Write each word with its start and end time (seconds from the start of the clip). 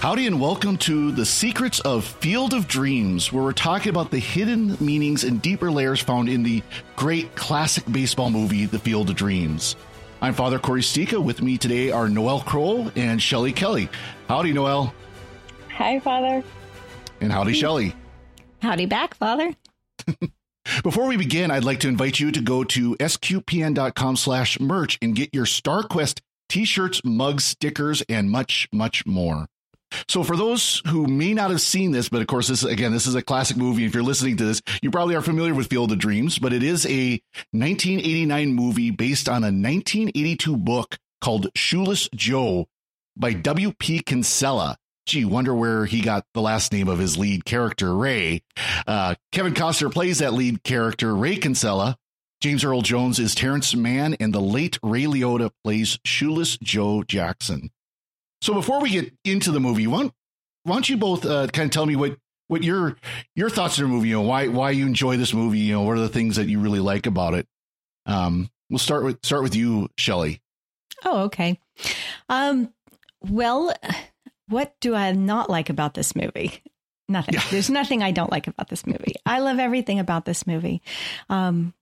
Howdy 0.00 0.26
and 0.26 0.40
welcome 0.40 0.78
to 0.78 1.12
the 1.12 1.26
Secrets 1.26 1.78
of 1.80 2.06
Field 2.06 2.54
of 2.54 2.66
Dreams, 2.66 3.30
where 3.34 3.44
we're 3.44 3.52
talking 3.52 3.90
about 3.90 4.10
the 4.10 4.18
hidden 4.18 4.74
meanings 4.80 5.24
and 5.24 5.42
deeper 5.42 5.70
layers 5.70 6.00
found 6.00 6.30
in 6.30 6.42
the 6.42 6.62
great 6.96 7.34
classic 7.34 7.84
baseball 7.92 8.30
movie, 8.30 8.64
The 8.64 8.78
Field 8.78 9.10
of 9.10 9.16
Dreams. 9.16 9.76
I'm 10.22 10.32
Father 10.32 10.58
Cory 10.58 10.80
Sticha. 10.80 11.22
With 11.22 11.42
me 11.42 11.58
today 11.58 11.90
are 11.90 12.06
Noëlle 12.06 12.46
Crowe 12.46 12.90
and 12.96 13.20
Shelly 13.20 13.52
Kelly. 13.52 13.90
Howdy, 14.26 14.54
Noëlle. 14.54 14.90
Hi, 15.76 16.00
Father. 16.00 16.42
And 17.20 17.30
howdy, 17.30 17.52
Shelly. 17.52 17.94
Howdy 18.62 18.86
back, 18.86 19.12
Father. 19.12 19.54
Before 20.82 21.08
we 21.08 21.18
begin, 21.18 21.50
I'd 21.50 21.64
like 21.64 21.80
to 21.80 21.88
invite 21.88 22.18
you 22.18 22.32
to 22.32 22.40
go 22.40 22.64
to 22.64 22.96
sqpn.com 22.96 24.16
slash 24.16 24.58
merch 24.60 24.98
and 25.02 25.14
get 25.14 25.34
your 25.34 25.44
StarQuest 25.44 26.20
t-shirts, 26.48 27.02
mugs, 27.04 27.44
stickers, 27.44 28.02
and 28.08 28.30
much, 28.30 28.66
much 28.72 29.04
more. 29.04 29.46
So 30.08 30.22
for 30.22 30.36
those 30.36 30.82
who 30.86 31.06
may 31.06 31.34
not 31.34 31.50
have 31.50 31.60
seen 31.60 31.92
this, 31.92 32.08
but 32.08 32.20
of 32.20 32.26
course, 32.26 32.48
this 32.48 32.64
again, 32.64 32.92
this 32.92 33.06
is 33.06 33.14
a 33.14 33.22
classic 33.22 33.56
movie. 33.56 33.84
If 33.84 33.94
you're 33.94 34.02
listening 34.02 34.36
to 34.38 34.44
this, 34.44 34.62
you 34.82 34.90
probably 34.90 35.14
are 35.14 35.22
familiar 35.22 35.54
with 35.54 35.68
Field 35.68 35.92
of 35.92 35.98
Dreams, 35.98 36.38
but 36.38 36.52
it 36.52 36.62
is 36.62 36.86
a 36.86 37.20
1989 37.52 38.52
movie 38.52 38.90
based 38.90 39.28
on 39.28 39.42
a 39.42 39.46
1982 39.46 40.56
book 40.56 40.98
called 41.20 41.48
Shoeless 41.54 42.08
Joe 42.14 42.66
by 43.16 43.32
W.P. 43.32 44.00
Kinsella. 44.00 44.76
Gee, 45.06 45.24
wonder 45.24 45.54
where 45.54 45.86
he 45.86 46.02
got 46.02 46.24
the 46.34 46.40
last 46.40 46.72
name 46.72 46.88
of 46.88 46.98
his 46.98 47.18
lead 47.18 47.44
character, 47.44 47.94
Ray. 47.94 48.42
Uh, 48.86 49.14
Kevin 49.32 49.54
Costner 49.54 49.92
plays 49.92 50.18
that 50.18 50.34
lead 50.34 50.62
character, 50.62 51.14
Ray 51.14 51.36
Kinsella. 51.36 51.96
James 52.40 52.64
Earl 52.64 52.80
Jones 52.80 53.18
is 53.18 53.34
Terrence 53.34 53.74
Mann, 53.74 54.14
and 54.20 54.32
the 54.32 54.40
late 54.40 54.78
Ray 54.82 55.04
Liotta 55.04 55.50
plays 55.62 55.98
Shoeless 56.04 56.56
Joe 56.62 57.02
Jackson. 57.02 57.70
So 58.42 58.54
before 58.54 58.80
we 58.80 58.90
get 58.90 59.12
into 59.24 59.52
the 59.52 59.60
movie, 59.60 59.86
why 59.86 60.02
don't, 60.02 60.14
why 60.64 60.74
don't 60.74 60.88
you 60.88 60.96
both 60.96 61.24
uh, 61.24 61.46
kind 61.48 61.66
of 61.66 61.72
tell 61.72 61.86
me 61.86 61.96
what 61.96 62.16
what 62.48 62.62
your 62.62 62.96
your 63.36 63.50
thoughts 63.50 63.78
on 63.78 63.84
the 63.84 63.88
movie? 63.88 64.08
You 64.08 64.16
know, 64.16 64.22
why 64.22 64.48
why 64.48 64.70
you 64.70 64.86
enjoy 64.86 65.16
this 65.16 65.32
movie? 65.32 65.60
You 65.60 65.74
know, 65.74 65.82
what 65.82 65.96
are 65.96 66.00
the 66.00 66.08
things 66.08 66.36
that 66.36 66.48
you 66.48 66.60
really 66.60 66.80
like 66.80 67.06
about 67.06 67.34
it? 67.34 67.46
Um, 68.06 68.50
we'll 68.68 68.78
start 68.78 69.04
with 69.04 69.24
start 69.24 69.42
with 69.42 69.54
you, 69.54 69.88
Shelly. 69.96 70.40
Oh, 71.04 71.22
okay. 71.24 71.58
Um, 72.28 72.72
well, 73.20 73.72
what 74.48 74.74
do 74.80 74.94
I 74.94 75.12
not 75.12 75.48
like 75.48 75.70
about 75.70 75.94
this 75.94 76.16
movie? 76.16 76.62
Nothing. 77.08 77.34
Yeah. 77.34 77.44
There's 77.50 77.70
nothing 77.70 78.02
I 78.02 78.12
don't 78.12 78.30
like 78.30 78.46
about 78.46 78.68
this 78.68 78.86
movie. 78.86 79.14
I 79.26 79.40
love 79.40 79.58
everything 79.58 79.98
about 79.98 80.24
this 80.24 80.46
movie. 80.46 80.82
Um, 81.28 81.74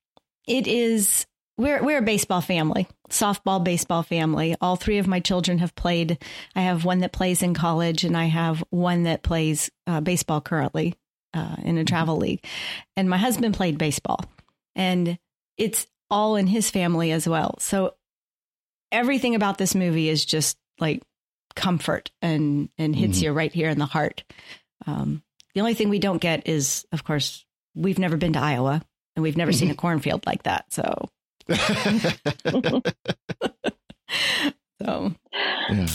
it 0.47 0.67
is 0.67 1.27
we're 1.59 1.83
we're 1.83 1.98
a 1.98 2.03
baseball 2.03 2.41
family, 2.41 2.87
softball 3.11 3.62
baseball 3.62 4.03
family. 4.03 4.56
All 4.61 4.77
three 4.77 4.98
of 4.98 5.09
my 5.09 5.20
children 5.20 5.59
have 5.59 5.75
played. 5.75 6.17
I 6.55 6.62
have 6.62 6.84
one 6.84 7.00
that 7.00 7.12
plays 7.12 7.42
in 7.42 7.53
college, 7.53 8.05
and 8.05 8.17
I 8.17 8.27
have 8.27 8.65
one 8.70 9.03
that 9.03 9.23
plays 9.23 9.69
uh, 9.87 10.00
baseball 10.00 10.41
currently 10.41 10.95
uh, 11.34 11.56
in 11.65 11.77
a 11.77 11.84
travel 11.84 12.15
mm-hmm. 12.15 12.23
league. 12.23 12.45
And 12.97 13.11
my 13.11 13.19
husband 13.19 13.55
played 13.55 13.77
baseball, 13.77 14.25
and 14.77 15.19
it's 15.56 15.87
all 16.09 16.37
in 16.37 16.47
his 16.47 16.70
family 16.70 17.11
as 17.11 17.28
well. 17.28 17.56
So 17.59 17.97
everything 18.93 19.34
about 19.34 19.59
this 19.59 19.75
movie 19.75 20.09
is 20.09 20.25
just 20.25 20.56
like 20.78 21.03
comfort 21.56 22.12
and 22.22 22.69
and 22.78 22.94
hits 22.94 23.19
mm-hmm. 23.19 23.25
you 23.25 23.33
right 23.33 23.53
here 23.53 23.69
in 23.69 23.81
the 23.81 23.84
heart. 23.84 24.22
Um, 24.87 25.25
the 25.54 25.60
only 25.60 25.75
thing 25.75 25.88
we 25.88 25.99
don't 25.99 26.21
get 26.21 26.47
is, 26.47 26.87
of 26.93 27.03
course, 27.03 27.44
we've 27.75 27.99
never 27.99 28.16
been 28.16 28.34
to 28.34 28.38
Iowa 28.38 28.81
and 29.16 29.25
we've 29.25 29.37
never 29.37 29.53
seen 29.53 29.72
a 29.72 29.75
cornfield 29.75 30.25
like 30.25 30.44
that. 30.44 30.72
So 30.72 31.09
so, 34.82 35.14
yeah, 35.70 35.86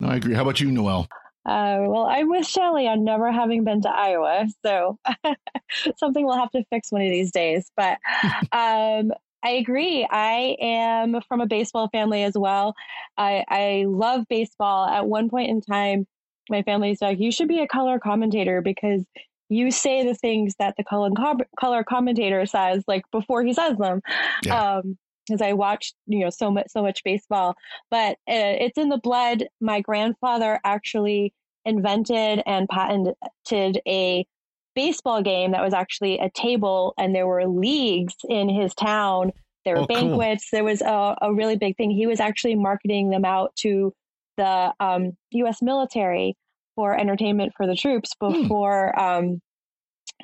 no, 0.00 0.08
I 0.08 0.16
agree. 0.16 0.34
How 0.34 0.42
about 0.42 0.60
you, 0.60 0.68
Noëlle? 0.68 1.06
Uh, 1.46 1.78
well, 1.88 2.04
I'm 2.04 2.28
with 2.28 2.46
Shelly 2.46 2.86
on 2.86 3.02
never 3.02 3.32
having 3.32 3.64
been 3.64 3.80
to 3.82 3.88
Iowa, 3.88 4.46
so 4.64 4.98
something 5.96 6.26
we'll 6.26 6.36
have 6.36 6.50
to 6.50 6.64
fix 6.70 6.92
one 6.92 7.02
of 7.02 7.08
these 7.08 7.32
days. 7.32 7.70
But 7.76 7.98
um, 8.52 9.12
I 9.42 9.50
agree. 9.52 10.06
I 10.10 10.56
am 10.60 11.20
from 11.26 11.40
a 11.40 11.46
baseball 11.46 11.88
family 11.88 12.24
as 12.24 12.36
well. 12.36 12.74
I, 13.16 13.44
I 13.48 13.84
love 13.88 14.26
baseball. 14.28 14.86
At 14.86 15.06
one 15.06 15.30
point 15.30 15.48
in 15.48 15.62
time, 15.62 16.06
my 16.50 16.62
family 16.62 16.94
said, 16.94 17.18
"You 17.18 17.32
should 17.32 17.48
be 17.48 17.60
a 17.60 17.66
color 17.66 17.98
commentator 17.98 18.60
because 18.60 19.02
you 19.50 19.70
say 19.70 20.06
the 20.06 20.14
things 20.14 20.54
that 20.58 20.76
the 20.78 20.84
color, 20.84 21.10
color 21.58 21.84
commentator 21.84 22.46
says 22.46 22.84
like 22.86 23.02
before 23.10 23.42
he 23.42 23.52
says 23.52 23.76
them. 23.76 24.00
Yeah. 24.44 24.78
um 24.78 24.96
because 25.26 25.42
I 25.42 25.52
watched 25.52 25.94
you 26.06 26.20
know 26.20 26.30
so 26.30 26.50
much 26.50 26.66
so 26.68 26.82
much 26.82 27.04
baseball. 27.04 27.54
But 27.90 28.12
uh, 28.28 28.56
it's 28.58 28.78
in 28.78 28.88
the 28.88 28.98
blood. 28.98 29.46
My 29.60 29.80
grandfather 29.80 30.58
actually 30.64 31.32
invented 31.64 32.42
and 32.46 32.68
patented 32.68 33.80
a 33.86 34.26
baseball 34.74 35.22
game 35.22 35.52
that 35.52 35.62
was 35.62 35.74
actually 35.74 36.18
a 36.18 36.30
table 36.30 36.94
and 36.98 37.14
there 37.14 37.26
were 37.26 37.46
leagues 37.46 38.14
in 38.28 38.48
his 38.48 38.74
town. 38.74 39.32
There 39.64 39.74
were 39.76 39.82
oh, 39.82 39.86
banquets. 39.86 40.48
Cool. 40.50 40.56
there 40.56 40.64
was 40.64 40.80
a, 40.80 41.16
a, 41.20 41.34
really 41.34 41.56
big 41.56 41.76
thing. 41.76 41.90
He 41.90 42.06
was 42.06 42.18
actually 42.18 42.54
marketing 42.54 43.10
them 43.10 43.24
out 43.24 43.54
to 43.56 43.92
the 44.36 44.72
um, 44.80 45.16
us 45.32 45.60
military 45.60 46.36
for 46.74 46.98
entertainment 46.98 47.52
for 47.56 47.66
the 47.66 47.76
troops 47.76 48.12
hmm. 48.20 48.42
before 48.42 48.92
hmm. 48.96 49.02
um, 49.02 49.42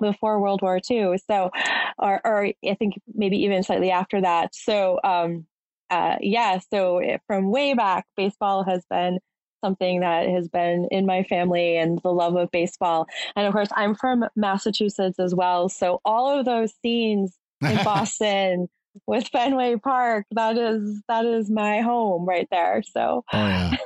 before 0.01 0.41
World 0.41 0.62
War 0.62 0.81
II. 0.91 1.19
So, 1.27 1.51
or, 1.99 2.21
or 2.25 2.47
I 2.65 2.75
think 2.75 2.95
maybe 3.15 3.39
even 3.39 3.62
slightly 3.62 3.91
after 3.91 4.21
that. 4.21 4.55
So, 4.55 4.99
um, 5.05 5.47
uh, 5.91 6.17
yeah. 6.21 6.59
So 6.71 7.01
from 7.27 7.51
way 7.51 7.75
back, 7.75 8.06
baseball 8.17 8.65
has 8.65 8.85
been 8.91 9.19
something 9.65 10.01
that 10.01 10.29
has 10.29 10.49
been 10.49 10.89
in 10.91 11.06
my 11.06 11.23
family 11.25 11.77
and 11.77 12.01
the 12.03 12.12
love 12.12 12.37
of 12.37 12.51
baseball. 12.51 13.06
And 13.35 13.47
of 13.47 13.53
course, 13.53 13.69
I'm 13.75 13.95
from 13.95 14.27
Massachusetts 14.37 15.19
as 15.19 15.35
well. 15.35 15.69
So 15.69 16.01
all 16.05 16.39
of 16.39 16.45
those 16.45 16.73
scenes 16.83 17.37
in 17.62 17.77
Boston 17.85 18.69
with 19.06 19.29
Fenway 19.29 19.77
Park, 19.77 20.27
that 20.33 20.59
is 20.59 21.03
that 21.09 21.25
is 21.25 21.51
my 21.51 21.81
home 21.81 22.25
right 22.27 22.49
there. 22.51 22.83
So. 22.93 23.25
Oh, 23.33 23.47
yeah. 23.47 23.77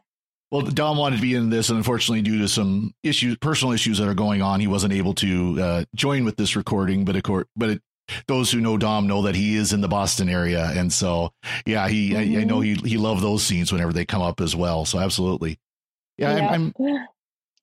Well, 0.50 0.62
Dom 0.62 0.96
wanted 0.96 1.16
to 1.16 1.22
be 1.22 1.34
in 1.34 1.48
this, 1.48 1.68
and 1.68 1.78
unfortunately, 1.78 2.22
due 2.22 2.38
to 2.38 2.48
some 2.48 2.92
issues, 3.04 3.36
personal 3.36 3.72
issues 3.72 3.98
that 3.98 4.08
are 4.08 4.14
going 4.14 4.42
on, 4.42 4.58
he 4.58 4.66
wasn't 4.66 4.92
able 4.92 5.14
to 5.14 5.62
uh, 5.62 5.84
join 5.94 6.24
with 6.24 6.36
this 6.36 6.56
recording. 6.56 7.04
But 7.04 7.14
of 7.14 7.22
course, 7.22 7.46
but 7.54 7.70
it, 7.70 7.82
those 8.26 8.50
who 8.50 8.60
know 8.60 8.76
Dom 8.76 9.06
know 9.06 9.22
that 9.22 9.36
he 9.36 9.54
is 9.54 9.72
in 9.72 9.80
the 9.80 9.88
Boston 9.88 10.28
area, 10.28 10.72
and 10.74 10.92
so 10.92 11.32
yeah, 11.64 11.88
he 11.88 12.10
mm-hmm. 12.10 12.36
I, 12.36 12.40
I, 12.40 12.44
know 12.44 12.60
he 12.60 12.74
he 12.74 12.96
loved 12.96 13.22
those 13.22 13.44
scenes 13.44 13.72
whenever 13.72 13.92
they 13.92 14.04
come 14.04 14.22
up 14.22 14.40
as 14.40 14.56
well. 14.56 14.84
So 14.84 14.98
absolutely, 14.98 15.58
yeah, 16.18 16.36
yeah. 16.36 16.48
I'm, 16.48 16.74
I'm, 16.78 17.06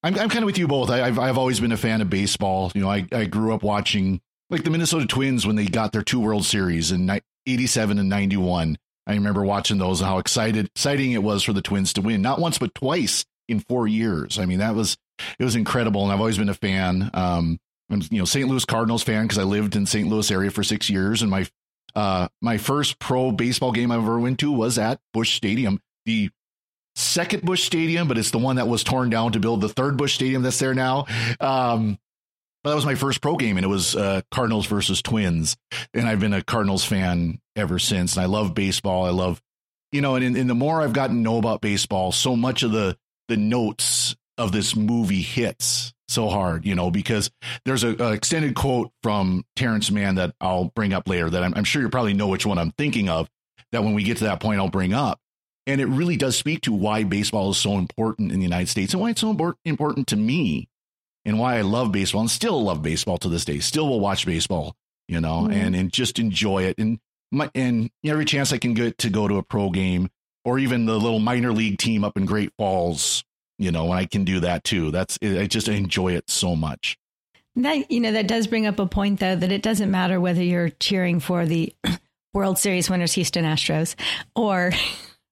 I'm 0.03 0.19
I'm 0.19 0.29
kind 0.29 0.43
of 0.43 0.45
with 0.45 0.57
you 0.57 0.69
both. 0.69 0.89
I, 0.89 0.99
have 0.99 1.19
I've 1.19 1.37
always 1.37 1.59
been 1.59 1.73
a 1.73 1.77
fan 1.77 2.01
of 2.01 2.09
baseball. 2.09 2.71
You 2.73 2.81
know, 2.81 2.89
I 2.89 3.05
I 3.11 3.25
grew 3.25 3.53
up 3.53 3.63
watching 3.63 4.21
like 4.49 4.63
the 4.63 4.69
Minnesota 4.69 5.05
Twins 5.05 5.45
when 5.45 5.57
they 5.57 5.65
got 5.65 5.91
their 5.91 6.03
two 6.03 6.21
World 6.21 6.45
Series 6.45 6.93
in 6.93 7.09
'87 7.45 7.99
and 7.99 8.07
'91 8.07 8.77
I 9.07 9.13
remember 9.13 9.43
watching 9.43 9.77
those 9.77 10.01
and 10.01 10.09
how 10.09 10.19
excited 10.19 10.65
exciting 10.67 11.13
it 11.13 11.23
was 11.23 11.41
for 11.41 11.53
the 11.53 11.61
Twins 11.61 11.93
to 11.93 12.01
win, 12.01 12.21
not 12.21 12.39
once 12.39 12.57
but 12.57 12.75
twice 12.75 13.25
in 13.47 13.61
four 13.61 13.87
years. 13.87 14.37
I 14.37 14.45
mean, 14.45 14.59
that 14.59 14.75
was 14.75 14.97
it 15.39 15.43
was 15.43 15.55
incredible, 15.55 16.03
and 16.03 16.11
I've 16.11 16.19
always 16.19 16.37
been 16.37 16.49
a 16.49 16.53
fan. 16.53 17.09
Um, 17.13 17.59
I'm 17.89 18.01
you 18.11 18.19
know 18.19 18.25
St. 18.25 18.47
Louis 18.47 18.65
Cardinals 18.65 19.03
fan 19.03 19.23
because 19.23 19.37
I 19.37 19.43
lived 19.43 19.75
in 19.75 19.85
St. 19.85 20.07
Louis 20.07 20.29
area 20.29 20.51
for 20.51 20.63
six 20.63 20.89
years, 20.89 21.21
and 21.21 21.31
my 21.31 21.47
uh 21.95 22.27
my 22.41 22.57
first 22.57 22.99
pro 22.99 23.31
baseball 23.31 23.71
game 23.71 23.91
I 23.91 23.95
ever 23.95 24.19
went 24.19 24.39
to 24.39 24.51
was 24.51 24.77
at 24.77 24.99
Busch 25.13 25.35
Stadium, 25.35 25.79
the 26.05 26.29
second 26.95 27.43
Busch 27.43 27.63
Stadium, 27.63 28.09
but 28.09 28.17
it's 28.17 28.31
the 28.31 28.39
one 28.39 28.57
that 28.57 28.67
was 28.67 28.83
torn 28.83 29.09
down 29.09 29.31
to 29.31 29.39
build 29.39 29.61
the 29.61 29.69
third 29.69 29.95
Busch 29.95 30.15
Stadium 30.15 30.41
that's 30.41 30.59
there 30.59 30.73
now. 30.73 31.05
Um, 31.39 31.97
that 32.63 32.75
was 32.75 32.85
my 32.85 32.95
first 32.95 33.21
pro 33.21 33.37
game, 33.37 33.57
and 33.57 33.63
it 33.63 33.69
was 33.69 33.95
uh, 33.95 34.21
Cardinals 34.31 34.65
versus 34.65 35.01
Twins. 35.01 35.55
And 35.93 36.07
I've 36.07 36.19
been 36.19 36.33
a 36.33 36.43
Cardinals 36.43 36.83
fan 36.83 37.39
ever 37.57 37.79
since. 37.79 38.15
And 38.15 38.23
I 38.23 38.27
love 38.27 38.53
baseball. 38.53 39.05
I 39.05 39.09
love, 39.09 39.41
you 39.91 40.01
know, 40.01 40.15
and, 40.15 40.37
and 40.37 40.49
the 40.49 40.55
more 40.55 40.81
I've 40.81 40.93
gotten 40.93 41.17
to 41.17 41.21
know 41.21 41.37
about 41.37 41.61
baseball, 41.61 42.11
so 42.11 42.35
much 42.35 42.63
of 42.63 42.71
the 42.71 42.97
the 43.27 43.37
notes 43.37 44.15
of 44.37 44.51
this 44.53 44.75
movie 44.75 45.21
hits 45.21 45.93
so 46.07 46.29
hard, 46.29 46.65
you 46.65 46.75
know, 46.75 46.89
because 46.89 47.29
there's 47.65 47.83
a, 47.83 47.89
a, 48.01 48.13
extended 48.13 48.55
quote 48.55 48.91
from 49.03 49.43
Terrence 49.57 49.91
Mann 49.91 50.15
that 50.15 50.33
I'll 50.39 50.71
bring 50.75 50.93
up 50.93 51.09
later 51.09 51.29
that 51.29 51.43
I'm, 51.43 51.53
I'm 51.55 51.65
sure 51.65 51.81
you 51.81 51.89
probably 51.89 52.13
know 52.13 52.29
which 52.29 52.45
one 52.45 52.57
I'm 52.57 52.71
thinking 52.71 53.09
of. 53.09 53.27
That 53.73 53.83
when 53.83 53.93
we 53.93 54.03
get 54.03 54.17
to 54.17 54.23
that 54.25 54.39
point, 54.39 54.61
I'll 54.61 54.69
bring 54.69 54.93
up. 54.93 55.19
And 55.65 55.81
it 55.81 55.87
really 55.87 56.15
does 56.15 56.37
speak 56.37 56.61
to 56.61 56.71
why 56.71 57.03
baseball 57.03 57.49
is 57.49 57.57
so 57.57 57.73
important 57.73 58.31
in 58.31 58.39
the 58.39 58.45
United 58.45 58.69
States 58.69 58.93
and 58.93 59.01
why 59.01 59.09
it's 59.09 59.19
so 59.19 59.55
important 59.65 60.07
to 60.07 60.15
me 60.15 60.69
and 61.25 61.37
why 61.37 61.57
I 61.57 61.61
love 61.61 61.91
baseball 61.91 62.21
and 62.21 62.31
still 62.31 62.63
love 62.63 62.81
baseball 62.81 63.17
to 63.17 63.27
this 63.27 63.43
day. 63.43 63.59
Still 63.59 63.89
will 63.89 63.99
watch 63.99 64.25
baseball 64.25 64.77
you 65.07 65.21
know, 65.21 65.43
mm-hmm. 65.43 65.53
and 65.53 65.75
and 65.75 65.93
just 65.93 66.19
enjoy 66.19 66.63
it. 66.63 66.77
And 66.77 66.99
my 67.31 67.49
and 67.55 67.89
every 68.05 68.25
chance 68.25 68.53
I 68.53 68.57
can 68.57 68.73
get 68.73 68.97
to 68.99 69.09
go 69.09 69.27
to 69.27 69.37
a 69.37 69.43
pro 69.43 69.69
game 69.69 70.09
or 70.45 70.59
even 70.59 70.85
the 70.85 70.97
little 70.97 71.19
minor 71.19 71.51
league 71.51 71.77
team 71.77 72.03
up 72.03 72.17
in 72.17 72.25
Great 72.25 72.53
Falls, 72.57 73.23
you 73.57 73.71
know, 73.71 73.91
I 73.91 74.05
can 74.05 74.23
do 74.23 74.39
that 74.41 74.63
too. 74.63 74.91
That's 74.91 75.17
I 75.21 75.45
just 75.47 75.67
enjoy 75.67 76.13
it 76.13 76.29
so 76.29 76.55
much. 76.55 76.97
That 77.55 77.89
you 77.91 77.99
know 77.99 78.11
that 78.11 78.27
does 78.27 78.47
bring 78.47 78.67
up 78.67 78.79
a 78.79 78.85
point 78.85 79.19
though 79.19 79.35
that 79.35 79.51
it 79.51 79.61
doesn't 79.61 79.89
matter 79.89 80.21
whether 80.21 80.43
you're 80.43 80.69
cheering 80.69 81.19
for 81.19 81.45
the 81.45 81.73
World 82.33 82.59
Series 82.59 82.89
winners 82.89 83.13
Houston 83.13 83.45
Astros 83.45 83.95
or 84.35 84.71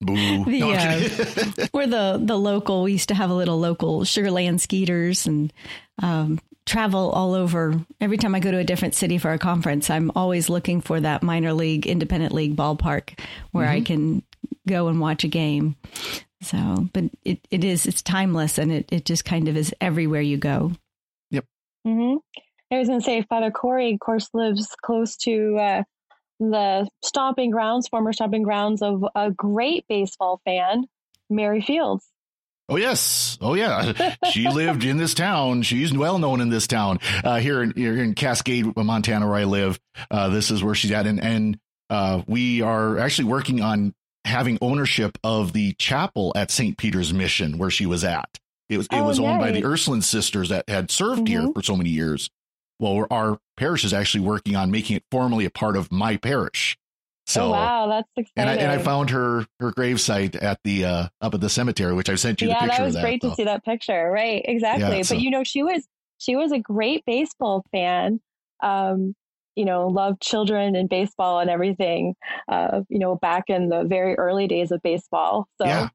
Boo. 0.01 0.45
the, 0.45 0.59
no, 0.59 0.71
uh, 0.71 1.67
we're 1.73 1.87
the 1.87 2.19
the 2.21 2.37
local. 2.37 2.83
We 2.83 2.93
used 2.93 3.09
to 3.09 3.15
have 3.15 3.29
a 3.29 3.35
little 3.35 3.59
local 3.59 4.01
Sugarland 4.01 4.59
Skeeters 4.59 5.27
and 5.27 5.53
um, 6.01 6.39
travel 6.65 7.11
all 7.11 7.33
over. 7.33 7.85
Every 8.01 8.17
time 8.17 8.35
I 8.35 8.39
go 8.39 8.51
to 8.51 8.57
a 8.57 8.63
different 8.63 8.95
city 8.95 9.17
for 9.17 9.31
a 9.31 9.39
conference, 9.39 9.89
I'm 9.89 10.11
always 10.15 10.49
looking 10.49 10.81
for 10.81 10.99
that 10.99 11.23
minor 11.23 11.53
league, 11.53 11.85
independent 11.87 12.33
league 12.33 12.55
ballpark 12.55 13.19
where 13.51 13.67
mm-hmm. 13.67 13.75
I 13.75 13.81
can 13.81 14.23
go 14.67 14.87
and 14.87 14.99
watch 14.99 15.23
a 15.23 15.27
game. 15.27 15.75
So, 16.41 16.89
but 16.93 17.05
it, 17.23 17.39
it 17.49 17.63
is 17.63 17.85
it's 17.85 18.01
timeless 18.01 18.57
and 18.57 18.71
it 18.71 18.87
it 18.91 19.05
just 19.05 19.25
kind 19.25 19.47
of 19.47 19.57
is 19.57 19.73
everywhere 19.79 20.21
you 20.21 20.37
go. 20.37 20.73
Yep. 21.31 21.45
Mm-hmm. 21.87 22.17
I 22.71 22.79
was 22.79 22.87
going 22.87 22.99
to 22.99 23.05
say, 23.05 23.21
Father 23.21 23.51
Cory, 23.51 23.93
of 23.93 23.99
course, 23.99 24.29
lives 24.33 24.67
close 24.83 25.15
to 25.17 25.57
uh, 25.57 25.83
the 26.39 26.87
stomping 27.03 27.51
grounds, 27.51 27.87
former 27.87 28.11
stomping 28.11 28.43
grounds 28.43 28.81
of 28.81 29.05
a 29.15 29.31
great 29.31 29.85
baseball 29.87 30.41
fan, 30.45 30.85
Mary 31.29 31.61
Fields. 31.61 32.05
Oh 32.67 32.77
yes, 32.77 33.37
oh 33.41 33.53
yeah. 33.53 34.15
She 34.31 34.49
lived 34.49 34.83
in 34.83 34.97
this 34.97 35.13
town. 35.13 35.61
She's 35.61 35.93
well 35.93 36.17
known 36.17 36.41
in 36.41 36.49
this 36.49 36.67
town 36.67 36.99
uh, 37.23 37.37
here 37.37 37.61
in 37.61 37.73
here 37.75 38.01
in 38.01 38.15
Cascade, 38.15 38.75
Montana, 38.75 39.27
where 39.27 39.35
I 39.35 39.43
live. 39.43 39.79
Uh, 40.09 40.29
this 40.29 40.49
is 40.49 40.63
where 40.63 40.75
she's 40.75 40.91
at, 40.91 41.05
and 41.05 41.21
and 41.21 41.59
uh, 41.89 42.23
we 42.27 42.61
are 42.61 42.97
actually 42.97 43.25
working 43.25 43.61
on 43.61 43.93
having 44.25 44.57
ownership 44.61 45.17
of 45.23 45.53
the 45.53 45.73
chapel 45.73 46.33
at 46.35 46.49
St. 46.49 46.77
Peter's 46.77 47.13
Mission, 47.13 47.59
where 47.59 47.69
she 47.69 47.85
was 47.85 48.03
at. 48.03 48.39
It 48.69 48.77
was 48.77 48.87
it 48.87 48.95
oh, 48.95 49.05
was 49.05 49.19
owned 49.19 49.39
by 49.39 49.51
the 49.51 49.63
Ursuline 49.63 50.01
sisters 50.01 50.49
that 50.49 50.67
had 50.67 50.89
served 50.89 51.25
mm-hmm. 51.25 51.43
here 51.43 51.53
for 51.53 51.61
so 51.61 51.75
many 51.75 51.91
years. 51.91 52.29
Well, 52.79 53.05
our 53.11 53.37
parish 53.57 53.85
is 53.85 53.93
actually 53.93 54.25
working 54.25 54.55
on 54.55 54.71
making 54.71 54.97
it 54.97 55.03
formally 55.11 55.45
a 55.45 55.51
part 55.51 55.77
of 55.77 55.91
my 55.91 56.17
parish. 56.17 56.77
So, 57.27 57.47
oh, 57.47 57.51
wow, 57.51 57.87
that's 57.87 58.09
exciting. 58.15 58.33
And 58.35 58.49
I, 58.49 58.63
and 58.63 58.71
I 58.71 58.83
found 58.83 59.09
her 59.09 59.45
her 59.59 59.71
gravesite 59.71 60.41
at 60.41 60.59
the 60.63 60.85
uh, 60.85 61.07
up 61.21 61.33
at 61.33 61.41
the 61.41 61.49
cemetery, 61.49 61.93
which 61.93 62.09
I 62.09 62.15
sent 62.15 62.41
you 62.41 62.47
yeah, 62.47 62.55
the 62.55 62.59
picture. 62.67 62.77
that 62.77 62.85
was 62.85 62.93
that, 62.93 63.01
great 63.01 63.21
though. 63.21 63.29
to 63.29 63.35
see 63.35 63.43
that 63.45 63.65
picture. 63.65 64.11
Right, 64.11 64.43
exactly. 64.45 64.97
Yeah, 64.97 65.01
so. 65.01 65.15
But 65.15 65.23
you 65.23 65.31
know, 65.31 65.43
she 65.43 65.63
was 65.63 65.87
she 66.19 66.35
was 66.35 66.51
a 66.51 66.59
great 66.59 67.03
baseball 67.05 67.65
fan. 67.71 68.19
Um, 68.61 69.15
you 69.55 69.65
know, 69.65 69.87
loved 69.87 70.21
children 70.21 70.75
and 70.75 70.87
baseball 70.87 71.39
and 71.39 71.49
everything. 71.49 72.15
Uh, 72.47 72.81
you 72.89 72.99
know, 72.99 73.15
back 73.15 73.45
in 73.47 73.69
the 73.69 73.85
very 73.85 74.15
early 74.15 74.47
days 74.47 74.71
of 74.71 74.81
baseball. 74.83 75.47
So 75.59 75.65
yeah, 75.65 75.89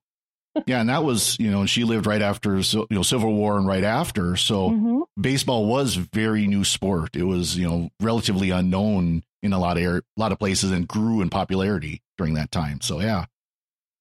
yeah, 0.67 0.81
and 0.81 0.89
that 0.89 1.05
was 1.05 1.37
you 1.39 1.51
know 1.51 1.65
she 1.67 1.85
lived 1.85 2.07
right 2.07 2.23
after 2.23 2.59
you 2.59 2.87
know 2.91 3.03
Civil 3.03 3.35
War 3.35 3.57
and 3.57 3.67
right 3.67 3.85
after, 3.85 4.37
so 4.37 4.71
mm-hmm. 4.71 5.01
baseball 5.21 5.67
was 5.67 5.95
very 5.95 6.47
new 6.49 6.65
sport. 6.65 7.15
It 7.15 7.25
was 7.25 7.57
you 7.57 7.69
know 7.69 7.91
relatively 8.01 8.51
unknown 8.51 9.23
in 9.43 9.53
a 9.53 9.59
lot 9.59 9.77
of 9.77 9.83
air, 9.83 9.97
a 9.99 10.03
lot 10.21 10.33
of 10.33 10.39
places 10.39 10.71
and 10.71 10.87
grew 10.87 11.21
in 11.21 11.31
popularity 11.31 12.03
during 12.19 12.35
that 12.35 12.51
time. 12.51 12.81
So 12.81 13.01
yeah, 13.01 13.27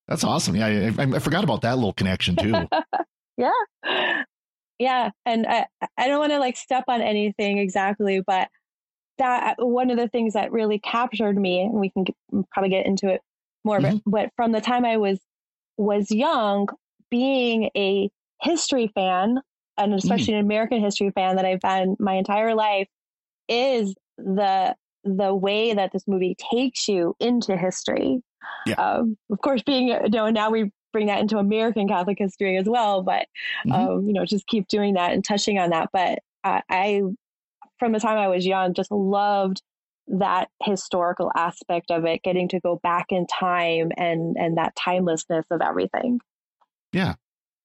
that's 0.07 0.23
awesome. 0.23 0.55
Yeah, 0.55 0.91
I, 0.97 1.03
I 1.03 1.19
forgot 1.19 1.43
about 1.43 1.61
that 1.61 1.75
little 1.75 1.93
connection 1.93 2.35
too. 2.35 2.67
yeah, 3.37 3.51
yeah, 4.79 5.11
and 5.25 5.45
I 5.47 5.65
I 5.97 6.07
don't 6.07 6.19
want 6.19 6.31
to 6.31 6.39
like 6.39 6.57
step 6.57 6.85
on 6.87 7.01
anything 7.01 7.57
exactly, 7.57 8.21
but 8.25 8.49
that 9.17 9.55
one 9.59 9.91
of 9.91 9.97
the 9.97 10.07
things 10.07 10.33
that 10.33 10.51
really 10.51 10.79
captured 10.79 11.37
me, 11.37 11.61
and 11.61 11.73
we 11.73 11.89
can 11.89 12.05
get, 12.05 12.15
probably 12.51 12.69
get 12.69 12.85
into 12.85 13.09
it 13.09 13.21
more, 13.63 13.79
mm-hmm. 13.79 13.97
but, 14.05 14.11
but 14.11 14.29
from 14.35 14.51
the 14.51 14.61
time 14.61 14.85
I 14.85 14.97
was 14.97 15.19
was 15.77 16.11
young, 16.11 16.67
being 17.09 17.69
a 17.75 18.09
history 18.41 18.91
fan, 18.95 19.37
and 19.77 19.93
especially 19.93 20.33
mm. 20.33 20.39
an 20.39 20.45
American 20.45 20.81
history 20.81 21.11
fan 21.11 21.35
that 21.35 21.45
I've 21.45 21.61
been 21.61 21.95
my 21.99 22.13
entire 22.15 22.55
life, 22.55 22.87
is 23.47 23.95
the 24.17 24.75
the 25.03 25.33
way 25.33 25.73
that 25.73 25.91
this 25.91 26.07
movie 26.07 26.35
takes 26.51 26.87
you 26.87 27.15
into 27.19 27.57
history. 27.57 28.21
Yeah. 28.65 28.75
Um, 28.75 29.17
of 29.31 29.39
course, 29.41 29.61
being 29.63 29.87
you 29.87 30.09
know 30.09 30.29
now 30.29 30.49
we 30.49 30.71
bring 30.91 31.07
that 31.07 31.19
into 31.19 31.37
American 31.37 31.87
Catholic 31.87 32.17
history 32.17 32.57
as 32.57 32.65
well, 32.67 33.03
but 33.03 33.27
mm-hmm. 33.67 33.71
um, 33.73 34.07
you 34.07 34.13
know 34.13 34.25
just 34.25 34.47
keep 34.47 34.67
doing 34.67 34.95
that 34.95 35.11
and 35.13 35.23
touching 35.23 35.59
on 35.59 35.69
that. 35.71 35.89
But 35.91 36.19
I, 36.43 36.61
I, 36.69 37.01
from 37.79 37.91
the 37.91 37.99
time 37.99 38.17
I 38.17 38.27
was 38.27 38.45
young, 38.45 38.73
just 38.73 38.91
loved 38.91 39.61
that 40.07 40.49
historical 40.63 41.31
aspect 41.35 41.91
of 41.91 42.05
it, 42.05 42.23
getting 42.23 42.49
to 42.49 42.59
go 42.59 42.79
back 42.81 43.07
in 43.09 43.27
time 43.27 43.91
and 43.97 44.35
and 44.37 44.57
that 44.57 44.75
timelessness 44.75 45.45
of 45.51 45.61
everything. 45.61 46.19
Yeah, 46.91 47.15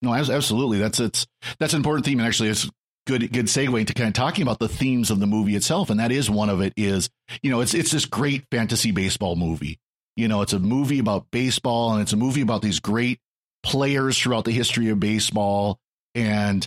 no, 0.02 0.12
absolutely. 0.12 0.78
That's 0.78 1.00
it's 1.00 1.26
that's 1.58 1.72
an 1.72 1.78
important 1.78 2.04
theme, 2.04 2.18
and 2.18 2.26
actually, 2.26 2.50
it's 2.50 2.68
good 3.06 3.32
good 3.32 3.46
segue 3.46 3.86
to 3.86 3.94
kind 3.94 4.08
of 4.08 4.14
talking 4.14 4.42
about 4.42 4.58
the 4.58 4.68
themes 4.68 5.10
of 5.10 5.20
the 5.20 5.26
movie 5.26 5.56
itself, 5.56 5.90
and 5.90 6.00
that 6.00 6.12
is 6.12 6.30
one 6.30 6.50
of 6.50 6.60
it. 6.60 6.72
Is 6.76 7.10
you 7.42 7.50
know, 7.50 7.60
it's 7.60 7.74
it's 7.74 7.90
this 7.90 8.06
great 8.06 8.44
fantasy 8.50 8.90
baseball 8.90 9.36
movie. 9.36 9.78
You 10.16 10.28
know, 10.28 10.42
it's 10.42 10.52
a 10.52 10.58
movie 10.58 10.98
about 10.98 11.30
baseball, 11.30 11.92
and 11.92 12.02
it's 12.02 12.12
a 12.12 12.16
movie 12.16 12.40
about 12.40 12.62
these 12.62 12.80
great 12.80 13.18
players 13.62 14.18
throughout 14.18 14.44
the 14.44 14.52
history 14.52 14.88
of 14.90 15.00
baseball, 15.00 15.78
and 16.14 16.66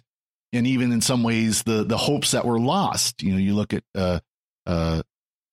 and 0.54 0.68
even 0.68 0.92
in 0.92 1.02
some 1.02 1.24
ways 1.24 1.64
the 1.64 1.84
the 1.84 1.98
hopes 1.98 2.32
that 2.32 2.46
were 2.46 2.60
lost. 2.60 3.24
You 3.24 3.34
know, 3.34 3.38
you 3.38 3.54
look 3.54 3.74
at 3.74 3.84
uh, 3.96 4.20
uh, 4.66 5.02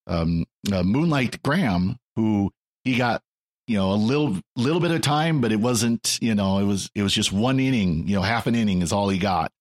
um, 0.07 0.45
uh, 0.73 0.83
Moonlight 0.83 1.43
Graham, 1.43 1.97
who 2.17 2.51
he 2.85 2.97
got 2.97 3.23
you 3.67 3.77
know 3.77 3.93
a 3.93 3.95
little 3.95 4.39
little 4.57 4.81
bit 4.81 4.91
of 4.91 5.01
time, 5.01 5.41
but 5.41 5.53
it 5.53 5.61
wasn't 5.61 6.19
you 6.21 6.35
know 6.35 6.59
it 6.59 6.65
was 6.65 6.91
it 6.95 7.03
was 7.03 7.13
just 7.13 7.33
one 7.33 7.61
inning, 7.61 8.07
you 8.07 8.17
know 8.17 8.23
half 8.23 8.47
an 8.47 8.55
inning 8.55 8.83
is 8.83 8.93
all 8.93 9.09
he 9.09 9.19
got 9.19 9.53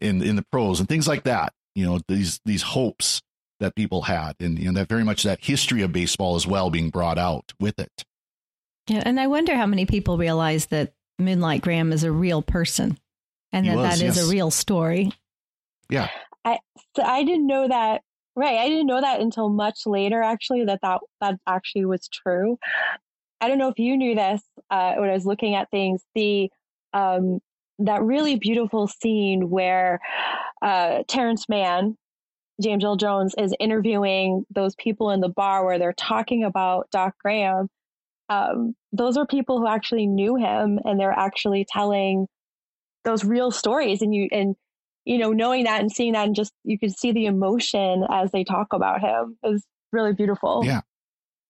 in 0.00 0.22
in 0.22 0.36
the 0.36 0.44
pros 0.50 0.80
and 0.80 0.88
things 0.88 1.08
like 1.08 1.24
that. 1.24 1.52
You 1.74 1.86
know 1.86 2.00
these 2.08 2.40
these 2.44 2.62
hopes 2.62 3.22
that 3.60 3.74
people 3.74 4.02
had, 4.02 4.34
and 4.40 4.58
you 4.58 4.66
know 4.66 4.80
that 4.80 4.88
very 4.88 5.04
much 5.04 5.22
that 5.22 5.44
history 5.44 5.82
of 5.82 5.92
baseball 5.92 6.36
as 6.36 6.46
well 6.46 6.70
being 6.70 6.90
brought 6.90 7.18
out 7.18 7.52
with 7.60 7.78
it. 7.78 8.04
Yeah, 8.88 9.02
and 9.04 9.20
I 9.20 9.26
wonder 9.26 9.54
how 9.54 9.66
many 9.66 9.86
people 9.86 10.16
realize 10.16 10.66
that 10.66 10.92
Moonlight 11.18 11.62
Graham 11.62 11.92
is 11.92 12.04
a 12.04 12.12
real 12.12 12.42
person, 12.42 12.98
and 13.52 13.66
he 13.66 13.70
that 13.70 13.76
was, 13.76 13.98
that 13.98 14.04
yes. 14.04 14.16
is 14.16 14.28
a 14.28 14.30
real 14.32 14.50
story. 14.50 15.12
Yeah, 15.90 16.08
I 16.44 16.58
so 16.96 17.02
I 17.02 17.24
didn't 17.24 17.46
know 17.46 17.68
that 17.68 18.02
Right. 18.38 18.58
I 18.58 18.68
didn't 18.68 18.86
know 18.86 19.00
that 19.00 19.20
until 19.20 19.48
much 19.48 19.84
later, 19.84 20.22
actually, 20.22 20.64
that 20.66 20.78
that, 20.82 21.00
that 21.20 21.40
actually 21.48 21.86
was 21.86 22.06
true. 22.06 22.56
I 23.40 23.48
don't 23.48 23.58
know 23.58 23.66
if 23.66 23.80
you 23.80 23.96
knew 23.96 24.14
this 24.14 24.40
uh, 24.70 24.94
when 24.94 25.10
I 25.10 25.14
was 25.14 25.26
looking 25.26 25.56
at 25.56 25.72
things. 25.72 26.04
The 26.14 26.48
um, 26.92 27.40
that 27.80 28.02
really 28.02 28.36
beautiful 28.36 28.88
scene 28.88 29.50
where 29.50 30.00
uh, 30.62 31.02
Terrence 31.08 31.48
Mann, 31.48 31.96
James 32.60 32.84
Earl 32.84 32.96
Jones, 32.96 33.34
is 33.38 33.54
interviewing 33.60 34.44
those 34.50 34.74
people 34.76 35.10
in 35.10 35.20
the 35.20 35.28
bar 35.28 35.64
where 35.64 35.78
they're 35.78 35.92
talking 35.92 36.44
about 36.44 36.90
Doc 36.90 37.14
Graham. 37.22 37.68
Um, 38.28 38.74
those 38.92 39.16
are 39.16 39.26
people 39.26 39.58
who 39.58 39.66
actually 39.66 40.06
knew 40.06 40.36
him, 40.36 40.78
and 40.84 40.98
they're 40.98 41.12
actually 41.12 41.66
telling 41.68 42.26
those 43.04 43.24
real 43.24 43.50
stories. 43.50 44.02
And 44.02 44.14
you 44.14 44.28
and 44.32 44.54
you 45.04 45.16
know, 45.16 45.32
knowing 45.32 45.64
that 45.64 45.80
and 45.80 45.90
seeing 45.90 46.12
that 46.12 46.26
and 46.26 46.36
just 46.36 46.52
you 46.64 46.78
could 46.78 46.96
see 46.96 47.12
the 47.12 47.26
emotion 47.26 48.04
as 48.10 48.30
they 48.30 48.44
talk 48.44 48.68
about 48.72 49.00
him 49.00 49.38
is 49.44 49.64
really 49.92 50.12
beautiful. 50.12 50.62
Yeah. 50.64 50.82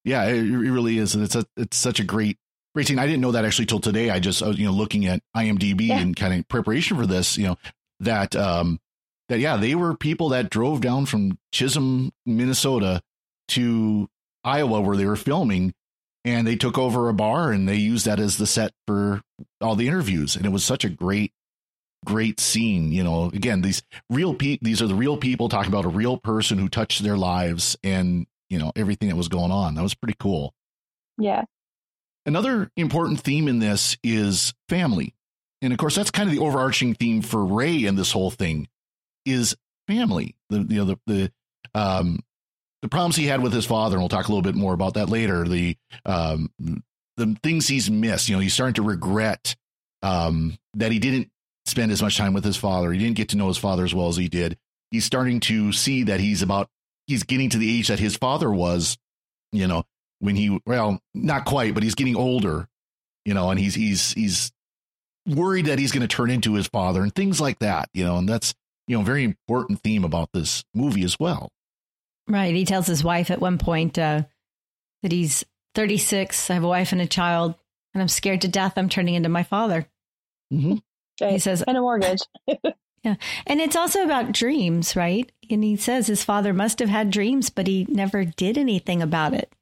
Yeah, 0.05 0.27
it, 0.27 0.37
it 0.37 0.71
really 0.71 0.99
is. 0.99 1.15
And 1.15 1.25
it's 1.25 1.35
a 1.35 1.45
it's 1.57 1.77
such 1.77 2.01
a 2.01 2.05
great 2.05 2.39
I 2.79 3.07
didn't 3.07 3.21
know 3.21 3.33
that 3.33 3.45
actually 3.45 3.67
till 3.67 3.81
today. 3.81 4.11
I 4.11 4.21
just 4.21 4.41
you 4.41 4.67
know 4.67 4.73
looking 4.73 5.07
at 5.07 5.23
IMDb 5.37 5.89
yeah. 5.89 5.99
and 5.99 6.17
kind 6.17 6.39
of 6.39 6.49
preparation 6.49 6.97
for 6.97 7.07
this, 7.07 7.37
you 7.37 7.47
know, 7.47 7.57
that 8.01 8.35
um 8.37 8.81
that 9.29 9.41
yeah, 9.41 9.57
they 9.57 9.75
were 9.75 9.97
people 9.97 10.31
that 10.31 10.51
drove 10.51 10.81
down 10.81 11.07
from 11.07 11.39
Chisholm, 11.53 12.13
Minnesota 12.25 13.03
to 13.49 14.09
Iowa 14.45 14.81
where 14.81 14.97
they 14.97 15.07
were 15.07 15.17
filming 15.17 15.75
and 16.25 16.47
they 16.47 16.57
took 16.57 16.79
over 16.79 17.09
a 17.09 17.15
bar 17.15 17.53
and 17.53 17.69
they 17.69 17.77
used 17.77 18.07
that 18.07 18.21
as 18.21 18.37
the 18.37 18.47
set 18.47 18.73
for 18.87 19.23
all 19.61 19.77
the 19.77 19.89
interviews 19.89 20.37
and 20.37 20.47
it 20.47 20.51
was 20.51 20.65
such 20.65 20.85
a 20.85 20.89
great 20.89 21.33
great 22.05 22.41
scene. 22.41 22.93
You 22.93 23.05
know, 23.05 23.27
again, 23.27 23.61
these 23.61 23.83
real 24.11 24.35
pe- 24.35 24.59
these 24.63 24.83
are 24.83 24.87
the 24.87 24.95
real 24.95 25.17
people 25.17 25.49
talking 25.49 25.73
about 25.73 25.85
a 25.85 25.89
real 25.89 26.17
person 26.17 26.59
who 26.59 26.69
touched 26.69 27.03
their 27.03 27.17
lives 27.17 27.77
and, 27.83 28.27
you 28.49 28.59
know, 28.59 28.73
everything 28.77 29.09
that 29.09 29.17
was 29.17 29.29
going 29.29 29.51
on. 29.51 29.75
That 29.75 29.83
was 29.83 29.95
pretty 29.95 30.17
cool. 30.19 30.55
Yeah. 31.17 31.45
Another 32.29 32.71
important 32.77 33.23
theme 33.23 33.49
in 33.49 33.59
this 33.59 33.97
is 34.05 34.53
family. 34.69 35.15
And 35.63 35.73
of 35.73 35.79
course, 35.79 35.95
that's 35.95 36.11
kind 36.11 36.29
of 36.29 36.35
the 36.37 36.43
overarching 36.43 36.93
theme 36.93 37.23
for 37.23 37.43
Ray 37.43 37.87
in 37.87 37.97
this 37.97 38.13
whole 38.13 38.31
thing 38.31 38.69
is 39.25 39.57
family. 39.87 40.37
The 40.51 40.59
you 40.59 40.77
know 40.77 40.85
the 40.85 40.99
the 41.07 41.33
um 41.75 42.21
the 42.83 42.89
problems 42.89 43.17
he 43.17 43.25
had 43.25 43.43
with 43.43 43.55
his 43.55 43.65
father, 43.65 43.97
and 43.97 44.03
we'll 44.03 44.11
talk 44.11 44.29
a 44.29 44.31
little 44.31 44.43
bit 44.43 44.55
more 44.55 44.75
about 44.75 44.95
that 44.95 45.09
later. 45.09 45.49
The 45.49 45.79
um 46.05 46.51
the 47.17 47.35
things 47.43 47.67
he's 47.67 47.91
missed. 47.91 48.29
You 48.29 48.37
know, 48.37 48.43
he's 48.43 48.53
starting 48.53 48.75
to 48.75 48.83
regret 48.83 49.57
um 50.03 50.59
that 50.75 50.93
he 50.93 50.99
didn't 50.99 51.31
spend 51.65 51.93
as 51.93 52.03
much 52.03 52.19
time 52.19 52.35
with 52.35 52.45
his 52.45 52.59
father. 52.59 52.93
He 52.93 52.99
didn't 52.99 53.17
get 53.17 53.31
to 53.31 53.39
know 53.39 53.49
his 53.49 53.57
father 53.57 53.87
as 53.87 53.95
well 53.95 54.09
as 54.09 54.19
he 54.19 54.29
did. 54.29 54.59
He's 54.91 55.07
starting 55.07 55.41
to 55.41 55.73
see 55.73 56.03
that 56.03 56.21
he's 56.21 56.43
about 56.43 56.69
he's 57.07 57.23
getting 57.23 57.49
to 57.49 57.59
the 57.59 57.79
age 57.79 57.89
that 57.89 57.99
his 57.99 58.19
father 58.19 58.53
was, 58.53 58.99
you 59.51 59.67
know, 59.67 59.85
when 60.21 60.37
he 60.37 60.61
well, 60.67 61.01
not 61.15 61.45
quite, 61.45 61.75
but 61.75 61.83
he's 61.83 61.95
getting 61.95 62.17
older, 62.17 62.69
you 63.25 63.35
know, 63.35 63.51
and 63.51 63.59
he's 63.59 63.75
he's 63.75 64.13
he's 64.13 64.53
worried 65.27 65.67
that 65.67 65.79
he's 65.79 65.93
going 65.93 66.07
to 66.07 66.09
turn 66.09 66.31
into 66.31 66.55
his 66.55 66.67
father 66.67 67.03
and 67.03 67.15
things 67.15 67.41
like 67.41 67.59
that, 67.59 67.89
you 67.93 68.05
know, 68.05 68.17
and 68.17 68.29
that's 68.29 68.55
you 68.89 68.97
know, 68.97 69.05
very 69.05 69.23
important 69.23 69.81
theme 69.83 70.03
about 70.03 70.31
this 70.33 70.65
movie 70.75 71.05
as 71.05 71.21
well. 71.21 71.53
Right. 72.27 72.55
He 72.55 72.65
tells 72.65 72.87
his 72.87 73.05
wife 73.05 73.31
at 73.31 73.41
one 73.41 73.59
point 73.59 73.99
uh, 73.99 74.23
that 75.03 75.13
he's 75.13 75.45
36. 75.75 76.51
I 76.51 76.55
have 76.55 76.65
a 76.65 76.69
wife 76.69 76.93
and 76.93 77.01
a 77.01 77.07
child, 77.07 77.55
and 77.95 78.03
I'm 78.03 78.09
scared 78.09 78.41
to 78.41 78.49
death. 78.49 78.75
I'm 78.77 78.89
turning 78.89 79.15
into 79.15 79.29
my 79.29 79.43
father. 79.43 79.87
Mm-hmm. 80.53 80.77
Right. 81.21 81.33
He 81.33 81.39
says, 81.39 81.63
and 81.63 81.77
a 81.77 81.81
mortgage. 81.81 82.21
yeah. 83.05 83.17
And 83.47 83.61
it's 83.61 83.77
also 83.77 84.03
about 84.03 84.33
dreams, 84.33 84.97
right? 84.97 85.31
And 85.51 85.63
he 85.63 85.77
says 85.77 86.07
his 86.07 86.25
father 86.25 86.53
must 86.53 86.79
have 86.79 86.89
had 86.89 87.11
dreams, 87.11 87.51
but 87.51 87.67
he 87.67 87.87
never 87.89 88.25
did 88.25 88.57
anything 88.57 89.03
about 89.03 89.35
it. 89.35 89.53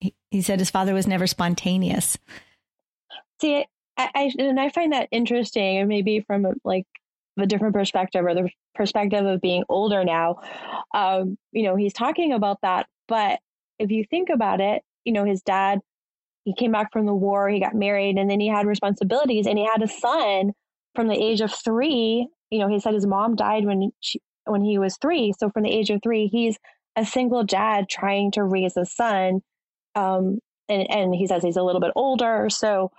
He, 0.00 0.42
said 0.42 0.58
his 0.58 0.70
father 0.70 0.94
was 0.94 1.06
never 1.06 1.26
spontaneous. 1.26 2.18
See, 3.40 3.64
I, 3.96 4.10
I 4.14 4.32
and 4.38 4.60
I 4.60 4.68
find 4.68 4.92
that 4.92 5.08
interesting, 5.10 5.78
and 5.78 5.88
maybe 5.88 6.20
from 6.26 6.46
like 6.64 6.86
a 7.38 7.46
different 7.46 7.74
perspective 7.74 8.24
or 8.24 8.34
the 8.34 8.50
perspective 8.74 9.24
of 9.24 9.40
being 9.40 9.64
older 9.68 10.04
now. 10.04 10.40
Um, 10.94 11.36
you 11.52 11.64
know, 11.64 11.76
he's 11.76 11.92
talking 11.92 12.32
about 12.32 12.58
that. 12.62 12.86
But 13.08 13.40
if 13.78 13.90
you 13.90 14.04
think 14.08 14.28
about 14.30 14.60
it, 14.60 14.82
you 15.04 15.12
know, 15.12 15.24
his 15.24 15.42
dad, 15.42 15.80
he 16.44 16.54
came 16.54 16.72
back 16.72 16.92
from 16.92 17.06
the 17.06 17.14
war, 17.14 17.48
he 17.48 17.60
got 17.60 17.74
married, 17.74 18.18
and 18.18 18.30
then 18.30 18.40
he 18.40 18.48
had 18.48 18.66
responsibilities, 18.66 19.46
and 19.46 19.58
he 19.58 19.64
had 19.66 19.82
a 19.82 19.88
son 19.88 20.52
from 20.94 21.08
the 21.08 21.14
age 21.14 21.40
of 21.40 21.52
three. 21.52 22.28
You 22.50 22.58
know, 22.58 22.68
he 22.68 22.80
said 22.80 22.94
his 22.94 23.06
mom 23.06 23.36
died 23.36 23.64
when 23.64 23.90
she 24.00 24.20
when 24.44 24.62
he 24.62 24.78
was 24.78 24.96
three. 24.96 25.32
So 25.38 25.50
from 25.50 25.64
the 25.64 25.72
age 25.72 25.90
of 25.90 26.00
three, 26.02 26.28
he's 26.28 26.58
a 26.96 27.04
single 27.04 27.44
dad 27.44 27.88
trying 27.88 28.30
to 28.32 28.44
raise 28.44 28.76
a 28.76 28.86
son. 28.86 29.40
Um, 29.96 30.38
and, 30.68 30.90
and 30.90 31.14
he 31.14 31.26
says 31.26 31.42
he's 31.42 31.56
a 31.56 31.62
little 31.62 31.80
bit 31.80 31.92
older. 31.96 32.48
So 32.50 32.92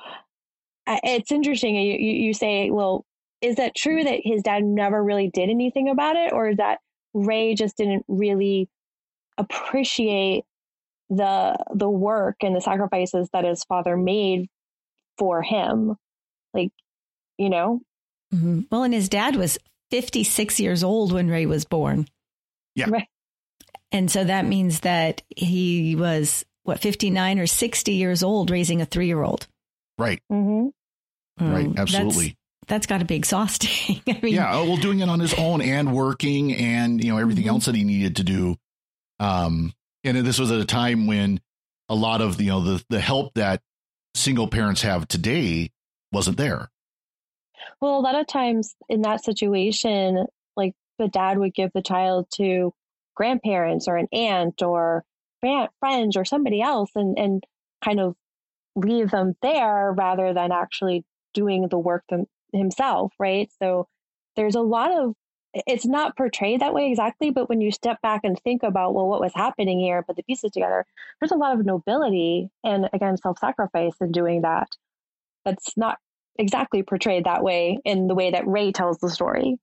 it's 0.87 1.31
interesting. 1.31 1.75
You, 1.75 1.95
you 1.97 2.33
say, 2.33 2.69
well, 2.69 3.05
is 3.41 3.57
that 3.57 3.75
true 3.75 4.03
that 4.03 4.19
his 4.23 4.41
dad 4.41 4.63
never 4.63 5.03
really 5.03 5.29
did 5.29 5.49
anything 5.49 5.89
about 5.89 6.15
it 6.15 6.33
or 6.33 6.49
is 6.49 6.57
that 6.57 6.79
ray 7.13 7.55
just 7.55 7.77
didn't 7.77 8.05
really 8.07 8.69
appreciate 9.37 10.43
the 11.09 11.55
the 11.73 11.89
work 11.89 12.37
and 12.41 12.55
the 12.55 12.61
sacrifices 12.61 13.29
that 13.31 13.45
his 13.45 13.63
father 13.63 13.95
made 13.95 14.47
for 15.17 15.41
him 15.41 15.95
like 16.53 16.71
you 17.37 17.49
know 17.49 17.79
mm-hmm. 18.33 18.61
well 18.71 18.83
and 18.83 18.93
his 18.93 19.09
dad 19.09 19.35
was 19.35 19.57
56 19.91 20.59
years 20.59 20.83
old 20.83 21.13
when 21.13 21.29
ray 21.29 21.45
was 21.45 21.63
born 21.65 22.07
yeah 22.75 22.89
right. 22.89 23.07
and 23.91 24.11
so 24.11 24.23
that 24.23 24.45
means 24.45 24.81
that 24.81 25.21
he 25.29 25.95
was 25.95 26.43
what 26.67 26.79
59 26.79 27.39
or 27.39 27.47
60 27.47 27.93
years 27.93 28.24
old 28.24 28.51
raising 28.51 28.81
a 28.81 28.86
three-year-old 28.86 29.47
right 29.97 30.21
mm-hmm. 30.31 30.67
right 31.53 31.65
um, 31.65 31.75
absolutely 31.77 32.38
that's 32.67 32.86
got 32.86 32.97
to 32.97 33.05
be 33.05 33.15
exhausting. 33.15 34.01
I 34.07 34.19
mean, 34.21 34.33
yeah, 34.33 34.51
well, 34.62 34.77
doing 34.77 35.00
it 35.00 35.09
on 35.09 35.19
his 35.19 35.33
own 35.33 35.62
and 35.62 35.93
working 35.93 36.53
and 36.53 37.01
you 37.03 37.12
know 37.12 37.17
everything 37.17 37.45
mm-hmm. 37.45 37.55
else 37.55 37.65
that 37.65 37.75
he 37.75 37.83
needed 37.83 38.17
to 38.17 38.24
do. 38.24 38.57
Um, 39.19 39.74
and 40.03 40.17
this 40.17 40.39
was 40.39 40.51
at 40.51 40.59
a 40.59 40.65
time 40.65 41.07
when 41.07 41.39
a 41.89 41.95
lot 41.95 42.21
of 42.21 42.39
you 42.41 42.50
know 42.50 42.62
the 42.62 42.83
the 42.89 43.00
help 43.00 43.33
that 43.36 43.62
single 44.15 44.47
parents 44.47 44.81
have 44.81 45.07
today 45.07 45.71
wasn't 46.12 46.38
there. 46.38 46.69
Well, 47.81 47.97
a 47.97 48.01
lot 48.01 48.15
of 48.15 48.27
times 48.27 48.75
in 48.89 49.01
that 49.01 49.24
situation, 49.24 50.25
like 50.55 50.74
the 51.00 51.07
dad 51.07 51.38
would 51.38 51.53
give 51.53 51.71
the 51.74 51.81
child 51.81 52.27
to 52.36 52.74
grandparents 53.15 53.88
or 53.88 53.97
an 53.97 54.07
aunt 54.12 54.62
or 54.62 55.03
friends 55.41 56.17
or 56.17 56.25
somebody 56.25 56.62
else, 56.62 56.91
and 56.96 57.17
and 57.17 57.44
kind 57.84 58.00
of 58.00 58.15
leave 58.75 59.12
them 59.12 59.36
there 59.41 59.91
rather 59.91 60.34
than 60.34 60.51
actually 60.51 61.03
doing 61.34 61.67
the 61.70 61.79
work 61.79 62.03
them, 62.10 62.25
himself, 62.53 63.13
right? 63.20 63.50
So 63.62 63.88
there's 64.36 64.56
a 64.56 64.62
lot 64.62 64.91
of 64.91 65.13
it's 65.65 65.86
not 65.86 66.15
portrayed 66.15 66.62
that 66.62 66.74
way 66.74 66.89
exactly, 66.89 67.32
but 67.32 67.50
when 67.50 67.62
you 67.62 67.72
step 67.72 68.01
back 68.01 68.22
and 68.24 68.39
think 68.39 68.63
about, 68.63 68.94
well, 68.94 69.08
what 69.08 69.22
was 69.22 69.32
happening 69.34 69.79
here, 69.79 70.03
put 70.03 70.15
the 70.15 70.24
pieces 70.24 70.51
together, 70.51 70.86
there's 71.20 71.32
a 71.32 71.38
lot 71.38 71.58
of 71.58 71.65
nobility 71.65 72.50
and 72.63 72.89
again, 72.94 73.17
self 73.17 73.39
sacrifice 73.39 73.94
in 74.01 74.12
doing 74.12 74.41
that. 74.41 74.67
That's 75.46 75.75
not 75.77 75.98
exactly 76.38 76.84
portrayed 76.84 77.25
that 77.25 77.44
way 77.44 77.79
in 77.86 78.08
the 78.08 78.15
way 78.15 78.32
that 78.32 78.48
Ray 78.48 78.72
tells 78.72 79.00
the 79.00 79.10
story. 79.10 79.58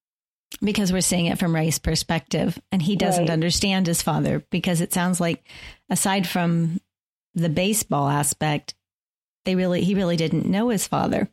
Because 0.60 0.92
we're 0.92 1.00
seeing 1.00 1.26
it 1.26 1.38
from 1.38 1.54
Ray's 1.54 1.78
perspective, 1.78 2.58
and 2.72 2.80
he 2.80 2.96
doesn't 2.96 3.24
right. 3.24 3.30
understand 3.30 3.86
his 3.86 4.02
father 4.02 4.44
because 4.50 4.80
it 4.80 4.92
sounds 4.92 5.20
like, 5.20 5.46
aside 5.90 6.26
from 6.26 6.80
the 7.34 7.48
baseball 7.48 8.08
aspect, 8.08 8.74
they 9.44 9.54
really 9.56 9.82
he 9.82 9.94
really 9.94 10.16
didn't 10.16 10.46
know 10.46 10.68
his 10.68 10.86
father. 10.86 11.28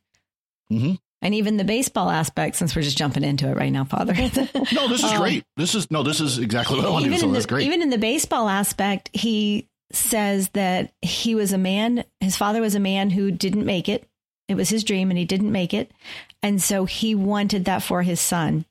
Mm-hmm 0.71 0.95
and 1.21 1.35
even 1.35 1.57
the 1.57 1.63
baseball 1.63 2.09
aspect, 2.09 2.55
since 2.55 2.75
we're 2.75 2.81
just 2.81 2.97
jumping 2.97 3.23
into 3.23 3.47
it 3.47 3.55
right 3.55 3.71
now, 3.71 3.85
Father. 3.85 4.13
no, 4.73 4.87
this 4.87 5.03
is 5.03 5.11
um, 5.11 5.17
great. 5.19 5.43
This 5.55 5.75
is 5.75 5.91
no, 5.91 6.01
this 6.03 6.19
is 6.19 6.39
exactly 6.39 6.77
what 6.77 6.85
I 6.85 6.89
wanted. 6.89 7.09
to 7.09 7.15
do. 7.15 7.17
So 7.19 7.31
that's 7.31 7.45
great. 7.45 7.67
Even 7.67 7.81
in 7.81 7.91
the 7.91 7.99
baseball 7.99 8.49
aspect, 8.49 9.09
he 9.13 9.69
says 9.91 10.49
that 10.49 10.93
he 11.01 11.35
was 11.35 11.53
a 11.53 11.57
man. 11.59 12.05
His 12.19 12.35
father 12.35 12.61
was 12.61 12.73
a 12.73 12.79
man 12.79 13.11
who 13.11 13.29
didn't 13.29 13.65
make 13.65 13.87
it. 13.87 14.07
It 14.47 14.55
was 14.55 14.69
his 14.69 14.83
dream, 14.83 15.11
and 15.11 15.17
he 15.17 15.25
didn't 15.25 15.51
make 15.51 15.73
it, 15.73 15.91
and 16.41 16.61
so 16.61 16.85
he 16.85 17.13
wanted 17.15 17.65
that 17.65 17.83
for 17.83 18.01
his 18.01 18.19
son. 18.19 18.65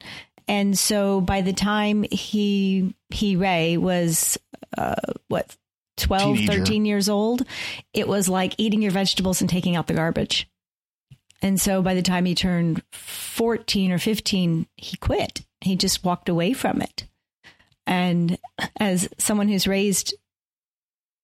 And 0.50 0.76
so 0.76 1.20
by 1.20 1.42
the 1.42 1.52
time 1.52 2.04
he 2.10 2.92
he 3.10 3.36
Ray 3.36 3.76
was 3.76 4.36
uh, 4.76 4.96
what 5.28 5.56
12, 5.96 6.38
Teenager. 6.38 6.58
13 6.58 6.84
years 6.86 7.08
old, 7.08 7.46
it 7.94 8.08
was 8.08 8.28
like 8.28 8.56
eating 8.58 8.82
your 8.82 8.90
vegetables 8.90 9.40
and 9.40 9.48
taking 9.48 9.76
out 9.76 9.86
the 9.86 9.94
garbage. 9.94 10.48
And 11.40 11.60
so 11.60 11.82
by 11.82 11.94
the 11.94 12.02
time 12.02 12.24
he 12.24 12.34
turned 12.34 12.82
14 12.90 13.92
or 13.92 13.98
15, 13.98 14.66
he 14.76 14.96
quit. 14.96 15.42
He 15.60 15.76
just 15.76 16.02
walked 16.04 16.28
away 16.28 16.52
from 16.52 16.82
it. 16.82 17.06
And 17.86 18.36
as 18.76 19.08
someone 19.18 19.48
who's 19.48 19.68
raised 19.68 20.14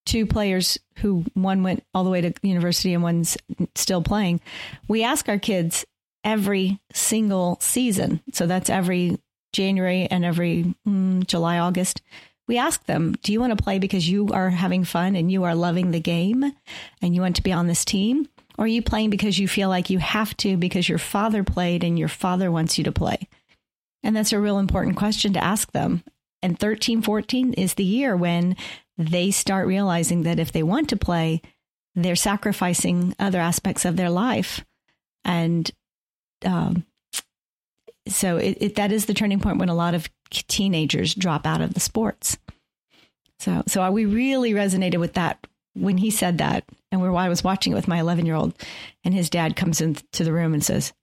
two 0.05 0.25
players 0.25 0.79
who 0.99 1.25
one 1.33 1.63
went 1.63 1.83
all 1.93 2.05
the 2.05 2.09
way 2.09 2.21
to 2.21 2.33
university 2.43 2.93
and 2.93 3.03
one's 3.03 3.37
still 3.75 4.01
playing, 4.01 4.39
we 4.87 5.03
ask 5.03 5.27
our 5.27 5.39
kids 5.39 5.85
every 6.27 6.77
single 6.93 7.57
season. 7.61 8.21
So 8.33 8.45
that's 8.45 8.69
every 8.69 9.17
January 9.53 10.07
and 10.11 10.25
every 10.25 10.75
mm, 10.85 11.25
July, 11.25 11.57
August. 11.57 12.01
We 12.49 12.57
ask 12.57 12.85
them, 12.85 13.15
do 13.23 13.31
you 13.31 13.39
want 13.39 13.57
to 13.57 13.63
play 13.63 13.79
because 13.79 14.07
you 14.07 14.27
are 14.33 14.49
having 14.49 14.83
fun 14.83 15.15
and 15.15 15.31
you 15.31 15.45
are 15.45 15.55
loving 15.55 15.91
the 15.91 16.01
game 16.01 16.53
and 17.01 17.15
you 17.15 17.21
want 17.21 17.37
to 17.37 17.43
be 17.43 17.53
on 17.53 17.67
this 17.67 17.85
team? 17.85 18.27
Or 18.57 18.65
are 18.65 18.67
you 18.67 18.81
playing 18.81 19.09
because 19.09 19.39
you 19.39 19.47
feel 19.47 19.69
like 19.69 19.89
you 19.89 19.99
have 19.99 20.35
to 20.37 20.57
because 20.57 20.89
your 20.89 20.97
father 20.97 21.43
played 21.43 21.83
and 21.83 21.97
your 21.97 22.09
father 22.09 22.51
wants 22.51 22.77
you 22.77 22.83
to 22.83 22.91
play? 22.91 23.29
And 24.03 24.15
that's 24.15 24.33
a 24.33 24.39
real 24.39 24.59
important 24.59 24.97
question 24.97 25.33
to 25.33 25.43
ask 25.43 25.71
them. 25.71 26.03
And 26.41 26.59
13, 26.59 27.01
14 27.01 27.53
is 27.53 27.75
the 27.75 27.83
year 27.83 28.17
when 28.17 28.57
they 28.97 29.31
start 29.31 29.65
realizing 29.65 30.23
that 30.23 30.39
if 30.39 30.51
they 30.51 30.63
want 30.63 30.89
to 30.89 30.97
play, 30.97 31.41
they're 31.95 32.15
sacrificing 32.15 33.15
other 33.17 33.39
aspects 33.39 33.85
of 33.85 33.95
their 33.95 34.09
life. 34.09 34.65
And 35.23 35.69
um, 36.45 36.85
so 38.07 38.37
it, 38.37 38.57
it, 38.61 38.75
that 38.75 38.91
is 38.91 39.05
the 39.05 39.13
turning 39.13 39.39
point 39.39 39.57
when 39.57 39.69
a 39.69 39.75
lot 39.75 39.93
of 39.93 40.09
teenagers 40.29 41.13
drop 41.13 41.45
out 41.45 41.61
of 41.61 41.73
the 41.73 41.79
sports. 41.79 42.37
So, 43.39 43.63
so 43.67 43.89
we 43.91 44.05
really 44.05 44.53
resonated 44.53 44.99
with 44.99 45.13
that 45.13 45.45
when 45.73 45.97
he 45.97 46.09
said 46.09 46.39
that, 46.39 46.63
and 46.91 47.01
we 47.01 47.07
I 47.09 47.29
was 47.29 47.43
watching 47.43 47.73
it 47.73 47.75
with 47.75 47.87
my 47.87 47.99
11 47.99 48.25
year 48.25 48.35
old, 48.35 48.53
and 49.03 49.13
his 49.13 49.29
dad 49.29 49.55
comes 49.55 49.81
into 49.81 50.23
the 50.23 50.33
room 50.33 50.53
and 50.53 50.63
says, 50.63 50.93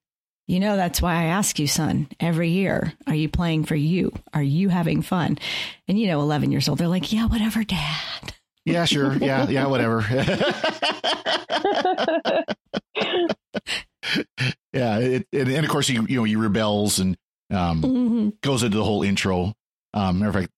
You 0.48 0.58
know, 0.58 0.76
that's 0.76 1.00
why 1.00 1.14
I 1.14 1.24
ask 1.24 1.58
you, 1.58 1.66
son, 1.66 2.08
every 2.18 2.50
year, 2.50 2.92
are 3.06 3.14
you 3.14 3.28
playing 3.28 3.64
for 3.64 3.76
you? 3.76 4.12
Are 4.32 4.42
you 4.42 4.68
having 4.68 5.02
fun? 5.02 5.38
And, 5.86 5.98
you 5.98 6.08
know, 6.08 6.20
11 6.20 6.50
years 6.50 6.68
old, 6.68 6.78
they're 6.78 6.88
like, 6.88 7.12
Yeah, 7.12 7.26
whatever, 7.26 7.62
dad. 7.62 8.34
Yeah, 8.64 8.86
sure. 8.86 9.14
Yeah, 9.14 9.48
yeah, 9.48 9.66
whatever. 9.66 10.00
yeah, 14.72 14.98
it, 14.98 15.26
and, 15.32 15.48
and, 15.48 15.64
of 15.64 15.70
course, 15.70 15.86
he 15.86 15.94
you 15.94 16.16
know 16.16 16.24
he 16.24 16.36
rebels 16.36 16.98
and 16.98 17.16
um, 17.50 17.82
mm-hmm. 17.82 18.28
goes 18.42 18.62
into 18.62 18.76
the 18.76 18.84
whole 18.84 19.02
intro. 19.02 19.54
Um, 19.92 20.18
matter 20.18 20.28
of 20.30 20.34
fact, 20.34 20.50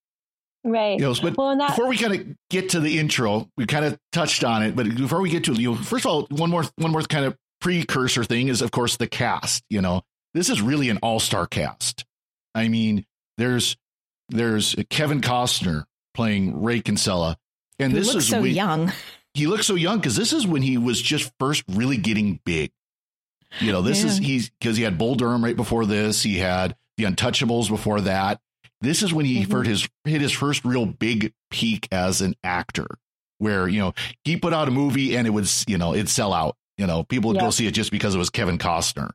Right. 0.66 0.98
You 0.98 1.06
know, 1.06 1.14
but 1.22 1.36
well, 1.38 1.56
that- 1.56 1.68
before 1.70 1.88
we 1.88 1.96
kind 1.96 2.14
of 2.14 2.36
get 2.50 2.70
to 2.70 2.80
the 2.80 2.98
intro, 2.98 3.48
we 3.56 3.66
kind 3.66 3.84
of 3.84 3.98
touched 4.12 4.42
on 4.42 4.62
it, 4.62 4.74
but 4.74 4.94
before 4.96 5.20
we 5.20 5.30
get 5.30 5.44
to 5.44 5.52
you 5.54 5.72
know, 5.72 5.76
first 5.76 6.04
of 6.04 6.10
all, 6.10 6.26
one 6.30 6.50
more 6.50 6.64
one 6.76 6.90
more 6.90 7.02
kind 7.02 7.24
of 7.24 7.36
precursor 7.60 8.24
thing 8.24 8.48
is 8.48 8.62
of 8.62 8.72
course 8.72 8.96
the 8.96 9.06
cast, 9.06 9.62
you 9.70 9.80
know. 9.80 10.02
This 10.34 10.50
is 10.50 10.60
really 10.60 10.90
an 10.90 10.98
all-star 10.98 11.46
cast. 11.46 12.04
I 12.54 12.68
mean, 12.68 13.06
there's 13.38 13.76
there's 14.28 14.74
Kevin 14.90 15.20
Costner 15.20 15.84
playing 16.14 16.62
Ray 16.62 16.80
Kinsella, 16.80 17.38
and 17.78 17.92
Who 17.92 17.98
this 17.98 18.14
is 18.14 18.28
so 18.28 18.42
when, 18.42 18.50
young. 18.50 18.92
He 19.34 19.46
looks 19.46 19.66
so 19.66 19.74
young 19.74 19.98
because 19.98 20.16
this 20.16 20.32
is 20.32 20.46
when 20.46 20.62
he 20.62 20.78
was 20.78 21.00
just 21.00 21.32
first 21.38 21.62
really 21.68 21.96
getting 21.96 22.40
big. 22.44 22.72
You 23.60 23.72
know, 23.72 23.82
this 23.82 24.02
yeah. 24.02 24.10
is 24.10 24.18
he's 24.18 24.50
because 24.50 24.76
he 24.76 24.82
had 24.82 24.98
Bull 24.98 25.14
Durham 25.14 25.44
right 25.44 25.56
before 25.56 25.86
this. 25.86 26.22
He 26.22 26.38
had 26.38 26.76
the 26.96 27.04
Untouchables 27.04 27.68
before 27.68 28.00
that 28.02 28.40
this 28.80 29.02
is 29.02 29.12
when 29.12 29.24
he 29.24 29.44
mm-hmm. 29.44 29.62
his 29.62 29.88
hit 30.04 30.20
his 30.20 30.32
first 30.32 30.64
real 30.64 30.86
big 30.86 31.32
peak 31.50 31.88
as 31.90 32.20
an 32.20 32.34
actor, 32.44 32.86
where 33.38 33.68
you 33.68 33.80
know 33.80 33.94
he 34.24 34.36
put 34.36 34.52
out 34.52 34.68
a 34.68 34.70
movie 34.70 35.16
and 35.16 35.26
it 35.26 35.30
would 35.30 35.50
you 35.66 35.78
know 35.78 35.94
it'd 35.94 36.08
sell 36.08 36.32
out. 36.32 36.56
You 36.78 36.86
know, 36.86 37.04
people 37.04 37.32
would 37.32 37.40
go 37.40 37.50
see 37.50 37.66
it 37.66 37.72
just 37.72 37.90
because 37.90 38.14
it 38.14 38.18
was 38.18 38.30
Kevin 38.30 38.58
Costner. 38.58 39.10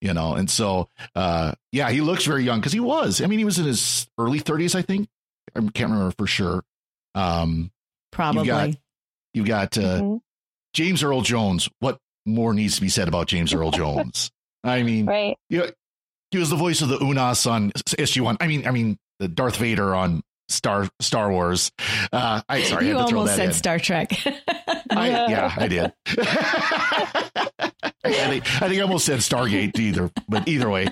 You 0.00 0.12
know, 0.12 0.34
and 0.34 0.50
so 0.50 0.88
uh, 1.14 1.52
yeah, 1.72 1.90
he 1.90 2.00
looks 2.00 2.24
very 2.26 2.42
young 2.42 2.60
because 2.60 2.72
he 2.72 2.80
was. 2.80 3.20
I 3.20 3.26
mean, 3.26 3.38
he 3.38 3.44
was 3.44 3.58
in 3.58 3.64
his 3.64 4.08
early 4.18 4.40
30s, 4.40 4.74
I 4.74 4.82
think. 4.82 5.08
I 5.54 5.60
can't 5.60 5.90
remember 5.90 6.14
for 6.18 6.26
sure. 6.26 6.62
Um, 7.14 7.70
Probably. 8.12 8.42
You 8.42 8.46
got, 8.46 8.70
you 9.32 9.44
got 9.44 9.78
uh, 9.78 10.00
mm-hmm. 10.00 10.16
James 10.74 11.02
Earl 11.02 11.22
Jones. 11.22 11.70
What 11.78 11.98
more 12.26 12.52
needs 12.52 12.76
to 12.76 12.80
be 12.80 12.88
said 12.88 13.08
about 13.08 13.28
James 13.28 13.54
Earl 13.54 13.70
Jones? 13.70 14.30
I 14.64 14.82
mean, 14.82 15.06
right? 15.06 15.36
Yeah, 15.48 15.70
he 16.30 16.38
was 16.38 16.50
the 16.50 16.56
voice 16.56 16.82
of 16.82 16.88
the 16.88 16.98
Unas 16.98 17.46
on 17.46 17.70
SG 17.72 18.20
One. 18.20 18.36
I 18.40 18.46
mean, 18.46 18.66
I 18.66 18.70
mean, 18.70 18.98
the 19.20 19.28
Darth 19.28 19.56
Vader 19.56 19.94
on 19.94 20.22
Star 20.48 20.88
Star 21.00 21.30
Wars. 21.30 21.70
Uh, 22.12 22.42
I 22.48 22.62
sorry, 22.62 22.88
you 22.88 22.96
I 22.96 23.02
almost 23.02 23.36
said 23.36 23.48
in. 23.48 23.52
Star 23.52 23.78
Trek. 23.78 24.12
I, 24.90 25.08
yeah, 25.28 25.54
I 25.56 25.68
did. 25.68 25.92
I, 28.06 28.28
think, 28.28 28.62
I 28.62 28.68
think 28.68 28.78
I 28.78 28.80
almost 28.80 29.06
said 29.06 29.18
Stargate 29.18 29.78
either, 29.78 30.10
but 30.28 30.48
either 30.48 30.70
way. 30.70 30.88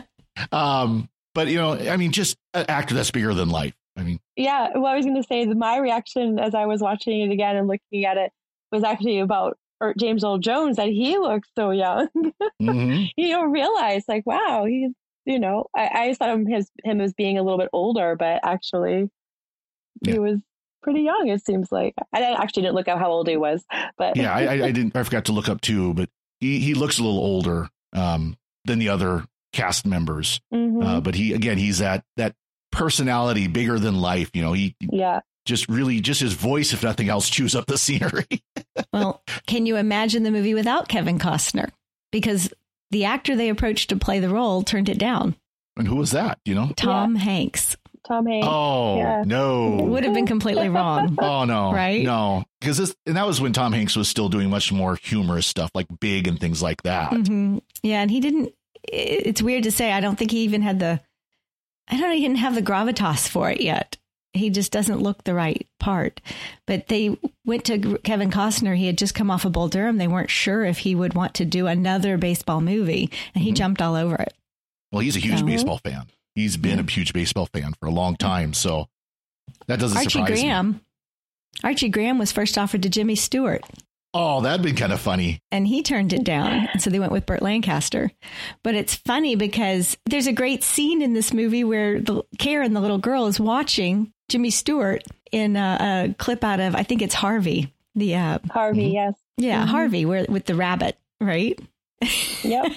Um, 0.53 1.09
but 1.35 1.49
you 1.49 1.57
know, 1.57 1.75
I 1.75 1.97
mean, 1.97 2.13
just 2.13 2.37
an 2.53 2.67
actor 2.69 2.95
that's 2.95 3.11
bigger 3.11 3.35
than 3.35 3.49
life. 3.49 3.75
I 3.97 4.03
mean, 4.03 4.19
yeah. 4.37 4.71
Well, 4.75 4.87
I 4.87 4.97
was 4.97 5.05
going 5.05 5.17
to 5.17 5.23
say 5.23 5.45
that 5.45 5.57
my 5.57 5.79
reaction 5.79 6.39
as 6.39 6.55
I 6.55 6.67
was 6.67 6.81
watching 6.81 7.21
it 7.21 7.33
again 7.33 7.57
and 7.57 7.69
looking 7.69 8.05
at 8.05 8.17
it 8.17 8.33
was 8.73 8.83
actually 8.83 9.21
about 9.21 9.57
James 9.99 10.25
Earl 10.25 10.39
Jones 10.39 10.77
that 10.77 10.89
he 10.89 11.19
looks 11.19 11.49
so 11.57 11.71
young. 11.71 12.09
Mm-hmm. 12.63 13.07
you 13.17 13.29
don't 13.29 13.51
realize, 13.51 14.05
like, 14.09 14.25
wow, 14.25 14.65
he's 14.65 14.93
you 15.27 15.39
know, 15.39 15.67
I, 15.75 15.89
I 15.93 16.15
thought 16.15 16.41
of 16.41 16.47
his 16.47 16.71
him 16.83 17.01
as 17.01 17.13
being 17.15 17.39
a 17.39 17.43
little 17.43 17.59
bit 17.59 17.71
older, 17.73 18.17
but 18.17 18.41
actually, 18.43 19.11
yeah. 20.03 20.13
he 20.13 20.19
was 20.19 20.41
pretty 20.83 21.01
young. 21.01 21.29
It 21.29 21.45
seems 21.45 21.73
like 21.73 21.95
I 22.13 22.23
actually 22.35 22.63
didn't 22.63 22.75
look 22.75 22.89
up 22.89 22.99
how 22.99 23.11
old 23.11 23.29
he 23.29 23.37
was, 23.37 23.65
but 23.97 24.17
yeah, 24.17 24.35
I, 24.35 24.67
I 24.67 24.71
didn't. 24.73 24.97
I 24.97 25.03
forgot 25.03 25.27
to 25.27 25.33
look 25.33 25.49
up 25.49 25.61
too, 25.61 25.95
but 25.95 26.09
he 26.41 26.61
he 26.61 26.75
looks 26.75 26.99
a 26.99 27.03
little 27.03 27.19
older 27.19 27.69
um, 27.95 28.37
than 28.65 28.79
the 28.79 28.91
other 28.91 29.25
cast 29.53 29.87
members. 29.87 30.41
Mm-hmm. 30.53 30.83
Uh, 30.83 31.01
but 31.01 31.15
he 31.15 31.33
again, 31.33 31.59
he's 31.59 31.79
that 31.79 32.05
that 32.17 32.35
personality 32.71 33.47
bigger 33.47 33.79
than 33.79 34.01
life. 34.01 34.31
You 34.35 34.43
know, 34.43 34.53
he 34.53 34.77
yeah. 34.81 35.21
Just 35.45 35.69
really, 35.69 36.01
just 36.01 36.21
his 36.21 36.33
voice, 36.33 36.73
if 36.73 36.83
nothing 36.83 37.09
else, 37.09 37.29
chews 37.29 37.55
up 37.55 37.67
the 37.67 37.79
scenery. 37.79 38.43
well, 38.93 39.23
can 39.47 39.67
you 39.67 39.77
imagine 39.77 40.23
the 40.23 40.31
movie 40.31 40.55
without 40.55 40.89
Kevin 40.89 41.19
Costner? 41.19 41.71
Because 42.11 42.53
the 42.91 43.05
actor 43.05 43.37
they 43.37 43.49
approached 43.49 43.91
to 43.91 43.97
play 43.97 44.21
the 44.21 44.29
role 44.29 44.63
turned 44.63 44.89
it 44.89 44.99
down. 44.99 45.37
And 45.77 45.89
who 45.89 45.97
was 45.97 46.13
that? 46.13 46.39
You 46.45 46.55
know, 46.55 46.71
Tom 46.77 47.17
yeah. 47.17 47.23
Hanks. 47.23 47.77
Tom 48.07 48.27
Hanks. 48.27 48.47
Oh 48.49 48.99
yeah. 48.99 49.23
no, 49.27 49.79
it 49.79 49.85
would 49.85 50.05
have 50.05 50.15
been 50.15 50.27
completely 50.27 50.69
wrong. 50.69 51.17
oh 51.21 51.45
no, 51.45 51.73
right? 51.73 52.05
No, 52.05 52.45
because 52.61 52.77
this 52.77 52.95
and 53.07 53.17
that 53.17 53.27
was 53.27 53.41
when 53.41 53.53
Tom 53.53 53.73
Hanks 53.73 53.97
was 53.97 54.09
still 54.09 54.29
doing 54.29 54.51
much 54.51 54.71
more 54.73 54.97
humorous 54.97 55.47
stuff, 55.47 55.71
like 55.75 55.87
Big 56.01 56.29
and 56.29 56.39
things 56.39 56.63
like 56.63 56.83
that. 56.83 57.11
Mm-hmm. 57.13 57.59
Yeah, 57.83 58.03
and 58.03 58.11
he 58.11 58.21
didn't. 58.21 58.53
It's 58.85 59.43
weird 59.43 59.65
to 59.65 59.73
say. 59.73 59.91
I 59.91 60.01
don't 60.01 60.17
think 60.17 60.31
he 60.31 60.41
even 60.41 60.63
had 60.63 60.79
the. 60.79 61.01
I 61.89 61.99
don't 61.99 62.15
even 62.15 62.37
have 62.37 62.55
the 62.55 62.63
gravitas 62.63 63.29
for 63.29 63.51
it 63.51 63.61
yet 63.61 63.99
he 64.35 64.51
just 64.51 64.73
doesn't 64.73 65.01
look 65.01 65.25
the 65.25 65.35
right 65.35 65.67
part. 65.79 66.21
But 66.67 66.89
they 66.89 67.17
went 67.47 67.65
to 67.67 67.99
Kevin 67.99 68.31
Costner. 68.31 68.77
He 68.77 68.87
had 68.87 68.99
just 68.99 69.15
come 69.15 69.31
off 69.31 69.45
of 69.45 69.53
Bull 69.53 69.69
Durham. 69.69 69.97
They 69.97 70.09
weren't 70.09 70.31
sure 70.31 70.65
if 70.65 70.79
he 70.79 70.95
would 70.95 71.15
want 71.15 71.35
to 71.35 71.45
do 71.45 71.67
another 71.67 72.19
baseball 72.19 72.61
movie, 72.61 73.11
and 73.35 73.43
he 73.43 73.51
mm-hmm. 73.51 73.57
jumped 73.57 73.81
all 73.81 73.95
over 73.95 74.17
it. 74.17 74.35
Well, 74.93 75.01
he's 75.01 75.17
a 75.17 75.21
huge 75.21 75.41
so, 75.41 75.47
baseball 75.47 75.79
fan. 75.79 76.07
He's 76.35 76.57
been 76.57 76.79
yeah. 76.79 76.85
a 76.85 76.91
huge 76.91 77.13
baseball 77.13 77.49
fan 77.53 77.75
for 77.81 77.87
a 77.87 77.93
long 77.93 78.17
time, 78.17 78.55
so 78.55 78.89
that 79.69 79.79
doesn't 79.79 79.97
Archie 79.97 80.11
surprise 80.11 80.41
Graham, 80.41 80.73
me. 80.73 80.81
Archie 81.63 81.89
Graham 81.89 82.19
was 82.19 82.33
first 82.33 82.59
offered 82.59 82.83
to 82.83 82.89
Jimmy 82.89 83.15
Stewart. 83.15 83.65
Oh, 84.17 84.41
that'd 84.41 84.63
been 84.63 84.77
kind 84.77 84.93
of 84.93 85.01
funny. 85.01 85.41
And 85.51 85.67
he 85.67 85.83
turned 85.83 86.13
it 86.13 86.23
down. 86.23 86.69
And 86.73 86.81
so 86.81 86.89
they 86.89 87.01
went 87.01 87.11
with 87.11 87.27
Burt 87.27 87.43
Lancaster. 87.43 88.13
But 88.63 88.77
it's 88.77 88.95
funny 88.95 89.35
because 89.35 89.99
there's 90.07 90.29
a 90.29 90.33
great 90.33 90.63
scene 90.63 91.03
in 91.03 91.15
this 91.15 91.33
movie 91.33 91.65
where 91.65 92.01
the 92.01 92.23
Karen, 92.39 92.75
the 92.75 92.81
little 92.81 92.99
girl, 92.99 93.27
is 93.27 93.41
watching 93.41 94.13
Jimmy 94.29 94.51
Stewart 94.51 95.03
in 95.33 95.57
a, 95.57 96.09
a 96.11 96.15
clip 96.15 96.45
out 96.45 96.61
of 96.61 96.77
I 96.77 96.85
think 96.85 97.03
it's 97.03 97.15
Harvey. 97.15 97.75
The 97.97 98.15
uh, 98.15 98.39
Harvey, 98.51 98.87
mm-hmm. 98.87 98.95
yes, 98.95 99.15
yeah, 99.37 99.61
mm-hmm. 99.61 99.71
Harvey, 99.71 100.05
where 100.05 100.27
with 100.29 100.47
the 100.47 100.55
rabbit, 100.57 100.99
right? 101.21 101.59
Yep. 102.43 102.73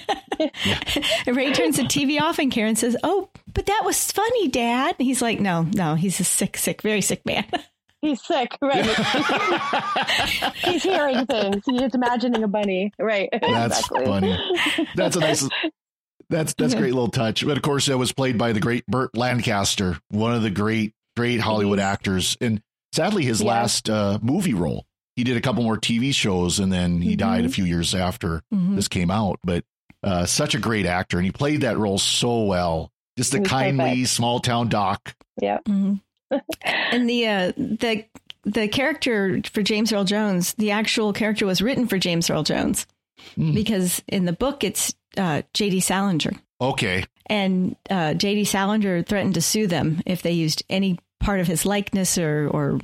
and 1.26 1.36
Ray 1.36 1.52
turns 1.52 1.76
the 1.76 1.82
TV 1.82 2.20
off, 2.20 2.38
and 2.38 2.52
Karen 2.52 2.76
says, 2.76 2.96
"Oh, 3.02 3.28
but 3.52 3.66
that 3.66 3.82
was 3.84 4.12
funny, 4.12 4.46
Dad." 4.46 4.94
And 4.98 5.06
he's 5.06 5.20
like, 5.20 5.40
"No, 5.40 5.62
no, 5.62 5.96
he's 5.96 6.20
a 6.20 6.24
sick, 6.24 6.56
sick, 6.56 6.82
very 6.82 7.00
sick 7.00 7.26
man." 7.26 7.46
He's 8.00 8.24
sick, 8.24 8.56
right? 8.62 8.84
he's 10.64 10.82
hearing 10.84 11.26
things. 11.26 11.62
He's 11.66 11.94
imagining 11.94 12.44
a 12.44 12.48
bunny, 12.48 12.92
right? 12.98 13.28
That's 13.32 13.80
exactly. 13.80 14.04
funny. 14.04 14.38
That's 14.94 15.16
a 15.16 15.20
nice. 15.20 15.48
That's 16.30 16.52
that's 16.58 16.74
a 16.74 16.76
great 16.76 16.92
little 16.92 17.08
touch. 17.08 17.46
But 17.46 17.56
of 17.56 17.62
course, 17.62 17.88
it 17.88 17.96
was 17.96 18.12
played 18.12 18.36
by 18.36 18.52
the 18.52 18.60
great 18.60 18.84
Burt 18.86 19.16
Lancaster, 19.16 19.96
one 20.10 20.34
of 20.34 20.42
the 20.42 20.50
great 20.50 20.92
great 21.16 21.40
Hollywood 21.40 21.78
actors. 21.78 22.36
And 22.38 22.60
sadly, 22.92 23.24
his 23.24 23.40
yeah. 23.40 23.48
last 23.48 23.88
uh, 23.88 24.18
movie 24.20 24.52
role, 24.52 24.84
he 25.16 25.24
did 25.24 25.38
a 25.38 25.40
couple 25.40 25.62
more 25.62 25.78
TV 25.78 26.14
shows 26.14 26.58
and 26.58 26.70
then 26.70 27.00
he 27.00 27.12
mm-hmm. 27.12 27.16
died 27.16 27.44
a 27.46 27.48
few 27.48 27.64
years 27.64 27.94
after 27.94 28.42
mm-hmm. 28.52 28.76
this 28.76 28.88
came 28.88 29.10
out. 29.10 29.38
But 29.42 29.64
uh, 30.02 30.26
such 30.26 30.54
a 30.54 30.58
great 30.58 30.84
actor. 30.84 31.16
And 31.16 31.24
he 31.24 31.32
played 31.32 31.62
that 31.62 31.78
role 31.78 31.98
so 31.98 32.42
well. 32.42 32.92
Just 33.16 33.34
a 33.34 33.40
kindly 33.40 34.04
small 34.04 34.38
town 34.38 34.68
doc. 34.68 35.14
Yeah. 35.40 35.58
Mm-hmm. 35.66 35.94
And 36.62 37.08
the, 37.08 37.26
uh, 37.26 37.52
the, 37.56 38.04
the 38.44 38.68
character 38.68 39.40
for 39.50 39.62
James 39.62 39.92
Earl 39.92 40.04
Jones, 40.04 40.54
the 40.54 40.70
actual 40.70 41.12
character 41.12 41.46
was 41.46 41.62
written 41.62 41.86
for 41.86 41.98
James 41.98 42.30
Earl 42.30 42.42
Jones 42.42 42.86
mm. 43.36 43.54
because 43.54 44.02
in 44.08 44.24
the 44.24 44.32
book 44.32 44.64
it's 44.64 44.94
uh, 45.16 45.42
J.D. 45.54 45.80
Salinger. 45.80 46.32
Okay. 46.60 47.04
And 47.26 47.76
uh, 47.90 48.14
J.D. 48.14 48.44
Salinger 48.44 49.02
threatened 49.02 49.34
to 49.34 49.42
sue 49.42 49.66
them 49.66 50.02
if 50.06 50.22
they 50.22 50.32
used 50.32 50.62
any 50.68 50.98
part 51.20 51.40
of 51.40 51.46
his 51.46 51.66
likeness 51.66 52.18
or, 52.18 52.48
or 52.48 52.80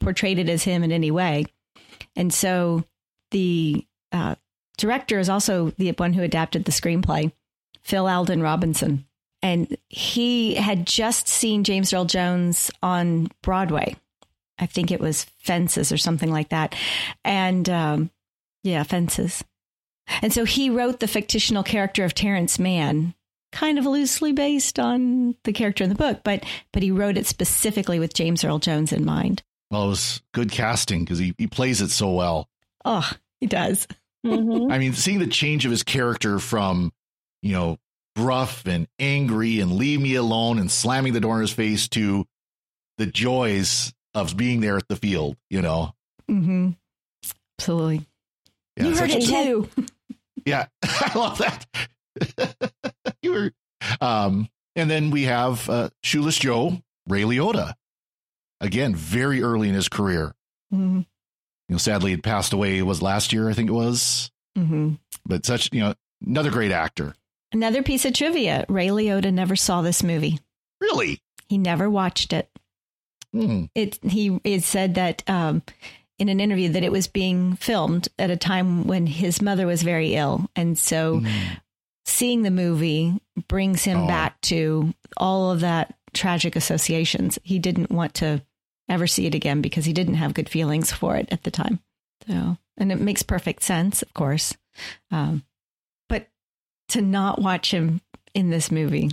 portrayed 0.00 0.38
it 0.38 0.48
as 0.48 0.62
him 0.62 0.82
in 0.82 0.92
any 0.92 1.10
way. 1.10 1.46
And 2.16 2.32
so 2.32 2.84
the 3.30 3.86
uh, 4.12 4.34
director 4.76 5.18
is 5.18 5.28
also 5.28 5.70
the 5.78 5.92
one 5.92 6.12
who 6.12 6.22
adapted 6.22 6.64
the 6.64 6.72
screenplay, 6.72 7.32
Phil 7.82 8.08
Alden 8.08 8.42
Robinson. 8.42 9.06
And 9.42 9.76
he 9.88 10.54
had 10.54 10.86
just 10.86 11.28
seen 11.28 11.64
James 11.64 11.92
Earl 11.92 12.04
Jones 12.04 12.70
on 12.82 13.28
Broadway. 13.42 13.96
I 14.58 14.66
think 14.66 14.90
it 14.90 15.00
was 15.00 15.24
Fences 15.38 15.92
or 15.92 15.96
something 15.96 16.30
like 16.30 16.48
that. 16.48 16.74
And 17.24 17.68
um, 17.68 18.10
yeah, 18.64 18.82
Fences. 18.82 19.44
And 20.22 20.32
so 20.32 20.44
he 20.44 20.70
wrote 20.70 21.00
the 21.00 21.06
fictional 21.06 21.62
character 21.62 22.04
of 22.04 22.14
Terrence 22.14 22.58
Mann 22.58 23.14
kind 23.52 23.78
of 23.78 23.86
loosely 23.86 24.32
based 24.32 24.78
on 24.78 25.34
the 25.44 25.52
character 25.52 25.84
in 25.84 25.90
the 25.90 25.96
book, 25.96 26.20
but 26.24 26.44
but 26.72 26.82
he 26.82 26.90
wrote 26.90 27.16
it 27.16 27.26
specifically 27.26 27.98
with 27.98 28.14
James 28.14 28.44
Earl 28.44 28.58
Jones 28.58 28.92
in 28.92 29.04
mind. 29.04 29.42
Well, 29.70 29.84
it 29.84 29.88
was 29.88 30.22
good 30.32 30.50
casting 30.50 31.04
because 31.04 31.18
he, 31.18 31.34
he 31.38 31.46
plays 31.46 31.80
it 31.80 31.90
so 31.90 32.10
well. 32.12 32.48
Oh, 32.84 33.10
he 33.40 33.46
does. 33.46 33.86
Mm-hmm. 34.24 34.72
I 34.72 34.78
mean, 34.78 34.94
seeing 34.94 35.18
the 35.18 35.26
change 35.26 35.64
of 35.64 35.70
his 35.70 35.82
character 35.82 36.38
from, 36.38 36.92
you 37.42 37.52
know, 37.52 37.78
gruff 38.18 38.66
and 38.66 38.88
angry 38.98 39.60
and 39.60 39.72
leave 39.72 40.00
me 40.00 40.16
alone 40.16 40.58
and 40.58 40.68
slamming 40.68 41.12
the 41.12 41.20
door 41.20 41.36
in 41.36 41.42
his 41.42 41.52
face 41.52 41.86
to 41.88 42.26
the 42.96 43.06
joys 43.06 43.94
of 44.12 44.36
being 44.36 44.60
there 44.60 44.76
at 44.76 44.88
the 44.88 44.96
field, 44.96 45.36
you 45.48 45.62
know. 45.62 45.94
Mm-hmm. 46.28 46.70
Absolutely. 47.60 48.06
Yeah, 48.76 48.86
you 48.88 48.96
heard 48.96 49.10
it 49.10 49.24
too. 49.24 49.68
Yeah, 50.46 50.66
I 50.82 51.18
love 51.18 51.38
that. 51.38 51.66
you 53.22 53.32
were, 53.32 53.52
um, 54.00 54.48
and 54.76 54.90
then 54.90 55.10
we 55.10 55.24
have 55.24 55.68
uh, 55.68 55.90
Shoeless 56.02 56.38
Joe, 56.38 56.80
Ray 57.06 57.22
Liotta. 57.22 57.74
Again, 58.62 58.94
very 58.94 59.42
early 59.42 59.68
in 59.68 59.74
his 59.74 59.90
career. 59.90 60.34
Mm-hmm. 60.72 61.00
You 61.00 61.04
know, 61.68 61.76
sadly, 61.76 62.12
he 62.12 62.16
passed 62.16 62.54
away. 62.54 62.78
It 62.78 62.82
was 62.82 63.02
last 63.02 63.30
year, 63.34 63.50
I 63.50 63.52
think 63.52 63.68
it 63.68 63.74
was. 63.74 64.30
Mm-hmm. 64.56 64.94
But 65.26 65.44
such, 65.44 65.68
you 65.70 65.80
know, 65.80 65.94
another 66.24 66.50
great 66.50 66.72
actor. 66.72 67.14
Another 67.52 67.82
piece 67.82 68.04
of 68.04 68.12
trivia: 68.12 68.64
Ray 68.68 68.88
Liotta 68.88 69.32
never 69.32 69.56
saw 69.56 69.82
this 69.82 70.02
movie. 70.02 70.38
Really? 70.80 71.20
He 71.48 71.58
never 71.58 71.88
watched 71.88 72.32
it. 72.32 72.50
Mm. 73.34 73.70
It 73.74 73.98
he 74.02 74.40
it 74.44 74.62
said 74.64 74.94
that 74.94 75.22
um, 75.28 75.62
in 76.18 76.28
an 76.28 76.40
interview 76.40 76.70
that 76.70 76.84
it 76.84 76.92
was 76.92 77.06
being 77.06 77.56
filmed 77.56 78.08
at 78.18 78.30
a 78.30 78.36
time 78.36 78.86
when 78.86 79.06
his 79.06 79.40
mother 79.40 79.66
was 79.66 79.82
very 79.82 80.14
ill, 80.14 80.50
and 80.56 80.78
so 80.78 81.20
mm 81.20 81.58
seeing 82.08 82.42
the 82.42 82.50
movie 82.50 83.20
brings 83.48 83.84
him 83.84 84.00
oh. 84.00 84.06
back 84.06 84.40
to 84.40 84.92
all 85.18 85.50
of 85.50 85.60
that 85.60 85.94
tragic 86.14 86.56
associations. 86.56 87.38
He 87.42 87.58
didn't 87.58 87.90
want 87.90 88.14
to 88.14 88.42
ever 88.88 89.06
see 89.06 89.26
it 89.26 89.34
again 89.34 89.60
because 89.60 89.84
he 89.84 89.92
didn't 89.92 90.14
have 90.14 90.34
good 90.34 90.48
feelings 90.48 90.90
for 90.90 91.16
it 91.16 91.28
at 91.30 91.44
the 91.44 91.50
time. 91.50 91.80
So, 92.26 92.56
and 92.78 92.90
it 92.90 92.98
makes 92.98 93.22
perfect 93.22 93.62
sense, 93.62 94.02
of 94.02 94.12
course. 94.14 94.56
Um, 95.10 95.44
to 96.88 97.02
not 97.02 97.40
watch 97.40 97.72
him 97.72 98.00
in 98.34 98.50
this 98.50 98.70
movie 98.70 99.10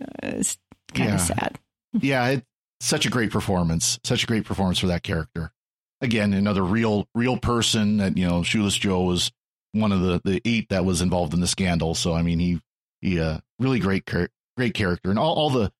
uh, 0.00 0.28
is 0.28 0.58
kind 0.94 1.14
of 1.14 1.20
sad. 1.20 1.58
yeah, 1.92 2.28
it, 2.28 2.44
such 2.80 3.06
a 3.06 3.10
great 3.10 3.30
performance, 3.30 3.98
such 4.04 4.24
a 4.24 4.26
great 4.26 4.44
performance 4.44 4.78
for 4.78 4.86
that 4.86 5.02
character. 5.02 5.52
Again, 6.00 6.32
another 6.32 6.62
real, 6.62 7.08
real 7.14 7.36
person 7.36 7.96
that 7.96 8.16
you 8.16 8.26
know, 8.26 8.42
Shoeless 8.42 8.76
Joe 8.76 9.02
was 9.02 9.32
one 9.72 9.92
of 9.92 10.00
the 10.00 10.20
the 10.24 10.40
eight 10.44 10.68
that 10.70 10.84
was 10.84 11.02
involved 11.02 11.34
in 11.34 11.40
the 11.40 11.46
scandal. 11.46 11.94
So 11.94 12.14
I 12.14 12.22
mean, 12.22 12.38
he 12.38 12.60
he 13.00 13.20
uh, 13.20 13.38
really 13.58 13.80
great 13.80 14.04
great 14.06 14.74
character, 14.74 15.10
and 15.10 15.18
all, 15.18 15.34
all 15.34 15.50
the 15.50 15.72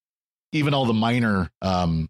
even 0.52 0.74
all 0.74 0.86
the 0.86 0.92
minor 0.92 1.50
um, 1.62 2.08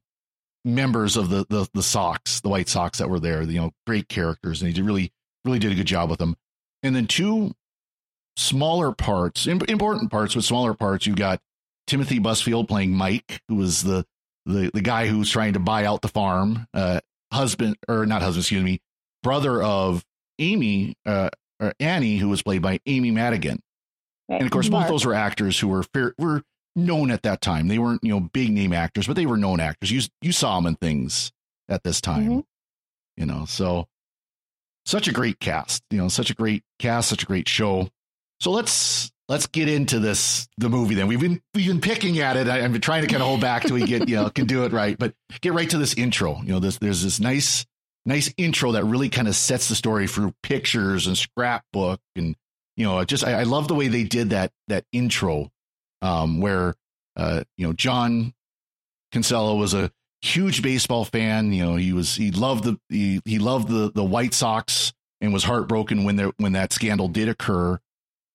members 0.64 1.16
of 1.16 1.28
the, 1.28 1.44
the 1.48 1.68
the 1.74 1.82
Sox, 1.82 2.40
the 2.40 2.48
White 2.48 2.68
Sox 2.68 2.98
that 2.98 3.10
were 3.10 3.20
there, 3.20 3.42
you 3.42 3.60
know, 3.60 3.72
great 3.86 4.08
characters, 4.08 4.60
and 4.60 4.68
he 4.68 4.74
did 4.74 4.84
really 4.84 5.12
really 5.44 5.58
did 5.58 5.72
a 5.72 5.74
good 5.74 5.86
job 5.86 6.10
with 6.10 6.18
them. 6.18 6.36
And 6.82 6.94
then 6.94 7.06
two 7.06 7.54
smaller 8.38 8.92
parts, 8.92 9.46
important 9.46 10.10
parts, 10.10 10.34
but 10.34 10.44
smaller 10.44 10.72
parts. 10.72 11.06
You 11.06 11.14
got 11.14 11.40
Timothy 11.86 12.20
Busfield 12.20 12.68
playing 12.68 12.92
Mike, 12.92 13.42
who 13.48 13.56
was 13.56 13.82
the 13.82 14.06
the 14.46 14.70
the 14.72 14.80
guy 14.80 15.06
who's 15.06 15.30
trying 15.30 15.54
to 15.54 15.58
buy 15.58 15.84
out 15.84 16.00
the 16.00 16.08
farm, 16.08 16.66
uh, 16.72 17.00
husband 17.32 17.76
or 17.88 18.06
not 18.06 18.22
husband, 18.22 18.42
excuse 18.42 18.62
me, 18.62 18.80
brother 19.22 19.62
of 19.62 20.04
Amy, 20.38 20.94
uh, 21.04 21.30
Annie, 21.80 22.16
who 22.16 22.28
was 22.28 22.42
played 22.42 22.62
by 22.62 22.80
Amy 22.86 23.10
Madigan. 23.10 23.60
Right. 24.28 24.36
And 24.36 24.46
of 24.46 24.50
course, 24.52 24.70
Mark. 24.70 24.84
both 24.84 24.90
those 24.90 25.04
were 25.06 25.14
actors 25.14 25.58
who 25.58 25.68
were 25.68 25.82
fair, 25.82 26.14
were 26.18 26.42
known 26.76 27.10
at 27.10 27.22
that 27.22 27.40
time. 27.40 27.68
They 27.68 27.78
weren't 27.78 28.04
you 28.04 28.10
know 28.10 28.20
big 28.20 28.52
name 28.52 28.72
actors, 28.72 29.06
but 29.06 29.16
they 29.16 29.26
were 29.26 29.36
known 29.36 29.60
actors. 29.60 29.90
You 29.90 30.02
you 30.22 30.32
saw 30.32 30.56
them 30.56 30.66
in 30.66 30.76
things 30.76 31.32
at 31.68 31.82
this 31.82 32.00
time, 32.00 32.28
mm-hmm. 32.28 32.40
you 33.16 33.26
know. 33.26 33.44
So 33.46 33.88
such 34.86 35.08
a 35.08 35.12
great 35.12 35.40
cast, 35.40 35.82
you 35.90 35.98
know, 35.98 36.08
such 36.08 36.30
a 36.30 36.34
great 36.34 36.62
cast, 36.78 37.08
such 37.08 37.22
a 37.22 37.26
great 37.26 37.48
show. 37.48 37.90
So 38.40 38.50
let's 38.50 39.10
let's 39.28 39.46
get 39.46 39.68
into 39.68 39.98
this 39.98 40.48
the 40.58 40.68
movie 40.68 40.94
then. 40.94 41.06
We've 41.06 41.20
been 41.20 41.40
we've 41.54 41.66
been 41.66 41.80
picking 41.80 42.18
at 42.20 42.36
it. 42.36 42.48
I, 42.48 42.58
have 42.58 42.72
been 42.72 42.80
trying 42.80 43.02
to 43.02 43.08
kind 43.08 43.22
of 43.22 43.28
hold 43.28 43.40
back 43.40 43.62
till 43.62 43.74
we 43.74 43.84
get 43.84 44.08
you 44.08 44.16
know 44.16 44.30
can 44.30 44.46
do 44.46 44.64
it 44.64 44.72
right, 44.72 44.98
but 44.98 45.14
get 45.40 45.52
right 45.52 45.68
to 45.70 45.78
this 45.78 45.94
intro. 45.94 46.40
You 46.42 46.52
know, 46.52 46.60
this 46.60 46.78
there's 46.78 47.02
this 47.02 47.20
nice 47.20 47.66
nice 48.06 48.32
intro 48.36 48.72
that 48.72 48.84
really 48.84 49.08
kind 49.08 49.28
of 49.28 49.36
sets 49.36 49.68
the 49.68 49.74
story 49.74 50.06
through 50.06 50.32
pictures 50.42 51.06
and 51.06 51.18
scrapbook 51.18 52.00
and 52.16 52.34
you 52.76 52.84
know 52.84 53.04
just 53.04 53.24
I, 53.24 53.40
I 53.40 53.42
love 53.42 53.68
the 53.68 53.74
way 53.74 53.88
they 53.88 54.04
did 54.04 54.30
that 54.30 54.50
that 54.68 54.84
intro 54.92 55.50
um, 56.00 56.40
where 56.40 56.74
uh, 57.16 57.44
you 57.56 57.66
know 57.66 57.72
John 57.72 58.32
Kinsella 59.12 59.54
was 59.56 59.74
a 59.74 59.90
huge 60.22 60.62
baseball 60.62 61.04
fan. 61.04 61.52
You 61.52 61.64
know, 61.64 61.76
he 61.76 61.92
was 61.92 62.14
he 62.14 62.30
loved 62.30 62.64
the 62.64 62.78
he, 62.88 63.20
he 63.24 63.38
loved 63.38 63.68
the 63.68 63.90
the 63.94 64.04
White 64.04 64.34
Sox 64.34 64.92
and 65.20 65.32
was 65.32 65.44
heartbroken 65.44 66.04
when 66.04 66.16
there 66.16 66.32
when 66.36 66.52
that 66.52 66.72
scandal 66.72 67.08
did 67.08 67.28
occur. 67.28 67.78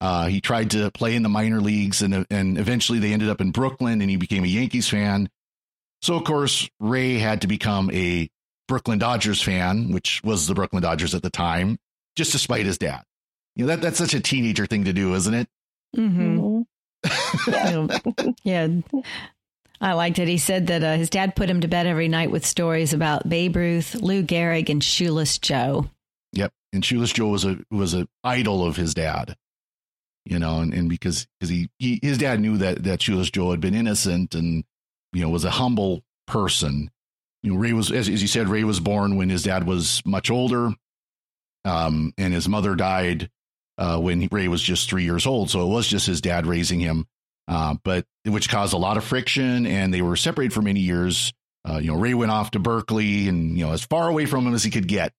Uh, 0.03 0.25
he 0.25 0.41
tried 0.41 0.71
to 0.71 0.91
play 0.91 1.15
in 1.15 1.23
the 1.23 1.29
minor 1.29 1.61
leagues, 1.61 2.01
and 2.01 2.25
and 2.29 2.57
eventually 2.57 2.99
they 2.99 3.13
ended 3.13 3.29
up 3.29 3.39
in 3.39 3.51
Brooklyn, 3.51 4.01
and 4.01 4.09
he 4.09 4.17
became 4.17 4.43
a 4.43 4.47
Yankees 4.47 4.89
fan. 4.89 5.29
So 6.01 6.15
of 6.15 6.25
course 6.25 6.69
Ray 6.81 7.19
had 7.19 7.39
to 7.41 7.47
become 7.47 7.89
a 7.91 8.29
Brooklyn 8.67 8.99
Dodgers 8.99 9.41
fan, 9.41 9.93
which 9.93 10.21
was 10.21 10.45
the 10.45 10.55
Brooklyn 10.55 10.83
Dodgers 10.83 11.15
at 11.15 11.23
the 11.23 11.29
time, 11.29 11.77
just 12.17 12.33
to 12.33 12.37
spite 12.37 12.65
his 12.65 12.77
dad. 12.77 13.01
You 13.55 13.63
know 13.63 13.67
that 13.69 13.81
that's 13.81 13.97
such 13.97 14.13
a 14.13 14.19
teenager 14.19 14.65
thing 14.65 14.83
to 14.83 14.91
do, 14.91 15.13
isn't 15.13 15.33
it? 15.33 15.47
Mm-hmm. 15.95 16.63
yeah. 18.43 18.67
I 19.79 19.93
liked 19.93 20.19
it. 20.19 20.27
He 20.27 20.37
said 20.37 20.67
that 20.67 20.83
uh, 20.83 20.97
his 20.97 21.09
dad 21.09 21.33
put 21.33 21.49
him 21.49 21.61
to 21.61 21.69
bed 21.69 21.87
every 21.87 22.09
night 22.09 22.29
with 22.29 22.45
stories 22.45 22.93
about 22.93 23.29
Babe 23.29 23.55
Ruth, 23.55 23.95
Lou 23.95 24.21
Gehrig, 24.21 24.67
and 24.67 24.83
Shoeless 24.83 25.37
Joe. 25.37 25.89
Yep, 26.33 26.51
and 26.73 26.83
Shoeless 26.83 27.13
Joe 27.13 27.29
was 27.29 27.45
a 27.45 27.59
was 27.71 27.93
an 27.93 28.09
idol 28.25 28.67
of 28.67 28.75
his 28.75 28.93
dad 28.93 29.37
you 30.25 30.39
know, 30.39 30.59
and, 30.59 30.73
and 30.73 30.89
because 30.89 31.27
because 31.39 31.49
he, 31.49 31.69
he 31.79 31.99
his 32.01 32.17
dad 32.17 32.39
knew 32.39 32.57
that 32.57 32.83
that 32.83 33.01
Shoeless 33.01 33.29
Joe 33.29 33.51
had 33.51 33.59
been 33.59 33.75
innocent 33.75 34.35
and 34.35 34.63
you 35.11 35.21
know 35.21 35.29
was 35.29 35.45
a 35.45 35.51
humble 35.51 36.03
person. 36.27 36.89
You 37.41 37.53
know, 37.53 37.59
Ray 37.59 37.73
was 37.73 37.91
as, 37.91 38.07
as 38.07 38.21
you 38.21 38.27
said, 38.27 38.47
Ray 38.47 38.63
was 38.63 38.79
born 38.79 39.17
when 39.17 39.29
his 39.29 39.43
dad 39.43 39.67
was 39.67 40.01
much 40.05 40.31
older, 40.31 40.71
um, 41.65 42.13
and 42.17 42.33
his 42.33 42.47
mother 42.47 42.75
died 42.75 43.29
uh, 43.77 43.99
when 43.99 44.21
he, 44.21 44.29
Ray 44.31 44.47
was 44.47 44.61
just 44.61 44.89
three 44.89 45.03
years 45.03 45.25
old. 45.25 45.49
So 45.49 45.61
it 45.61 45.69
was 45.69 45.87
just 45.87 46.07
his 46.07 46.21
dad 46.21 46.47
raising 46.47 46.79
him, 46.79 47.05
uh, 47.49 47.75
but 47.83 48.05
which 48.25 48.49
caused 48.49 48.73
a 48.73 48.77
lot 48.77 48.97
of 48.97 49.03
friction, 49.03 49.65
and 49.65 49.93
they 49.93 50.01
were 50.01 50.15
separated 50.15 50.53
for 50.53 50.61
many 50.61 50.79
years. 50.79 51.33
Uh, 51.67 51.77
you 51.77 51.91
know, 51.91 51.97
Ray 51.99 52.13
went 52.13 52.31
off 52.31 52.51
to 52.51 52.59
Berkeley, 52.59 53.27
and 53.27 53.57
you 53.57 53.65
know, 53.65 53.73
as 53.73 53.83
far 53.83 54.07
away 54.07 54.25
from 54.25 54.47
him 54.47 54.53
as 54.53 54.63
he 54.63 54.71
could 54.71 54.87
get, 54.87 55.11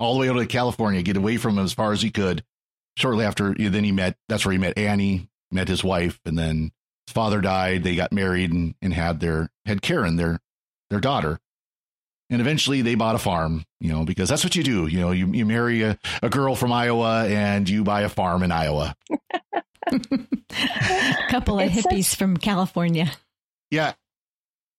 all 0.00 0.14
the 0.14 0.20
way 0.20 0.30
out 0.30 0.34
to 0.34 0.46
California, 0.46 1.02
get 1.02 1.18
away 1.18 1.36
from 1.36 1.58
him 1.58 1.64
as 1.64 1.74
far 1.74 1.92
as 1.92 2.00
he 2.00 2.10
could 2.10 2.42
shortly 2.96 3.24
after, 3.24 3.54
then 3.54 3.84
he 3.84 3.92
met, 3.92 4.16
that's 4.28 4.44
where 4.44 4.52
he 4.52 4.58
met 4.58 4.78
Annie, 4.78 5.28
met 5.50 5.68
his 5.68 5.84
wife, 5.84 6.20
and 6.24 6.38
then 6.38 6.72
his 7.06 7.12
father 7.12 7.40
died. 7.40 7.84
They 7.84 7.94
got 7.94 8.12
married 8.12 8.52
and, 8.52 8.74
and 8.82 8.92
had 8.92 9.20
their, 9.20 9.50
had 9.64 9.82
Karen, 9.82 10.16
their, 10.16 10.40
their 10.90 11.00
daughter. 11.00 11.38
And 12.28 12.40
eventually 12.40 12.82
they 12.82 12.96
bought 12.96 13.14
a 13.14 13.18
farm, 13.18 13.64
you 13.80 13.92
know, 13.92 14.04
because 14.04 14.28
that's 14.28 14.42
what 14.42 14.56
you 14.56 14.64
do. 14.64 14.88
You 14.88 14.98
know, 14.98 15.12
you, 15.12 15.28
you 15.28 15.46
marry 15.46 15.82
a, 15.82 15.96
a 16.22 16.28
girl 16.28 16.56
from 16.56 16.72
Iowa 16.72 17.24
and 17.28 17.68
you 17.68 17.84
buy 17.84 18.02
a 18.02 18.08
farm 18.08 18.42
in 18.42 18.50
Iowa. 18.50 18.96
a 19.86 19.96
couple 21.30 21.60
of 21.60 21.66
it's 21.68 21.86
hippies 21.86 22.06
such... 22.06 22.18
from 22.18 22.36
California. 22.36 23.12
Yeah. 23.70 23.92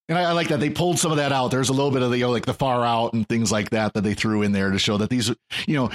And 0.09 0.17
I, 0.17 0.23
I, 0.23 0.31
like 0.33 0.49
that 0.49 0.59
they 0.59 0.69
pulled 0.69 0.99
some 0.99 1.11
of 1.11 1.17
that 1.17 1.31
out. 1.31 1.51
There's 1.51 1.69
a 1.69 1.73
little 1.73 1.91
bit 1.91 2.01
of 2.01 2.11
the, 2.11 2.17
you 2.17 2.25
know, 2.25 2.31
like 2.31 2.45
the 2.45 2.53
far 2.53 2.83
out 2.83 3.13
and 3.13 3.27
things 3.27 3.51
like 3.51 3.69
that 3.69 3.93
that 3.93 4.01
they 4.01 4.13
threw 4.13 4.41
in 4.41 4.51
there 4.51 4.71
to 4.71 4.79
show 4.79 4.97
that 4.97 5.09
these, 5.09 5.29
you 5.67 5.75
know, 5.75 5.89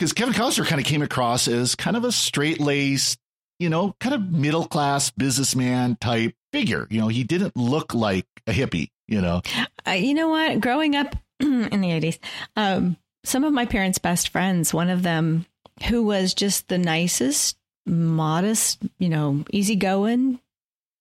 because 0.00 0.14
Kevin 0.14 0.32
Costner 0.32 0.66
kind 0.66 0.80
of 0.80 0.86
came 0.86 1.02
across 1.02 1.46
as 1.46 1.74
kind 1.74 1.94
of 1.94 2.04
a 2.04 2.10
straight 2.10 2.58
laced, 2.58 3.18
you 3.58 3.68
know, 3.68 3.94
kind 4.00 4.14
of 4.14 4.32
middle 4.32 4.66
class 4.66 5.10
businessman 5.10 5.98
type 6.00 6.34
figure. 6.54 6.86
You 6.88 7.02
know, 7.02 7.08
he 7.08 7.22
didn't 7.22 7.54
look 7.54 7.92
like 7.92 8.24
a 8.46 8.52
hippie, 8.52 8.88
you 9.06 9.20
know. 9.20 9.42
Uh, 9.86 9.90
you 9.90 10.14
know 10.14 10.30
what? 10.30 10.58
Growing 10.58 10.96
up 10.96 11.14
in 11.40 11.68
the 11.82 11.90
80s, 11.90 12.18
um, 12.56 12.96
some 13.24 13.44
of 13.44 13.52
my 13.52 13.66
parents' 13.66 13.98
best 13.98 14.30
friends, 14.30 14.72
one 14.72 14.88
of 14.88 15.02
them 15.02 15.44
who 15.86 16.02
was 16.02 16.32
just 16.32 16.68
the 16.68 16.78
nicest, 16.78 17.58
modest, 17.84 18.82
you 18.98 19.10
know, 19.10 19.44
easygoing, 19.52 20.40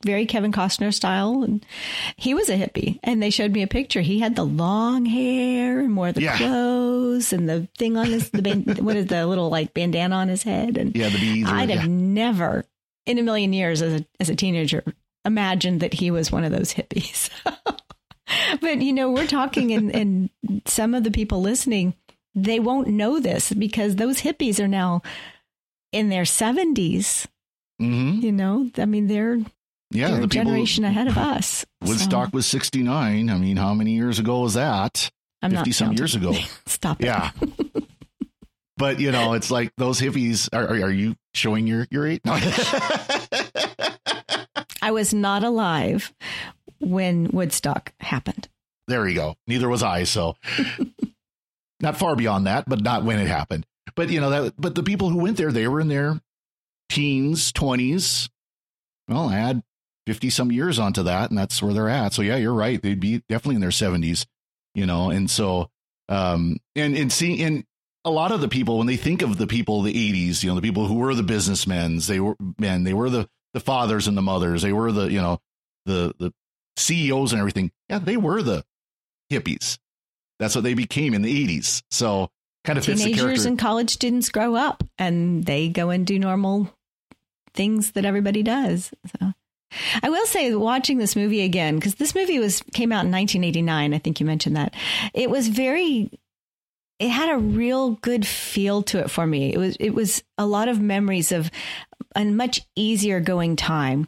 very 0.03 0.25
Kevin 0.25 0.51
Costner 0.51 0.93
style. 0.93 1.43
And 1.43 1.65
he 2.15 2.33
was 2.33 2.49
a 2.49 2.57
hippie. 2.57 2.99
And 3.03 3.21
they 3.21 3.29
showed 3.29 3.51
me 3.51 3.61
a 3.61 3.67
picture. 3.67 4.01
He 4.01 4.19
had 4.19 4.35
the 4.35 4.45
long 4.45 5.05
hair 5.05 5.79
and 5.79 5.95
wore 5.95 6.11
the 6.11 6.21
yeah. 6.21 6.37
clothes 6.37 7.33
and 7.33 7.49
the 7.49 7.67
thing 7.77 7.97
on 7.97 8.07
his, 8.07 8.29
the 8.29 8.41
band, 8.41 8.79
what 8.79 8.95
is 8.95 9.07
the 9.07 9.25
little 9.25 9.49
like 9.49 9.73
bandana 9.73 10.15
on 10.15 10.29
his 10.29 10.43
head. 10.43 10.77
And 10.77 10.95
yeah, 10.95 11.09
the 11.09 11.19
beads. 11.19 11.49
I'd 11.49 11.69
have 11.69 11.81
yeah. 11.81 11.87
never 11.87 12.65
in 13.05 13.17
a 13.17 13.23
million 13.23 13.53
years 13.53 13.81
as 13.81 14.01
a, 14.01 14.05
as 14.19 14.29
a 14.29 14.35
teenager 14.35 14.83
imagined 15.25 15.81
that 15.81 15.93
he 15.93 16.11
was 16.11 16.31
one 16.31 16.43
of 16.43 16.51
those 16.51 16.73
hippies. 16.73 17.29
but, 18.61 18.81
you 18.81 18.93
know, 18.93 19.11
we're 19.11 19.27
talking 19.27 19.71
and, 19.73 19.93
and 19.93 20.29
some 20.65 20.93
of 20.93 21.03
the 21.03 21.11
people 21.11 21.41
listening, 21.41 21.93
they 22.35 22.59
won't 22.59 22.87
know 22.87 23.19
this 23.19 23.51
because 23.51 23.95
those 23.95 24.21
hippies 24.21 24.63
are 24.63 24.67
now 24.67 25.01
in 25.91 26.09
their 26.09 26.23
70s. 26.23 27.25
Mm-hmm. 27.81 28.19
You 28.19 28.31
know, 28.31 28.69
I 28.77 28.85
mean, 28.85 29.07
they're 29.07 29.39
yeah, 29.91 30.19
the 30.19 30.27
generation 30.27 30.83
ahead 30.83 31.07
of 31.07 31.17
us. 31.17 31.65
Woodstock 31.81 32.27
so. 32.27 32.37
was 32.37 32.45
69. 32.45 33.29
I 33.29 33.37
mean, 33.37 33.57
how 33.57 33.73
many 33.73 33.93
years 33.93 34.19
ago 34.19 34.41
was 34.41 34.53
that? 34.53 35.09
I'm 35.41 35.51
50 35.51 35.71
some 35.71 35.93
years 35.93 36.15
ago. 36.15 36.35
Stop 36.67 37.01
it. 37.01 37.05
Yeah. 37.05 37.31
but, 38.77 38.99
you 38.99 39.11
know, 39.11 39.33
it's 39.33 39.49
like 39.49 39.71
those 39.77 39.99
hippies. 39.99 40.47
Are, 40.53 40.63
are, 40.63 40.85
are 40.85 40.91
you 40.91 41.15
showing 41.33 41.65
your, 41.65 41.87
your 41.89 42.05
age? 42.05 42.21
No. 42.23 42.37
I 44.81 44.91
was 44.91 45.13
not 45.13 45.43
alive 45.43 46.13
when 46.79 47.29
Woodstock 47.31 47.93
happened. 47.99 48.47
There 48.87 49.07
you 49.07 49.15
go. 49.15 49.35
Neither 49.47 49.69
was 49.69 49.81
I. 49.81 50.03
So, 50.03 50.35
not 51.79 51.97
far 51.97 52.15
beyond 52.15 52.47
that, 52.47 52.65
but 52.67 52.81
not 52.81 53.03
when 53.03 53.19
it 53.19 53.27
happened. 53.27 53.65
But, 53.95 54.09
you 54.09 54.19
know, 54.19 54.29
that, 54.29 54.53
but 54.57 54.75
the 54.75 54.83
people 54.83 55.09
who 55.09 55.17
went 55.17 55.37
there, 55.37 55.51
they 55.51 55.67
were 55.67 55.81
in 55.81 55.87
their 55.87 56.19
teens, 56.89 57.51
20s. 57.51 58.29
Well, 59.07 59.29
add 59.31 59.63
50 60.09 60.31
some 60.31 60.51
years 60.51 60.79
onto 60.79 61.03
that 61.03 61.29
and 61.29 61.37
that's 61.37 61.61
where 61.61 61.71
they're 61.71 61.87
at. 61.87 62.13
So 62.13 62.23
yeah 62.23 62.37
you're 62.37 62.53
right. 62.53 62.81
They'd 62.81 62.99
be 62.99 63.21
definitely 63.29 63.55
in 63.55 63.61
their 63.61 63.69
70s 63.69 64.25
you 64.73 64.85
know 64.85 65.09
and 65.09 65.29
so 65.29 65.69
um 66.07 66.57
and 66.75 66.95
and 66.95 67.11
seeing 67.11 67.41
and 67.41 67.63
a 68.05 68.09
lot 68.09 68.31
of 68.31 68.41
the 68.41 68.47
people 68.47 68.77
when 68.77 68.87
they 68.87 68.97
think 68.97 69.21
of 69.21 69.37
the 69.37 69.45
people 69.45 69.79
of 69.79 69.85
the 69.85 70.11
80s 70.29 70.43
you 70.43 70.49
know 70.49 70.55
the 70.55 70.61
people 70.61 70.87
who 70.87 70.95
were 70.95 71.13
the 71.13 71.23
businessmen 71.23 71.99
they 71.99 72.19
were 72.19 72.35
men 72.57 72.83
they 72.83 72.93
were 72.93 73.09
the 73.09 73.29
the 73.53 73.59
fathers 73.59 74.07
and 74.07 74.17
the 74.17 74.21
mothers 74.21 74.61
they 74.61 74.73
were 74.73 74.91
the 74.91 75.11
you 75.11 75.21
know 75.21 75.39
the 75.85 76.13
the 76.17 76.33
CEOs 76.77 77.33
and 77.33 77.39
everything 77.39 77.71
yeah 77.89 77.99
they 77.99 78.17
were 78.17 78.41
the 78.41 78.63
hippies. 79.31 79.77
That's 80.39 80.55
what 80.55 80.63
they 80.63 80.73
became 80.73 81.13
in 81.13 81.21
the 81.21 81.47
80s 81.47 81.83
so 81.91 82.31
kind 82.63 82.79
of 82.79 82.85
teenagers 82.85 83.45
and 83.45 83.59
college 83.59 83.89
students 83.89 84.29
grow 84.29 84.55
up 84.55 84.83
and 84.97 85.43
they 85.43 85.69
go 85.69 85.89
and 85.89 86.07
do 86.07 86.17
normal 86.17 86.73
things 87.53 87.91
that 87.91 88.05
everybody 88.05 88.43
does 88.43 88.91
so 89.19 89.33
I 90.01 90.09
will 90.09 90.25
say, 90.25 90.53
watching 90.55 90.97
this 90.97 91.15
movie 91.15 91.41
again, 91.41 91.75
because 91.75 91.95
this 91.95 92.15
movie 92.15 92.39
was 92.39 92.61
came 92.73 92.91
out 92.91 93.05
in 93.05 93.11
1989. 93.11 93.93
I 93.93 93.97
think 93.97 94.19
you 94.19 94.25
mentioned 94.25 94.55
that. 94.55 94.73
It 95.13 95.29
was 95.29 95.47
very. 95.47 96.11
It 96.99 97.09
had 97.09 97.29
a 97.29 97.37
real 97.37 97.91
good 97.91 98.27
feel 98.27 98.83
to 98.83 98.99
it 98.99 99.09
for 99.09 99.25
me. 99.25 99.53
It 99.53 99.57
was 99.57 99.77
it 99.79 99.91
was 99.91 100.23
a 100.37 100.45
lot 100.45 100.67
of 100.67 100.81
memories 100.81 101.31
of 101.31 101.49
a 102.15 102.25
much 102.25 102.61
easier 102.75 103.19
going 103.19 103.55
time. 103.55 104.07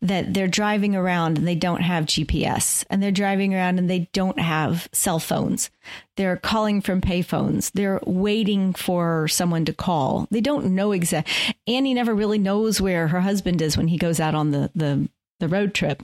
That 0.00 0.34
they're 0.34 0.48
driving 0.48 0.96
around 0.96 1.38
and 1.38 1.46
they 1.46 1.54
don't 1.54 1.80
have 1.80 2.06
GPS 2.06 2.84
and 2.90 3.02
they're 3.02 3.10
driving 3.10 3.54
around 3.54 3.78
and 3.78 3.88
they 3.88 4.08
don't 4.12 4.38
have 4.38 4.88
cell 4.92 5.18
phones. 5.18 5.70
They're 6.16 6.36
calling 6.36 6.80
from 6.80 7.00
payphones. 7.00 7.70
They're 7.72 8.00
waiting 8.06 8.72
for 8.72 9.28
someone 9.28 9.64
to 9.66 9.72
call. 9.72 10.26
They 10.30 10.40
don't 10.40 10.74
know 10.74 10.92
exact. 10.92 11.28
Annie 11.66 11.94
never 11.94 12.14
really 12.14 12.38
knows 12.38 12.80
where 12.80 13.08
her 13.08 13.20
husband 13.20 13.62
is 13.62 13.76
when 13.76 13.88
he 13.88 13.98
goes 13.98 14.20
out 14.20 14.34
on 14.34 14.50
the 14.50 14.70
the, 14.74 15.08
the 15.40 15.48
road 15.48 15.74
trip, 15.74 16.02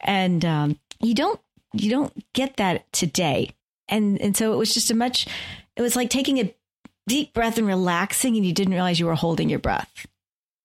and 0.00 0.44
um, 0.44 0.78
you 1.00 1.14
don't 1.14 1.40
you 1.72 1.90
don't 1.90 2.12
get 2.32 2.56
that 2.56 2.90
today. 2.92 3.50
And 3.88 4.20
and 4.20 4.36
so 4.36 4.52
it 4.52 4.56
was 4.56 4.74
just 4.74 4.90
a 4.90 4.94
much. 4.94 5.26
It 5.76 5.82
was 5.82 5.96
like 5.96 6.10
taking 6.10 6.38
a 6.38 6.54
deep 7.06 7.32
breath 7.34 7.58
and 7.58 7.66
relaxing, 7.66 8.36
and 8.36 8.46
you 8.46 8.52
didn't 8.52 8.74
realize 8.74 8.98
you 8.98 9.06
were 9.06 9.14
holding 9.14 9.48
your 9.48 9.58
breath. 9.58 10.06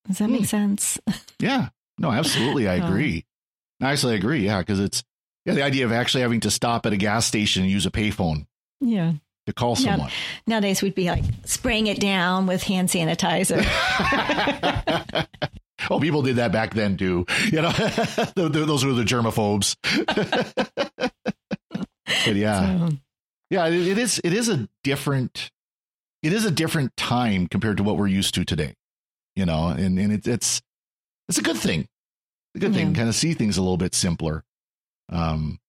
Does 0.08 0.18
that 0.18 0.30
make 0.30 0.42
hmm. 0.42 0.46
sense? 0.46 1.00
Yeah. 1.40 1.70
No, 1.98 2.12
absolutely. 2.12 2.68
I 2.68 2.76
agree. 2.88 3.26
Actually, 3.82 4.14
I 4.14 4.18
agree. 4.18 4.46
Yeah. 4.46 4.62
Cause 4.64 4.80
it's, 4.80 5.04
yeah, 5.46 5.54
the 5.54 5.64
idea 5.64 5.86
of 5.86 5.92
actually 5.92 6.22
having 6.22 6.40
to 6.42 6.52
stop 6.52 6.86
at 6.86 6.94
a 6.94 6.98
gas 6.98 7.26
station 7.26 7.64
and 7.64 7.72
use 7.72 7.86
a 7.86 7.92
payphone. 7.92 8.46
Yeah. 8.80 9.14
To 9.48 9.54
call 9.54 9.76
someone. 9.76 10.10
Now, 10.46 10.56
nowadays, 10.56 10.84
we'd 10.84 10.94
be 10.94 11.06
like 11.06 11.24
spraying 11.46 11.88
it 11.88 12.00
down 12.00 12.46
with 12.46 12.62
hand 12.62 12.90
sanitizer. 12.90 13.66
oh, 15.90 16.00
people 16.00 16.22
did 16.22 16.36
that 16.36 16.52
back 16.52 16.76
then 16.76 16.96
too. 16.96 17.26
You 17.52 17.64
know, 17.64 17.72
those 18.36 18.86
were 18.86 18.94
the 18.94 19.04
germaphobes. 19.04 19.78
but 22.06 22.36
yeah, 22.36 22.88
so. 22.88 22.96
yeah, 23.50 23.66
it, 23.66 23.88
it 23.88 23.98
is. 23.98 24.22
It 24.24 24.34
is 24.34 24.48
a 24.48 24.70
different. 24.84 25.50
It 26.22 26.34
is 26.34 26.46
a 26.46 26.52
different 26.52 26.96
time 26.96 27.48
compared 27.48 27.78
to 27.78 27.84
what 27.84 27.98
we're 27.98 28.06
used 28.06 28.36
to 28.36 28.46
today 28.46 28.76
you 29.36 29.46
know, 29.46 29.70
and, 29.70 29.98
and 29.98 30.14
it, 30.14 30.28
it's, 30.28 30.62
it's 31.32 31.40
a 31.40 31.44
good 31.44 31.58
thing. 31.58 31.88
A 32.56 32.60
good 32.60 32.74
thing. 32.74 32.94
Kind 32.94 33.08
of 33.08 33.16
see 33.16 33.34
things 33.34 33.58
a 33.58 33.62
little 33.62 33.78
bit 33.78 33.96
simpler. 33.96 34.44
Um, 35.08 35.60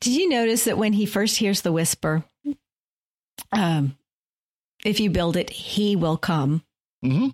Did 0.00 0.14
you 0.14 0.28
notice 0.28 0.64
that 0.64 0.76
when 0.76 0.92
he 0.92 1.06
first 1.06 1.38
hears 1.38 1.60
the 1.60 1.70
whisper, 1.70 2.24
um, 3.52 3.96
if 4.84 4.98
you 4.98 5.10
build 5.10 5.36
it, 5.36 5.50
he 5.50 5.94
will 5.94 6.16
come. 6.16 6.64
Mm-hmm. 7.04 7.28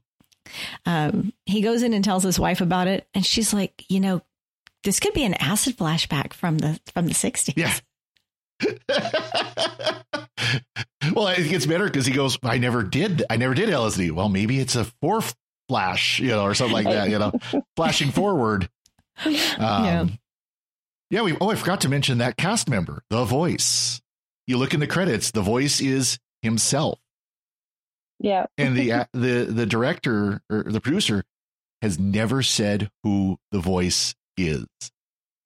Um, 0.84 1.32
he 1.46 1.62
goes 1.62 1.82
in 1.82 1.94
and 1.94 2.04
tells 2.04 2.22
his 2.22 2.38
wife 2.38 2.60
about 2.60 2.86
it, 2.86 3.08
and 3.14 3.24
she's 3.24 3.54
like, 3.54 3.82
you 3.88 3.98
know, 3.98 4.20
this 4.82 5.00
could 5.00 5.14
be 5.14 5.24
an 5.24 5.32
acid 5.32 5.78
flashback 5.78 6.34
from 6.34 6.58
the 6.58 6.78
from 6.92 7.06
the 7.06 7.14
sixties. 7.14 7.54
Yeah. 7.56 7.72
well, 11.14 11.28
it 11.28 11.48
gets 11.48 11.64
better 11.64 11.86
because 11.86 12.04
he 12.04 12.12
goes, 12.12 12.38
I 12.42 12.58
never 12.58 12.82
did, 12.82 13.24
I 13.30 13.38
never 13.38 13.54
did 13.54 13.70
LSD. 13.70 14.10
Well, 14.12 14.28
maybe 14.28 14.60
it's 14.60 14.76
a 14.76 14.84
fourth 14.84 15.34
flash, 15.68 16.20
you 16.20 16.28
know, 16.28 16.44
or 16.44 16.54
something 16.54 16.74
like 16.74 16.86
that, 16.86 17.10
you 17.10 17.18
know, 17.18 17.32
flashing 17.76 18.10
forward. 18.10 18.68
Um, 19.24 19.32
yeah. 19.34 20.06
Yeah. 21.10 21.22
We, 21.22 21.36
oh, 21.40 21.50
I 21.50 21.54
forgot 21.54 21.82
to 21.82 21.88
mention 21.88 22.18
that 22.18 22.36
cast 22.36 22.68
member, 22.68 23.02
the 23.10 23.24
voice. 23.24 24.00
You 24.46 24.58
look 24.58 24.74
in 24.74 24.80
the 24.80 24.86
credits, 24.86 25.30
the 25.30 25.42
voice 25.42 25.80
is 25.80 26.18
himself. 26.42 26.98
Yeah. 28.20 28.46
and 28.58 28.76
the, 28.76 29.08
the, 29.12 29.46
the 29.48 29.66
director 29.66 30.42
or 30.50 30.64
the 30.64 30.80
producer 30.80 31.24
has 31.82 31.98
never 31.98 32.42
said 32.42 32.90
who 33.02 33.38
the 33.52 33.60
voice 33.60 34.14
is. 34.36 34.66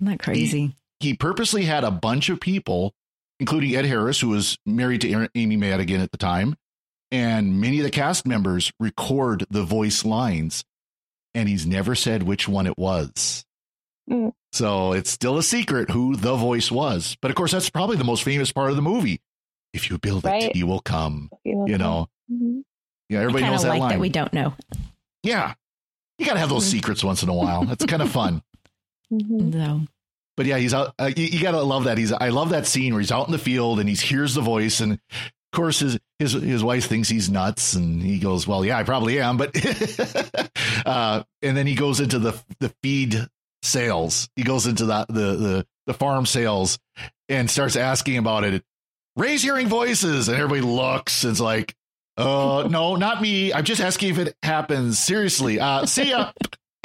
Isn't 0.00 0.12
that 0.12 0.20
crazy? 0.20 0.74
He, 1.00 1.09
he 1.09 1.14
purposely 1.14 1.64
had 1.64 1.85
a 1.85 1.90
bunch 1.90 2.28
of 2.28 2.40
people, 2.40 2.94
including 3.40 3.74
Ed 3.74 3.85
Harris, 3.85 4.20
who 4.20 4.28
was 4.28 4.57
married 4.64 5.00
to 5.02 5.28
Amy 5.35 5.57
Madigan 5.57 6.00
at 6.00 6.11
the 6.11 6.18
time, 6.18 6.57
and 7.11 7.61
many 7.61 7.79
of 7.79 7.85
the 7.85 7.90
cast 7.90 8.27
members 8.27 8.73
record 8.79 9.47
the 9.51 9.62
voice 9.62 10.05
lines 10.05 10.64
and 11.35 11.49
he's 11.49 11.66
never 11.66 11.94
said 11.94 12.23
which 12.23 12.49
one 12.49 12.66
it 12.66 12.77
was. 12.79 13.44
Mm. 14.11 14.33
So 14.53 14.92
it's 14.92 15.11
still 15.11 15.38
a 15.38 15.42
secret 15.42 15.90
who 15.90 16.16
the 16.16 16.35
voice 16.35 16.71
was. 16.71 17.16
But 17.21 17.31
of 17.31 17.37
course, 17.37 17.53
that's 17.53 17.71
probably 17.71 17.97
the 17.97 18.05
most 18.05 18.25
famous 18.25 18.51
part 18.51 18.71
of 18.71 18.77
the 18.77 18.83
movie. 18.83 19.21
If 19.73 19.90
you 19.90 19.99
build 19.99 20.25
right. 20.25 20.44
it, 20.44 20.57
he 20.57 20.64
will 20.64 20.81
come. 20.81 21.31
He 21.44 21.55
will 21.55 21.68
you 21.68 21.77
know, 21.77 22.09
mm-hmm. 22.33 22.61
yeah, 23.09 23.21
everybody 23.21 23.44
knows 23.44 23.62
that 23.62 23.68
like 23.68 23.81
line. 23.81 23.90
That 23.90 24.01
we 24.01 24.09
don't 24.09 24.33
know. 24.33 24.55
Yeah, 25.23 25.55
you 26.18 26.27
got 26.27 26.35
to 26.35 26.38
have 26.38 26.49
those 26.49 26.64
mm-hmm. 26.64 26.79
secrets 26.79 27.05
once 27.05 27.23
in 27.23 27.29
a 27.29 27.35
while. 27.35 27.64
That's 27.64 27.85
kind 27.85 28.01
of 28.01 28.11
fun. 28.12 28.42
Mm-hmm. 29.12 29.51
No. 29.51 29.83
But 30.37 30.47
yeah, 30.47 30.57
he's 30.57 30.73
out. 30.73 30.94
Uh, 30.99 31.11
you, 31.14 31.27
you 31.27 31.42
got 31.42 31.51
to 31.51 31.62
love 31.62 31.85
that. 31.85 31.99
He's. 31.99 32.12
I 32.12 32.31
love 32.31 32.51
that 32.51 32.66
scene 32.66 32.94
where 32.94 33.01
he's 33.01 33.12
out 33.12 33.27
in 33.27 33.33
the 33.33 33.38
field 33.38 33.79
and 33.79 33.88
he 33.88 33.94
hears 33.94 34.35
the 34.35 34.40
voice, 34.40 34.81
and 34.81 34.99
of 35.52 35.56
course, 35.56 35.80
his 35.80 35.98
his 36.18 36.32
his 36.32 36.62
wife 36.62 36.87
thinks 36.87 37.08
he's 37.08 37.30
nuts, 37.30 37.72
and 37.72 38.02
he 38.02 38.18
goes, 38.18 38.46
"Well, 38.46 38.64
yeah, 38.64 38.76
I 38.76 38.82
probably 38.82 39.18
am." 39.18 39.38
But 39.38 39.56
uh, 40.87 41.22
and 41.40 41.56
then 41.56 41.66
he 41.66 41.74
goes 41.74 42.00
into 42.00 42.18
the 42.18 42.38
the 42.61 42.72
feed 42.82 43.26
sales. 43.62 44.28
He 44.37 44.42
goes 44.42 44.66
into 44.66 44.84
the 44.84 45.06
the 45.08 45.14
the, 45.14 45.66
the 45.87 45.94
farm 45.94 46.26
sales 46.26 46.78
and 47.30 47.50
starts 47.50 47.76
asking 47.76 48.18
about 48.18 48.44
it. 48.44 48.62
Raise 49.16 49.42
hearing 49.42 49.68
voices, 49.68 50.28
and 50.28 50.37
everybody 50.37 50.61
looks. 50.61 51.24
And 51.24 51.30
it's 51.30 51.40
like, 51.40 51.74
uh, 52.18 52.68
no, 52.70 52.96
not 52.96 53.22
me. 53.22 53.52
I'm 53.54 53.64
just 53.64 53.80
asking 53.80 54.11
if 54.11 54.18
it 54.18 54.37
happens. 54.42 54.98
Seriously. 54.98 55.58
Uh, 55.61 55.87
see 55.87 56.11
ya. 56.11 56.32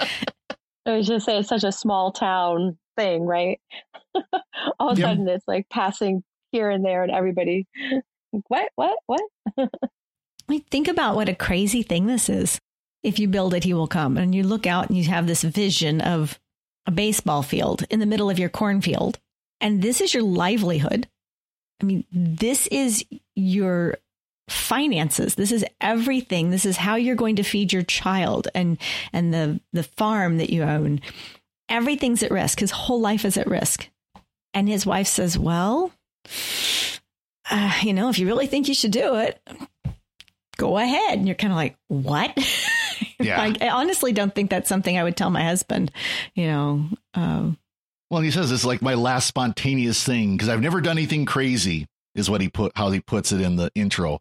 I 0.00 0.96
was 0.96 1.06
just 1.06 1.26
say 1.26 1.38
it's 1.38 1.48
such 1.48 1.64
a 1.64 1.72
small 1.72 2.10
town 2.10 2.76
thing, 2.96 3.24
right? 3.24 3.60
All 4.80 4.90
of 4.90 4.98
a 4.98 5.00
sudden, 5.00 5.28
it's 5.28 5.46
like 5.46 5.68
passing 5.68 6.24
here 6.52 6.70
and 6.70 6.84
there, 6.84 7.02
and 7.02 7.12
everybody, 7.12 7.66
what, 8.48 8.70
what, 8.74 8.98
what? 9.06 9.22
I 10.48 10.58
think 10.70 10.88
about 10.88 11.16
what 11.16 11.28
a 11.28 11.34
crazy 11.34 11.82
thing 11.82 12.06
this 12.06 12.28
is. 12.28 12.60
If 13.02 13.18
you 13.18 13.28
build 13.28 13.54
it, 13.54 13.64
he 13.64 13.74
will 13.74 13.86
come. 13.86 14.16
And 14.16 14.34
you 14.34 14.42
look 14.42 14.66
out 14.66 14.88
and 14.88 14.96
you 14.96 15.04
have 15.04 15.26
this 15.26 15.42
vision 15.42 16.00
of 16.00 16.38
a 16.86 16.90
baseball 16.90 17.42
field 17.42 17.84
in 17.90 18.00
the 18.00 18.06
middle 18.06 18.30
of 18.30 18.38
your 18.38 18.48
cornfield. 18.48 19.18
And 19.60 19.82
this 19.82 20.00
is 20.00 20.14
your 20.14 20.22
livelihood. 20.22 21.08
I 21.80 21.84
mean, 21.84 22.04
this 22.10 22.66
is 22.68 23.04
your 23.34 23.98
finances. 24.48 25.34
This 25.34 25.52
is 25.52 25.64
everything. 25.80 26.50
This 26.50 26.64
is 26.64 26.76
how 26.76 26.96
you're 26.96 27.16
going 27.16 27.36
to 27.36 27.42
feed 27.42 27.72
your 27.72 27.82
child 27.82 28.48
and 28.54 28.78
and 29.12 29.34
the 29.34 29.60
the 29.72 29.82
farm 29.82 30.38
that 30.38 30.50
you 30.50 30.62
own. 30.62 31.00
Everything's 31.68 32.22
at 32.22 32.30
risk. 32.30 32.60
His 32.60 32.70
whole 32.70 33.00
life 33.00 33.24
is 33.24 33.36
at 33.36 33.48
risk. 33.48 33.88
And 34.54 34.68
his 34.68 34.86
wife 34.86 35.06
says, 35.06 35.38
"Well, 35.38 35.92
uh, 37.50 37.72
you 37.82 37.92
know, 37.92 38.08
if 38.08 38.18
you 38.18 38.26
really 38.26 38.46
think 38.46 38.68
you 38.68 38.74
should 38.74 38.90
do 38.90 39.16
it, 39.16 39.40
go 40.56 40.78
ahead. 40.78 41.18
And 41.18 41.26
you're 41.26 41.36
kind 41.36 41.52
of 41.52 41.56
like, 41.56 41.76
what? 41.88 42.36
Yeah. 43.18 43.40
I, 43.40 43.56
I, 43.60 43.68
honestly 43.70 44.12
don't 44.12 44.34
think 44.34 44.50
that's 44.50 44.68
something 44.68 44.96
I 44.96 45.02
would 45.02 45.16
tell 45.16 45.30
my 45.30 45.44
husband, 45.44 45.90
you 46.34 46.46
know. 46.46 46.84
Um, 47.14 47.58
well, 48.10 48.20
he 48.20 48.30
says 48.30 48.52
it's 48.52 48.64
like 48.64 48.82
my 48.82 48.94
last 48.94 49.26
spontaneous 49.26 50.02
thing 50.02 50.36
because 50.36 50.48
I've 50.48 50.60
never 50.60 50.80
done 50.80 50.98
anything 50.98 51.24
crazy, 51.24 51.86
is 52.14 52.30
what 52.30 52.40
he 52.40 52.48
put, 52.48 52.72
how 52.76 52.90
he 52.90 53.00
puts 53.00 53.32
it 53.32 53.40
in 53.40 53.56
the 53.56 53.70
intro. 53.74 54.20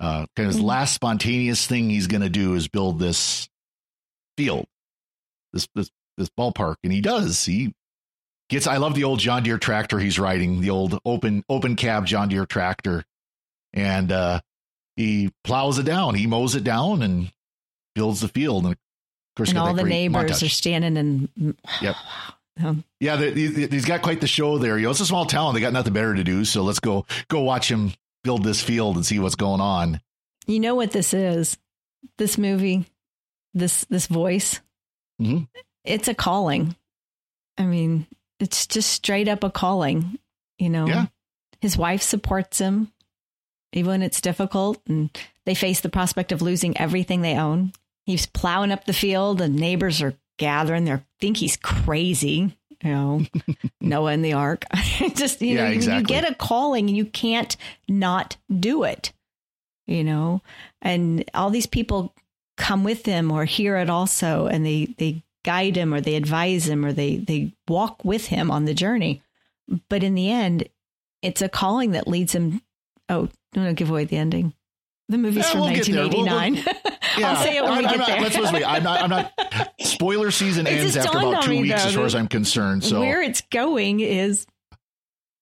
Uh, 0.00 0.26
kind 0.36 0.46
of 0.46 0.46
his 0.46 0.56
mm-hmm. 0.56 0.66
last 0.66 0.94
spontaneous 0.94 1.66
thing 1.66 1.88
he's 1.88 2.06
going 2.08 2.22
to 2.22 2.28
do 2.28 2.54
is 2.54 2.68
build 2.68 2.98
this 2.98 3.48
field, 4.36 4.66
this, 5.52 5.68
this, 5.74 5.90
this 6.18 6.28
ballpark. 6.28 6.76
And 6.82 6.92
he 6.92 7.00
does. 7.00 7.44
He 7.44 7.72
gets 8.48 8.66
I 8.66 8.76
love 8.76 8.94
the 8.94 9.04
old 9.04 9.20
John 9.20 9.42
Deere 9.42 9.58
tractor 9.58 9.98
he's 9.98 10.18
riding, 10.18 10.60
the 10.60 10.70
old 10.70 10.98
open 11.04 11.44
open 11.48 11.76
cab 11.76 12.06
John 12.06 12.28
Deere 12.28 12.46
tractor. 12.46 13.04
And 13.72 14.12
uh 14.12 14.40
he 14.96 15.32
plows 15.42 15.78
it 15.78 15.84
down, 15.84 16.14
he 16.14 16.26
mows 16.26 16.54
it 16.54 16.64
down 16.64 17.02
and 17.02 17.32
builds 17.94 18.20
the 18.20 18.28
field. 18.28 18.64
And 18.64 18.72
of 18.72 18.78
course, 19.36 19.50
and 19.50 19.58
all 19.58 19.74
the 19.74 19.82
neighbors 19.82 20.30
montage. 20.30 20.46
are 20.46 20.48
standing 20.48 20.96
and 20.96 21.56
yep. 21.80 21.96
Um, 22.62 22.84
yeah, 23.00 23.16
the, 23.16 23.30
the, 23.30 23.66
he's 23.66 23.84
got 23.84 24.02
quite 24.02 24.20
the 24.20 24.28
show 24.28 24.58
there. 24.58 24.78
You 24.78 24.84
know, 24.84 24.92
it's 24.92 25.00
a 25.00 25.06
small 25.06 25.26
town; 25.26 25.54
they 25.54 25.60
got 25.60 25.72
nothing 25.72 25.92
better 25.92 26.14
to 26.14 26.22
do, 26.22 26.44
so 26.44 26.62
let's 26.62 26.78
go 26.78 27.04
go 27.26 27.40
watch 27.40 27.68
him 27.68 27.92
build 28.22 28.44
this 28.44 28.62
field 28.62 28.94
and 28.94 29.04
see 29.04 29.18
what's 29.18 29.34
going 29.34 29.60
on. 29.60 30.00
You 30.46 30.60
know 30.60 30.76
what 30.76 30.92
this 30.92 31.12
is? 31.12 31.58
This 32.16 32.38
movie, 32.38 32.86
this 33.54 33.84
this 33.86 34.06
voice. 34.06 34.60
Mm-hmm. 35.20 35.44
It's 35.84 36.06
a 36.06 36.14
calling. 36.14 36.76
I 37.58 37.64
mean, 37.64 38.06
it's 38.40 38.66
just 38.66 38.90
straight 38.90 39.28
up 39.28 39.44
a 39.44 39.50
calling, 39.50 40.18
you 40.58 40.70
know. 40.70 40.86
Yeah. 40.86 41.06
His 41.60 41.76
wife 41.76 42.02
supports 42.02 42.58
him 42.58 42.92
even 43.74 43.90
when 43.90 44.02
it's 44.02 44.20
difficult 44.20 44.80
and 44.88 45.10
they 45.44 45.54
face 45.54 45.80
the 45.80 45.88
prospect 45.88 46.32
of 46.32 46.42
losing 46.42 46.76
everything 46.78 47.20
they 47.20 47.36
own. 47.36 47.72
He's 48.06 48.26
plowing 48.26 48.72
up 48.72 48.84
the 48.84 48.92
field 48.92 49.40
and 49.40 49.56
neighbors 49.56 50.00
are 50.00 50.14
gathering. 50.38 50.84
They 50.84 51.00
think 51.20 51.36
he's 51.36 51.56
crazy, 51.56 52.56
you 52.82 52.90
know, 52.90 53.22
Noah 53.80 54.12
and 54.12 54.24
the 54.24 54.34
ark. 54.34 54.64
just, 55.14 55.42
you 55.42 55.56
yeah, 55.56 55.64
know, 55.64 55.70
exactly. 55.72 56.00
you 56.00 56.20
get 56.20 56.30
a 56.30 56.34
calling 56.34 56.88
and 56.88 56.96
you 56.96 57.04
can't 57.04 57.56
not 57.88 58.36
do 58.54 58.84
it, 58.84 59.12
you 59.86 60.04
know, 60.04 60.40
and 60.80 61.24
all 61.34 61.50
these 61.50 61.66
people 61.66 62.14
come 62.56 62.84
with 62.84 63.04
him 63.04 63.32
or 63.32 63.44
hear 63.44 63.76
it 63.76 63.90
also 63.90 64.46
and 64.46 64.64
they, 64.64 64.94
they 64.98 65.23
guide 65.44 65.76
him 65.76 65.94
or 65.94 66.00
they 66.00 66.16
advise 66.16 66.66
him 66.68 66.84
or 66.84 66.92
they 66.92 67.16
they 67.16 67.52
walk 67.68 68.04
with 68.04 68.26
him 68.26 68.50
on 68.50 68.64
the 68.64 68.74
journey. 68.74 69.22
But 69.88 70.02
in 70.02 70.14
the 70.14 70.30
end, 70.30 70.68
it's 71.22 71.42
a 71.42 71.48
calling 71.48 71.92
that 71.92 72.08
leads 72.08 72.34
him. 72.34 72.60
Oh, 73.08 73.28
don't 73.52 73.74
give 73.74 73.90
away 73.90 74.04
the 74.04 74.16
ending. 74.16 74.52
The 75.08 75.18
movie's 75.18 75.44
yeah, 75.44 75.50
from 75.50 75.60
we'll 75.60 75.70
1989. 75.70 76.54
We'll, 76.54 76.64
we'll, 76.64 76.74
yeah. 77.18 77.30
I'll 77.30 77.42
say 77.42 77.56
it 77.58 77.62
when 77.62 77.72
I'm, 77.72 77.78
we 77.78 77.84
get 77.84 77.98
not, 77.98 78.06
there. 78.06 78.20
Let's, 78.22 78.36
let's 78.38 78.64
I'm 78.64 78.82
not. 78.82 79.02
I'm 79.02 79.10
not 79.10 79.32
spoiler 79.80 80.30
season 80.30 80.66
ends 80.66 80.96
after 80.96 81.18
about 81.18 81.42
two 81.42 81.60
weeks, 81.60 81.82
though, 81.82 81.88
as 81.88 81.94
far 81.94 82.04
as 82.04 82.14
I'm 82.14 82.28
concerned. 82.28 82.84
So 82.84 83.00
Where 83.00 83.22
it's 83.22 83.42
going 83.42 84.00
is 84.00 84.46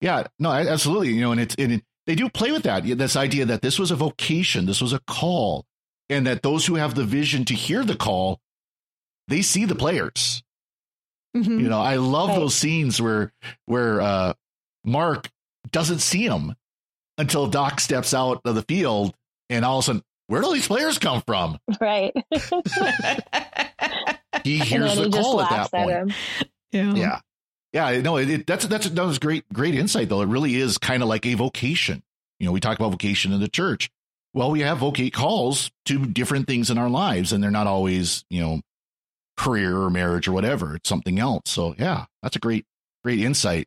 Yeah, 0.00 0.26
no, 0.38 0.50
absolutely. 0.50 1.10
You 1.10 1.20
know, 1.20 1.32
and 1.32 1.40
it's 1.40 1.54
and 1.56 1.74
it, 1.74 1.84
they 2.06 2.16
do 2.16 2.28
play 2.28 2.50
with 2.50 2.64
that. 2.64 2.84
This 2.84 3.16
idea 3.16 3.46
that 3.46 3.62
this 3.62 3.78
was 3.78 3.92
a 3.92 3.96
vocation, 3.96 4.66
this 4.66 4.80
was 4.80 4.92
a 4.92 5.00
call, 5.06 5.64
and 6.10 6.26
that 6.26 6.42
those 6.42 6.66
who 6.66 6.74
have 6.74 6.94
the 6.94 7.04
vision 7.04 7.44
to 7.46 7.54
hear 7.54 7.84
the 7.84 7.96
call, 7.96 8.40
they 9.28 9.42
see 9.42 9.64
the 9.64 9.74
players. 9.74 10.42
Mhm. 11.36 11.60
You 11.60 11.68
know, 11.68 11.80
I 11.80 11.96
love 11.96 12.28
Right. 12.30 12.38
those 12.38 12.54
scenes 12.54 13.00
where 13.00 13.32
where 13.66 14.00
uh, 14.00 14.32
Mark 14.84 15.30
doesn't 15.70 16.00
see 16.00 16.24
him 16.26 16.54
until 17.18 17.46
Doc 17.46 17.80
steps 17.80 18.12
out 18.14 18.40
of 18.44 18.54
the 18.54 18.62
field, 18.62 19.14
and 19.48 19.64
all 19.64 19.78
of 19.78 19.84
a 19.84 19.86
sudden, 19.86 20.02
where 20.26 20.40
do 20.40 20.46
all 20.48 20.52
these 20.52 20.66
players 20.66 20.98
come 20.98 21.22
from? 21.22 21.58
Right. 21.80 22.12
He 24.44 24.58
hears 24.58 24.96
the 24.96 25.04
he 25.04 25.10
call 25.10 25.40
at 25.40 25.50
that 25.50 25.60
at 25.66 25.70
point. 25.70 25.90
him. 25.90 26.12
yeah. 26.72 26.94
Yeah. 26.94 27.90
Yeah, 27.94 28.00
no, 28.02 28.16
it, 28.18 28.28
it, 28.28 28.46
that's 28.46 28.66
that's 28.66 28.88
that 28.90 29.06
was 29.06 29.18
great, 29.18 29.44
great 29.52 29.74
insight 29.74 30.08
though. 30.08 30.20
It 30.20 30.28
really 30.28 30.56
is 30.56 30.76
kind 30.78 31.02
of 31.02 31.08
like 31.08 31.24
a 31.26 31.34
vocation. 31.34 32.02
You 32.40 32.46
know, 32.46 32.52
we 32.52 32.60
talk 32.60 32.76
about 32.78 32.90
vocation 32.90 33.32
in 33.32 33.40
the 33.40 33.48
church. 33.48 33.88
Well, 34.34 34.50
we 34.50 34.60
have 34.60 34.78
vocate 34.78 35.12
calls 35.14 35.70
to 35.86 36.04
different 36.06 36.46
things 36.48 36.70
in 36.70 36.76
our 36.76 36.90
lives, 36.90 37.32
and 37.32 37.42
they're 37.42 37.50
not 37.50 37.66
always, 37.66 38.24
you 38.30 38.40
know, 38.40 38.60
career 39.36 39.76
or 39.76 39.90
marriage 39.90 40.28
or 40.28 40.32
whatever. 40.32 40.76
It's 40.76 40.88
something 40.88 41.18
else. 41.18 41.42
So 41.46 41.74
yeah, 41.78 42.06
that's 42.22 42.36
a 42.36 42.40
great, 42.40 42.64
great 43.04 43.20
insight. 43.20 43.66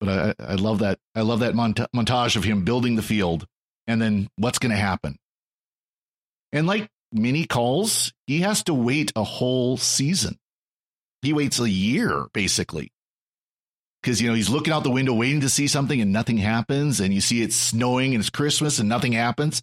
But 0.00 0.36
I, 0.40 0.52
I 0.52 0.54
love 0.54 0.78
that. 0.78 0.98
I 1.14 1.20
love 1.20 1.40
that 1.40 1.54
mont- 1.54 1.80
montage 1.94 2.36
of 2.36 2.44
him 2.44 2.64
building 2.64 2.96
the 2.96 3.02
field, 3.02 3.46
and 3.86 4.00
then 4.00 4.28
what's 4.36 4.58
going 4.58 4.70
to 4.70 4.78
happen. 4.80 5.16
And 6.52 6.66
like 6.66 6.88
many 7.12 7.44
calls, 7.44 8.12
he 8.26 8.40
has 8.40 8.64
to 8.64 8.74
wait 8.74 9.12
a 9.14 9.24
whole 9.24 9.76
season 9.76 10.38
he 11.22 11.32
waits 11.32 11.58
a 11.60 11.68
year 11.68 12.26
basically 12.32 12.92
because 14.02 14.20
you 14.20 14.28
know 14.28 14.34
he's 14.34 14.48
looking 14.48 14.72
out 14.72 14.82
the 14.82 14.90
window 14.90 15.12
waiting 15.12 15.40
to 15.40 15.48
see 15.48 15.66
something 15.66 16.00
and 16.00 16.12
nothing 16.12 16.38
happens 16.38 17.00
and 17.00 17.12
you 17.12 17.20
see 17.20 17.42
it's 17.42 17.56
snowing 17.56 18.14
and 18.14 18.20
it's 18.20 18.30
christmas 18.30 18.78
and 18.78 18.88
nothing 18.88 19.12
happens 19.12 19.62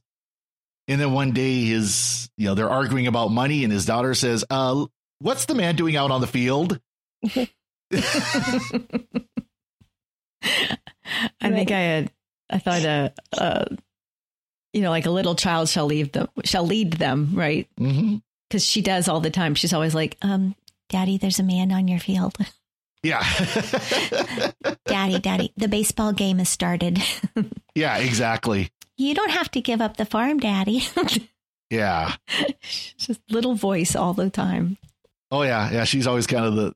and 0.87 1.01
then 1.01 1.11
one 1.11 1.31
day 1.31 1.65
his 1.65 2.29
you 2.37 2.45
know 2.47 2.55
they're 2.55 2.69
arguing 2.69 3.07
about 3.07 3.31
money 3.31 3.63
and 3.63 3.73
his 3.73 3.85
daughter 3.85 4.13
says 4.13 4.45
uh 4.49 4.85
what's 5.19 5.45
the 5.45 5.55
man 5.55 5.75
doing 5.75 5.95
out 5.95 6.11
on 6.11 6.21
the 6.21 6.27
field? 6.27 6.79
I 7.23 7.49
think 11.41 11.71
I 11.71 11.79
had 11.79 12.11
I 12.49 12.59
thought 12.59 12.85
uh, 12.85 13.09
uh 13.37 13.65
you 14.73 14.81
know 14.81 14.89
like 14.89 15.05
a 15.05 15.11
little 15.11 15.35
child 15.35 15.69
shall 15.69 15.85
lead 15.85 16.13
them 16.13 16.27
shall 16.45 16.65
lead 16.65 16.93
them 16.93 17.31
right? 17.33 17.67
Because 17.75 18.63
she 18.65 18.81
does 18.81 19.07
all 19.07 19.19
the 19.19 19.29
time. 19.31 19.55
She's 19.55 19.73
always 19.73 19.95
like 19.95 20.17
um 20.21 20.55
daddy 20.89 21.17
there's 21.17 21.39
a 21.39 21.43
man 21.43 21.71
on 21.71 21.87
your 21.87 21.99
field. 21.99 22.37
Yeah. 23.03 23.21
Daddy 24.87 25.19
daddy 25.19 25.53
the 25.55 25.67
baseball 25.67 26.13
game 26.13 26.39
has 26.39 26.49
started. 26.49 26.99
Yeah 27.75 27.97
exactly 27.99 28.71
you 28.97 29.13
don't 29.13 29.31
have 29.31 29.49
to 29.51 29.61
give 29.61 29.79
up 29.81 29.97
the 29.97 30.05
farm 30.05 30.39
daddy. 30.39 30.83
Yeah. 31.69 32.15
Just 32.97 33.19
little 33.29 33.53
voice 33.55 33.93
all 33.93 34.13
the 34.13 34.29
time. 34.29 34.77
Oh 35.31 35.41
yeah. 35.41 35.69
Yeah 35.69 35.83
she's 35.83 36.07
always 36.07 36.25
kind 36.25 36.45
of 36.45 36.55
the 36.55 36.73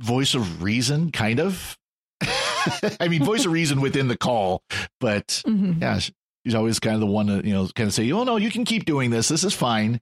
voice 0.00 0.34
of 0.36 0.62
reason 0.62 1.10
kind 1.10 1.40
of. 1.40 1.76
I 3.00 3.08
mean 3.08 3.24
voice 3.24 3.44
of 3.46 3.50
reason 3.50 3.80
within 3.80 4.06
the 4.06 4.16
call 4.16 4.62
but 5.00 5.26
Mhm. 5.46 5.80
yeah, 5.80 5.98
she's 5.98 6.54
always 6.54 6.78
kind 6.78 6.94
of 6.94 7.00
the 7.00 7.06
one 7.06 7.26
to 7.26 7.44
you 7.44 7.52
know 7.52 7.66
kind 7.74 7.88
of 7.88 7.94
say, 7.94 8.12
"Oh 8.12 8.22
no, 8.22 8.36
you 8.36 8.48
can 8.52 8.64
keep 8.64 8.84
doing 8.84 9.10
this. 9.10 9.26
This 9.26 9.42
is 9.42 9.54
fine." 9.54 10.00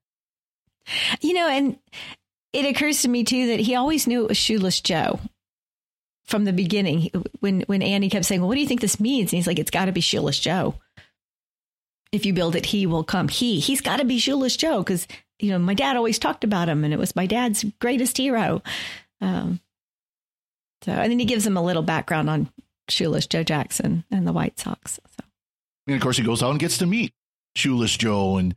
you 1.23 1.33
know 1.33 1.49
and 1.49 1.79
it 2.53 2.67
occurs 2.67 3.01
to 3.03 3.09
me 3.09 3.25
too 3.25 3.47
that 3.47 3.61
he 3.61 3.75
always 3.75 4.07
knew 4.07 4.25
it 4.25 4.29
was 4.29 4.37
shoeless 4.37 4.83
joe 4.83 5.19
from 6.27 6.45
the 6.45 6.53
beginning. 6.53 7.11
When 7.41 7.63
when 7.63 7.81
annie 7.83 8.11
kept 8.11 8.27
saying 8.27 8.43
well 8.43 8.49
what 8.49 8.55
do 8.57 8.61
you 8.61 8.69
think 8.69 8.83
this 8.83 9.01
means? 9.01 9.33
And 9.33 9.39
he's 9.39 9.47
like 9.47 9.59
it's 9.59 9.71
got 9.71 9.87
to 9.87 9.93
be 9.93 10.03
shoeless 10.03 10.39
joe 10.39 10.75
if 12.17 12.27
you 12.27 12.33
build 12.33 12.57
it 12.57 12.67
he 12.67 12.87
will 12.87 13.05
come 13.05 13.29
he 13.29 13.61
he's 13.61 13.81
got 13.81 13.99
to 13.99 14.05
be 14.05 14.19
shoeless 14.19 14.57
joe 14.57 14.79
because 14.79 15.07
you 15.39 15.51
know 15.51 15.59
my 15.59 15.75
dad 15.75 15.97
always 15.97 16.19
talked 16.19 16.43
about 16.43 16.69
him 16.69 16.83
and 16.83 16.93
it 16.93 16.99
was 16.99 17.15
my 17.15 17.27
dad's 17.27 17.65
greatest 17.81 18.17
hero 18.17 18.63
um, 19.21 19.61
so 20.83 20.93
and 20.93 21.13
then 21.13 21.19
he 21.19 21.25
gives 21.25 21.47
him 21.47 21.57
a 21.57 21.63
little 21.63 21.83
background 21.83 22.29
on 22.29 22.51
shoeless 22.89 23.27
joe 23.27 23.43
jackson 23.45 24.05
and 24.11 24.27
the 24.27 24.33
white 24.33 24.59
sox 24.59 24.99
so 25.17 25.25
And 25.87 25.97
of 25.97 26.03
course, 26.03 26.17
he 26.17 26.25
goes 26.25 26.43
out 26.43 26.51
and 26.51 26.59
gets 26.59 26.79
to 26.79 26.87
meet 26.87 27.13
Shoeless 27.55 27.97
Joe 27.97 28.39
and 28.39 28.55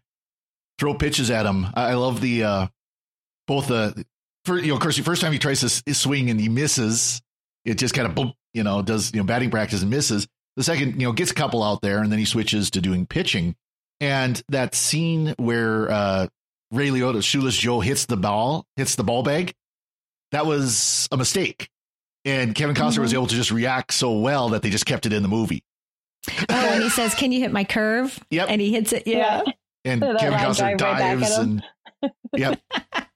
throw 0.79 0.93
pitches 0.93 1.29
at 1.31 1.45
him. 1.45 1.67
I 1.73 1.93
love 1.93 2.21
the 2.21 2.43
uh, 2.43 2.67
both 3.47 3.67
the 3.67 4.05
for 4.45 4.57
you 4.57 4.69
know, 4.69 4.75
of 4.75 4.81
course, 4.81 4.97
the 4.97 5.03
first 5.03 5.21
time 5.21 5.31
he 5.31 5.39
tries 5.39 5.61
to 5.61 5.93
swing 5.93 6.29
and 6.29 6.39
he 6.39 6.49
misses, 6.49 7.21
it 7.65 7.77
just 7.77 7.93
kind 7.93 8.07
of 8.07 8.15
boom, 8.15 8.33
you 8.53 8.63
know, 8.63 8.81
does 8.81 9.13
you 9.13 9.19
know 9.19 9.25
batting 9.25 9.51
practice 9.51 9.81
and 9.81 9.91
misses. 9.91 10.27
The 10.59 10.65
second, 10.65 10.99
you 10.99 11.07
know, 11.07 11.13
gets 11.13 11.31
a 11.31 11.33
couple 11.33 11.63
out 11.63 11.81
there, 11.81 11.99
and 11.99 12.11
then 12.11 12.19
he 12.19 12.25
switches 12.25 12.69
to 12.71 12.81
doing 12.81 13.05
pitching. 13.05 13.55
And 14.01 14.41
that 14.49 14.75
scene 14.75 15.33
where 15.37 15.89
uh, 15.89 16.27
Ray 16.71 16.89
Liotta, 16.89 17.23
Shoeless 17.23 17.55
Joe, 17.55 17.79
hits 17.79 18.07
the 18.07 18.17
ball, 18.17 18.65
hits 18.75 18.95
the 18.95 19.05
ball 19.05 19.23
bag, 19.23 19.53
that 20.33 20.45
was 20.45 21.07
a 21.13 21.17
mistake. 21.17 21.69
And 22.25 22.53
Kevin 22.53 22.75
Costner 22.75 22.99
was 22.99 23.13
able 23.13 23.27
to 23.27 23.35
just 23.35 23.51
react 23.51 23.93
so 23.93 24.19
well 24.19 24.49
that 24.49 24.61
they 24.61 24.69
just 24.69 24.85
kept 24.85 25.05
it 25.05 25.13
in 25.13 25.23
the 25.23 25.29
movie. 25.29 25.63
oh 26.27 26.43
and 26.49 26.83
he 26.83 26.89
says 26.89 27.15
can 27.15 27.31
you 27.31 27.39
hit 27.39 27.53
my 27.53 27.63
curve 27.63 28.19
Yep. 28.29 28.47
and 28.49 28.59
he 28.59 28.71
hits 28.73 28.91
it 28.91 29.07
yeah, 29.07 29.43
and 29.85 30.01
That 30.01 30.19
Kevin 30.19 30.39
Costner 30.39 30.77
drive 30.77 30.99
right 30.99 31.17
dives 31.19 31.37
him. 31.37 31.61
and 32.03 32.11
yep, 32.37 32.59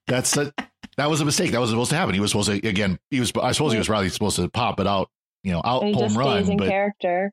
that's 0.06 0.34
a, 0.38 0.50
that 0.96 1.10
was 1.10 1.20
a 1.20 1.26
mistake. 1.26 1.52
That 1.52 1.60
was 1.60 1.68
supposed 1.68 1.90
to 1.90 1.96
happen. 1.96 2.14
He 2.14 2.20
was 2.20 2.30
supposed 2.30 2.48
to 2.50 2.66
again. 2.66 2.98
He 3.10 3.20
was. 3.20 3.32
I 3.40 3.52
suppose 3.52 3.72
he 3.72 3.78
was 3.78 3.86
probably 3.86 4.08
supposed 4.08 4.36
to 4.36 4.48
pop 4.48 4.80
it 4.80 4.86
out. 4.86 5.10
You 5.44 5.52
know, 5.52 5.62
out 5.64 5.84
He 5.84 5.92
home 5.92 6.02
just 6.02 6.16
run. 6.16 6.38
stays 6.38 6.48
in 6.48 6.56
But 6.56 6.68
character. 6.68 7.32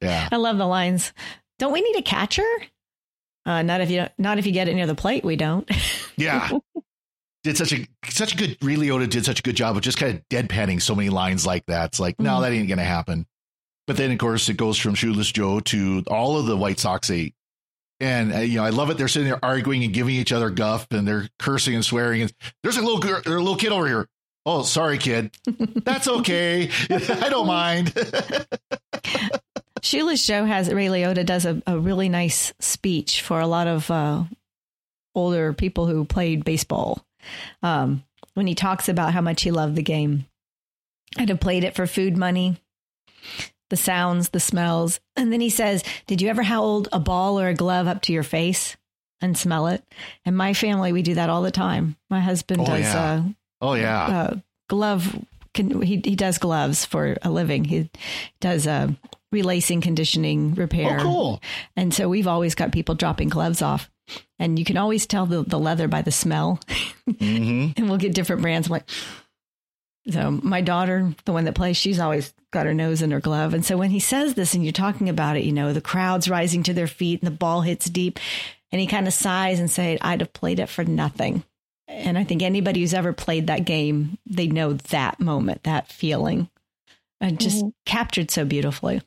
yeah, 0.00 0.28
I 0.32 0.36
love 0.36 0.56
the 0.58 0.66
lines. 0.66 1.12
Don't 1.58 1.72
we 1.72 1.82
need 1.82 1.96
a 1.96 2.02
catcher? 2.02 2.42
Uh, 3.46 3.62
not 3.62 3.80
if 3.82 3.90
you 3.90 4.06
not 4.16 4.38
if 4.38 4.46
you 4.46 4.52
get 4.52 4.68
it 4.68 4.74
near 4.74 4.86
the 4.86 4.94
plate. 4.94 5.24
We 5.24 5.36
don't. 5.36 5.68
yeah. 6.16 6.50
Did 7.42 7.58
such 7.58 7.72
a 7.72 7.86
such 8.08 8.32
a 8.32 8.36
good. 8.36 8.56
Ray 8.62 8.76
Liotta 8.76 9.08
did 9.10 9.24
such 9.24 9.40
a 9.40 9.42
good 9.42 9.56
job 9.56 9.76
of 9.76 9.82
just 9.82 9.98
kind 9.98 10.16
of 10.16 10.28
deadpanning 10.30 10.80
so 10.80 10.94
many 10.94 11.10
lines 11.10 11.44
like 11.44 11.66
that. 11.66 11.86
It's 11.86 12.00
like, 12.00 12.18
no, 12.18 12.36
Mhm. 12.36 12.40
that 12.42 12.52
ain't 12.52 12.68
gonna 12.68 12.84
happen. 12.84 13.26
But 13.86 13.98
then, 13.98 14.10
of 14.12 14.18
course, 14.18 14.48
it 14.48 14.56
goes 14.56 14.78
from 14.78 14.94
Shoeless 14.94 15.30
Joe 15.30 15.60
to 15.60 16.02
all 16.06 16.38
of 16.38 16.46
the 16.46 16.56
White 16.56 16.78
Sox 16.80 17.10
eight. 17.10 17.34
And 18.00 18.32
uh, 18.32 18.38
you 18.38 18.56
know, 18.56 18.64
I 18.64 18.70
love 18.70 18.88
it. 18.88 18.96
They're 18.96 19.08
sitting 19.08 19.28
there 19.28 19.44
arguing 19.44 19.84
and 19.84 19.92
giving 19.92 20.14
each 20.14 20.32
other 20.32 20.48
guff, 20.48 20.86
and 20.90 21.06
they're 21.06 21.28
cursing 21.38 21.74
and 21.74 21.84
swearing. 21.84 22.22
And 22.22 22.32
there's 22.62 22.78
a 22.78 22.82
little 22.82 22.98
girl, 22.98 23.20
there's 23.22 23.36
a 23.36 23.40
little 23.40 23.56
kid 23.56 23.72
over 23.72 23.86
here. 23.86 24.08
Oh, 24.46 24.62
sorry, 24.62 24.98
kid. 24.98 25.30
That's 25.46 26.06
okay. 26.06 26.68
I 26.90 27.28
don't 27.30 27.46
mind. 27.46 27.94
Shoeless 29.82 30.26
Joe 30.26 30.44
has 30.44 30.72
Ray 30.72 30.86
Liotta 30.86 31.24
does 31.26 31.44
a, 31.44 31.62
a 31.66 31.78
really 31.78 32.08
nice 32.08 32.52
speech 32.58 33.20
for 33.22 33.40
a 33.40 33.46
lot 33.46 33.66
of 33.66 33.90
uh, 33.90 34.24
older 35.14 35.52
people 35.52 35.86
who 35.86 36.04
played 36.04 36.44
baseball. 36.44 37.04
Um, 37.62 38.02
when 38.34 38.46
he 38.46 38.54
talks 38.54 38.88
about 38.88 39.12
how 39.12 39.20
much 39.20 39.42
he 39.42 39.50
loved 39.50 39.76
the 39.76 39.82
game, 39.82 40.26
I'd 41.18 41.28
have 41.28 41.40
played 41.40 41.64
it 41.64 41.74
for 41.76 41.86
food 41.86 42.16
money, 42.16 42.56
the 43.70 43.76
sounds, 43.76 44.30
the 44.30 44.40
smells, 44.40 45.00
and 45.16 45.32
then 45.32 45.40
he 45.40 45.50
says, 45.50 45.84
"Did 46.06 46.20
you 46.22 46.28
ever 46.28 46.42
hold 46.42 46.88
a 46.92 46.98
ball 46.98 47.38
or 47.38 47.48
a 47.48 47.54
glove 47.54 47.86
up 47.86 48.02
to 48.02 48.12
your 48.12 48.22
face 48.24 48.76
and 49.20 49.36
smell 49.38 49.66
it?" 49.68 49.84
And 50.24 50.36
my 50.36 50.54
family, 50.54 50.92
we 50.92 51.02
do 51.02 51.14
that 51.14 51.30
all 51.30 51.42
the 51.42 51.50
time. 51.50 51.96
My 52.10 52.20
husband 52.20 52.62
Oh, 52.62 52.66
does. 52.66 52.80
yeah. 52.80 53.04
Uh, 53.12 53.22
oh 53.60 53.74
yeah. 53.74 54.04
uh, 54.06 54.36
glove 54.68 55.14
can, 55.54 55.80
he 55.82 56.00
he 56.04 56.16
does 56.16 56.38
gloves 56.38 56.84
for 56.84 57.16
a 57.22 57.30
living. 57.30 57.64
He 57.64 57.90
does 58.40 58.66
uh, 58.66 58.88
relacing, 59.32 59.80
conditioning, 59.80 60.54
repair, 60.54 60.98
Oh, 60.98 61.02
cool. 61.02 61.42
and 61.76 61.92
so 61.94 62.08
we've 62.08 62.26
always 62.26 62.54
got 62.54 62.72
people 62.72 62.94
dropping 62.94 63.28
gloves 63.28 63.62
off, 63.62 63.90
and 64.38 64.58
you 64.58 64.64
can 64.64 64.76
always 64.76 65.06
tell 65.06 65.26
the, 65.26 65.42
the 65.42 65.58
leather 65.58 65.86
by 65.88 66.02
the 66.02 66.10
smell. 66.12 66.58
hmm 67.06 67.68
and 67.76 67.88
we'll 67.88 67.98
get 67.98 68.14
different 68.14 68.42
brands. 68.42 68.66
I'm 68.68 68.72
like, 68.72 68.88
so 70.10 70.30
my 70.42 70.60
daughter, 70.60 71.14
the 71.24 71.32
one 71.32 71.44
that 71.44 71.54
plays, 71.54 71.76
she's 71.76 71.98
always 71.98 72.34
got 72.52 72.66
her 72.66 72.74
nose 72.74 73.00
in 73.00 73.10
her 73.12 73.20
glove, 73.20 73.54
and 73.54 73.64
so 73.64 73.76
when 73.76 73.90
he 73.90 74.00
says 74.00 74.34
this, 74.34 74.54
and 74.54 74.64
you're 74.64 74.72
talking 74.72 75.08
about 75.08 75.36
it, 75.36 75.44
you 75.44 75.52
know, 75.52 75.72
the 75.72 75.80
crowd's 75.80 76.28
rising 76.28 76.62
to 76.64 76.74
their 76.74 76.86
feet, 76.88 77.20
and 77.22 77.26
the 77.26 77.36
ball 77.36 77.60
hits 77.62 77.86
deep, 77.86 78.18
and 78.72 78.80
he 78.80 78.86
kind 78.86 79.06
of 79.06 79.14
sighs 79.14 79.60
and 79.60 79.70
say, 79.70 79.98
"I'd 80.00 80.20
have 80.20 80.32
played 80.32 80.58
it 80.60 80.68
for 80.68 80.84
nothing." 80.84 81.44
And 81.86 82.16
I 82.16 82.24
think 82.24 82.42
anybody 82.42 82.80
who's 82.80 82.94
ever 82.94 83.12
played 83.12 83.46
that 83.48 83.64
game, 83.64 84.18
they 84.26 84.46
know 84.46 84.72
that 84.74 85.20
moment, 85.20 85.64
that 85.64 85.88
feeling, 85.92 86.48
and 87.20 87.38
just 87.38 87.64
Mhm. 87.64 87.72
captured 87.84 88.30
so 88.30 88.44
beautifully. 88.44 89.02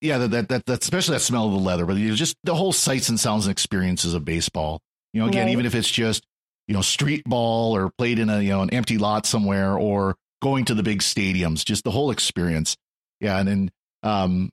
Yeah, 0.00 0.18
that, 0.18 0.30
that 0.30 0.48
that 0.48 0.66
that 0.66 0.82
especially 0.82 1.14
that 1.16 1.20
smell 1.20 1.46
of 1.46 1.52
the 1.52 1.58
leather, 1.58 1.84
but 1.84 1.96
you 1.96 2.10
know, 2.10 2.14
just 2.14 2.36
the 2.44 2.54
whole 2.54 2.72
sights 2.72 3.08
and 3.08 3.18
sounds 3.18 3.46
and 3.46 3.50
experiences 3.52 4.14
of 4.14 4.24
baseball. 4.24 4.80
You 5.12 5.20
know, 5.22 5.26
again, 5.28 5.46
Right. 5.46 5.52
even 5.52 5.66
if 5.66 5.74
it's 5.74 5.90
just 5.90 6.24
you 6.68 6.74
know 6.74 6.82
street 6.82 7.24
ball 7.24 7.74
or 7.74 7.90
played 7.98 8.20
in 8.20 8.30
a 8.30 8.40
you 8.40 8.50
know 8.50 8.62
an 8.62 8.70
empty 8.70 8.96
lot 8.96 9.26
somewhere 9.26 9.76
or 9.76 10.14
going 10.40 10.64
to 10.66 10.74
the 10.74 10.84
big 10.84 11.00
stadiums, 11.00 11.64
just 11.64 11.82
the 11.82 11.90
whole 11.90 12.12
experience. 12.12 12.76
Yeah, 13.20 13.38
and 13.40 13.48
then 13.48 13.70
um, 14.04 14.50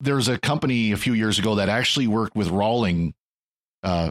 there's 0.00 0.26
a 0.26 0.36
company 0.36 0.90
a 0.90 0.96
few 0.96 1.12
years 1.12 1.38
ago 1.38 1.54
that 1.56 1.68
actually 1.68 2.08
worked 2.08 2.34
with 2.34 2.48
Rawling 2.48 3.12
uh, 3.84 4.10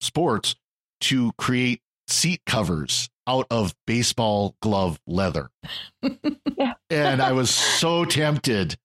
Sports 0.00 0.56
to 1.02 1.32
create 1.38 1.80
seat 2.06 2.40
covers 2.46 3.08
out 3.26 3.46
of 3.50 3.74
baseball 3.86 4.56
glove 4.62 4.98
leather. 5.06 5.48
Yeah. 6.56 6.74
And 6.90 7.22
I 7.22 7.32
was 7.32 7.50
so 7.50 8.04
tempted 8.04 8.76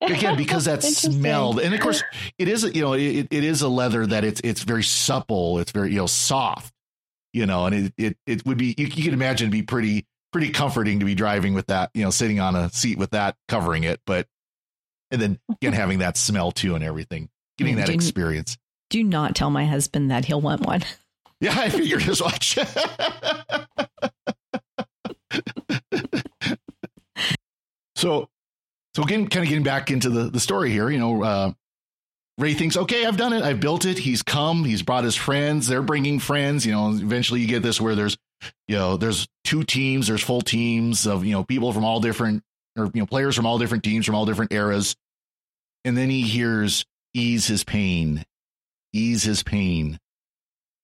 again 0.00 0.36
because 0.36 0.66
that 0.66 0.84
smelled 0.84 1.58
and 1.58 1.74
of 1.74 1.80
course 1.80 2.04
it 2.38 2.46
is 2.46 2.62
you 2.62 2.82
know 2.82 2.92
it, 2.92 3.26
it 3.30 3.42
is 3.42 3.62
a 3.62 3.68
leather 3.68 4.06
that 4.06 4.22
it's 4.22 4.40
it's 4.44 4.62
very 4.62 4.84
supple 4.84 5.58
it's 5.58 5.72
very 5.72 5.90
you 5.90 5.96
know 5.96 6.06
soft 6.06 6.72
you 7.32 7.46
know 7.46 7.66
and 7.66 7.74
it 7.74 7.92
it, 7.98 8.16
it 8.26 8.46
would 8.46 8.58
be 8.58 8.74
you, 8.78 8.86
you 8.86 9.02
can 9.02 9.14
imagine 9.14 9.46
it'd 9.46 9.52
be 9.52 9.62
pretty 9.62 10.06
pretty 10.32 10.50
comforting 10.50 11.00
to 11.00 11.04
be 11.06 11.16
driving 11.16 11.54
with 11.54 11.66
that 11.66 11.90
you 11.94 12.04
know 12.04 12.10
sitting 12.10 12.38
on 12.38 12.54
a 12.54 12.70
seat 12.70 12.98
with 12.98 13.10
that 13.10 13.34
covering 13.48 13.82
it 13.82 14.00
but 14.06 14.28
and 15.10 15.20
then 15.20 15.38
again 15.50 15.72
having 15.72 15.98
that 15.98 16.16
smell 16.16 16.52
too 16.52 16.76
and 16.76 16.84
everything 16.84 17.28
getting 17.56 17.74
that 17.76 17.88
experience 17.88 18.56
Do 18.90 19.02
not 19.02 19.34
tell 19.34 19.50
my 19.50 19.64
husband 19.66 20.10
that 20.12 20.26
he'll 20.26 20.40
want 20.40 20.60
one. 20.60 20.84
Yeah 21.40 21.54
i 21.56 21.68
figured 21.68 22.02
as 22.08 22.20
much. 22.20 22.58
So 27.98 28.28
so 28.94 29.02
again 29.02 29.26
kind 29.26 29.44
of 29.44 29.48
getting 29.48 29.64
back 29.64 29.90
into 29.90 30.08
the 30.08 30.30
the 30.30 30.38
story 30.38 30.70
here 30.70 30.88
you 30.88 30.98
know 30.98 31.22
uh 31.24 31.52
ray 32.38 32.54
thinks 32.54 32.76
okay 32.76 33.04
i've 33.04 33.16
done 33.16 33.32
it. 33.32 33.42
I've 33.42 33.58
built 33.58 33.84
it. 33.84 33.98
He's 33.98 34.22
come. 34.22 34.64
He's 34.64 34.82
brought 34.82 35.02
his 35.02 35.16
friends. 35.16 35.66
They're 35.66 35.82
bringing 35.82 36.20
friends 36.20 36.64
you 36.64 36.70
know 36.70 36.90
eventually 36.90 37.40
you 37.40 37.48
get 37.48 37.64
this 37.64 37.80
where 37.80 37.96
there's 37.96 38.16
you 38.68 38.76
know 38.76 38.96
there's 38.96 39.26
two 39.42 39.64
teams 39.64 40.06
there's 40.06 40.22
full 40.22 40.42
teams 40.42 41.08
of 41.08 41.24
you 41.24 41.32
know 41.32 41.42
people 41.42 41.72
from 41.72 41.84
all 41.84 41.98
different 41.98 42.44
or 42.76 42.84
you 42.94 43.00
know 43.00 43.06
players 43.06 43.34
from 43.34 43.46
all 43.46 43.58
different 43.58 43.82
teams 43.82 44.06
from 44.06 44.14
all 44.14 44.26
different 44.26 44.52
eras. 44.52 44.94
And 45.84 45.96
then 45.96 46.08
he 46.08 46.22
hears 46.22 46.84
ease 47.14 47.46
his 47.48 47.64
pain. 47.64 48.24
Ease 48.92 49.24
his 49.24 49.42
pain 49.42 49.98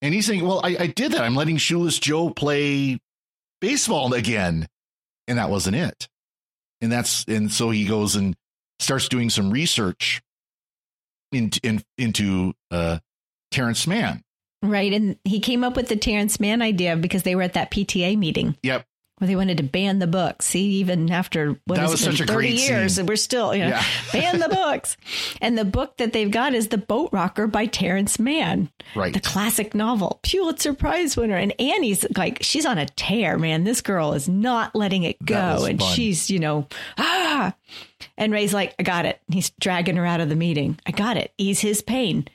and 0.05 0.13
he's 0.13 0.25
saying 0.25 0.45
well 0.45 0.61
i, 0.63 0.75
I 0.79 0.87
did 0.87 1.11
that 1.11 1.21
i'm 1.21 1.35
letting 1.35 1.57
shoeless 1.57 1.99
joe 1.99 2.29
play 2.29 2.99
baseball 3.61 4.13
again 4.13 4.67
and 5.27 5.37
that 5.37 5.49
wasn't 5.49 5.75
it 5.75 6.07
and 6.81 6.91
that's 6.91 7.25
and 7.25 7.51
so 7.51 7.69
he 7.69 7.85
goes 7.85 8.15
and 8.15 8.35
starts 8.79 9.09
doing 9.09 9.29
some 9.29 9.51
research 9.51 10.21
into 11.31 11.59
in, 11.63 11.83
into 11.97 12.53
uh 12.71 12.99
terrence 13.51 13.87
mann 13.87 14.21
Right. 14.69 14.93
And 14.93 15.17
he 15.23 15.39
came 15.39 15.63
up 15.63 15.75
with 15.75 15.89
the 15.89 15.95
Terrence 15.95 16.39
Mann 16.39 16.61
idea 16.61 16.95
because 16.95 17.23
they 17.23 17.35
were 17.35 17.43
at 17.43 17.53
that 17.53 17.71
PTA 17.71 18.17
meeting. 18.17 18.57
Yep. 18.63 18.85
Where 19.17 19.29
they 19.29 19.37
wanted 19.37 19.55
to 19.57 19.63
ban 19.63 19.99
the 19.99 20.07
books. 20.07 20.45
See, 20.47 20.65
even 20.81 21.09
after 21.09 21.51
what 21.65 21.77
That 21.77 21.85
is 21.85 21.91
was 21.91 22.01
such 22.01 22.19
a 22.19 22.25
30 22.25 22.33
great 22.33 22.53
years, 22.59 22.95
scene. 22.95 23.05
we're 23.05 23.15
still, 23.15 23.55
you 23.55 23.61
know, 23.61 23.69
Yeah. 23.69 23.83
ban 24.11 24.39
the 24.39 24.49
books. 24.49 24.97
And 25.39 25.57
the 25.57 25.63
book 25.63 25.95
that 25.97 26.11
they've 26.11 26.29
got 26.29 26.53
is 26.53 26.67
The 26.67 26.77
Boat 26.77 27.11
Rocker 27.13 27.47
by 27.47 27.65
Terrence 27.65 28.19
Mann, 28.19 28.69
right 28.93 29.13
the 29.13 29.21
classic 29.21 29.73
novel, 29.73 30.19
Pulitzer 30.21 30.73
Prize 30.73 31.15
winner. 31.15 31.37
And 31.37 31.53
Annie's 31.61 32.05
like, 32.17 32.39
she's 32.43 32.65
on 32.65 32.77
a 32.77 32.87
tear, 32.87 33.37
man. 33.37 33.63
This 33.63 33.79
girl 33.79 34.11
is 34.11 34.27
not 34.27 34.75
letting 34.75 35.03
it 35.03 35.23
go. 35.23 35.63
And 35.63 35.79
fun. 35.79 35.93
she's, 35.93 36.29
you 36.29 36.39
know, 36.39 36.67
ah. 36.97 37.55
And 38.17 38.33
Ray's 38.33 38.53
like, 38.53 38.75
I 38.77 38.83
got 38.83 39.05
it. 39.05 39.21
He's 39.31 39.51
dragging 39.61 39.95
her 39.95 40.05
out 40.05 40.19
of 40.19 40.27
the 40.27 40.35
meeting. 40.35 40.77
I 40.85 40.91
got 40.91 41.15
it. 41.15 41.31
Ease 41.37 41.61
his 41.61 41.81
pain. 41.81 42.27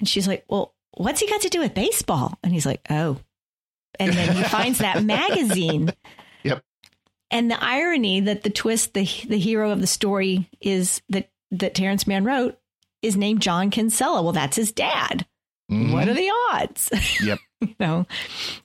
And 0.00 0.08
she's 0.08 0.26
like, 0.26 0.44
Well, 0.48 0.74
what's 0.96 1.20
he 1.20 1.28
got 1.28 1.42
to 1.42 1.48
do 1.48 1.60
with 1.60 1.74
baseball? 1.74 2.38
And 2.42 2.52
he's 2.52 2.66
like, 2.66 2.80
Oh. 2.90 3.18
And 4.00 4.12
then 4.12 4.34
he 4.34 4.42
finds 4.44 4.78
that 4.78 5.04
magazine. 5.04 5.92
Yep. 6.42 6.64
And 7.30 7.50
the 7.50 7.62
irony 7.62 8.20
that 8.20 8.42
the 8.42 8.50
twist, 8.50 8.94
the 8.94 9.04
the 9.28 9.38
hero 9.38 9.70
of 9.70 9.80
the 9.80 9.86
story 9.86 10.48
is 10.60 11.00
that 11.10 11.30
that 11.52 11.74
Terrence 11.74 12.06
Mann 12.06 12.24
wrote 12.24 12.58
is 13.02 13.16
named 13.16 13.40
John 13.42 13.70
Kinsella. 13.70 14.22
Well, 14.22 14.32
that's 14.32 14.56
his 14.56 14.72
dad. 14.72 15.26
Mhm. 15.70 15.92
What 15.92 16.08
are 16.08 16.14
the 16.14 16.30
odds? 16.52 16.90
Yep. 17.22 17.38
you 17.60 17.74
know. 17.78 18.06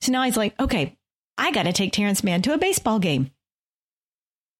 So 0.01 0.11
now 0.11 0.23
he's 0.23 0.37
like, 0.37 0.59
okay, 0.59 0.97
I 1.37 1.51
got 1.51 1.63
to 1.63 1.73
take 1.73 1.91
Terrence 1.93 2.23
Mann 2.23 2.41
to 2.43 2.53
a 2.53 2.57
baseball 2.57 2.97
game. 2.99 3.29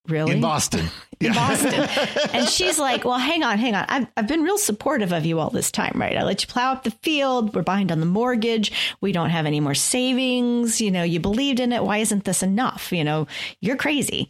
Really? 0.08 0.34
in 0.34 0.42
boston 0.42 0.90
In 1.20 1.34
Boston. 1.34 1.74
and 2.34 2.48
she's 2.48 2.78
like, 2.78 3.06
well, 3.06 3.18
hang 3.18 3.44
on, 3.44 3.58
hang 3.58 3.76
on. 3.76 3.86
I've, 3.88 4.08
I've 4.18 4.28
been 4.28 4.44
real 4.44 4.58
supportive 4.58 5.14
of 5.14 5.26
you 5.26 5.40
all 5.40 5.50
this 5.50 5.72
time, 5.72 5.94
right? 5.96 6.18
I 6.18 6.24
let 6.24 6.42
you 6.42 6.48
plow 6.48 6.74
up 6.74 6.84
the 6.84 6.92
field. 6.92 7.56
We're 7.56 7.64
behind 7.64 7.92
on 7.92 8.00
the 8.00 8.06
mortgage. 8.06 8.72
We 9.02 9.12
don't 9.12 9.30
have 9.30 9.46
any 9.46 9.60
more 9.60 9.76
savings. 9.76 10.82
You 10.82 10.92
know, 10.92 11.04
you 11.04 11.20
believed 11.20 11.60
in 11.60 11.72
it. 11.72 11.84
Why 11.84 12.00
isn't 12.00 12.26
this 12.26 12.44
enough? 12.44 12.92
You 12.92 13.04
know, 13.04 13.28
you're 13.62 13.78
crazy. 13.78 14.30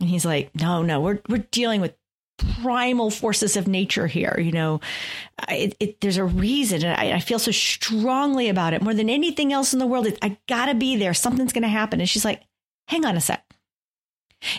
And 0.00 0.08
he's 0.08 0.24
like, 0.24 0.50
no, 0.54 0.82
no, 0.82 1.00
we're, 1.00 1.20
we're 1.28 1.46
dealing 1.50 1.80
with 1.80 1.94
primal 2.62 3.10
forces 3.10 3.56
of 3.56 3.66
nature 3.66 4.06
here. 4.06 4.38
You 4.38 4.52
know, 4.52 4.80
it, 5.48 5.76
it, 5.80 6.00
there's 6.00 6.16
a 6.16 6.24
reason. 6.24 6.84
And 6.84 6.98
I, 6.98 7.16
I 7.16 7.20
feel 7.20 7.38
so 7.38 7.50
strongly 7.50 8.48
about 8.48 8.72
it 8.72 8.82
more 8.82 8.94
than 8.94 9.10
anything 9.10 9.52
else 9.52 9.72
in 9.72 9.78
the 9.78 9.86
world. 9.86 10.06
It, 10.06 10.18
I 10.22 10.38
gotta 10.48 10.74
be 10.74 10.96
there. 10.96 11.14
Something's 11.14 11.52
going 11.52 11.62
to 11.62 11.68
happen. 11.68 12.00
And 12.00 12.08
she's 12.08 12.24
like, 12.24 12.42
hang 12.86 13.04
on 13.04 13.16
a 13.16 13.20
sec. 13.20 13.44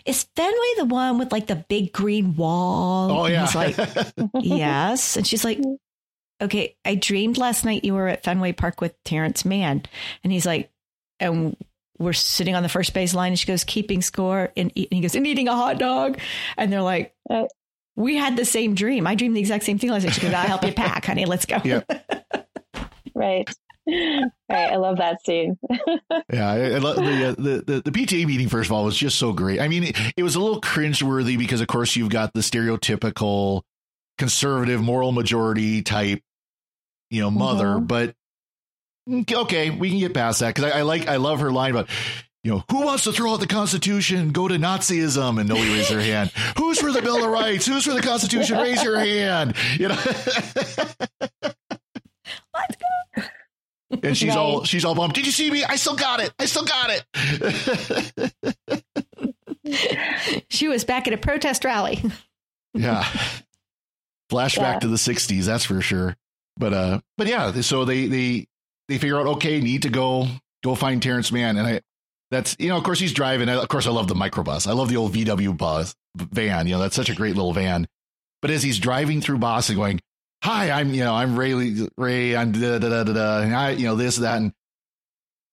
Is 0.05 0.25
Fenway 0.35 0.73
the 0.77 0.85
one 0.85 1.17
with 1.17 1.31
like 1.31 1.47
the 1.47 1.55
big 1.55 1.93
green 1.93 2.35
wall? 2.35 3.11
oh 3.11 3.25
And 3.25 3.33
yeah 3.33 3.45
He's 3.45 3.55
like, 3.55 3.75
yes. 4.41 5.17
And 5.17 5.25
she's 5.25 5.45
like, 5.45 5.59
okay, 6.41 6.75
I 6.85 6.95
dreamed 6.95 7.37
last 7.37 7.65
night 7.65 7.83
you 7.83 7.93
were 7.93 8.07
at 8.07 8.23
Fenway 8.23 8.53
Park 8.53 8.81
with 8.81 8.93
Terrence 9.03 9.45
Mann. 9.45 9.83
And 10.23 10.33
he's 10.33 10.45
like, 10.45 10.69
and 11.19 11.55
we're 11.97 12.13
sitting 12.13 12.55
on 12.55 12.63
the 12.63 12.69
first 12.69 12.93
base 12.93 13.13
line. 13.13 13.33
And 13.33 13.39
she 13.39 13.45
goes, 13.47 13.63
keeping 13.63 14.01
score. 14.01 14.51
And, 14.55 14.71
eat, 14.75 14.87
and 14.91 14.95
he 14.97 15.01
goes, 15.01 15.15
and 15.15 15.27
eating 15.27 15.47
a 15.47 15.55
hot 15.55 15.77
dog. 15.79 16.17
And 16.57 16.71
they're 16.71 16.81
like, 16.81 17.13
Uh, 17.29 17.45
we 17.95 18.15
had 18.15 18.37
the 18.37 18.45
same 18.45 18.75
dream. 18.75 19.05
I 19.05 19.15
dreamed 19.15 19.35
the 19.35 19.41
exact 19.41 19.65
same 19.65 19.77
thing 19.77 19.89
last 19.89 20.03
night. 20.05 20.13
She 20.13 20.21
goes, 20.21 20.33
I'll 20.33 20.47
help 20.47 20.63
you 20.63 20.71
pack, 20.71 21.05
honey. 21.05 21.25
Let's 21.25 21.45
go. 21.45 21.57
Yeah. 21.63 21.81
Right. 23.15 23.49
Right. 24.49 24.71
I 24.71 24.75
love 24.77 24.97
that 24.97 25.23
scene. 25.25 25.57
Yeah, 26.31 26.49
I, 26.51 26.59
I 26.73 26.77
love 26.77 26.97
the, 26.97 27.25
uh, 27.29 27.35
the 27.37 27.63
the 27.65 27.81
the 27.85 27.91
PTA 27.91 28.25
meeting. 28.27 28.49
First 28.49 28.69
of 28.69 28.73
all, 28.73 28.83
was 28.83 28.95
just 28.97 29.17
so 29.17 29.33
great. 29.33 29.59
I 29.59 29.67
mean, 29.67 29.83
it, 29.85 29.97
it 30.17 30.23
was 30.23 30.35
a 30.35 30.39
little 30.39 30.61
cringeworthy 30.61 31.37
because, 31.39 31.59
of 31.61 31.67
course, 31.67 31.95
you've 31.95 32.09
got 32.09 32.33
the 32.33 32.41
stereotypical 32.41 33.61
conservative 34.19 34.81
moral 34.81 35.11
majority 35.11 35.81
type, 35.81 36.21
you 37.09 37.21
know, 37.21 37.31
mother. 37.31 37.65
Mhm. 37.65 37.87
But 37.87 38.15
mm, 39.09 39.31
okay, 39.33 39.69
we 39.71 39.89
can 39.89 39.99
get 39.99 40.13
past 40.13 40.39
that 40.41 40.53
because 40.53 40.71
I, 40.71 40.79
I 40.79 40.81
like 40.83 41.07
I 41.07 41.15
love 41.17 41.39
her 41.39 41.51
line 41.51 41.71
about. 41.71 41.89
You 42.43 42.51
know, 42.51 42.63
who 42.71 42.85
wants 42.85 43.03
to 43.03 43.11
throw 43.11 43.33
out 43.33 43.41
the 43.41 43.47
Constitution, 43.47 44.31
go 44.31 44.47
to 44.47 44.55
Nazism, 44.55 45.39
and 45.41 45.49
nobody 45.49 45.73
raised 45.73 45.91
their 45.91 45.99
hand? 45.99 46.31
Who's 46.57 46.79
for 46.79 46.89
the 46.89 47.01
Bill 47.01 47.21
of 47.25 47.29
Rights? 47.29 47.65
Who's 47.65 47.83
for 47.83 47.93
the 47.93 48.01
Constitution? 48.01 48.57
Raise 48.57 48.81
your 48.81 48.97
hand. 48.97 49.55
You 49.77 49.89
know, 49.89 49.97
Let's 51.41 52.75
go. 52.77 53.23
And 54.03 54.17
she's 54.17 54.35
all 54.35 54.63
she's 54.63 54.85
all 54.85 54.95
bummed. 54.95 55.13
Did 55.13 55.25
you 55.25 55.31
see 55.31 55.49
me? 55.51 55.63
I 55.63 55.75
still 55.75 55.95
got 55.95 56.19
it. 56.19 56.33
I 56.39 56.45
still 56.45 56.65
got 56.65 56.89
it. 56.91 58.33
She 60.49 60.67
was 60.67 60.83
back 60.83 61.07
at 61.07 61.13
a 61.13 61.17
protest 61.17 61.63
rally. 61.63 62.01
yeah 62.73 63.03
flashback 64.31 64.73
Yeah. 64.73 64.79
to 64.79 64.87
the 64.87 64.95
60s 64.95 65.45
that's 65.45 65.65
for 65.65 65.81
sure 65.81 66.15
but 66.57 66.73
uh 66.73 67.01
but 67.17 67.27
yeah 67.27 67.51
so 67.61 67.83
they 67.85 68.05
they 68.07 68.47
they 68.87 68.97
figure 68.99 69.19
out 69.19 69.25
okay 69.27 69.59
need 69.59 69.83
to 69.83 69.89
go 69.89 70.27
go 70.63 70.75
find 70.75 71.01
terrence 71.01 71.31
mann 71.31 71.57
and 71.57 71.65
i 71.67 71.81
that's 72.31 72.55
you 72.59 72.69
know 72.69 72.77
of 72.77 72.83
course 72.83 72.99
he's 72.99 73.13
driving 73.13 73.49
I, 73.49 73.55
of 73.55 73.67
course 73.69 73.87
i 73.87 73.91
love 73.91 74.07
the 74.07 74.13
microbus 74.15 74.67
i 74.67 74.71
love 74.71 74.89
the 74.89 74.97
old 74.97 75.13
vw 75.13 75.57
bus 75.57 75.95
van 76.15 76.67
you 76.67 76.73
know 76.73 76.79
that's 76.79 76.95
such 76.95 77.09
a 77.09 77.15
great 77.15 77.35
little 77.35 77.53
van 77.53 77.87
but 78.41 78.51
as 78.51 78.61
he's 78.61 78.77
driving 78.79 79.19
through 79.21 79.39
boston 79.39 79.75
going 79.75 79.99
hi 80.43 80.71
i'm 80.71 80.93
you 80.93 81.03
know 81.03 81.13
i'm 81.13 81.37
ray 81.37 81.53
ray 81.97 82.35
i'm 82.35 82.51
da 82.51 82.77
da 82.79 82.89
da 82.89 83.03
da 83.03 83.13
da 83.13 83.39
and 83.41 83.55
i 83.55 83.71
you 83.71 83.85
know 83.85 83.95
this 83.95 84.17
that 84.17 84.37
and 84.37 84.53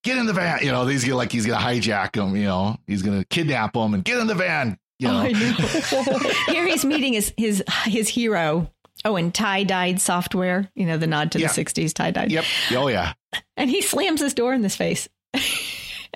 get 0.05 0.17
in 0.19 0.27
the 0.27 0.33
van 0.33 0.61
you 0.63 0.71
know 0.71 0.87
he's 0.87 1.05
gonna 1.05 1.17
like 1.17 1.33
he's 1.33 1.45
gonna 1.47 1.65
hijack 1.65 2.15
him 2.15 2.37
you 2.37 2.45
know 2.45 2.77
he's 2.87 3.03
gonna 3.03 3.25
kidnap 3.25 3.75
him 3.75 3.95
and 3.95 4.05
get 4.05 4.19
in 4.19 4.27
the 4.27 4.35
van 4.35 4.79
you 4.99 5.09
know 5.09 5.27
Oh. 5.29 6.31
Here 6.53 6.67
he's 6.67 6.85
meeting 6.85 7.13
his 7.15 7.33
his 7.37 7.63
his 7.85 8.09
hero. 8.09 8.71
Oh, 9.05 9.15
and 9.17 9.33
tie 9.35 9.63
dyed 9.63 10.01
software. 10.01 10.71
You 10.75 10.87
know 10.87 10.97
the 10.97 11.07
nod 11.07 11.33
to 11.33 11.39
Yeah. 11.41 11.49
the 11.53 11.65
'60s 11.65 11.93
tie 11.93 12.13
dyed. 12.13 12.31
yep 12.33 12.45
oh 12.73 12.89
yeah 12.89 13.13
And 13.59 13.69
he 13.69 13.83
slams 13.83 14.21
his 14.21 14.33
door 14.33 14.55
in 14.55 14.63
this 14.63 14.75
face. 14.77 15.07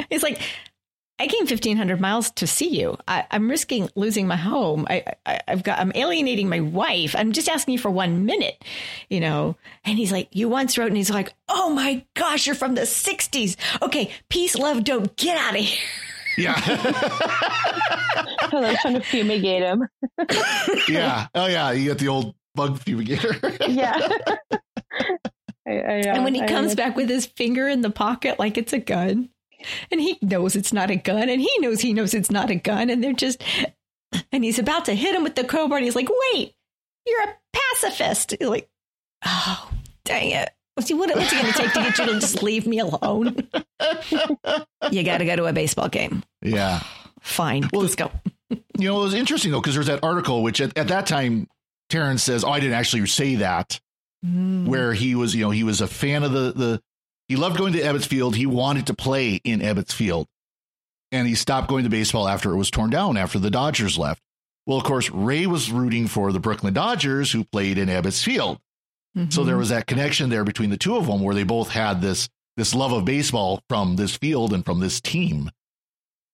he's 0.08 0.22
like, 0.22 0.40
"I 1.20 1.26
came 1.26 1.46
1,500 1.46 2.00
miles 2.00 2.30
to 2.32 2.46
see 2.46 2.68
you. 2.68 2.96
I, 3.06 3.26
I'm 3.30 3.48
risking 3.48 3.88
losing 3.94 4.26
my 4.26 4.36
home. 4.36 4.86
I, 4.90 5.04
I, 5.26 5.40
I've 5.46 5.62
got. 5.62 5.78
I'm 5.78 5.92
alienating 5.94 6.48
my 6.48 6.60
wife. 6.60 7.14
I'm 7.16 7.32
just 7.32 7.48
asking 7.48 7.72
you 7.72 7.78
for 7.78 7.90
one 7.90 8.24
minute, 8.24 8.64
you 9.08 9.20
know." 9.20 9.56
And 9.84 9.98
he's 9.98 10.12
like, 10.12 10.28
"You 10.32 10.48
once 10.48 10.76
wrote," 10.76 10.88
and 10.88 10.96
he's 10.96 11.10
like, 11.10 11.32
"Oh 11.48 11.70
my 11.70 12.04
gosh, 12.14 12.46
you're 12.46 12.56
from 12.56 12.74
the 12.74 12.82
'60s. 12.82 13.56
Okay, 13.82 14.10
peace, 14.28 14.56
love, 14.56 14.82
dope. 14.84 15.16
Get 15.16 15.36
out 15.36 15.54
of 15.58 15.64
here." 15.64 15.78
yeah 16.36 16.54
They're 18.50 18.76
trying 18.76 18.94
to 18.94 19.00
fumigate 19.00 19.62
him. 19.62 19.86
yeah. 20.88 21.26
Oh 21.34 21.46
yeah. 21.46 21.72
You 21.72 21.88
got 21.88 21.98
the 21.98 22.08
old 22.08 22.34
bug 22.54 22.78
fumigator. 22.78 23.56
Yeah. 23.68 23.98
I, 25.66 25.70
I 25.70 26.00
know. 26.00 26.12
And 26.12 26.24
when 26.24 26.34
he 26.34 26.42
I 26.42 26.46
comes 26.48 26.70
know. 26.70 26.76
back 26.76 26.96
with 26.96 27.08
his 27.08 27.26
finger 27.26 27.68
in 27.68 27.82
the 27.82 27.90
pocket 27.90 28.38
like 28.38 28.58
it's 28.58 28.72
a 28.72 28.78
gun, 28.78 29.28
and 29.90 30.00
he 30.00 30.18
knows 30.22 30.56
it's 30.56 30.72
not 30.72 30.90
a 30.90 30.96
gun, 30.96 31.28
and 31.28 31.40
he 31.40 31.50
knows 31.58 31.80
he 31.80 31.92
knows 31.92 32.14
it's 32.14 32.30
not 32.30 32.50
a 32.50 32.56
gun, 32.56 32.90
and 32.90 33.02
they're 33.02 33.12
just, 33.12 33.42
and 34.32 34.44
he's 34.44 34.58
about 34.58 34.84
to 34.86 34.94
hit 34.94 35.14
him 35.14 35.22
with 35.22 35.34
the 35.34 35.44
crowbar, 35.44 35.78
and 35.78 35.84
he's 35.84 35.96
like, 35.96 36.08
"Wait, 36.32 36.54
you're 37.06 37.22
a 37.22 37.36
pacifist." 37.52 38.34
He's 38.38 38.48
like, 38.48 38.68
"Oh, 39.24 39.70
dang 40.04 40.30
it." 40.30 40.50
What's 40.74 40.88
he, 40.88 40.94
what, 40.94 41.14
what's 41.14 41.32
it 41.32 41.42
going 41.42 41.52
to 41.52 41.58
take 41.58 41.72
to 41.74 41.80
get 41.80 41.98
you 41.98 42.06
to 42.06 42.20
just 42.20 42.42
leave 42.42 42.66
me 42.66 42.78
alone? 42.78 43.36
you 44.90 45.02
got 45.02 45.18
to 45.18 45.26
go 45.26 45.36
to 45.36 45.44
a 45.44 45.52
baseball 45.52 45.88
game. 45.88 46.22
Yeah. 46.40 46.82
Fine. 47.20 47.68
Well, 47.72 47.82
let's 47.82 47.96
go. 47.96 48.10
you 48.48 48.58
know, 48.78 49.00
it 49.00 49.04
was 49.04 49.14
interesting 49.14 49.52
though, 49.52 49.60
because 49.60 49.74
there's 49.74 49.88
that 49.88 50.02
article, 50.02 50.42
which 50.42 50.60
at, 50.60 50.78
at 50.78 50.88
that 50.88 51.06
time, 51.06 51.48
Terrence 51.90 52.22
says, 52.22 52.44
Oh, 52.44 52.50
I 52.50 52.60
didn't 52.60 52.76
actually 52.76 53.06
say 53.08 53.36
that. 53.36 53.78
Mm. 54.24 54.68
Where 54.68 54.94
he 54.94 55.14
was, 55.14 55.34
you 55.34 55.42
know, 55.42 55.50
he 55.50 55.64
was 55.64 55.80
a 55.80 55.86
fan 55.86 56.22
of 56.22 56.32
the, 56.32 56.52
the, 56.52 56.82
he 57.30 57.36
loved 57.36 57.56
going 57.56 57.74
to 57.74 57.80
Ebbets 57.80 58.08
Field. 58.08 58.34
He 58.34 58.44
wanted 58.44 58.88
to 58.88 58.94
play 58.94 59.36
in 59.44 59.60
Ebbets 59.60 59.92
Field. 59.92 60.26
And 61.12 61.28
he 61.28 61.36
stopped 61.36 61.68
going 61.68 61.84
to 61.84 61.88
baseball 61.88 62.26
after 62.26 62.50
it 62.50 62.56
was 62.56 62.72
torn 62.72 62.90
down, 62.90 63.16
after 63.16 63.38
the 63.38 63.52
Dodgers 63.52 63.96
left. 63.96 64.20
Well, 64.66 64.78
of 64.78 64.82
course, 64.82 65.08
Ray 65.10 65.46
was 65.46 65.70
rooting 65.70 66.08
for 66.08 66.32
the 66.32 66.40
Brooklyn 66.40 66.74
Dodgers, 66.74 67.30
who 67.30 67.44
played 67.44 67.78
in 67.78 67.88
Ebbets 67.88 68.24
Field. 68.24 68.58
Mm-hmm. 69.16 69.30
So 69.30 69.44
there 69.44 69.56
was 69.56 69.68
that 69.68 69.86
connection 69.86 70.28
there 70.28 70.42
between 70.42 70.70
the 70.70 70.76
two 70.76 70.96
of 70.96 71.06
them, 71.06 71.22
where 71.22 71.36
they 71.36 71.44
both 71.44 71.70
had 71.70 72.00
this 72.00 72.28
this 72.56 72.74
love 72.74 72.92
of 72.92 73.04
baseball 73.04 73.62
from 73.68 73.94
this 73.94 74.16
field 74.16 74.52
and 74.52 74.64
from 74.64 74.80
this 74.80 75.00
team. 75.00 75.52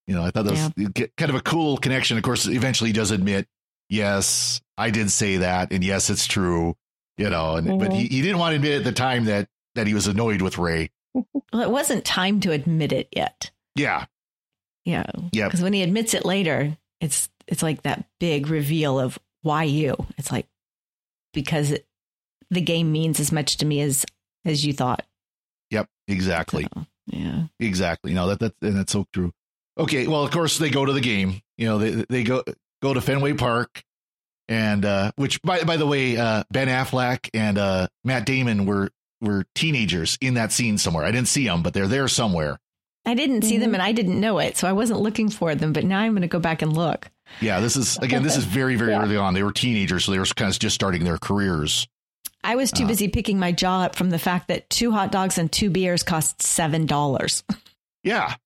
You 0.07 0.15
know, 0.15 0.25
I 0.25 0.31
thought 0.31 0.47
that 0.47 0.53
was 0.53 0.71
yeah. 0.79 1.07
kind 1.19 1.29
of 1.29 1.37
a 1.37 1.43
cool 1.43 1.77
connection. 1.77 2.17
Of 2.17 2.23
course, 2.23 2.47
eventually 2.47 2.89
he 2.89 2.95
does 2.95 3.11
admit, 3.11 3.47
yes, 3.91 4.63
I 4.79 4.89
did 4.89 5.11
say 5.11 5.37
that, 5.39 5.73
and 5.73 5.85
yes, 5.85 6.09
it's 6.09 6.27
true. 6.27 6.75
You 7.19 7.29
know, 7.29 7.57
and, 7.57 7.67
mm-hmm. 7.67 7.79
but 7.79 7.93
he, 7.93 8.07
he 8.07 8.23
didn't 8.23 8.39
want 8.39 8.53
to 8.53 8.57
admit 8.57 8.79
at 8.79 8.85
the 8.85 8.93
time 8.93 9.27
that 9.27 9.47
that 9.77 9.87
he 9.87 9.95
was 9.95 10.07
annoyed 10.07 10.43
with 10.43 10.59
Ray. 10.59 10.91
Well, 11.15 11.63
it 11.63 11.71
wasn't 11.71 12.05
time 12.05 12.41
to 12.41 12.53
admit 12.53 12.93
it 12.93 13.09
yet. 13.15 13.51
Yeah. 13.75 14.07
Yeah. 14.85 15.07
Yeah. 15.33 15.47
Because 15.47 15.63
when 15.63 15.73
he 15.73 15.83
admits 15.83 16.13
it 16.15 16.25
later, 16.25 16.77
it's 17.01 17.29
it's 17.47 17.63
like 17.63 17.83
that 17.83 18.05
big 18.21 18.49
reveal 18.49 18.99
of 18.99 19.19
why 19.43 19.63
you. 19.63 19.97
It's 20.19 20.31
like 20.31 20.47
because 21.33 21.71
it, 21.71 21.87
the 22.51 22.61
game 22.61 22.93
means 22.93 23.21
as 23.21 23.33
much 23.33 23.59
to 23.59 23.67
me 23.67 23.81
as 23.81 24.05
as 24.45 24.65
you 24.65 24.73
thought. 24.73 25.05
Yep. 25.71 25.89
Exactly. 26.09 26.67
So, 26.75 26.87
yeah. 27.07 27.45
Exactly. 27.61 28.13
Know 28.13 28.29
that 28.29 28.41
that 28.41 28.55
and 28.61 28.77
that's 28.77 28.93
so 28.93 29.07
true. 29.13 29.33
Okay, 29.79 30.07
well, 30.07 30.23
of 30.25 30.31
course 30.31 30.59
they 30.59 30.71
go 30.71 30.85
to 30.85 30.93
the 30.93 31.01
game. 31.01 31.41
You 31.59 31.67
know, 31.67 31.79
they 31.79 32.05
they 32.09 32.25
go 32.25 32.43
go 32.83 32.95
to 32.95 33.01
Fenway 33.01 33.35
Park, 33.35 33.85
and 34.49 34.85
uh, 34.85 35.13
which 35.17 35.43
by 35.43 35.65
by 35.65 35.77
the 35.77 35.87
way, 35.87 36.17
uh, 36.17 36.45
Ben 36.51 36.69
Affleck 36.69 37.29
and 37.35 37.59
uh, 37.59 37.89
Matt 38.05 38.25
Damon 38.25 38.65
were 38.65 38.91
were 39.27 39.45
teenagers 39.55 40.17
in 40.21 40.35
that 40.35 40.53
scene 40.53 40.79
somewhere. 40.79 41.05
I 41.05 41.11
didn't 41.11 41.29
see 41.29 41.47
them, 41.47 41.63
but 41.63 41.75
they're 41.75 41.89
there 41.89 42.09
somewhere. 42.09 42.59
I 43.07 43.15
didn't 43.15 43.43
see 43.43 43.59
them, 43.59 43.69
mm-hmm. 43.69 43.75
and 43.75 43.83
I 43.83 43.93
didn't 43.93 44.21
know 44.21 44.41
it, 44.41 44.57
so 44.57 44.67
I 44.67 44.73
wasn't 44.73 45.01
looking 45.01 45.29
for 45.29 45.55
them. 45.55 45.73
But 45.73 45.85
now 45.85 46.01
I'm 46.01 46.13
going 46.13 46.23
to 46.23 46.29
go 46.29 46.41
back 46.41 46.61
and 46.61 46.73
look. 46.77 47.09
Yeah, 47.41 47.61
this 47.61 47.77
is 47.77 47.97
again. 47.99 48.25
This 48.25 48.37
is 48.37 48.45
very 48.59 48.75
very 48.75 48.91
yeah. 48.91 49.03
early 49.03 49.17
on. 49.17 49.35
They 49.35 49.45
were 49.45 49.53
teenagers, 49.53 50.05
so 50.05 50.13
they 50.13 50.19
were 50.19 50.27
kind 50.27 50.51
of 50.51 50.59
just 50.59 50.75
starting 50.75 51.05
their 51.05 51.19
careers. 51.19 51.87
I 52.43 52.57
was 52.57 52.71
too 52.71 52.85
uh, 52.85 52.89
busy 52.89 53.09
picking 53.09 53.39
my 53.39 53.53
jaw 53.53 53.83
up 53.83 53.97
from 53.97 54.11
the 54.11 54.19
fact 54.19 54.49
that 54.49 54.69
two 54.71 54.91
hot 54.91 55.13
dogs 55.13 55.39
and 55.39 55.51
two 55.51 55.71
beers 55.71 56.03
cost 56.03 56.43
seven 56.43 56.87
dollars. 56.87 57.45
Yeah, 58.03 58.37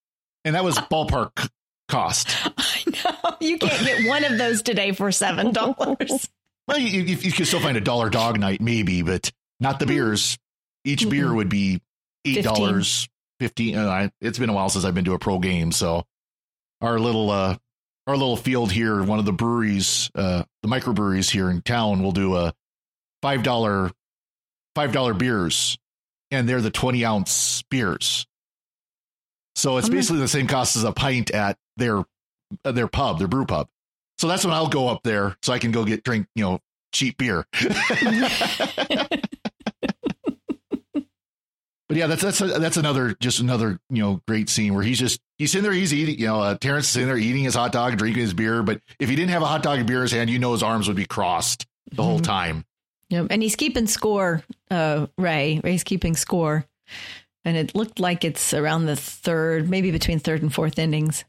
and 0.47 0.55
that 0.55 0.65
was 0.65 0.79
ballpark 0.91 1.51
cost. 1.87 2.35
I 2.57 2.83
know 2.87 3.37
you 3.41 3.59
can't 3.59 3.85
get 3.85 4.09
one 4.09 4.25
of 4.25 4.39
those 4.39 4.63
today 4.63 4.93
for 4.93 5.13
seven 5.13 5.53
dollars. 5.53 6.31
well, 6.67 6.79
you, 6.79 7.03
you, 7.03 7.17
you, 7.17 7.31
can 7.31 7.45
still 7.45 7.61
find 7.61 7.77
a 7.77 7.81
dollar 7.83 8.09
dog 8.09 8.41
night, 8.41 8.63
maybe, 8.63 9.03
but 9.03 9.31
not 9.59 9.81
the 9.81 9.85
beers. 9.85 10.39
Each 10.85 11.01
mm-hmm. 11.01 11.11
beer 11.11 11.35
would 11.35 11.49
be 11.49 11.81
eight 12.25 12.43
dollars, 12.43 13.09
fifteen. 13.39 13.77
Uh, 13.77 14.09
it's 14.21 14.39
been 14.39 14.51
a 14.51 14.53
while 14.53 14.69
since 14.69 14.85
I've 14.85 14.95
been 14.95 15.05
to 15.07 15.15
a 15.15 15.19
pro 15.19 15.39
game, 15.39 15.73
so 15.73 16.05
our 16.81 16.99
little 16.99 17.31
uh, 17.31 17.57
our 18.07 18.17
little 18.17 18.37
field 18.37 18.73
here, 18.73 19.03
one 19.03 19.19
of 19.19 19.25
the 19.25 19.33
breweries, 19.33 20.11
uh, 20.15 20.45
the 20.63 20.69
microbreweries 20.69 21.31
here 21.31 21.51
in 21.51 21.63
town, 21.63 22.03
will 22.03 22.13
do 22.13 22.37
a 22.37 22.53
five 23.23 23.43
dollar 23.43 23.91
five 24.75 24.93
dollar 24.93 25.15
beers, 25.15 25.79
and 26.31 26.49
they're 26.49 26.61
the 26.61 26.71
twenty 26.71 27.05
ounce 27.05 27.63
beers. 27.71 28.27
So 29.55 29.77
it's 29.77 29.89
I'm 29.89 29.95
basically 29.95 30.19
not... 30.19 30.23
the 30.23 30.29
same 30.29 30.47
cost 30.47 30.77
as 30.77 30.85
a 30.85 30.93
pint 30.93 31.31
at 31.31 31.59
their 31.77 32.05
uh, 32.65 32.73
their 32.73 32.89
pub, 32.89 33.19
their 33.19 33.29
brew 33.29 33.47
pub. 33.47 33.69
So 34.19 34.29
that's 34.29 34.45
when 34.45 34.53
I'll 34.55 34.69
go 34.69 34.89
up 34.89 35.03
there 35.03 35.37
so 35.43 35.53
I 35.53 35.59
can 35.59 35.71
go 35.71 35.85
get 35.85 36.03
drink, 36.03 36.27
you 36.35 36.45
know, 36.45 36.61
cheap 36.93 37.17
beer. 37.17 37.47
but 41.91 41.99
yeah, 41.99 42.07
that's 42.07 42.23
that's 42.23 42.39
that's 42.39 42.77
another 42.77 43.15
just 43.19 43.41
another 43.41 43.81
you 43.91 44.03
know 44.03 44.21
great 44.27 44.49
scene 44.49 44.75
where 44.75 44.83
he's 44.83 44.99
just 44.99 45.21
he's 45.39 45.55
in 45.55 45.65
there, 45.65 45.73
he's 45.73 45.93
eating, 45.93 46.19
you 46.19 46.27
know, 46.27 46.41
uh, 46.41 46.55
Terrence 46.55 46.91
is 46.91 46.97
in 46.97 47.07
there 47.07 47.19
eating 47.19 47.43
his 47.43 47.55
hot 47.55 47.73
dog, 47.73 47.99
drinking 47.99 48.23
his 48.23 48.33
beer. 48.33 48.63
But 48.63 48.81
if 48.99 49.09
he 49.09 49.17
didn't 49.17 49.33
have 49.33 49.43
a 49.43 49.47
hot 49.47 49.63
dog 49.63 49.79
and 49.79 49.87
beer 49.87 49.97
in 49.97 50.03
his 50.03 50.13
hand, 50.13 50.31
you 50.31 50.39
know 50.39 50.53
his 50.53 50.63
arms 50.63 50.87
would 50.87 50.97
be 50.97 51.07
crossed 51.07 51.67
the 51.87 51.97
mm-hmm. 51.97 52.03
whole 52.03 52.21
time. 52.21 52.65
Yep, 53.09 53.27
and 53.31 53.43
he's 53.43 53.57
keeping 53.57 53.89
score. 53.89 54.45
Uh, 54.71 55.09
Ray, 55.19 55.61
Ray's 55.65 55.83
keeping 55.83 56.15
score 56.15 56.65
and 57.45 57.57
it 57.57 57.75
looked 57.75 57.99
like 57.99 58.25
it's 58.25 58.53
around 58.55 58.87
the 58.87 58.97
third, 58.97 59.69
maybe 59.69 59.91
between 59.91 60.19
third 60.19 60.43
and 60.43 60.53
fourth 60.53 60.79
innings, 60.79 61.25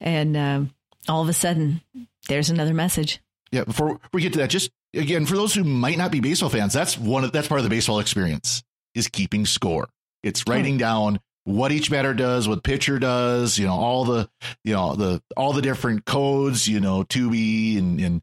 and 0.00 0.36
um, 0.36 0.74
all 1.08 1.22
of 1.22 1.28
a 1.28 1.32
sudden, 1.32 1.80
there's 2.28 2.50
another 2.50 2.74
message. 2.74 3.20
Yeah, 3.52 3.64
before 3.64 4.00
we 4.12 4.22
get 4.22 4.32
to 4.34 4.38
that, 4.40 4.50
just 4.50 4.70
again 4.94 5.26
for 5.26 5.36
those 5.36 5.54
who 5.54 5.64
might 5.64 5.98
not 5.98 6.10
be 6.10 6.20
baseball 6.20 6.50
fans, 6.50 6.72
that's 6.72 6.96
one 6.96 7.24
of 7.24 7.32
that's 7.32 7.48
part 7.48 7.60
of 7.60 7.64
the 7.64 7.70
baseball 7.70 7.98
experience 7.98 8.62
is 8.94 9.08
keeping 9.08 9.46
score. 9.46 9.88
It's 10.22 10.44
writing 10.46 10.76
down 10.78 11.20
what 11.44 11.72
each 11.72 11.90
batter 11.90 12.14
does, 12.14 12.48
what 12.48 12.62
pitcher 12.62 12.98
does, 12.98 13.58
you 13.58 13.66
know, 13.66 13.74
all 13.74 14.04
the 14.04 14.28
you 14.64 14.74
know 14.74 14.94
the 14.94 15.22
all 15.36 15.52
the 15.52 15.62
different 15.62 16.04
codes, 16.04 16.68
you 16.68 16.80
know, 16.80 17.02
two 17.02 17.30
B 17.30 17.78
and, 17.78 18.00
and 18.00 18.22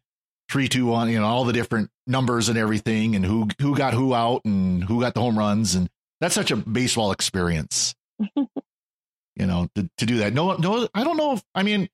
three 0.50 0.68
two 0.68 0.86
one, 0.86 1.10
you 1.10 1.20
know, 1.20 1.26
all 1.26 1.44
the 1.44 1.54
different 1.54 1.90
numbers 2.06 2.50
and 2.50 2.58
everything, 2.58 3.16
and 3.16 3.26
who 3.26 3.48
who 3.60 3.76
got 3.76 3.94
who 3.94 4.14
out 4.14 4.46
and 4.46 4.84
who 4.84 5.02
got 5.02 5.14
the 5.14 5.22
home 5.22 5.38
runs, 5.38 5.76
and 5.76 5.90
that's 6.22 6.36
such 6.36 6.52
a 6.52 6.56
baseball 6.56 7.12
experience. 7.12 7.96
you 8.36 9.46
know, 9.46 9.70
to, 9.76 9.90
to 10.00 10.06
do 10.06 10.18
that. 10.18 10.34
No, 10.34 10.56
no, 10.56 10.88
I 10.94 11.04
don't 11.04 11.18
know. 11.18 11.34
If, 11.34 11.44
I 11.54 11.64
mean, 11.64 11.90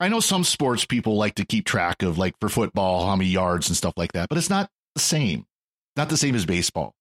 I 0.00 0.08
know 0.08 0.20
some 0.20 0.44
sports 0.44 0.84
people 0.84 1.16
like 1.16 1.36
to 1.36 1.44
keep 1.44 1.64
track 1.64 2.02
of, 2.02 2.18
like 2.18 2.34
for 2.40 2.48
football, 2.48 3.06
how 3.06 3.16
many 3.16 3.30
yards 3.30 3.68
and 3.68 3.76
stuff 3.76 3.94
like 3.96 4.12
that, 4.12 4.28
but 4.28 4.38
it's 4.38 4.50
not 4.50 4.68
the 4.94 5.00
same. 5.00 5.46
Not 5.96 6.08
the 6.08 6.16
same 6.16 6.34
as 6.34 6.46
baseball. 6.46 6.94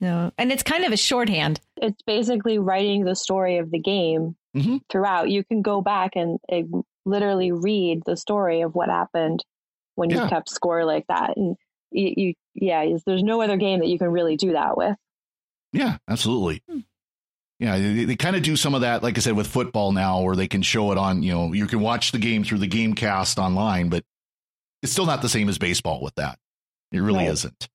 No, 0.00 0.32
and 0.36 0.52
it's 0.52 0.62
kind 0.62 0.84
of 0.84 0.92
a 0.92 0.96
shorthand. 0.96 1.60
It's 1.76 2.02
basically 2.06 2.58
writing 2.58 3.04
the 3.04 3.14
story 3.14 3.58
of 3.58 3.70
the 3.70 3.78
game 3.78 4.36
mm-hmm. 4.54 4.78
throughout. 4.90 5.30
You 5.30 5.44
can 5.44 5.62
go 5.62 5.80
back 5.80 6.12
and 6.16 6.38
uh, 6.52 6.62
literally 7.04 7.52
read 7.52 8.02
the 8.04 8.16
story 8.16 8.62
of 8.62 8.74
what 8.74 8.88
happened 8.88 9.44
when 9.94 10.10
you 10.10 10.26
kept 10.26 10.50
score 10.50 10.84
like 10.84 11.06
that. 11.06 11.36
And 11.36 11.56
you, 11.90 12.14
you 12.16 12.34
yeah, 12.54 12.84
there's 13.06 13.22
no 13.22 13.40
other 13.40 13.56
game 13.56 13.80
that 13.80 13.88
you 13.88 13.98
can 13.98 14.08
really 14.08 14.36
do 14.36 14.52
that 14.52 14.76
with. 14.76 14.96
Yeah, 15.72 15.96
absolutely. 16.08 16.62
Hmm. 16.68 16.80
Yeah, 17.60 17.78
they, 17.78 18.04
they 18.04 18.16
kind 18.16 18.36
of 18.36 18.42
do 18.42 18.56
some 18.56 18.74
of 18.74 18.80
that, 18.80 19.02
like 19.02 19.16
I 19.16 19.20
said, 19.20 19.36
with 19.36 19.46
football 19.46 19.92
now, 19.92 20.22
where 20.22 20.36
they 20.36 20.48
can 20.48 20.62
show 20.62 20.90
it 20.92 20.98
on, 20.98 21.22
you 21.22 21.32
know, 21.32 21.52
you 21.52 21.66
can 21.66 21.80
watch 21.80 22.12
the 22.12 22.18
game 22.18 22.44
through 22.44 22.58
the 22.58 22.66
game 22.66 22.94
cast 22.94 23.38
online, 23.38 23.88
but 23.88 24.04
it's 24.82 24.92
still 24.92 25.06
not 25.06 25.22
the 25.22 25.28
same 25.28 25.48
as 25.48 25.56
baseball 25.56 26.02
with 26.02 26.14
that. 26.16 26.38
It 26.92 26.98
really 26.98 27.20
right. 27.20 27.28
isn't. 27.28 27.68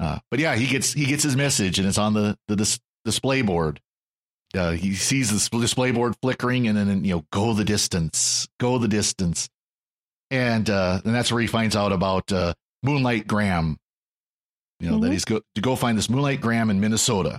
Uh, 0.00 0.18
but 0.30 0.40
yeah, 0.40 0.54
he 0.54 0.66
gets 0.66 0.92
he 0.92 1.04
gets 1.04 1.22
his 1.22 1.36
message, 1.36 1.78
and 1.78 1.86
it's 1.86 1.98
on 1.98 2.14
the 2.14 2.36
the 2.48 2.56
dis- 2.56 2.80
display 3.04 3.42
board. 3.42 3.80
Uh, 4.54 4.72
he 4.72 4.94
sees 4.94 5.30
the 5.30 5.58
display 5.60 5.92
board 5.92 6.14
flickering, 6.22 6.66
and 6.66 6.76
then 6.76 7.04
you 7.04 7.14
know, 7.14 7.24
go 7.30 7.52
the 7.52 7.64
distance, 7.64 8.48
go 8.58 8.78
the 8.78 8.88
distance, 8.88 9.48
and 10.30 10.68
uh, 10.70 11.00
and 11.04 11.14
that's 11.14 11.30
where 11.30 11.40
he 11.40 11.46
finds 11.46 11.76
out 11.76 11.92
about 11.92 12.32
uh, 12.32 12.54
Moonlight 12.82 13.26
Graham, 13.26 13.78
you 14.80 14.88
know, 14.88 14.94
mm-hmm. 14.94 15.04
that 15.04 15.12
he's 15.12 15.24
go 15.26 15.42
to 15.54 15.60
go 15.60 15.76
find 15.76 15.98
this 15.98 16.08
Moonlight 16.08 16.40
Graham 16.40 16.70
in 16.70 16.80
Minnesota. 16.80 17.38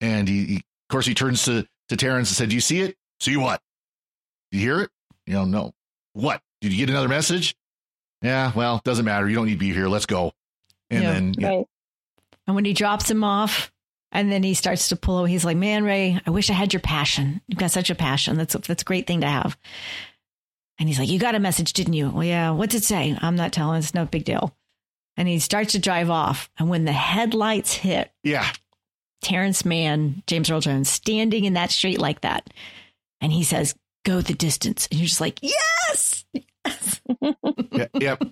And 0.00 0.28
he, 0.28 0.44
he, 0.44 0.56
of 0.56 0.88
course, 0.90 1.06
he 1.06 1.14
turns 1.14 1.44
to, 1.46 1.66
to 1.88 1.96
Terrence 1.96 2.30
and 2.30 2.36
said, 2.36 2.50
Do 2.50 2.54
you 2.54 2.60
see 2.60 2.80
it? 2.80 2.94
See 3.18 3.36
what? 3.36 3.60
Do 4.52 4.58
you 4.58 4.64
hear 4.64 4.80
it? 4.82 4.90
You 5.26 5.34
know, 5.34 5.44
no. 5.44 5.72
What? 6.12 6.40
Did 6.60 6.72
you 6.72 6.78
get 6.78 6.90
another 6.90 7.08
message? 7.08 7.56
Yeah, 8.22 8.52
well, 8.54 8.80
doesn't 8.84 9.04
matter. 9.04 9.28
You 9.28 9.34
don't 9.34 9.46
need 9.46 9.52
to 9.54 9.58
be 9.58 9.72
here. 9.72 9.88
Let's 9.88 10.06
go. 10.06 10.32
And 10.90 11.02
yeah, 11.02 11.12
then, 11.12 11.34
right. 11.40 11.66
And 12.48 12.56
when 12.56 12.64
he 12.64 12.72
drops 12.72 13.08
him 13.08 13.22
off, 13.22 13.72
and 14.10 14.32
then 14.32 14.42
he 14.42 14.54
starts 14.54 14.88
to 14.88 14.96
pull 14.96 15.18
away, 15.18 15.30
he's 15.30 15.44
like, 15.44 15.56
Man, 15.56 15.84
Ray, 15.84 16.20
I 16.26 16.30
wish 16.30 16.50
I 16.50 16.54
had 16.54 16.72
your 16.72 16.80
passion. 16.80 17.40
You've 17.46 17.60
got 17.60 17.70
such 17.70 17.90
a 17.90 17.94
passion. 17.94 18.36
That's 18.36 18.56
a, 18.56 18.58
that's 18.58 18.82
a 18.82 18.86
great 18.86 19.06
thing 19.06 19.20
to 19.20 19.28
have. 19.28 19.56
And 20.80 20.88
he's 20.88 20.98
like, 20.98 21.08
You 21.08 21.20
got 21.20 21.36
a 21.36 21.40
message, 21.40 21.74
didn't 21.74 21.94
you? 21.94 22.10
Well, 22.10 22.24
yeah. 22.24 22.50
What's 22.50 22.74
it 22.74 22.82
say? 22.82 23.16
I'm 23.20 23.36
not 23.36 23.52
telling. 23.52 23.78
It's 23.78 23.94
no 23.94 24.06
big 24.06 24.24
deal 24.24 24.56
and 25.18 25.26
he 25.26 25.40
starts 25.40 25.72
to 25.72 25.80
drive 25.80 26.08
off. 26.08 26.48
And 26.58 26.70
when 26.70 26.86
the 26.86 26.92
headlights 26.92 27.74
hit, 27.74 28.10
yeah, 28.22 28.50
Terrence 29.20 29.64
Mann, 29.64 30.22
James 30.26 30.48
Earl 30.48 30.60
Jones, 30.60 30.88
standing 30.88 31.44
in 31.44 31.54
that 31.54 31.72
street 31.72 31.98
like 31.98 32.22
that, 32.22 32.48
and 33.20 33.32
he 33.32 33.42
says, 33.42 33.74
"Go 34.04 34.22
the 34.22 34.32
distance," 34.32 34.86
and 34.90 34.98
you're 34.98 35.08
just 35.08 35.20
like, 35.20 35.40
"Yes, 35.42 36.24
yes." 36.32 37.00
yeah, 37.72 37.86
yep, 37.94 38.22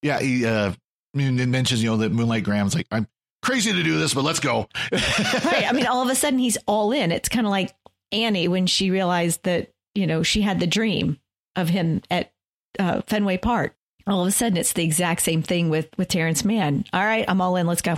yeah. 0.00 0.20
He 0.20 0.46
uh, 0.46 0.72
mentions, 1.18 1.82
you 1.82 1.90
know, 1.90 1.96
that 1.98 2.12
Moonlight 2.12 2.44
Graham's 2.44 2.74
like, 2.74 2.86
"I'm 2.90 3.06
crazy 3.42 3.72
to 3.72 3.82
do 3.82 3.98
this, 3.98 4.14
but 4.14 4.24
let's 4.24 4.40
go." 4.40 4.68
right. 4.92 5.66
I 5.68 5.72
mean, 5.72 5.86
all 5.86 6.02
of 6.02 6.08
a 6.08 6.14
sudden 6.14 6.38
he's 6.38 6.58
all 6.66 6.92
in. 6.92 7.12
It's 7.12 7.28
kind 7.28 7.46
of 7.46 7.50
like 7.50 7.74
Annie 8.12 8.48
when 8.48 8.66
she 8.66 8.90
realized 8.90 9.42
that 9.44 9.72
you 9.94 10.06
know 10.06 10.22
she 10.22 10.42
had 10.42 10.60
the 10.60 10.66
dream 10.66 11.18
of 11.56 11.68
him 11.68 12.02
at 12.10 12.32
uh, 12.78 13.02
Fenway 13.06 13.38
Park 13.38 13.74
all 14.08 14.22
of 14.22 14.28
a 14.28 14.32
sudden 14.32 14.56
it's 14.56 14.72
the 14.72 14.84
exact 14.84 15.22
same 15.22 15.42
thing 15.42 15.68
with 15.68 15.88
with 15.96 16.08
Terrence 16.08 16.44
Mann. 16.44 16.84
All 16.92 17.04
right, 17.04 17.24
I'm 17.28 17.40
all 17.40 17.56
in. 17.56 17.66
Let's 17.66 17.82
go. 17.82 17.96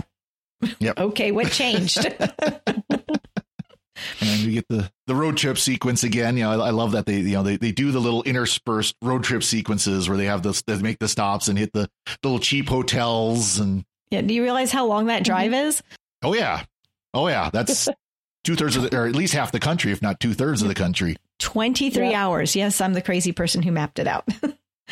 Yep. 0.79 0.99
okay, 0.99 1.31
what 1.31 1.51
changed? 1.51 2.05
and 4.19 4.45
we 4.45 4.53
get 4.53 4.67
the 4.69 4.91
the 5.07 5.15
road 5.15 5.37
trip 5.37 5.57
sequence 5.57 6.03
again. 6.03 6.37
You 6.37 6.43
know, 6.43 6.51
I, 6.61 6.67
I, 6.67 6.69
love 6.71 6.91
that 6.93 7.05
they 7.05 7.17
you 7.17 7.33
know 7.33 7.43
they, 7.43 7.57
they 7.57 7.71
do 7.71 7.91
the 7.91 7.99
little 7.99 8.23
interspersed 8.23 8.95
road 9.01 9.23
trip 9.23 9.43
sequences 9.43 10.07
where 10.07 10.17
they 10.17 10.25
have 10.25 10.43
this 10.43 10.61
they 10.63 10.77
make 10.77 10.99
the 10.99 11.07
stops 11.07 11.47
and 11.47 11.57
hit 11.57 11.73
the 11.73 11.89
little 12.23 12.39
cheap 12.39 12.69
hotels 12.69 13.59
and 13.59 13.85
yeah. 14.11 14.21
Do 14.21 14.33
you 14.33 14.43
realize 14.43 14.71
how 14.71 14.85
long 14.85 15.07
that 15.07 15.23
drive 15.23 15.53
is? 15.53 15.81
Oh 16.21 16.35
yeah, 16.35 16.63
oh 17.13 17.27
yeah. 17.27 17.49
That's 17.51 17.87
two 18.43 18.55
thirds 18.55 18.75
of 18.75 18.83
the, 18.83 18.97
or 18.97 19.07
at 19.07 19.15
least 19.15 19.33
half 19.33 19.51
the 19.51 19.59
country, 19.59 19.91
if 19.91 20.01
not 20.01 20.19
two 20.19 20.33
thirds 20.33 20.61
of 20.61 20.67
the 20.67 20.75
country. 20.75 21.15
Twenty 21.39 21.89
three 21.89 22.11
yeah. 22.11 22.25
hours. 22.25 22.55
Yes, 22.55 22.81
I'm 22.81 22.93
the 22.93 23.01
crazy 23.01 23.31
person 23.31 23.63
who 23.63 23.71
mapped 23.71 23.97
it 23.97 24.07
out. 24.07 24.27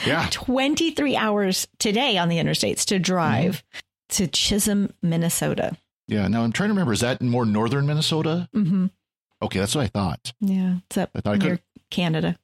yeah, 0.06 0.28
twenty 0.32 0.92
three 0.92 1.16
hours 1.16 1.68
today 1.78 2.18
on 2.18 2.30
the 2.30 2.38
interstates 2.38 2.86
to 2.86 2.98
drive 2.98 3.58
mm-hmm. 3.58 4.24
to 4.24 4.28
Chisholm, 4.28 4.94
Minnesota. 5.04 5.78
Yeah. 6.08 6.28
Now 6.28 6.44
I'm 6.44 6.54
trying 6.54 6.70
to 6.70 6.74
remember. 6.74 6.94
Is 6.94 7.02
that 7.02 7.22
in 7.22 7.30
more 7.30 7.46
northern 7.46 7.86
Minnesota? 7.86 8.50
Mm-hmm. 8.56 8.88
Okay, 9.42 9.60
that's 9.60 9.76
what 9.76 9.84
I 9.84 9.88
thought. 9.88 10.34
Yeah, 10.40 10.78
it's 10.86 10.98
up 10.98 11.12
I 11.16 11.22
thought 11.22 11.40
near 11.40 11.54
I 11.54 11.56
could, 11.56 11.64
Canada. 11.90 12.38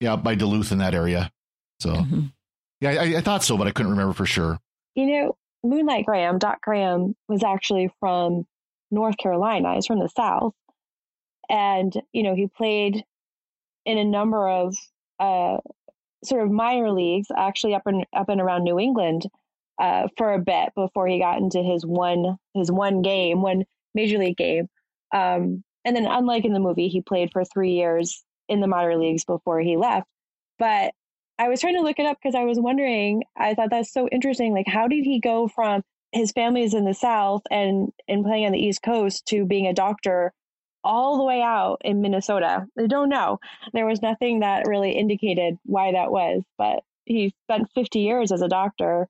Yeah, 0.00 0.16
by 0.16 0.34
Duluth 0.34 0.72
in 0.72 0.78
that 0.78 0.94
area. 0.94 1.30
So, 1.80 1.90
mm-hmm. 1.90 2.20
yeah, 2.80 2.90
I, 2.90 3.16
I, 3.18 3.20
thought 3.20 3.44
so, 3.44 3.56
but 3.56 3.66
I 3.66 3.70
couldn't 3.70 3.92
remember 3.92 4.12
for 4.12 4.26
sure. 4.26 4.58
You 4.94 5.06
know, 5.06 5.36
Moonlight 5.62 6.06
Graham, 6.06 6.38
Doc 6.38 6.60
Graham, 6.62 7.14
was 7.28 7.42
actually 7.42 7.90
from 8.00 8.46
North 8.90 9.16
Carolina. 9.18 9.74
He's 9.74 9.86
from 9.86 10.00
the 10.00 10.08
South, 10.08 10.54
and 11.48 11.92
you 12.12 12.22
know, 12.22 12.34
he 12.34 12.48
played 12.48 13.04
in 13.84 13.98
a 13.98 14.04
number 14.04 14.48
of 14.48 14.74
uh, 15.20 15.58
sort 16.24 16.42
of 16.44 16.50
minor 16.50 16.90
leagues, 16.90 17.28
actually 17.34 17.74
up 17.74 17.86
and 17.86 18.04
up 18.14 18.28
and 18.28 18.40
around 18.40 18.64
New 18.64 18.78
England 18.78 19.26
uh, 19.80 20.08
for 20.16 20.32
a 20.32 20.38
bit 20.38 20.70
before 20.74 21.06
he 21.06 21.18
got 21.18 21.38
into 21.38 21.62
his 21.62 21.84
one 21.84 22.36
his 22.54 22.70
one 22.70 23.02
game, 23.02 23.42
one 23.42 23.64
major 23.94 24.18
league 24.18 24.36
game. 24.36 24.68
Um, 25.14 25.62
and 25.86 25.94
then, 25.94 26.04
unlike 26.04 26.44
in 26.44 26.52
the 26.52 26.60
movie, 26.60 26.88
he 26.88 27.00
played 27.00 27.30
for 27.32 27.44
three 27.44 27.72
years 27.72 28.24
in 28.48 28.60
the 28.60 28.66
minor 28.66 28.98
leagues 28.98 29.24
before 29.24 29.60
he 29.60 29.76
left. 29.76 30.08
But 30.58 30.92
I 31.38 31.48
was 31.48 31.60
trying 31.60 31.76
to 31.76 31.82
look 31.82 32.00
it 32.00 32.06
up 32.06 32.18
because 32.20 32.34
I 32.34 32.44
was 32.44 32.58
wondering, 32.58 33.22
I 33.36 33.54
thought 33.54 33.70
that's 33.70 33.92
so 33.92 34.08
interesting. 34.08 34.52
Like, 34.52 34.66
how 34.66 34.88
did 34.88 35.04
he 35.04 35.20
go 35.20 35.46
from 35.46 35.82
his 36.10 36.32
family 36.32 36.62
is 36.62 36.74
in 36.74 36.84
the 36.84 36.94
South 36.94 37.42
and, 37.52 37.92
and 38.08 38.24
playing 38.24 38.46
on 38.46 38.52
the 38.52 38.58
East 38.58 38.82
Coast 38.82 39.26
to 39.26 39.46
being 39.46 39.68
a 39.68 39.72
doctor 39.72 40.32
all 40.82 41.18
the 41.18 41.24
way 41.24 41.40
out 41.40 41.78
in 41.84 42.00
Minnesota? 42.00 42.66
I 42.76 42.86
don't 42.88 43.08
know. 43.08 43.38
There 43.72 43.86
was 43.86 44.02
nothing 44.02 44.40
that 44.40 44.66
really 44.66 44.90
indicated 44.90 45.56
why 45.64 45.92
that 45.92 46.10
was, 46.10 46.42
but 46.58 46.80
he 47.04 47.32
spent 47.48 47.70
50 47.76 48.00
years 48.00 48.32
as 48.32 48.42
a 48.42 48.48
doctor 48.48 49.06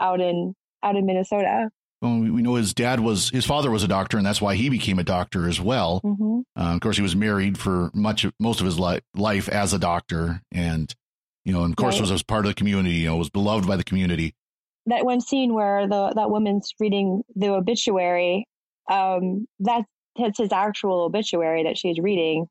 out 0.00 0.20
in 0.22 0.54
out 0.82 0.96
in 0.96 1.04
Minnesota. 1.04 1.70
Well, 2.02 2.18
we 2.18 2.42
know 2.42 2.56
his 2.56 2.74
dad 2.74 3.00
was 3.00 3.30
his 3.30 3.46
father 3.46 3.70
was 3.70 3.82
a 3.82 3.88
doctor, 3.88 4.18
and 4.18 4.26
that's 4.26 4.40
why 4.40 4.56
he 4.56 4.68
became 4.68 4.98
a 4.98 5.04
doctor 5.04 5.48
as 5.48 5.60
well. 5.60 6.00
Mm-hmm. 6.04 6.40
Uh, 6.54 6.74
of 6.74 6.80
course, 6.80 6.96
he 6.96 7.02
was 7.02 7.16
married 7.16 7.56
for 7.56 7.90
much 7.94 8.24
of, 8.24 8.34
most 8.38 8.60
of 8.60 8.66
his 8.66 8.78
li- 8.78 9.00
life 9.14 9.48
as 9.48 9.72
a 9.72 9.78
doctor, 9.78 10.42
and 10.52 10.94
you 11.44 11.52
know, 11.52 11.64
and 11.64 11.72
of 11.72 11.76
course, 11.76 11.94
right. 11.94 12.02
was, 12.02 12.12
was 12.12 12.22
part 12.22 12.44
of 12.44 12.50
the 12.50 12.54
community. 12.54 12.96
You 12.96 13.06
know, 13.06 13.16
was 13.16 13.30
beloved 13.30 13.66
by 13.66 13.76
the 13.76 13.84
community. 13.84 14.34
That 14.86 15.06
one 15.06 15.22
scene 15.22 15.54
where 15.54 15.88
the 15.88 16.12
that 16.14 16.30
woman's 16.30 16.74
reading 16.78 17.22
the 17.34 17.48
obituary, 17.48 18.46
um, 18.90 19.46
that's 19.58 19.88
that's 20.18 20.38
his 20.38 20.52
actual 20.52 21.04
obituary 21.04 21.64
that 21.64 21.78
she's 21.78 21.98
reading 21.98 22.46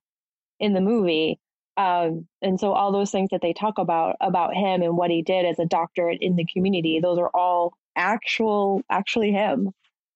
in 0.59 0.73
the 0.73 0.81
movie. 0.81 1.39
Um, 1.75 2.27
and 2.41 2.59
so 2.59 2.73
all 2.73 2.91
those 2.91 3.11
things 3.11 3.29
that 3.31 3.41
they 3.41 3.53
talk 3.53 3.77
about 3.77 4.15
about 4.21 4.55
him 4.55 4.81
and 4.81 4.95
what 4.95 5.11
he 5.11 5.21
did 5.21 5.45
as 5.45 5.59
a 5.59 5.65
doctor 5.65 6.09
in 6.09 6.35
the 6.35 6.45
community, 6.45 6.99
those 7.01 7.19
are 7.19 7.29
all 7.33 7.73
actual 7.95 8.81
actually 8.89 9.31
him. 9.31 9.71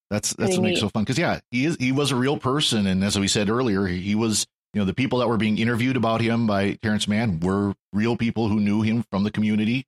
That's 0.09 0.33
that's 0.33 0.53
what 0.55 0.63
makes 0.63 0.79
so 0.79 0.89
fun 0.89 1.03
because 1.03 1.17
yeah, 1.17 1.39
he 1.51 1.65
is 1.65 1.75
he 1.79 1.91
was 1.91 2.11
a 2.11 2.15
real 2.15 2.37
person, 2.37 2.87
and 2.87 3.03
as 3.03 3.19
we 3.19 3.27
said 3.27 3.49
earlier, 3.49 3.85
he 3.85 4.15
was 4.15 4.47
you 4.73 4.79
know 4.79 4.85
the 4.85 4.93
people 4.93 5.19
that 5.19 5.27
were 5.27 5.37
being 5.37 5.57
interviewed 5.57 5.97
about 5.97 6.21
him 6.21 6.47
by 6.47 6.73
Terrence 6.81 7.07
Mann 7.07 7.39
were 7.41 7.73
real 7.91 8.15
people 8.15 8.47
who 8.47 8.59
knew 8.59 8.81
him 8.81 9.03
from 9.11 9.23
the 9.23 9.31
community, 9.31 9.85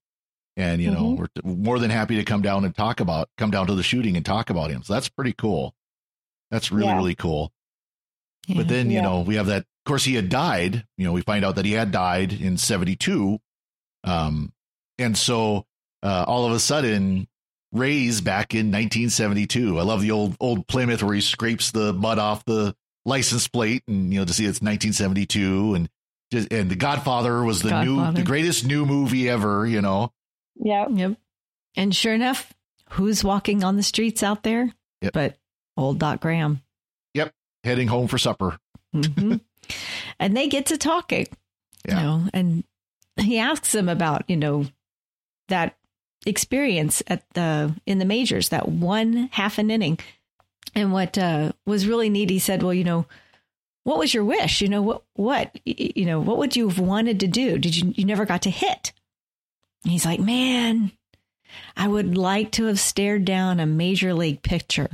and 0.58 0.82
you 0.82 0.92
know 0.92 1.16
mm-hmm. 1.16 1.50
we're 1.50 1.56
more 1.56 1.80
than 1.80 1.90
happy 1.90 2.18
to 2.18 2.26
come 2.26 2.42
down 2.42 2.66
and 2.66 2.76
talk 2.76 3.00
about 3.00 3.30
come 3.38 3.50
down 3.50 3.68
to 3.68 3.76
the 3.76 3.84
shooting 3.84 4.18
and 4.18 4.26
talk 4.26 4.50
about 4.50 4.70
him. 4.72 4.84
So 4.84 4.94
that's 4.94 5.08
pretty 5.08 5.34
cool. 5.34 5.74
That's 6.52 6.70
really 6.70 6.88
yeah. 6.88 6.98
really 6.98 7.16
cool. 7.16 7.54
Yeah. 8.48 8.58
But 8.58 8.68
then 8.68 8.90
you 8.90 8.98
yeah. 8.98 9.04
know 9.04 9.22
we 9.22 9.36
have 9.36 9.48
that. 9.48 9.62
Of 9.62 9.90
course, 9.90 10.04
he 10.04 10.16
had 10.16 10.28
died. 10.28 10.86
You 10.98 11.06
know, 11.06 11.14
we 11.14 11.22
find 11.22 11.46
out 11.46 11.56
that 11.56 11.66
he 11.66 11.72
had 11.72 11.92
died 11.92 12.34
in 12.34 12.58
'72, 12.58 13.40
um, 14.04 14.52
and 14.98 15.18
so 15.18 15.66
uh, 16.04 16.26
all 16.28 16.46
of 16.46 16.52
a 16.52 16.60
sudden 16.60 17.28
Ray's 17.72 18.22
back 18.22 18.54
in 18.54 18.68
1972. 18.68 19.80
I 19.80 19.84
love 19.84 20.02
the 20.02 20.12
old 20.12 20.36
old 20.40 20.68
Plymouth 20.68 21.04
where 21.04 21.14
he 21.14 21.22
scrapes 21.22 21.72
the 21.72 21.94
mud 21.94 22.18
off 22.20 22.44
the 22.46 22.76
license 23.06 23.48
plate, 23.48 23.84
and 23.88 24.12
you 24.14 24.20
know 24.20 24.26
to 24.26 24.34
see 24.34 24.46
it's 24.46 24.62
1972, 24.62 25.76
and 25.76 25.90
just, 26.32 26.52
and 26.52 26.70
The 26.70 26.76
Godfather 26.76 27.44
was 27.44 27.62
the 27.62 27.70
Godfather. 27.70 28.12
new, 28.12 28.18
the 28.18 28.24
greatest 28.24 28.66
new 28.66 28.86
movie 28.86 29.30
ever. 29.30 29.66
You 29.66 29.82
know. 29.82 30.12
Yeah. 30.56 30.88
Yep. 30.90 31.18
And 31.78 31.96
sure 31.96 32.14
enough, 32.14 32.52
who's 32.92 33.24
walking 33.24 33.64
on 33.64 33.78
the 33.78 33.84
streets 33.84 34.24
out 34.24 34.44
there? 34.44 34.74
Yep. 35.02 35.14
But 35.14 35.38
old 35.78 36.00
Doc 36.00 36.22
Graham. 36.22 36.62
Yep. 37.14 37.34
Heading 37.64 37.88
home 37.88 38.08
for 38.08 38.18
supper. 38.18 38.58
Mm-hmm. 38.96 39.36
and 40.20 40.36
they 40.36 40.48
get 40.48 40.68
to 40.68 40.78
talking. 40.78 41.28
Yeah. 41.88 41.98
You 41.98 42.04
know, 42.04 42.30
and 42.34 42.64
he 43.18 43.38
asks 43.38 43.74
him 43.74 43.88
about 43.90 44.24
you 44.28 44.38
know 44.38 44.66
that 45.48 45.78
experience 46.26 47.02
at 47.08 47.24
the 47.34 47.76
in 47.86 48.00
the 48.00 48.06
majors 48.06 48.50
that 48.50 48.68
one 48.68 49.30
half 49.32 49.58
an 49.58 49.72
inning. 49.72 50.00
And 50.76 50.94
what 50.94 51.18
uh, 51.18 51.54
was 51.66 51.88
really 51.88 52.10
neat, 52.10 52.30
he 52.30 52.40
said, 52.40 52.62
"Well, 52.62 52.74
you 52.74 52.84
know, 52.84 53.06
what 53.84 53.98
was 53.98 54.14
your 54.14 54.24
wish? 54.24 54.62
You 54.62 54.70
know, 54.70 54.82
what 54.82 55.04
what 55.16 55.60
you 55.66 56.06
know, 56.06 56.20
what 56.20 56.38
would 56.38 56.56
you 56.56 56.70
have 56.70 56.80
wanted 56.80 57.20
to 57.22 57.28
do? 57.28 57.58
Did 57.58 57.76
you 57.76 57.94
you 57.96 58.06
never 58.06 58.26
got 58.26 58.44
to 58.44 58.50
hit?" 58.50 58.94
And 59.84 59.92
he's 59.92 60.06
like, 60.06 60.20
"Man, 60.20 60.92
I 61.76 61.88
would 61.88 62.18
like 62.18 62.52
to 62.54 62.66
have 62.66 62.80
stared 62.80 63.26
down 63.26 63.60
a 63.60 63.66
major 63.66 64.14
league 64.14 64.44
pitcher, 64.44 64.90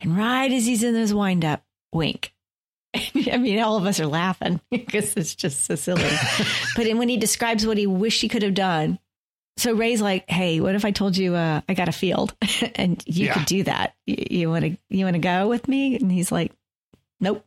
and 0.00 0.16
right 0.16 0.52
as 0.52 0.66
he's 0.66 0.82
in 0.82 0.94
his 0.94 1.14
windup, 1.14 1.64
wink." 1.92 2.32
I 2.94 3.36
mean, 3.38 3.58
all 3.60 3.76
of 3.76 3.86
us 3.86 4.00
are 4.00 4.06
laughing 4.06 4.60
because 4.70 5.14
it's 5.16 5.34
just 5.34 5.64
so 5.64 5.74
silly. 5.74 6.08
but 6.76 6.86
when 6.94 7.08
he 7.08 7.16
describes 7.16 7.66
what 7.66 7.78
he 7.78 7.86
wished 7.86 8.22
he 8.22 8.28
could 8.28 8.42
have 8.42 8.54
done, 8.54 8.98
so 9.58 9.72
Ray's 9.72 10.00
like, 10.00 10.28
"Hey, 10.30 10.60
what 10.60 10.74
if 10.74 10.84
I 10.84 10.92
told 10.92 11.16
you 11.16 11.34
uh, 11.34 11.60
I 11.68 11.74
got 11.74 11.88
a 11.88 11.92
field 11.92 12.34
and 12.76 13.02
you 13.06 13.26
yeah. 13.26 13.34
could 13.34 13.46
do 13.46 13.64
that? 13.64 13.94
You 14.06 14.50
want 14.50 14.64
to 14.64 14.76
you 14.88 15.04
want 15.04 15.14
to 15.14 15.20
go 15.20 15.48
with 15.48 15.68
me?" 15.68 15.96
And 15.96 16.10
he's 16.10 16.32
like, 16.32 16.52
"Nope, 17.20 17.44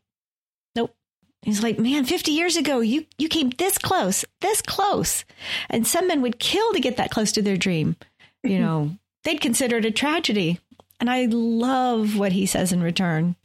nope." 0.75 0.93
He's 1.41 1.63
like, 1.63 1.79
"Man, 1.79 2.05
fifty 2.05 2.31
years 2.31 2.57
ago, 2.57 2.81
you 2.81 3.05
you 3.17 3.29
came 3.29 3.49
this 3.51 3.77
close, 3.77 4.25
this 4.41 4.61
close, 4.61 5.23
and 5.69 5.87
some 5.87 6.07
men 6.07 6.21
would 6.21 6.39
kill 6.39 6.73
to 6.73 6.79
get 6.79 6.97
that 6.97 7.11
close 7.11 7.31
to 7.33 7.41
their 7.41 7.57
dream. 7.57 7.95
You 8.43 8.59
know, 8.59 8.91
they'd 9.23 9.41
consider 9.41 9.77
it 9.77 9.85
a 9.85 9.91
tragedy." 9.91 10.59
And 10.99 11.09
I 11.09 11.25
love 11.25 12.15
what 12.15 12.31
he 12.31 12.45
says 12.45 12.71
in 12.71 12.83
return. 12.83 13.35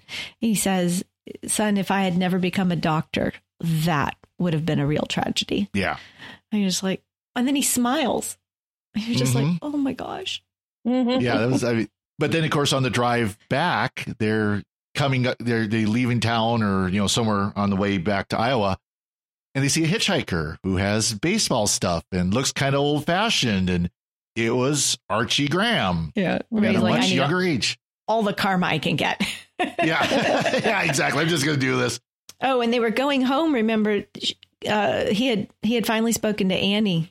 He 0.40 0.54
says, 0.54 1.04
"Son, 1.46 1.78
if 1.78 1.90
I 1.90 2.02
had 2.02 2.18
never 2.18 2.38
become 2.38 2.70
a 2.70 2.76
doctor, 2.76 3.32
that 3.60 4.16
would 4.38 4.52
have 4.52 4.66
been 4.66 4.80
a 4.80 4.86
real 4.86 5.06
tragedy." 5.08 5.70
Yeah. 5.72 5.96
And 6.52 6.60
you're 6.60 6.70
just 6.70 6.82
like, 6.82 7.02
and 7.34 7.48
then 7.48 7.56
he 7.56 7.62
smiles 7.62 8.36
you're 8.96 9.16
just 9.16 9.34
mm-hmm. 9.34 9.52
like, 9.52 9.58
oh 9.62 9.76
my 9.76 9.92
gosh. 9.92 10.42
Mm-hmm. 10.86 11.20
Yeah, 11.20 11.38
that 11.38 11.50
was. 11.50 11.64
I 11.64 11.74
mean, 11.74 11.88
but 12.18 12.32
then 12.32 12.44
of 12.44 12.50
course 12.50 12.72
on 12.72 12.82
the 12.82 12.90
drive 12.90 13.36
back, 13.48 14.06
they're 14.18 14.62
coming. 14.94 15.26
They're 15.38 15.66
they 15.66 15.84
leaving 15.84 16.20
town 16.20 16.62
or 16.62 16.88
you 16.88 17.00
know 17.00 17.06
somewhere 17.06 17.52
on 17.56 17.70
the 17.70 17.76
way 17.76 17.98
back 17.98 18.28
to 18.28 18.38
Iowa, 18.38 18.78
and 19.54 19.64
they 19.64 19.68
see 19.68 19.84
a 19.84 19.88
hitchhiker 19.88 20.58
who 20.62 20.76
has 20.76 21.14
baseball 21.14 21.66
stuff 21.66 22.04
and 22.12 22.32
looks 22.32 22.52
kind 22.52 22.74
of 22.74 22.80
old 22.80 23.04
fashioned, 23.04 23.68
and 23.68 23.90
it 24.36 24.50
was 24.50 24.98
Archie 25.10 25.48
Graham. 25.48 26.12
Yeah, 26.14 26.34
at 26.34 26.44
a 26.50 26.80
like, 26.80 27.00
much 27.00 27.10
younger 27.10 27.42
age. 27.42 27.78
All 28.08 28.22
the 28.22 28.34
karma 28.34 28.66
I 28.66 28.78
can 28.78 28.94
get. 28.94 29.20
yeah, 29.58 29.80
yeah, 29.84 30.82
exactly. 30.82 31.22
I'm 31.22 31.28
just 31.28 31.44
gonna 31.44 31.56
do 31.56 31.76
this. 31.76 32.00
Oh, 32.40 32.60
and 32.60 32.72
they 32.72 32.80
were 32.80 32.90
going 32.90 33.22
home. 33.22 33.54
Remember, 33.54 34.04
uh, 34.68 35.06
he 35.06 35.26
had 35.26 35.48
he 35.62 35.74
had 35.74 35.86
finally 35.86 36.12
spoken 36.12 36.50
to 36.50 36.54
Annie, 36.54 37.10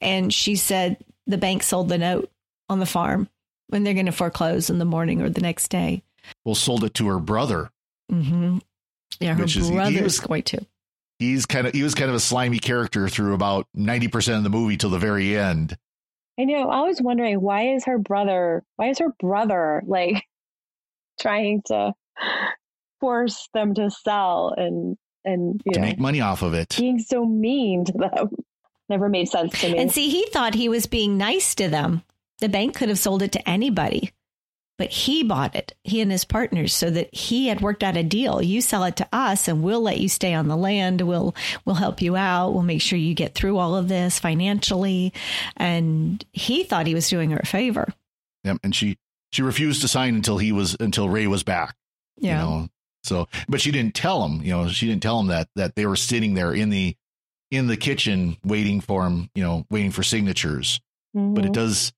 and 0.00 0.32
she 0.32 0.54
said 0.54 0.98
the 1.26 1.38
bank 1.38 1.62
sold 1.62 1.88
the 1.88 1.98
note 1.98 2.30
on 2.68 2.80
the 2.80 2.86
farm 2.86 3.28
when 3.68 3.84
they're 3.84 3.94
going 3.94 4.06
to 4.06 4.12
foreclose 4.12 4.70
in 4.70 4.78
the 4.78 4.84
morning 4.84 5.22
or 5.22 5.30
the 5.30 5.40
next 5.40 5.68
day. 5.68 6.02
Well, 6.44 6.54
sold 6.54 6.84
it 6.84 6.94
to 6.94 7.08
her 7.08 7.18
brother. 7.18 7.70
Mm-hmm. 8.10 8.58
Yeah, 9.20 9.34
her 9.34 9.46
brother's 9.46 9.56
was, 10.02 10.20
going 10.20 10.42
to. 10.44 10.66
He's 11.18 11.46
kind 11.46 11.66
of 11.66 11.74
he 11.74 11.82
was 11.82 11.94
kind 11.94 12.08
of 12.08 12.16
a 12.16 12.20
slimy 12.20 12.58
character 12.58 13.08
through 13.08 13.34
about 13.34 13.66
ninety 13.74 14.08
percent 14.08 14.38
of 14.38 14.44
the 14.44 14.50
movie 14.50 14.76
till 14.76 14.90
the 14.90 14.98
very 14.98 15.36
end. 15.36 15.76
I 16.38 16.44
know. 16.44 16.70
I 16.70 16.80
was 16.82 17.00
wondering 17.02 17.40
why 17.40 17.74
is 17.74 17.84
her 17.84 17.98
brother 17.98 18.64
why 18.76 18.88
is 18.88 18.98
her 19.00 19.12
brother 19.20 19.82
like 19.86 20.24
trying 21.20 21.62
to 21.66 21.92
force 23.00 23.48
them 23.52 23.74
to 23.74 23.90
sell 23.90 24.54
and 24.56 24.96
and 25.24 25.60
to 25.72 25.78
know, 25.78 25.86
make 25.86 25.98
money 25.98 26.22
off 26.22 26.42
of 26.42 26.54
it. 26.54 26.74
Being 26.78 26.98
so 26.98 27.26
mean 27.26 27.84
to 27.84 27.92
them 27.92 28.30
never 28.90 29.08
made 29.08 29.28
sense 29.28 29.58
to 29.60 29.72
me. 29.72 29.78
And 29.78 29.90
see, 29.90 30.10
he 30.10 30.26
thought 30.26 30.54
he 30.54 30.68
was 30.68 30.86
being 30.86 31.16
nice 31.16 31.54
to 31.54 31.68
them. 31.68 32.02
The 32.40 32.50
bank 32.50 32.74
could 32.76 32.90
have 32.90 32.98
sold 32.98 33.22
it 33.22 33.32
to 33.32 33.48
anybody. 33.48 34.12
but 34.80 34.88
he 34.88 35.22
bought 35.22 35.54
it, 35.54 35.74
he 35.84 36.00
and 36.00 36.10
his 36.10 36.24
partners, 36.24 36.74
so 36.74 36.88
that 36.88 37.14
he 37.14 37.48
had 37.48 37.60
worked 37.60 37.82
out 37.82 37.98
a 37.98 38.02
deal. 38.02 38.40
You 38.40 38.62
sell 38.62 38.84
it 38.84 38.96
to 38.96 39.06
us 39.12 39.46
and 39.46 39.62
we'll 39.62 39.82
let 39.82 40.00
you 40.00 40.08
stay 40.08 40.32
on 40.32 40.48
the 40.48 40.56
land. 40.56 41.02
We'll, 41.02 41.34
we'll 41.66 41.74
help 41.74 42.00
you 42.00 42.16
out. 42.16 42.54
We'll 42.54 42.62
make 42.62 42.80
sure 42.80 42.98
you 42.98 43.12
get 43.12 43.34
through 43.34 43.58
all 43.58 43.76
of 43.76 43.88
this 43.88 44.18
financially. 44.18 45.12
And 45.54 46.24
he 46.32 46.64
thought 46.64 46.86
he 46.86 46.94
was 46.94 47.10
doing 47.10 47.30
her 47.32 47.40
a 47.42 47.44
favor. 47.44 47.92
Yep. 48.44 48.60
And 48.64 48.74
she, 48.74 48.96
she 49.32 49.42
refused 49.42 49.82
to 49.82 49.88
sign 49.88 50.14
until 50.14 50.38
he 50.38 50.50
was, 50.50 50.78
until 50.80 51.10
Ray 51.10 51.26
was 51.26 51.42
back. 51.42 51.76
Yeah. 52.16 52.42
You 52.42 52.50
know, 52.50 52.68
so, 53.02 53.28
but 53.50 53.60
she 53.60 53.72
didn't 53.72 53.94
tell 53.94 54.24
him, 54.26 54.40
you 54.40 54.52
know, 54.52 54.68
she 54.68 54.86
didn't 54.86 55.02
tell 55.02 55.20
him 55.20 55.26
that, 55.26 55.48
that 55.56 55.74
they 55.74 55.84
were 55.84 55.94
sitting 55.94 56.32
there 56.32 56.54
in 56.54 56.70
the, 56.70 56.96
in 57.50 57.66
the 57.66 57.76
kitchen 57.76 58.36
waiting 58.44 58.80
for 58.80 59.04
him, 59.06 59.28
you 59.34 59.42
know, 59.42 59.66
waiting 59.70 59.90
for 59.90 60.02
signatures. 60.02 60.80
Mm-hmm. 61.16 61.34
But 61.34 61.44
it 61.44 61.52
does, 61.52 61.92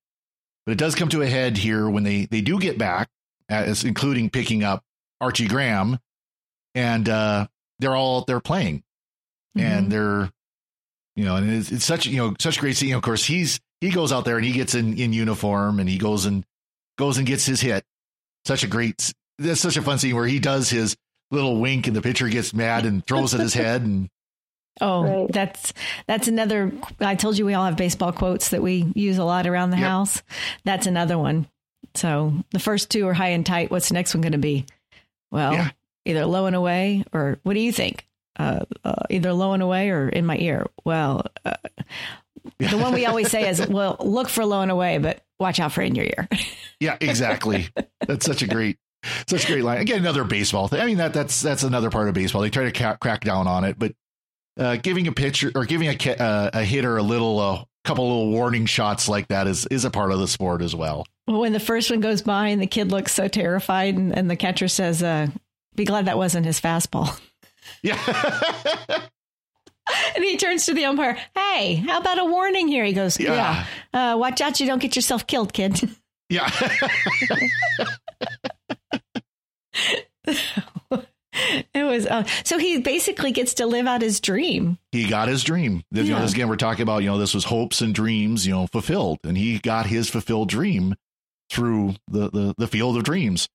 but 0.64 0.72
it 0.72 0.78
does 0.78 0.94
come 0.94 1.08
to 1.10 1.22
a 1.22 1.26
head 1.26 1.56
here 1.58 1.88
when 1.88 2.02
they, 2.04 2.26
they 2.26 2.40
do 2.40 2.58
get 2.58 2.78
back 2.78 3.08
as 3.48 3.84
including 3.84 4.30
picking 4.30 4.64
up 4.64 4.82
Archie 5.20 5.48
Graham 5.48 5.98
and, 6.74 7.08
uh, 7.08 7.46
they're 7.78 7.96
all, 7.96 8.24
they're 8.24 8.40
playing 8.40 8.82
and 9.56 9.86
Mhm. 9.86 9.90
they're, 9.90 10.30
you 11.16 11.24
know, 11.24 11.36
and 11.36 11.50
it's, 11.50 11.70
it's 11.70 11.84
such, 11.84 12.06
you 12.06 12.16
know, 12.16 12.34
such 12.38 12.58
great 12.58 12.76
scene. 12.76 12.94
Of 12.94 13.02
course, 13.02 13.24
he's, 13.24 13.60
he 13.80 13.90
goes 13.90 14.12
out 14.12 14.24
there 14.24 14.36
and 14.36 14.46
he 14.46 14.52
gets 14.52 14.74
in, 14.74 14.96
in 14.96 15.12
uniform 15.12 15.80
and 15.80 15.88
he 15.88 15.98
goes 15.98 16.24
and 16.24 16.44
goes 16.96 17.18
and 17.18 17.26
gets 17.26 17.44
his 17.44 17.60
hit. 17.60 17.84
Such 18.46 18.62
a 18.64 18.68
great, 18.68 19.12
that's 19.38 19.60
such 19.60 19.76
a 19.76 19.82
fun 19.82 19.98
scene 19.98 20.14
where 20.14 20.26
he 20.26 20.38
does 20.38 20.70
his 20.70 20.96
little 21.30 21.60
wink 21.60 21.86
and 21.86 21.94
the 21.96 22.00
pitcher 22.02 22.28
gets 22.28 22.54
mad 22.54 22.86
and 22.86 23.04
throws 23.06 23.34
at 23.34 23.40
his 23.40 23.52
head. 23.54 23.82
And 23.82 24.08
Oh, 24.80 25.04
Right. 25.22 25.32
that's 25.32 25.72
that's 26.06 26.28
another. 26.28 26.72
I 27.00 27.14
told 27.14 27.36
you 27.38 27.44
we 27.46 27.54
all 27.54 27.66
have 27.66 27.76
baseball 27.76 28.12
quotes 28.12 28.48
that 28.50 28.62
we 28.62 28.90
use 28.94 29.18
a 29.18 29.24
lot 29.24 29.46
around 29.46 29.70
the 29.70 29.76
Yep. 29.78 29.86
house. 29.86 30.22
That's 30.64 30.86
another 30.86 31.18
one. 31.18 31.46
So 31.94 32.32
the 32.52 32.58
first 32.58 32.90
two 32.90 33.06
are 33.08 33.12
high 33.14 33.28
and 33.30 33.44
tight. 33.44 33.70
What's 33.70 33.88
the 33.88 33.94
next 33.94 34.14
one 34.14 34.22
going 34.22 34.32
to 34.32 34.38
be? 34.38 34.64
Well, 35.30 35.52
Yeah. 35.52 35.70
either 36.06 36.24
low 36.26 36.46
and 36.46 36.56
away, 36.56 37.04
or 37.12 37.38
what 37.42 37.54
do 37.54 37.60
you 37.60 37.70
think? 37.72 38.06
Uh, 38.38 38.60
uh, 38.82 38.94
either 39.10 39.32
low 39.34 39.52
and 39.52 39.62
away 39.62 39.90
or 39.90 40.08
in 40.08 40.24
my 40.24 40.38
ear. 40.38 40.66
Well, 40.86 41.26
uh, 41.44 41.52
the 42.58 42.78
one 42.78 42.94
we 42.94 43.04
always 43.04 43.30
say 43.30 43.46
is, 43.48 43.64
"Well, 43.68 43.96
look 44.00 44.28
for 44.30 44.44
low 44.46 44.62
and 44.62 44.70
away, 44.70 44.96
but 44.98 45.22
watch 45.38 45.60
out 45.60 45.72
for 45.72 45.82
in 45.82 45.94
your 45.94 46.06
ear." 46.06 46.28
yeah, 46.80 46.96
exactly. 47.00 47.68
that's 48.06 48.24
such 48.24 48.40
a 48.40 48.46
great, 48.46 48.78
such 49.28 49.44
a 49.44 49.46
great 49.52 49.64
line. 49.64 49.82
Again, 49.82 49.98
another 49.98 50.24
baseball 50.24 50.66
thing. 50.68 50.80
I 50.80 50.86
mean, 50.86 50.96
that 50.96 51.12
that's, 51.12 51.42
that's 51.42 51.62
another 51.62 51.90
part 51.90 52.08
of 52.08 52.14
baseball. 52.14 52.40
They 52.40 52.48
try 52.50 52.64
to 52.64 52.72
ca- 52.72 52.96
crack 52.96 53.20
down 53.22 53.46
on 53.46 53.64
it, 53.64 53.78
but 53.78 53.92
uh, 54.58 54.76
giving 54.76 55.06
a 55.06 55.12
pitcher 55.12 55.50
or 55.54 55.64
giving 55.64 55.88
a, 55.88 56.10
uh, 56.22 56.50
a 56.52 56.64
hitter 56.64 56.96
a 56.96 57.02
little, 57.02 57.38
uh, 57.40 57.64
couple 57.84 58.06
little 58.06 58.30
warning 58.30 58.66
shots 58.66 59.08
like 59.08 59.26
that 59.28 59.46
is, 59.48 59.66
is 59.66 59.84
a 59.84 59.90
part 59.90 60.12
of 60.12 60.18
the 60.20 60.28
sport 60.28 60.62
as 60.62 60.74
well. 60.74 61.04
when 61.26 61.52
the 61.52 61.58
first 61.60 61.90
one 61.90 62.00
goes 62.00 62.22
by 62.22 62.48
and 62.48 62.62
the 62.62 62.66
kid 62.66 62.92
looks 62.92 63.12
so 63.12 63.26
terrified, 63.28 63.96
and, 63.96 64.16
and 64.16 64.30
the 64.30 64.36
catcher 64.36 64.68
says, 64.68 65.02
uh, 65.02 65.26
"Be 65.74 65.84
glad 65.84 66.06
that 66.06 66.16
wasn't 66.16 66.46
his 66.46 66.60
fastball." 66.60 67.18
Yeah. 67.82 67.98
And 70.14 70.22
he 70.24 70.36
turns 70.36 70.66
to 70.66 70.74
the 70.74 70.84
umpire. 70.84 71.18
Hey, 71.34 71.74
how 71.74 71.98
about 71.98 72.18
a 72.18 72.24
warning 72.24 72.68
here? 72.68 72.84
He 72.84 72.92
goes, 72.92 73.18
Yeah. 73.18 73.64
Yeah. 73.92 74.12
Uh, 74.12 74.16
watch 74.16 74.40
out 74.40 74.60
you 74.60 74.66
don't 74.66 74.78
get 74.80 74.94
yourself 74.94 75.26
killed, 75.26 75.52
kid. 75.52 75.80
yeah. 76.28 76.48
it 81.74 81.84
was 81.84 82.06
uh, 82.06 82.24
so 82.44 82.58
he 82.58 82.78
basically 82.80 83.32
gets 83.32 83.54
to 83.54 83.66
live 83.66 83.86
out 83.86 84.02
his 84.02 84.20
dream. 84.20 84.78
he 84.92 85.08
got 85.08 85.28
his 85.28 85.42
dream. 85.44 85.82
You 85.90 86.04
know, 86.04 86.20
this 86.20 86.32
again, 86.32 86.48
we're 86.48 86.56
talking 86.56 86.82
about, 86.82 87.02
you 87.02 87.08
know, 87.08 87.18
this 87.18 87.34
was 87.34 87.44
hopes 87.44 87.80
and 87.80 87.94
dreams, 87.94 88.46
you 88.46 88.52
know, 88.52 88.66
fulfilled. 88.66 89.18
And 89.24 89.36
he 89.38 89.58
got 89.58 89.86
his 89.86 90.08
fulfilled 90.10 90.48
dream 90.48 90.94
through 91.50 91.94
the, 92.08 92.30
the, 92.30 92.54
the 92.58 92.66
field 92.66 92.96
of 92.96 93.04
dreams. 93.04 93.48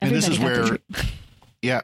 And 0.00 0.12
this 0.14 0.28
is 0.28 0.38
where- 0.38 0.78
Yeah. 1.62 1.82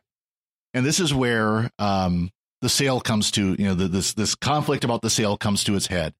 And 0.74 0.84
this 0.86 1.00
is 1.00 1.12
where 1.12 1.70
um, 1.78 2.30
the 2.62 2.68
sale 2.68 3.00
comes 3.00 3.30
to, 3.32 3.56
you 3.58 3.64
know, 3.66 3.74
the, 3.74 3.88
this 3.88 4.14
this 4.14 4.34
conflict 4.34 4.84
about 4.84 5.02
the 5.02 5.10
sale 5.10 5.36
comes 5.36 5.64
to 5.64 5.74
its 5.74 5.86
head. 5.86 6.14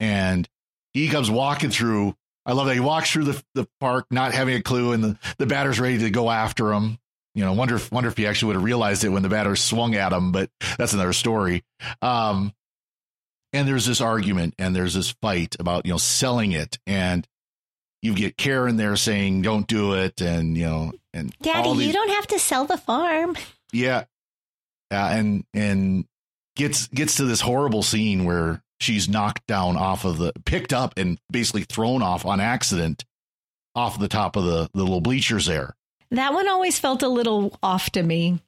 And 0.00 0.48
he 0.94 1.08
comes 1.08 1.30
walking 1.30 1.70
through. 1.70 2.14
I 2.46 2.52
love 2.52 2.66
that 2.66 2.74
he 2.74 2.80
walks 2.80 3.10
through 3.10 3.24
the, 3.24 3.42
the 3.54 3.68
park, 3.80 4.06
not 4.10 4.32
having 4.32 4.54
a 4.56 4.62
clue, 4.62 4.92
and 4.92 5.04
the, 5.04 5.18
the 5.38 5.46
batter's 5.46 5.78
ready 5.78 5.98
to 5.98 6.10
go 6.10 6.30
after 6.30 6.72
him. 6.72 6.98
You 7.38 7.44
know, 7.44 7.52
wonder 7.52 7.76
if 7.76 7.92
wonder 7.92 8.08
if 8.08 8.16
he 8.16 8.26
actually 8.26 8.48
would 8.48 8.56
have 8.56 8.64
realized 8.64 9.04
it 9.04 9.10
when 9.10 9.22
the 9.22 9.28
batter 9.28 9.54
swung 9.54 9.94
at 9.94 10.12
him, 10.12 10.32
but 10.32 10.50
that's 10.76 10.92
another 10.92 11.12
story. 11.12 11.62
Um, 12.02 12.52
and 13.52 13.68
there's 13.68 13.86
this 13.86 14.00
argument 14.00 14.54
and 14.58 14.74
there's 14.74 14.94
this 14.94 15.14
fight 15.22 15.54
about 15.60 15.86
you 15.86 15.92
know 15.92 15.98
selling 15.98 16.50
it, 16.50 16.80
and 16.84 17.24
you 18.02 18.12
get 18.16 18.36
Karen 18.36 18.76
there 18.76 18.96
saying 18.96 19.42
don't 19.42 19.68
do 19.68 19.92
it, 19.92 20.20
and 20.20 20.56
you 20.56 20.64
know, 20.64 20.92
and 21.14 21.32
Daddy, 21.40 21.72
these- 21.76 21.94
don't 21.94 22.10
have 22.10 22.26
to 22.26 22.40
sell 22.40 22.64
the 22.64 22.76
farm. 22.76 23.36
yeah. 23.72 24.02
Yeah, 24.90 25.08
and 25.14 25.44
and 25.54 26.06
gets 26.56 26.88
gets 26.88 27.18
to 27.18 27.24
this 27.24 27.40
horrible 27.40 27.84
scene 27.84 28.24
where 28.24 28.64
she's 28.80 29.08
knocked 29.08 29.46
down 29.46 29.76
off 29.76 30.04
of 30.04 30.18
the 30.18 30.32
picked 30.44 30.72
up 30.72 30.94
and 30.96 31.20
basically 31.30 31.62
thrown 31.62 32.02
off 32.02 32.26
on 32.26 32.40
accident 32.40 33.04
off 33.76 33.96
the 34.00 34.08
top 34.08 34.34
of 34.34 34.44
the, 34.44 34.68
the 34.74 34.82
little 34.82 35.00
bleachers 35.00 35.46
there. 35.46 35.76
That 36.10 36.32
one 36.32 36.48
always 36.48 36.78
felt 36.78 37.02
a 37.02 37.08
little 37.08 37.58
off 37.62 37.90
to 37.90 38.02
me. 38.02 38.40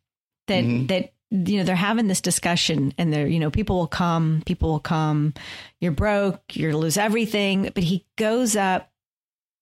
That 0.46 0.64
Mhm. 0.64 0.88
that 0.88 1.12
you 1.30 1.58
know 1.58 1.64
they're 1.64 1.76
having 1.76 2.08
this 2.08 2.20
discussion, 2.20 2.92
and 2.98 3.12
they're 3.12 3.26
you 3.28 3.38
know 3.38 3.50
people 3.50 3.76
will 3.78 3.86
come, 3.86 4.42
people 4.46 4.70
will 4.70 4.80
come. 4.80 5.34
You're 5.80 5.92
broke, 5.92 6.42
you're 6.56 6.74
lose 6.74 6.96
everything. 6.96 7.70
But 7.74 7.84
he 7.84 8.04
goes 8.16 8.56
up, 8.56 8.90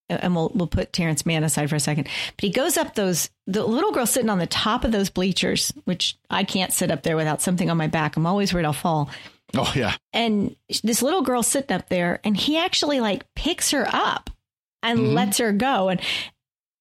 and 0.09 0.34
we'll 0.34 0.51
we'll 0.55 0.66
put 0.66 0.92
Terrence 0.92 1.26
Mann 1.26 1.44
aside 1.44 1.68
for 1.68 1.76
a 1.76 1.80
second. 1.80 2.05
But 2.36 2.42
he 2.42 2.51
goes 2.51 2.76
up 2.78 2.94
those 2.94 3.28
the 3.46 3.66
little 3.66 3.92
girl 3.92 4.07
sitting 4.07 4.30
on 4.30 4.38
the 4.38 4.46
top 4.46 4.84
of 4.84 4.92
those 4.92 5.11
bleachers, 5.11 5.72
which 5.84 6.16
I 6.30 6.44
can't 6.44 6.72
sit 6.72 6.90
up 6.90 7.03
there 7.03 7.16
without 7.16 7.42
something 7.42 7.68
on 7.68 7.76
my 7.76 7.88
back. 7.88 8.16
I'm 8.16 8.26
always 8.26 8.55
worried 8.55 8.64
I'll 8.66 8.72
fall. 8.72 9.11
Oh 9.57 9.72
yeah. 9.74 9.94
and 10.12 10.55
this 10.82 11.01
little 11.03 11.22
girl 11.22 11.42
sitting 11.42 11.74
up 11.74 11.88
there 11.88 12.20
and 12.22 12.36
he 12.36 12.59
actually 12.59 13.01
like 13.01 13.24
picks 13.34 13.70
her 13.70 13.86
up 13.90 14.28
and 14.82 14.99
Mhm. 14.99 15.14
lets 15.14 15.38
her 15.38 15.53
go 15.53 15.88
and 15.88 16.01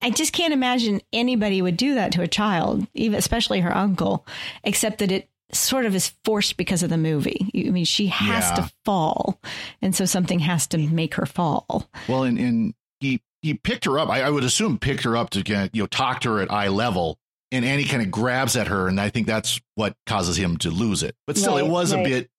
i 0.01 0.09
just 0.09 0.33
can't 0.33 0.53
imagine 0.53 1.01
anybody 1.13 1.61
would 1.61 1.77
do 1.77 1.95
that 1.95 2.11
to 2.11 2.21
a 2.21 2.27
child 2.27 2.85
even 2.93 3.17
especially 3.17 3.59
her 3.61 3.75
uncle 3.75 4.25
except 4.63 4.99
that 4.99 5.11
it 5.11 5.29
sort 5.53 5.85
of 5.85 5.95
is 5.95 6.11
forced 6.25 6.57
because 6.57 6.83
of 6.83 6.89
the 6.89 6.97
movie 6.97 7.49
i 7.55 7.69
mean 7.69 7.85
she 7.85 8.07
has 8.07 8.49
Yeah. 8.49 8.55
to 8.65 8.71
fall 8.85 9.39
and 9.81 9.95
so 9.95 10.05
something 10.05 10.39
has 10.39 10.67
to 10.67 10.77
make 10.77 11.15
her 11.15 11.25
fall 11.25 11.89
Well, 12.07 12.23
and, 12.23 12.37
and 12.37 12.73
he 12.99 13.21
he 13.43 13.53
picked 13.53 13.85
her 13.85 13.99
up. 13.99 14.09
I, 14.09 14.23
I 14.23 14.29
would 14.31 14.43
assume 14.43 14.79
picked 14.79 15.03
her 15.03 15.15
up 15.15 15.29
to 15.31 15.43
get 15.43 15.73
you 15.75 15.83
know 15.83 15.87
talk 15.87 16.21
to 16.21 16.29
her 16.31 16.41
at 16.41 16.51
eye 16.51 16.67
level, 16.69 17.19
and 17.51 17.63
Annie 17.63 17.85
kind 17.85 18.01
of 18.01 18.09
grabs 18.09 18.55
at 18.57 18.67
her, 18.67 18.87
and 18.87 18.99
I 18.99 19.09
think 19.09 19.27
that's 19.27 19.61
what 19.75 19.95
causes 20.07 20.35
him 20.37 20.57
to 20.57 20.71
lose 20.71 21.03
it. 21.03 21.15
But 21.27 21.37
still, 21.37 21.55
it 21.57 21.61
Right, 21.61 21.69
was 21.71 21.91
a 21.91 21.97
bit. 22.03 22.29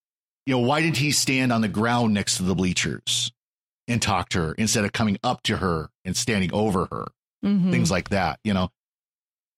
You 0.44 0.54
know, 0.54 0.58
why 0.58 0.82
did 0.82 0.96
he 0.96 1.12
stand 1.12 1.52
on 1.52 1.60
the 1.60 1.68
ground 1.68 2.14
next 2.14 2.38
to 2.38 2.42
the 2.42 2.54
bleachers 2.56 3.30
and 3.86 4.02
talk 4.02 4.28
to 4.30 4.38
her 4.40 4.52
instead 4.54 4.84
of 4.84 4.92
coming 4.92 5.16
up 5.22 5.42
to 5.44 5.58
her 5.58 5.88
and 6.04 6.16
standing 6.16 6.52
over 6.52 6.88
her? 6.90 7.06
Mhm. 7.44 7.70
things 7.70 7.90
like 7.90 8.08
that 8.10 8.40
you 8.44 8.52
know? 8.54 8.70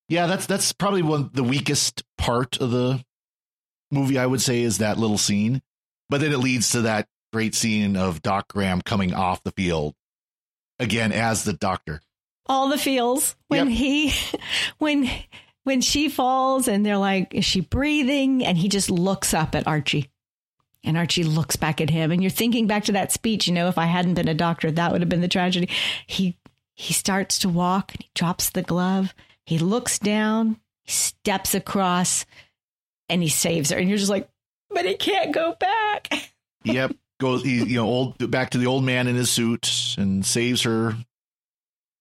Yeah 0.08 0.26
that's 0.26 0.46
that's 0.46 0.72
probably 0.72 1.02
one 1.02 1.30
the 1.32 1.44
weakest 1.44 2.02
part 2.18 2.58
of 2.60 2.70
the 2.70 3.02
movie 3.90 4.18
i 4.18 4.26
would 4.26 4.40
say 4.42 4.60
is 4.62 4.78
that 4.78 4.98
little 4.98 5.18
scene. 5.18 5.62
But 6.08 6.20
then 6.20 6.32
it 6.32 6.38
leads 6.38 6.70
to 6.70 6.82
that 6.82 7.06
great 7.32 7.54
scene 7.54 7.96
of 7.96 8.20
doc 8.22 8.48
graham 8.48 8.82
coming 8.82 9.14
off 9.14 9.42
the 9.44 9.52
field 9.52 9.94
again 10.80 11.12
as 11.12 11.44
the 11.44 11.52
doctor. 11.52 12.00
All 12.46 12.68
the 12.68 12.78
feels. 12.78 13.36
When 13.48 13.68
Yep. 13.70 13.78
he 13.78 14.12
when 14.78 15.08
when 15.64 15.80
she 15.80 16.08
falls 16.08 16.66
and 16.68 16.84
they're 16.84 16.98
like 16.98 17.32
is 17.34 17.44
she 17.44 17.60
breathing? 17.60 18.44
And 18.44 18.58
he 18.58 18.68
just 18.68 18.90
looks 18.90 19.32
up 19.32 19.54
at 19.54 19.66
archie. 19.68 20.10
And 20.82 20.96
archie 20.96 21.22
looks 21.24 21.54
back 21.56 21.80
at 21.80 21.90
him. 21.90 22.10
And 22.10 22.22
you're 22.22 22.30
thinking 22.30 22.66
back 22.66 22.84
to 22.84 22.92
that 22.92 23.12
speech 23.12 23.46
you 23.46 23.54
know 23.54 23.68
if 23.68 23.78
i 23.78 23.84
hadn't 23.86 24.14
been 24.14 24.26
a 24.28 24.34
doctor 24.34 24.70
that 24.72 24.90
would 24.90 25.00
have 25.02 25.08
been 25.08 25.20
the 25.20 25.28
tragedy. 25.28 25.68
He 26.08 26.36
he 26.80 26.94
starts 26.94 27.38
to 27.40 27.48
walk 27.50 27.92
and 27.92 28.02
he 28.02 28.10
drops 28.14 28.48
the 28.50 28.62
glove. 28.62 29.14
He 29.44 29.58
looks 29.58 29.98
down 29.98 30.58
he 30.84 30.92
steps 30.92 31.54
across 31.54 32.24
and 33.10 33.22
he 33.22 33.28
saves 33.28 33.70
her. 33.70 33.78
And 33.78 33.88
you're 33.88 33.98
just 33.98 34.10
like 34.10 34.28
but 34.70 34.84
he 34.86 34.94
can't 34.94 35.32
go 35.34 35.54
back. 35.60 36.08
Yep. 36.64 36.92
Goes 37.18 37.42
he, 37.42 37.62
you 37.64 37.76
know 37.76 37.86
old 37.86 38.30
back 38.30 38.50
to 38.50 38.58
the 38.58 38.66
old 38.66 38.84
man 38.84 39.08
in 39.08 39.14
his 39.16 39.30
suit 39.30 39.94
and 39.98 40.24
saves 40.24 40.62
her. 40.62 40.94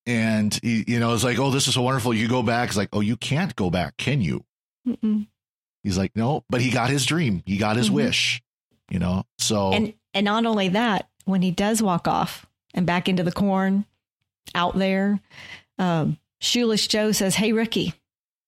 And 0.05 0.57
he 0.61 0.83
you 0.87 0.99
know 0.99 1.13
it's 1.13 1.23
like 1.23 1.39
oh 1.39 1.51
this 1.51 1.67
is 1.67 1.73
so 1.73 1.81
wonderful. 1.81 2.13
You 2.13 2.27
go 2.27 2.41
back. 2.43 2.69
It's 2.69 2.77
like 2.77 2.89
oh 2.93 3.01
you 3.01 3.17
can't 3.17 3.55
go 3.55 3.69
back 3.69 3.97
can 3.97 4.21
you? 4.21 4.43
Mm-mm. 4.87 5.27
he's 5.83 5.97
like 5.97 6.15
no. 6.15 6.43
But 6.49 6.61
he 6.61 6.71
got 6.71 6.89
his 6.89 7.05
dream. 7.05 7.43
He 7.45 7.57
got 7.57 7.75
his 7.75 7.89
Mhm. 7.89 7.93
wish 7.93 8.41
you 8.89 8.97
know? 8.99 9.23
So 9.37 9.71
And 9.73 9.93
and 10.13 10.25
not 10.25 10.45
only 10.45 10.69
that, 10.69 11.09
when 11.25 11.41
he 11.41 11.51
does 11.51 11.81
walk 11.83 12.07
off 12.07 12.45
and 12.73 12.85
back 12.85 13.07
into 13.07 13.23
the 13.23 13.31
corn 13.31 13.85
out 14.55 14.77
there, 14.77 15.19
um, 15.77 16.17
Shoeless 16.41 16.87
Joe 16.87 17.11
says, 17.11 17.35
"Hey 17.35 17.53
rookie, 17.53 17.93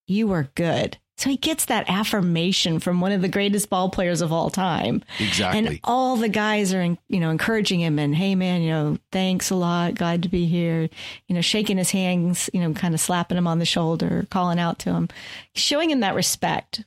you 0.07 0.27
were 0.27 0.49
good. 0.55 0.97
So 1.17 1.29
he 1.29 1.37
gets 1.37 1.65
that 1.65 1.87
affirmation 1.87 2.79
from 2.79 2.99
one 2.99 3.11
of 3.11 3.21
the 3.21 3.27
greatest 3.27 3.69
ball 3.69 3.89
players 3.89 4.21
of 4.21 4.33
all 4.33 4.49
time. 4.49 5.03
Exactly. 5.19 5.59
And 5.59 5.79
all 5.83 6.15
the 6.15 6.29
guys 6.29 6.73
are, 6.73 6.83
you 6.83 7.19
know, 7.19 7.29
encouraging 7.29 7.79
him 7.79 7.99
and, 7.99 8.15
hey, 8.15 8.33
man, 8.33 8.63
you 8.63 8.71
know, 8.71 8.97
thanks 9.11 9.51
a 9.51 9.55
lot. 9.55 9.93
Glad 9.93 10.23
to 10.23 10.29
be 10.29 10.47
here. 10.47 10.89
You 11.27 11.35
know, 11.35 11.41
shaking 11.41 11.77
his 11.77 11.91
hands, 11.91 12.49
you 12.55 12.59
know, 12.59 12.73
kind 12.73 12.95
of 12.95 12.99
slapping 12.99 13.37
him 13.37 13.45
on 13.45 13.59
the 13.59 13.65
shoulder, 13.65 14.25
calling 14.31 14.57
out 14.57 14.79
to 14.79 14.93
him, 14.93 15.09
showing 15.53 15.91
him 15.91 15.99
that 15.99 16.15
respect. 16.15 16.83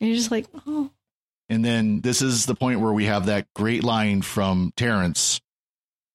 And 0.00 0.08
you're 0.10 0.16
just 0.16 0.32
like, 0.32 0.46
oh. 0.66 0.90
And 1.48 1.64
then 1.64 2.00
this 2.00 2.22
is 2.22 2.44
the 2.44 2.56
point 2.56 2.80
where 2.80 2.92
we 2.92 3.04
have 3.04 3.26
that 3.26 3.46
great 3.54 3.84
line 3.84 4.20
from 4.20 4.72
Terrence. 4.76 5.40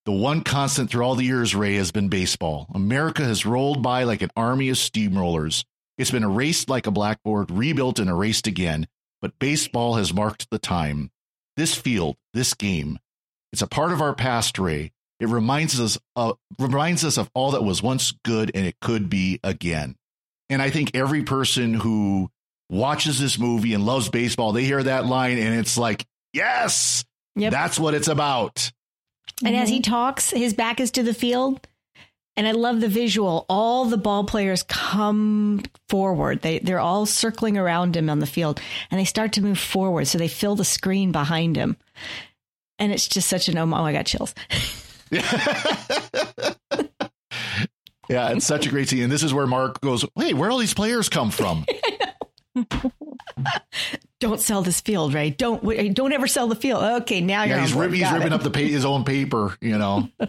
The 0.06 0.12
one 0.12 0.42
constant 0.42 0.90
through 0.90 1.04
all 1.04 1.16
the 1.16 1.26
years, 1.26 1.54
Ray, 1.54 1.76
has 1.76 1.92
been 1.92 2.10
baseball. 2.10 2.68
America 2.74 3.24
has 3.24 3.46
rolled 3.46 3.84
by 3.84 4.04
like 4.04 4.24
an 4.24 4.32
army 4.36 4.70
of 4.70 4.78
steamrollers. 4.78 5.64
It's 5.98 6.10
been 6.10 6.24
erased 6.24 6.70
like 6.70 6.88
a 6.88 6.92
blackboard, 6.92 7.52
rebuilt 7.52 8.00
and 8.00 8.10
erased 8.10 8.48
again, 8.48 8.88
but 9.22 9.38
baseball 9.38 9.96
has 9.96 10.14
marked 10.14 10.50
the 10.50 10.58
time. 10.58 11.12
This 11.56 11.76
field, 11.76 12.16
this 12.34 12.56
game, 12.56 12.98
it's 13.54 13.62
a 13.62 13.68
part 13.68 13.92
of 13.92 14.02
our 14.02 14.16
past, 14.16 14.58
Ray. 14.58 14.92
It 15.20 15.28
reminds 15.28 15.80
us 15.80 16.00
of, 16.16 16.38
reminds 16.58 17.06
us 17.06 17.18
of 17.18 17.30
all 17.36 17.52
that 17.52 17.64
was 17.64 17.84
once 17.84 18.14
good 18.26 18.52
and 18.56 18.66
it 18.66 18.76
could 18.82 19.10
be 19.10 19.40
again. 19.44 19.96
And 20.50 20.62
I 20.62 20.72
think 20.72 20.96
every 20.96 21.24
person 21.24 21.76
who 21.76 22.32
watches 22.70 23.20
this 23.20 23.38
movie 23.38 23.76
and 23.76 23.86
loves 23.86 24.10
baseball, 24.10 24.52
they 24.52 24.64
hear 24.64 24.82
that 24.82 25.06
line 25.06 25.38
and 25.38 25.60
it's 25.60 25.78
like, 25.78 26.06
yes, 26.34 27.06
yep. 27.36 27.52
that's 27.52 27.80
what 27.80 27.94
it's 27.94 28.08
about. 28.08 28.72
And 29.44 29.56
as 29.56 29.70
he 29.70 29.80
mm-hmm. 29.80 29.92
talks, 29.92 30.30
his 30.30 30.54
back 30.54 30.80
is 30.80 30.92
to 30.92 31.04
the 31.04 31.14
field 31.14 31.68
and 32.38 32.48
I 32.48 32.52
love 32.52 32.80
the 32.80 32.88
visual. 32.88 33.46
All 33.50 33.86
the 33.86 33.98
ball 33.98 34.24
players 34.24 34.64
come 34.64 35.62
forward. 35.90 36.42
They 36.42 36.60
they're 36.60 36.80
all 36.80 37.06
circling 37.06 37.58
around 37.58 37.96
him 37.96 38.10
on 38.10 38.20
the 38.20 38.26
field 38.26 38.62
and 38.90 39.00
they 39.00 39.06
start 39.06 39.34
to 39.34 39.42
move 39.42 39.60
forward. 39.60 40.08
So 40.08 40.18
they 40.18 40.28
fill 40.28 40.56
the 40.56 40.66
screen 40.66 41.12
behind 41.12 41.56
him. 41.56 41.78
And 42.80 42.92
it's 42.92 43.08
just 43.08 43.30
such 43.30 43.48
an 43.48 43.58
oh, 43.58 43.70
oh 43.72 43.86
I 43.86 43.94
got 43.94 44.06
chills. 44.06 44.34
yeah, 45.12 45.22
it's 48.10 48.46
such 48.46 48.66
a 48.66 48.70
great 48.70 48.90
scene. 48.90 49.04
And 49.04 49.12
this 49.12 49.24
is 49.24 49.34
where 49.34 49.46
Mark 49.46 49.82
goes, 49.82 50.06
Hey, 50.16 50.34
where 50.34 50.50
all 50.50 50.58
these 50.58 50.74
players 50.74 51.10
come 51.10 51.32
from? 51.32 51.66
don't 54.20 54.42
sell 54.42 54.62
this 54.62 54.82
field, 54.82 55.14
right? 55.14 55.38
Don't 55.38 55.64
don't 55.94 56.14
ever 56.14 56.28
sell 56.28 56.48
the 56.48 56.56
field. 56.56 56.84
Okay, 57.02 57.22
now 57.22 57.44
you're. 57.44 57.58
Yeah, 57.58 57.62
he's, 57.64 57.74
rib- 57.74 57.94
he's 57.94 58.12
ripping 58.12 58.34
up 58.34 58.44
the 58.44 58.60
his 58.60 58.86
own 58.86 59.04
paper, 59.04 59.58
you 59.62 59.78
know 59.78 60.10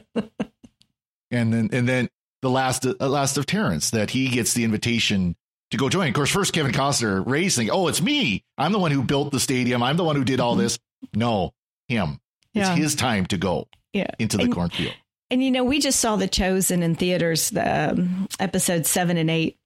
and 1.33 1.53
then 1.53 1.71
and 1.73 1.89
then 1.89 2.09
the 2.43 2.51
last 2.51 2.87
uh, 2.87 2.95
last 3.01 3.37
of 3.39 3.47
Terrence 3.47 3.91
that 3.91 4.11
he 4.11 4.29
gets 4.29 4.55
the 4.55 4.63
invitation 4.63 5.35
to 5.73 5.77
go 5.77 5.89
join. 5.89 6.09
Of 6.09 6.15
course, 6.15 6.31
first 6.31 6.53
Kevin 6.53 6.73
Costner 6.73 7.27
racing. 7.27 7.71
Oh, 7.71 7.89
it's 7.89 8.03
me. 8.03 8.45
I'm 8.57 8.71
the 8.71 8.79
one 8.79 8.93
who 8.93 9.03
built 9.03 9.33
the 9.33 9.41
stadium. 9.41 9.83
I'm 9.83 9.97
the 9.97 10.05
one 10.05 10.15
who 10.15 10.25
did 10.25 10.39
all 10.39 10.55
this. 10.55 10.79
No, 11.15 11.53
him. 11.89 12.21
Yeah. 12.53 12.71
It's 12.71 12.79
his 12.79 12.95
time 12.95 13.27
to 13.27 13.39
go. 13.39 13.67
Yeah. 13.93 14.11
into 14.19 14.37
the 14.37 14.45
and, 14.45 14.55
cornfield. 14.55 14.95
And 15.31 15.43
you 15.43 15.51
know, 15.51 15.65
we 15.65 15.79
just 15.79 16.01
saw 16.01 16.17
The 16.17 16.29
Chosen 16.29 16.83
in 16.83 16.95
theaters, 16.95 17.51
the 17.51 17.91
um, 17.91 18.29
episode 18.39 18.87
seven 18.87 19.17
and 19.17 19.31
eight. 19.31 19.59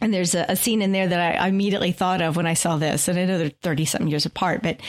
And 0.00 0.12
there's 0.12 0.34
a, 0.34 0.44
a 0.48 0.56
scene 0.56 0.82
in 0.82 0.92
there 0.92 1.06
that 1.06 1.20
I, 1.20 1.44
I, 1.44 1.48
immediately 1.48 1.92
thought 1.92 2.20
of 2.20 2.36
when 2.36 2.46
I 2.46 2.54
saw 2.54 2.76
this. 2.76 3.08
And 3.08 3.18
I 3.18 3.24
know 3.24 3.38
they're 3.38 3.50
30 3.50 3.84
something 3.84 4.08
years 4.08 4.26
apart, 4.26 4.62
but 4.62 4.80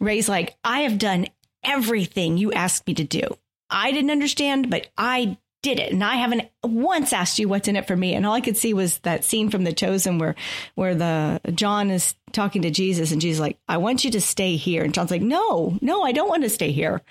Ray's 0.00 0.28
like, 0.28 0.56
I 0.64 0.80
have 0.80 0.98
done 0.98 1.26
everything 1.62 2.38
you 2.38 2.52
asked 2.52 2.86
me 2.86 2.94
to 2.94 3.04
do. 3.04 3.36
I 3.68 3.92
didn't 3.92 4.10
understand, 4.10 4.70
but 4.70 4.88
I 4.96 5.36
did 5.62 5.80
it. 5.80 5.92
And 5.92 6.04
I 6.04 6.14
haven't 6.14 6.48
once 6.62 7.12
asked 7.12 7.38
you 7.38 7.48
what's 7.48 7.66
in 7.66 7.76
it 7.76 7.88
for 7.88 7.96
me. 7.96 8.14
And 8.14 8.24
all 8.24 8.34
I 8.34 8.40
could 8.40 8.56
see 8.56 8.72
was 8.72 8.98
that 9.00 9.24
scene 9.24 9.50
from 9.50 9.64
The 9.64 9.72
Chosen 9.72 10.18
where 10.18 10.36
where 10.76 10.94
the 10.94 11.40
John 11.52 11.90
is 11.90 12.14
talking 12.32 12.62
to 12.62 12.70
Jesus 12.70 13.10
and 13.10 13.20
Jesus 13.20 13.40
like, 13.40 13.58
I 13.68 13.78
want 13.78 14.04
you 14.04 14.10
to 14.12 14.20
stay 14.20 14.56
here. 14.56 14.84
And 14.84 14.94
John's 14.94 15.10
like, 15.10 15.22
No, 15.22 15.76
no, 15.80 16.02
I 16.02 16.12
don't 16.12 16.28
want 16.28 16.44
to 16.44 16.50
stay 16.50 16.70
here. 16.70 17.02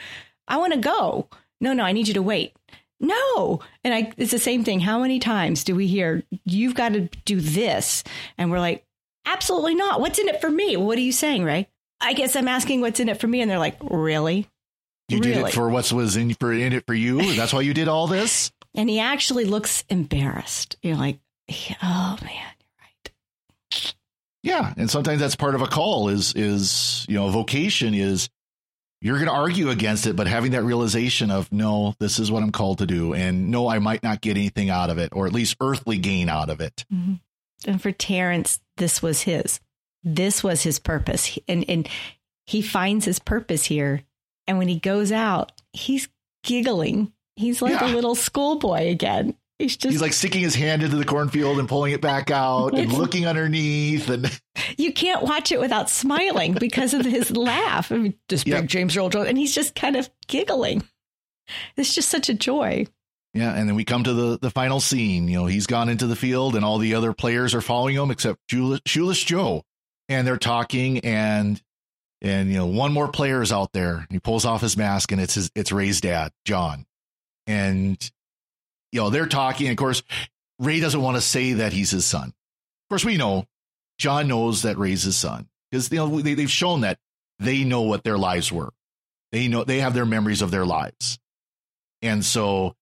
I 0.48 0.58
want 0.58 0.74
to 0.74 0.80
go. 0.80 1.28
No, 1.60 1.74
no, 1.74 1.84
I 1.84 1.92
need 1.92 2.08
you 2.08 2.14
to 2.14 2.22
wait. 2.22 2.56
No. 3.00 3.60
And 3.84 3.94
I 3.94 4.14
it's 4.18 4.32
the 4.32 4.40
same 4.40 4.64
thing. 4.64 4.80
How 4.80 5.00
many 5.00 5.20
times 5.20 5.64
do 5.64 5.76
we 5.76 5.88
hear, 5.88 6.24
you've 6.44 6.76
got 6.76 6.94
to 6.94 7.10
do 7.26 7.40
this? 7.40 8.04
And 8.38 8.52
we're 8.52 8.60
like, 8.60 8.86
absolutely 9.26 9.76
not. 9.76 10.00
What's 10.00 10.20
in 10.20 10.28
it 10.28 10.42
for 10.42 10.50
me? 10.50 10.78
What 10.78 10.98
are 10.98 11.02
you 11.02 11.12
saying, 11.12 11.44
Ray? 11.44 11.68
I 12.02 12.14
guess 12.14 12.36
I'm 12.36 12.48
asking 12.48 12.82
what's 12.82 13.00
in 13.00 13.10
it 13.10 13.20
for 13.20 13.28
me. 13.28 13.42
And 13.42 13.50
they're 13.50 13.60
like, 13.60 13.78
really? 13.82 14.48
You 15.10 15.20
really? 15.20 15.34
did 15.34 15.46
it 15.46 15.54
for 15.54 15.70
what 15.70 15.92
was 15.92 16.16
in 16.16 16.34
for 16.34 16.52
in 16.52 16.74
it 16.74 16.86
for 16.88 16.94
you. 16.94 17.36
That's 17.36 17.54
why 17.54 17.62
you 17.62 17.74
did 17.74 17.88
all 17.88 18.08
this. 18.08 18.52
And 18.74 18.90
he 18.90 19.00
actually 19.00 19.46
looks 19.46 19.84
embarrassed. 19.90 20.78
You're 20.82 20.98
like, 20.98 21.20
oh 21.84 22.18
man, 22.22 22.54
you're 22.60 22.82
right. 22.82 23.94
Yeah, 24.42 24.74
and 24.78 24.90
sometimes 24.90 25.20
that's 25.20 25.36
part 25.36 25.56
of 25.56 25.62
a 25.62 25.68
call. 25.68 26.10
Is 26.10 26.34
is 26.34 27.06
you 27.08 27.16
know 27.16 27.30
vocation 27.30 27.94
is 27.94 28.30
you're 29.06 29.18
going 29.18 29.28
to 29.28 29.34
argue 29.34 29.70
against 29.70 30.08
it, 30.08 30.16
but 30.16 30.28
having 30.28 30.52
that 30.52 30.64
realization 30.64 31.32
of 31.32 31.52
no, 31.52 31.96
this 32.00 32.20
is 32.20 32.32
what 32.32 32.44
I'm 32.44 32.52
called 32.52 32.80
to 32.80 32.86
do, 32.86 33.14
and 33.14 33.52
no, 33.52 33.68
I 33.68 33.80
might 33.80 34.04
not 34.04 34.22
get 34.22 34.38
anything 34.38 34.70
out 34.70 34.90
of 34.90 34.98
it, 34.98 35.10
or 35.14 35.28
at 35.28 35.34
least 35.34 35.58
earthly 35.62 35.98
gain 35.98 36.28
out 36.28 36.50
of 36.50 36.60
it. 36.60 36.86
Mm-hmm. 36.94 37.14
And 37.68 37.82
for 37.82 37.92
Terrence, 37.92 38.60
this 38.78 39.02
was 39.02 39.22
his. 39.22 39.60
This 40.04 40.44
was 40.44 40.64
his 40.64 40.80
purpose, 40.80 41.38
and 41.48 41.64
and 41.70 41.88
he 42.46 42.62
finds 42.62 43.06
his 43.06 43.20
purpose 43.20 43.66
here 43.66 44.04
and 44.48 44.58
when 44.58 44.68
he 44.68 44.80
goes 44.80 45.12
out, 45.12 45.52
he's 45.74 46.08
giggling. 46.44 47.12
He's 47.36 47.62
like 47.62 47.82
yeah. 47.82 47.92
a 47.92 47.94
little 47.94 48.16
schoolboy 48.16 48.90
again. 48.90 49.36
He's 49.60 49.78
just 49.78 49.92
he's 49.92 50.02
like 50.02 50.12
sticking 50.12 50.42
his 50.42 50.54
hand 50.54 50.84
into 50.84 50.98
the 50.98 51.06
cornfield 51.06 51.60
and 51.60 51.70
pulling 51.70 51.94
it 51.94 52.02
back 52.02 52.30
out 52.30 52.78
and 52.78 52.92
looking 52.92 53.26
underneath 53.26 54.10
and 54.10 54.30
you 54.78 54.92
can't 54.92 55.24
watch 55.24 55.52
it 55.52 55.62
without 55.62 55.90
smiling 55.90 56.54
because 56.54 56.94
of 56.94 57.06
his 57.06 57.32
laugh. 57.32 57.90
I 57.92 57.98
mean, 57.98 58.14
this 58.28 58.46
yep. 58.46 58.62
big 58.62 58.70
James 58.70 58.98
Earl 58.98 59.10
Jones, 59.10 59.30
and 59.30 59.38
he's 59.38 59.56
just 59.56 59.74
kind 59.74 59.96
of 59.96 60.10
giggling. 60.28 60.84
It's 61.78 61.96
just 61.96 62.10
such 62.10 62.28
a 62.28 62.34
joy. 62.34 62.86
Yeah, 63.34 63.54
and 63.54 63.68
then 63.68 63.76
we 63.76 63.86
come 63.86 64.04
to 64.04 64.14
the 64.14 64.40
the 64.40 64.50
final 64.50 64.80
scene. 64.80 65.28
You 65.28 65.40
know, 65.40 65.46
he's 65.46 65.68
gone 65.68 65.90
into 65.90 66.08
the 66.08 66.16
field, 66.16 66.56
and 66.56 66.66
all 66.66 66.78
the 66.78 66.96
other 66.96 67.14
players 67.14 67.54
are 67.54 67.62
following 67.62 67.96
him 67.96 68.12
except 68.12 68.40
Shoeless, 68.50 68.82
Shoeless 68.86 69.24
Joe, 69.24 69.64
and 70.10 70.28
they're 70.28 70.38
talking. 70.38 71.00
And 71.00 71.62
and 72.22 72.50
you 72.50 72.58
know 72.58 72.66
one 72.66 72.94
more 72.94 73.10
player 73.10 73.42
is 73.42 73.52
out 73.52 73.72
there. 73.74 74.08
He 74.10 74.20
pulls 74.20 74.46
off 74.46 74.62
his 74.62 74.76
mask, 74.76 75.12
and 75.12 75.22
it's 75.22 75.36
his 75.36 75.52
it's 75.56 75.72
Ray's 75.72 76.02
dad, 76.02 76.32
John, 76.46 76.86
and 77.48 78.12
you 78.92 79.02
know 79.02 79.10
they're 79.10 79.28
talking. 79.28 79.70
Of 79.70 79.78
course, 79.78 80.04
Ray 80.60 80.80
doesn't 80.80 81.02
want 81.02 81.18
to 81.18 81.22
say 81.22 81.54
that 81.54 81.74
he's 81.74 81.92
his 81.92 82.06
son. 82.06 82.30
Of 82.30 82.90
course, 82.90 83.06
we 83.06 83.18
know 83.18 83.46
John 83.98 84.28
knows 84.28 84.64
that 84.64 84.78
Ray's 84.78 85.04
his 85.04 85.18
son 85.18 85.48
because 85.72 85.92
you 85.92 85.98
know 85.98 86.22
they, 86.22 86.34
they've 86.34 86.50
shown 86.50 86.82
that 86.82 87.00
they 87.40 87.64
know 87.64 87.82
what 87.82 88.04
their 88.04 88.18
lives 88.18 88.52
were. 88.52 88.72
They 89.32 89.48
know 89.48 89.64
they 89.64 89.80
have 89.80 89.94
their 89.94 90.06
memories 90.06 90.42
of 90.42 90.52
their 90.52 90.66
lives, 90.66 91.20
and 92.02 92.24
so 92.24 92.76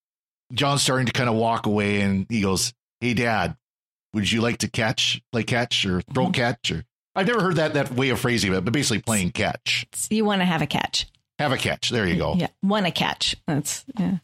John's 0.53 0.83
starting 0.83 1.07
to 1.07 1.13
kind 1.13 1.29
of 1.29 1.35
walk 1.35 1.65
away, 1.65 2.01
and 2.01 2.25
he 2.29 2.41
goes, 2.41 2.73
"Hey, 2.99 3.13
Dad, 3.13 3.55
would 4.13 4.31
you 4.31 4.41
like 4.41 4.59
to 4.59 4.69
catch, 4.69 5.21
play 5.31 5.43
catch, 5.43 5.85
or 5.85 6.01
throw 6.01 6.25
mm-hmm. 6.25 6.33
catch, 6.33 6.71
or 6.71 6.85
I've 7.15 7.27
never 7.27 7.41
heard 7.41 7.55
that 7.57 7.73
that 7.75 7.91
way 7.91 8.09
of 8.09 8.19
phrasing 8.19 8.53
it, 8.53 8.63
but 8.63 8.73
basically 8.73 9.01
playing 9.01 9.31
catch. 9.31 9.85
You 10.09 10.25
want 10.25 10.41
to 10.41 10.45
have 10.45 10.61
a 10.61 10.67
catch. 10.67 11.07
Have 11.39 11.51
a 11.51 11.57
catch. 11.57 11.89
There 11.89 12.07
you 12.07 12.17
go. 12.17 12.35
Yeah, 12.35 12.47
want 12.61 12.85
a 12.85 12.91
catch. 12.91 13.35
That's 13.47 13.85
yeah. 13.97 14.17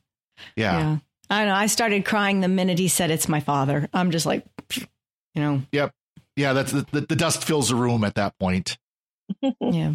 yeah. 0.55 0.79
Yeah. 0.79 0.97
I 1.29 1.45
know. 1.45 1.53
I 1.53 1.67
started 1.67 2.05
crying 2.05 2.39
the 2.39 2.47
minute 2.47 2.79
he 2.79 2.87
said 2.87 3.11
it's 3.11 3.29
my 3.29 3.39
father. 3.39 3.87
I'm 3.93 4.11
just 4.11 4.25
like, 4.25 4.45
you 4.75 5.41
know. 5.41 5.61
Yep. 5.71 5.93
Yeah, 6.35 6.53
that's 6.53 6.71
the, 6.71 6.85
the, 6.91 7.01
the 7.01 7.15
dust 7.15 7.43
fills 7.43 7.69
the 7.69 7.75
room 7.75 8.03
at 8.03 8.15
that 8.15 8.37
point. 8.39 8.77
yeah. 9.59 9.93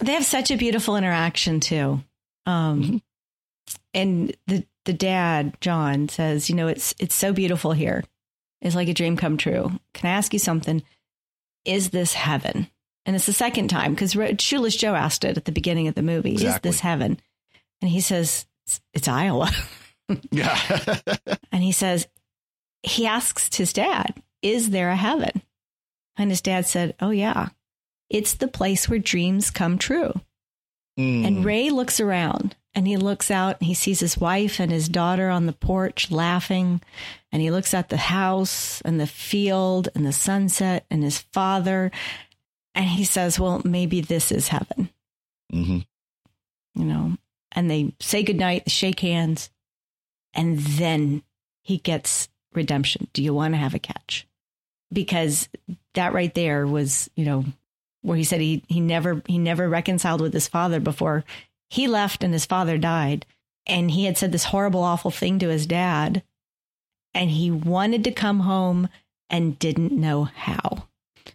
They 0.00 0.12
have 0.12 0.24
such 0.24 0.50
a 0.50 0.56
beautiful 0.56 0.96
interaction 0.96 1.60
too. 1.60 2.02
Um 2.46 2.82
mm-hmm. 2.82 2.96
and 3.94 4.36
the 4.46 4.64
the 4.84 4.92
dad, 4.92 5.56
John, 5.60 6.08
says, 6.08 6.50
you 6.50 6.56
know, 6.56 6.68
it's 6.68 6.94
it's 6.98 7.14
so 7.14 7.32
beautiful 7.32 7.72
here. 7.72 8.04
It's 8.60 8.74
like 8.74 8.88
a 8.88 8.94
dream 8.94 9.16
come 9.16 9.36
true. 9.36 9.70
Can 9.94 10.10
I 10.10 10.14
ask 10.14 10.32
you 10.32 10.38
something? 10.38 10.82
is 11.64 11.90
this 11.90 12.12
heaven? 12.12 12.68
And 13.04 13.16
it's 13.16 13.26
the 13.26 13.32
second 13.32 13.68
time 13.68 13.94
because 13.94 14.16
Shoeless 14.40 14.76
Joe 14.76 14.94
asked 14.94 15.24
it 15.24 15.36
at 15.36 15.44
the 15.44 15.52
beginning 15.52 15.88
of 15.88 15.94
the 15.94 16.02
movie. 16.02 16.32
Exactly. 16.32 16.68
Is 16.68 16.76
this 16.76 16.80
heaven? 16.80 17.20
And 17.80 17.90
he 17.90 18.00
says, 18.00 18.46
it's, 18.64 18.80
it's 18.94 19.08
Iowa. 19.08 19.50
yeah. 20.30 20.58
and 21.52 21.62
he 21.62 21.72
says, 21.72 22.06
he 22.82 23.06
asks 23.06 23.56
his 23.56 23.72
dad, 23.72 24.22
is 24.42 24.70
there 24.70 24.90
a 24.90 24.96
heaven? 24.96 25.42
And 26.16 26.30
his 26.30 26.40
dad 26.40 26.66
said, 26.66 26.94
oh, 27.00 27.10
yeah, 27.10 27.50
it's 28.10 28.34
the 28.34 28.48
place 28.48 28.88
where 28.88 28.98
dreams 28.98 29.50
come 29.50 29.78
true. 29.78 30.12
Mm. 30.98 31.26
And 31.26 31.44
Ray 31.44 31.70
looks 31.70 32.00
around 32.00 32.56
and 32.74 32.86
he 32.86 32.96
looks 32.96 33.30
out 33.30 33.58
and 33.60 33.66
he 33.66 33.74
sees 33.74 34.00
his 34.00 34.18
wife 34.18 34.60
and 34.60 34.70
his 34.70 34.88
daughter 34.88 35.30
on 35.30 35.46
the 35.46 35.52
porch 35.52 36.10
laughing. 36.10 36.82
And 37.30 37.40
he 37.40 37.50
looks 37.50 37.72
at 37.72 37.88
the 37.88 37.96
house 37.96 38.82
and 38.82 39.00
the 39.00 39.06
field 39.06 39.88
and 39.94 40.04
the 40.04 40.12
sunset 40.12 40.84
and 40.90 41.02
his 41.02 41.18
father. 41.18 41.90
And 42.74 42.86
he 42.86 43.04
says, 43.04 43.40
Well, 43.40 43.62
maybe 43.64 44.00
this 44.00 44.30
is 44.30 44.48
heaven. 44.48 44.90
Mm-hmm. 45.52 45.78
You 46.74 46.84
know, 46.84 47.16
and 47.52 47.70
they 47.70 47.94
say 48.00 48.22
goodnight, 48.22 48.70
shake 48.70 49.00
hands. 49.00 49.50
And 50.34 50.58
then 50.58 51.22
he 51.62 51.78
gets 51.78 52.28
redemption. 52.54 53.08
Do 53.12 53.22
you 53.22 53.34
want 53.34 53.54
to 53.54 53.58
have 53.58 53.74
a 53.74 53.78
catch? 53.78 54.26
because 54.92 55.48
that 55.94 56.12
right 56.12 56.34
there 56.34 56.66
was, 56.66 57.10
you 57.16 57.24
know, 57.24 57.44
where 58.02 58.16
he 58.16 58.24
said 58.24 58.40
he 58.40 58.62
he 58.68 58.80
never 58.80 59.22
he 59.26 59.38
never 59.38 59.68
reconciled 59.68 60.20
with 60.20 60.32
his 60.32 60.48
father 60.48 60.80
before 60.80 61.24
he 61.70 61.86
left 61.86 62.22
and 62.22 62.32
his 62.32 62.44
father 62.44 62.76
died 62.76 63.24
and 63.66 63.92
he 63.92 64.04
had 64.04 64.18
said 64.18 64.32
this 64.32 64.44
horrible 64.44 64.82
awful 64.82 65.10
thing 65.10 65.38
to 65.38 65.48
his 65.48 65.66
dad 65.66 66.22
and 67.14 67.30
he 67.30 67.50
wanted 67.50 68.02
to 68.02 68.10
come 68.10 68.40
home 68.40 68.88
and 69.30 69.58
didn't 69.60 69.92
know 69.92 70.24
how 70.24 70.88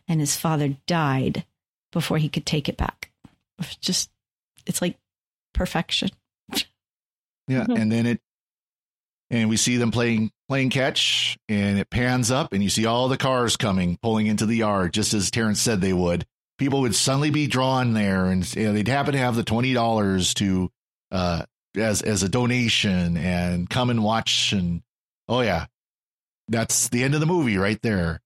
and 0.10 0.20
his 0.20 0.36
father 0.36 0.76
died 0.88 1.46
before 1.94 2.18
he 2.18 2.28
could 2.28 2.46
take 2.46 2.68
it 2.68 2.76
back 2.76 3.12
it's 3.58 3.78
just 3.78 4.10
it's 4.66 4.82
like 4.82 4.98
perfection 5.54 6.10
yeah 7.48 7.62
mm-hmm. 7.62 7.78
and 7.78 7.92
then 7.94 8.06
it 8.06 8.20
and 9.30 9.50
we 9.50 9.58
see 9.58 9.78
them 9.78 9.92
playing 9.92 10.32
playing 10.48 10.70
catch 10.70 11.38
and 11.50 11.78
it 11.78 11.90
pans 11.90 12.32
up 12.32 12.54
and 12.54 12.64
you 12.64 12.70
see 12.70 12.86
all 12.86 13.08
the 13.08 13.18
cars 13.18 13.58
coming 13.58 13.98
pulling 14.02 14.28
into 14.28 14.46
the 14.46 14.56
yard 14.56 14.94
just 14.94 15.14
as 15.14 15.30
terrence 15.32 15.62
said 15.62 15.82
they 15.82 15.94
would. 15.94 16.26
People 16.58 16.82
would 16.82 16.96
suddenly 16.96 17.30
be 17.30 17.48
drawn 17.48 17.94
there 17.94 18.26
and 18.26 18.56
you 18.56 18.66
know, 18.66 18.74
they'd 18.74 18.88
happen 18.88 19.14
to 19.14 19.20
have 19.20 19.36
the 19.36 19.44
$20 19.44 20.34
to 20.36 20.72
uh 21.12 21.44
as 21.76 22.02
as 22.02 22.24
a 22.24 22.30
donation 22.30 23.18
and 23.18 23.70
come 23.70 23.90
and 23.90 24.04
watch 24.04 24.54
and 24.54 24.82
oh 25.28 25.42
yeah. 25.42 25.66
That's 26.50 26.88
the 26.90 27.04
end 27.04 27.14
of 27.14 27.20
the 27.20 27.26
movie 27.26 27.58
right 27.58 27.82
there. 27.82 28.22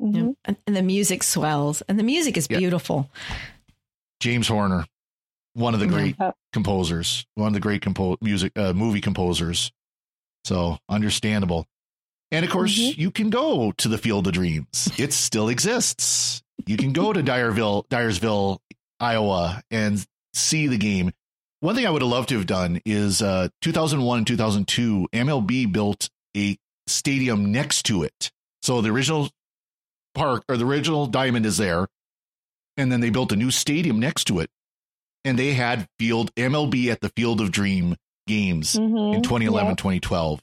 Mm-hmm. 0.00 0.30
and, 0.44 0.56
and, 0.66 0.76
the 0.76 0.82
music 0.82 1.22
swells 1.22 1.82
and 1.82 1.98
the 1.98 2.02
music 2.02 2.36
is 2.36 2.48
beautiful. 2.48 3.10
James 4.20 4.48
horner 4.48 4.86
one 5.54 5.72
of 5.72 5.80
the 5.80 5.86
great 5.86 6.16
yeah. 6.20 6.32
composers 6.52 7.26
one 7.34 7.48
of 7.48 7.54
the 7.54 7.60
great 7.60 7.80
compo- 7.80 8.18
music 8.20 8.52
uh, 8.56 8.74
movie 8.74 9.00
composers 9.00 9.72
so 10.46 10.78
understandable 10.88 11.66
and 12.30 12.44
of 12.44 12.50
course 12.50 12.78
mm-hmm. 12.78 13.00
you 13.00 13.10
can 13.10 13.30
go 13.30 13.72
to 13.72 13.88
the 13.88 13.98
field 13.98 14.26
of 14.26 14.32
dreams 14.32 14.90
it 14.98 15.12
still 15.12 15.48
exists 15.48 16.42
you 16.64 16.76
can 16.76 16.92
go 16.92 17.12
to 17.12 17.22
Dyersville, 17.22 17.86
Dyersville, 17.88 18.58
Iowa, 19.00 19.62
and 19.70 20.04
see 20.34 20.66
the 20.66 20.78
game. 20.78 21.12
One 21.60 21.74
thing 21.74 21.86
I 21.86 21.90
would 21.90 22.02
have 22.02 22.10
loved 22.10 22.28
to 22.30 22.36
have 22.36 22.46
done 22.46 22.80
is 22.84 23.22
uh, 23.22 23.48
2001 23.62 24.18
and 24.18 24.26
2002, 24.26 25.08
MLB 25.12 25.72
built 25.72 26.10
a 26.36 26.56
stadium 26.86 27.50
next 27.50 27.84
to 27.86 28.02
it. 28.02 28.30
So 28.62 28.80
the 28.80 28.90
original 28.90 29.30
park 30.14 30.44
or 30.48 30.56
the 30.56 30.66
original 30.66 31.06
diamond 31.06 31.46
is 31.46 31.56
there, 31.56 31.88
and 32.76 32.92
then 32.92 33.00
they 33.00 33.10
built 33.10 33.32
a 33.32 33.36
new 33.36 33.50
stadium 33.50 33.98
next 33.98 34.24
to 34.24 34.40
it, 34.40 34.50
and 35.24 35.38
they 35.38 35.54
had 35.54 35.88
field 35.98 36.34
MLB 36.34 36.88
at 36.88 37.00
the 37.00 37.10
Field 37.16 37.40
of 37.40 37.50
Dream 37.50 37.96
games 38.26 38.74
mm-hmm. 38.74 39.16
in 39.16 39.22
2011, 39.22 39.70
yep. 39.70 39.76
2012. 39.78 40.42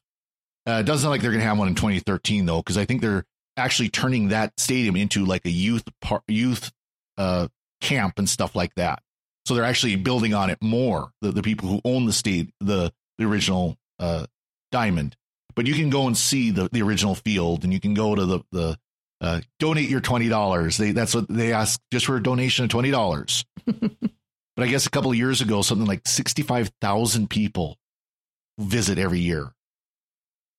Uh, 0.65 0.71
it 0.71 0.84
doesn't 0.84 1.09
look 1.09 1.15
like 1.15 1.21
they're 1.21 1.31
going 1.31 1.41
to 1.41 1.47
have 1.47 1.57
one 1.57 1.67
in 1.67 1.75
2013 1.75 2.45
though, 2.45 2.59
because 2.59 2.77
I 2.77 2.86
think 2.86 3.01
they're 3.01 3.25
actually 3.57 3.89
turning 3.89 4.29
that 4.29 4.53
stadium 4.59 4.95
into 4.95 5.25
like 5.25 5.45
a 5.45 5.49
youth 5.49 5.84
par- 6.01 6.23
youth 6.27 6.71
uh, 7.17 7.47
camp 7.81 8.17
and 8.17 8.27
stuff 8.27 8.55
like 8.55 8.73
that. 8.75 9.01
So 9.45 9.55
they're 9.55 9.65
actually 9.65 9.97
building 9.97 10.34
on 10.34 10.49
it 10.49 10.57
more. 10.61 11.11
The, 11.21 11.31
the 11.31 11.41
people 11.41 11.67
who 11.67 11.81
own 11.84 12.05
the 12.05 12.13
state, 12.13 12.53
the 12.61 12.93
the 13.17 13.25
original 13.25 13.77
uh, 13.99 14.25
diamond, 14.71 15.15
but 15.55 15.67
you 15.67 15.73
can 15.73 15.89
go 15.89 16.07
and 16.07 16.17
see 16.17 16.51
the, 16.51 16.69
the 16.71 16.81
original 16.81 17.15
field, 17.15 17.63
and 17.63 17.73
you 17.73 17.79
can 17.79 17.93
go 17.93 18.15
to 18.15 18.25
the 18.25 18.39
the 18.51 18.77
uh, 19.19 19.41
donate 19.59 19.89
your 19.89 20.01
twenty 20.01 20.29
dollars. 20.29 20.77
They 20.77 20.91
that's 20.91 21.13
what 21.13 21.27
they 21.27 21.51
ask 21.51 21.79
just 21.91 22.05
for 22.05 22.15
a 22.15 22.23
donation 22.23 22.63
of 22.63 22.71
twenty 22.71 22.91
dollars. 22.91 23.45
but 24.55 24.63
I 24.63 24.67
guess 24.67 24.85
a 24.85 24.89
couple 24.89 25.11
of 25.11 25.17
years 25.17 25.41
ago, 25.41 25.61
something 25.61 25.87
like 25.87 26.07
sixty 26.07 26.41
five 26.41 26.71
thousand 26.81 27.29
people 27.29 27.77
visit 28.57 28.97
every 28.97 29.19
year. 29.19 29.51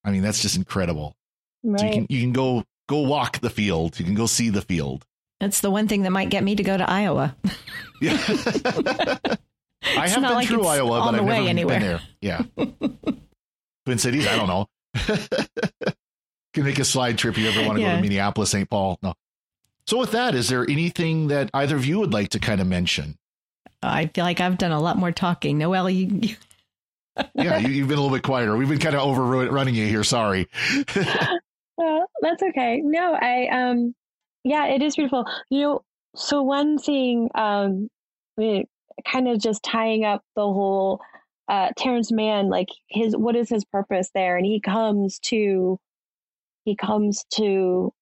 I 0.04 0.10
mean, 0.10 0.22
that's 0.22 0.42
just 0.42 0.56
incredible. 0.56 1.16
Right. 1.62 1.80
So 1.80 1.86
you 1.86 1.92
can 1.92 2.06
you 2.08 2.20
can 2.20 2.32
go 2.32 2.64
go 2.88 3.00
walk 3.00 3.40
the 3.40 3.50
field. 3.50 3.98
You 3.98 4.04
can 4.04 4.14
go 4.14 4.26
see 4.26 4.50
the 4.50 4.62
field. 4.62 5.06
That's 5.40 5.60
the 5.60 5.70
one 5.70 5.88
thing 5.88 6.02
that 6.02 6.10
might 6.10 6.30
get 6.30 6.44
me 6.44 6.56
to 6.56 6.62
go 6.62 6.76
to 6.76 6.88
Iowa. 6.88 7.36
yeah. 8.00 8.16
I 9.96 10.08
have 10.08 10.22
been 10.22 10.22
like 10.22 10.48
through 10.48 10.66
Iowa, 10.66 11.00
but 11.00 11.14
I've 11.14 11.24
never 11.24 11.48
anywhere. 11.48 11.78
been 11.78 11.88
there. 11.88 12.00
Yeah. 12.20 12.42
Twin 13.84 13.98
Cities, 13.98 14.26
I 14.26 14.36
don't 14.36 14.48
know. 14.48 14.66
can 16.54 16.64
make 16.64 16.78
a 16.78 16.84
slide 16.84 17.18
trip 17.18 17.36
if 17.36 17.42
you 17.42 17.50
ever 17.50 17.66
want 17.66 17.76
to 17.76 17.82
yeah. 17.82 17.90
go 17.90 17.96
to 17.96 18.02
Minneapolis, 18.02 18.50
St. 18.50 18.68
Paul. 18.70 18.98
No. 19.02 19.12
So 19.86 19.98
with 19.98 20.12
that, 20.12 20.34
is 20.34 20.48
there 20.48 20.68
anything 20.68 21.28
that 21.28 21.50
either 21.52 21.76
of 21.76 21.84
you 21.84 21.98
would 21.98 22.12
like 22.12 22.30
to 22.30 22.38
kind 22.38 22.60
of 22.62 22.66
mention? 22.66 23.18
I 23.84 24.10
feel 24.12 24.24
like 24.24 24.40
I've 24.40 24.58
done 24.58 24.72
a 24.72 24.80
lot 24.80 24.96
more 24.96 25.12
talking. 25.12 25.58
Noëlle, 25.58 25.94
you, 25.94 26.28
you... 26.28 26.36
yeah, 27.34 27.58
you, 27.58 27.80
have 27.80 27.88
been 27.88 27.98
a 27.98 28.02
little 28.02 28.10
bit 28.10 28.22
quieter. 28.22 28.56
We've 28.56 28.68
been 28.68 28.78
kind 28.78 28.94
of 28.94 29.02
overrunning 29.02 29.74
you 29.74 29.86
here. 29.86 30.04
Sorry. 30.04 30.48
well, 31.76 32.06
that's 32.20 32.42
okay. 32.42 32.80
No, 32.82 33.14
I 33.14 33.46
um 33.48 33.94
yeah, 34.42 34.66
it 34.66 34.82
is 34.82 34.96
beautiful. 34.96 35.26
You 35.50 35.60
know, 35.60 35.84
so 36.16 36.42
one 36.42 36.78
thing 36.78 37.30
um 37.34 37.88
kind 38.38 39.28
of 39.28 39.40
just 39.40 39.62
tying 39.62 40.04
up 40.04 40.22
the 40.34 40.42
whole 40.42 41.00
uh 41.48 41.70
Terrence 41.76 42.10
Mann, 42.10 42.48
like 42.48 42.68
his 42.88 43.16
what 43.16 43.36
is 43.36 43.48
his 43.48 43.64
purpose 43.64 44.10
there? 44.14 44.36
And 44.36 44.44
he 44.44 44.60
comes 44.60 45.20
to 45.26 45.78
he 46.64 46.74
comes 46.74 47.24
to 47.34 47.92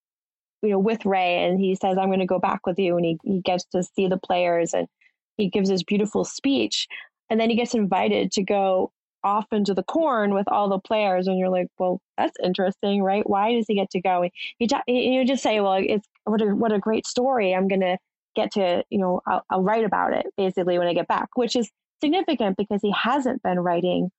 you 0.63 0.71
know 0.71 0.79
with 0.79 1.05
Ray 1.05 1.45
and 1.45 1.61
he 1.61 1.75
says, 1.75 1.99
I'm 1.99 2.11
gonna 2.11 2.27
go 2.27 2.39
back 2.39 2.67
with 2.67 2.79
you 2.79 2.97
and 2.97 3.05
he, 3.05 3.19
he 3.25 3.41
gets 3.43 3.65
to 3.73 3.83
see 3.83 4.09
the 4.09 4.19
players 4.19 4.73
and 4.73 4.89
he 5.37 5.49
gives 5.49 5.69
this 5.69 5.83
beautiful 5.83 6.25
speech 6.25 6.87
and 7.31 7.41
then 7.41 7.51
he 7.51 7.57
gets 7.57 7.75
invited 7.75 8.33
to 8.33 8.43
go 8.43 8.93
off 9.25 9.47
into 9.53 9.73
the 9.73 9.85
corn 9.85 10.35
with 10.35 10.49
all 10.49 10.69
the 10.69 10.81
players 10.81 11.29
and 11.29 11.39
you're 11.39 11.49
like 11.49 11.69
well 11.79 12.01
that's 12.19 12.37
interesting 12.43 13.03
right? 13.03 13.29
Why 13.29 13.53
does 13.53 13.67
he 13.69 13.75
get 13.75 13.91
to 13.91 14.01
go? 14.01 14.29
You, 14.59 14.69
you 14.87 15.25
just 15.25 15.43
say 15.43 15.61
well 15.61 15.75
it's 15.75 16.09
what 16.25 16.43
a, 16.43 16.47
what 16.47 16.73
a 16.73 16.79
great 16.79 17.07
story. 17.07 17.55
I'm 17.55 17.69
gonna 17.69 17.99
get 18.35 18.53
to 18.53 18.85
you 18.91 18.99
know 18.99 19.21
I'll, 19.27 19.45
I'll 19.51 19.63
write 19.63 19.85
about 19.85 20.13
it 20.15 20.27
basically 20.37 20.79
when 20.79 20.89
i 20.89 20.95
get 20.95 21.07
back 21.07 21.29
which 21.35 21.55
is 21.55 21.71
significant 22.03 22.57
because 22.57 22.81
he 22.83 22.91
hasn't 22.91 23.43
been 23.43 23.61
writing 23.61 24.11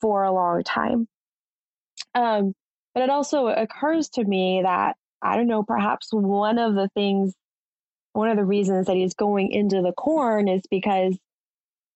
for 0.00 0.22
a 0.22 0.32
long 0.32 0.62
time. 0.62 1.08
Um, 2.14 2.54
but 2.96 3.02
it 3.02 3.10
also 3.10 3.48
occurs 3.48 4.08
to 4.08 4.24
me 4.24 4.62
that 4.62 4.96
i 5.22 5.36
don't 5.36 5.46
know 5.46 5.62
perhaps 5.62 6.08
one 6.12 6.58
of 6.58 6.74
the 6.74 6.88
things 6.94 7.34
one 8.16 8.28
of 8.28 8.36
the 8.36 8.44
reasons 8.44 8.86
that 8.86 8.96
he's 8.96 9.14
going 9.14 9.50
into 9.50 9.82
the 9.82 9.92
corn 9.92 10.48
is 10.48 10.62
because 10.70 11.18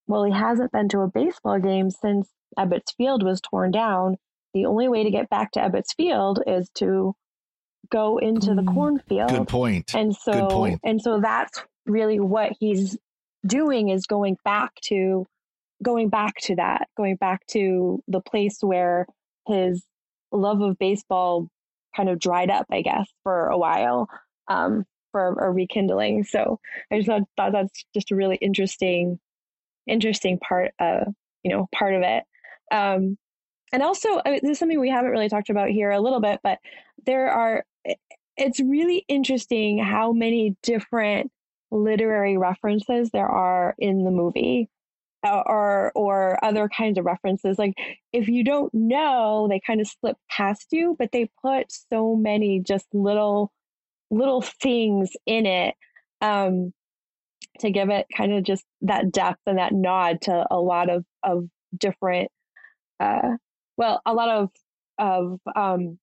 well, 0.06 0.24
he 0.24 0.32
hasn't 0.32 0.72
been 0.72 0.88
to 0.88 1.00
a 1.00 1.08
baseball 1.08 1.60
game 1.60 1.88
since 1.90 2.28
Ebbets 2.58 2.96
Field 2.96 3.22
was 3.22 3.40
torn 3.40 3.70
down, 3.70 4.16
the 4.54 4.66
only 4.66 4.88
way 4.88 5.04
to 5.04 5.10
get 5.10 5.30
back 5.30 5.52
to 5.52 5.60
Ebbets 5.60 5.94
Field 5.96 6.42
is 6.46 6.68
to 6.74 7.14
go 7.90 8.18
into 8.18 8.54
the 8.54 8.62
mm. 8.62 8.74
cornfield. 8.74 9.30
Good 9.30 9.48
point. 9.48 9.94
And 9.94 10.14
so 10.14 10.32
Good 10.32 10.50
point. 10.50 10.80
and 10.84 11.00
so 11.00 11.20
that's 11.20 11.62
really 11.86 12.18
what 12.18 12.52
he's 12.58 12.98
doing 13.46 13.88
is 13.88 14.06
going 14.06 14.36
back 14.44 14.72
to 14.82 15.26
going 15.82 16.08
back 16.08 16.34
to 16.42 16.56
that, 16.56 16.88
going 16.96 17.16
back 17.16 17.46
to 17.48 18.02
the 18.08 18.20
place 18.20 18.58
where 18.60 19.06
his 19.46 19.82
love 20.32 20.60
of 20.60 20.78
baseball 20.78 21.48
kind 21.96 22.08
of 22.08 22.18
dried 22.18 22.50
up, 22.50 22.66
I 22.70 22.82
guess, 22.82 23.08
for 23.22 23.46
a 23.46 23.56
while, 23.56 24.08
um, 24.48 24.84
for 25.12 25.34
a 25.34 25.50
rekindling. 25.50 26.24
So 26.24 26.61
I 26.90 26.96
just 26.96 27.08
thought, 27.08 27.22
thought 27.36 27.52
that's 27.52 27.84
just 27.94 28.11
a 28.11 28.16
really 28.16 28.36
interesting, 28.36 29.18
interesting 29.86 30.38
part 30.38 30.72
of 30.80 31.08
you 31.42 31.50
know 31.50 31.68
part 31.74 31.94
of 31.94 32.02
it. 32.02 32.24
Um, 32.72 33.16
and 33.72 33.82
also, 33.82 34.20
I 34.24 34.30
mean, 34.30 34.40
this 34.42 34.52
is 34.52 34.58
something 34.58 34.80
we 34.80 34.90
haven't 34.90 35.12
really 35.12 35.28
talked 35.28 35.50
about 35.50 35.68
here 35.68 35.90
a 35.90 36.00
little 36.00 36.20
bit, 36.20 36.40
but 36.42 36.58
there 37.06 37.30
are, 37.30 37.64
it's 38.36 38.61
really 38.61 39.04
interesting 39.08 39.78
how 39.78 40.12
many 40.12 40.56
different 40.62 41.30
literary 41.70 42.36
references 42.36 43.11
there 43.11 43.28
are 43.28 43.74
in 43.78 44.04
the 44.04 44.11
movie 44.11 44.68
uh, 45.24 45.42
or 45.46 45.92
or 45.94 46.42
other 46.44 46.68
kinds 46.68 46.98
of 46.98 47.04
references 47.04 47.58
like 47.58 47.74
if 48.12 48.26
you 48.26 48.42
don't 48.42 48.72
know 48.74 49.46
they 49.48 49.61
kind 49.64 49.80
of 49.80 49.86
slip 49.86 50.16
past 50.28 50.66
you 50.72 50.96
but 50.98 51.12
they 51.12 51.30
put 51.42 51.70
so 51.70 52.16
many 52.16 52.58
just 52.58 52.86
little 52.92 53.52
little 54.11 54.42
things 54.42 55.11
in 55.26 55.46
it 55.46 55.74
um 56.20 56.72
to 57.61 57.70
give 57.70 57.90
it 57.90 58.06
kind 58.16 58.32
of 58.32 58.42
just 58.42 58.64
that 58.82 59.12
depth 59.12 59.40
and 59.46 59.58
that 59.58 59.72
nod 59.72 60.20
to 60.22 60.46
a 60.50 60.61
lot 60.61 60.90
of 60.90 61.04
of 61.22 61.44
different 61.76 62.30
uh, 63.00 63.36
well, 63.76 64.02
a 64.06 64.12
lot 64.12 64.28
of 64.28 64.50
of 64.98 65.40
um, 65.56 65.98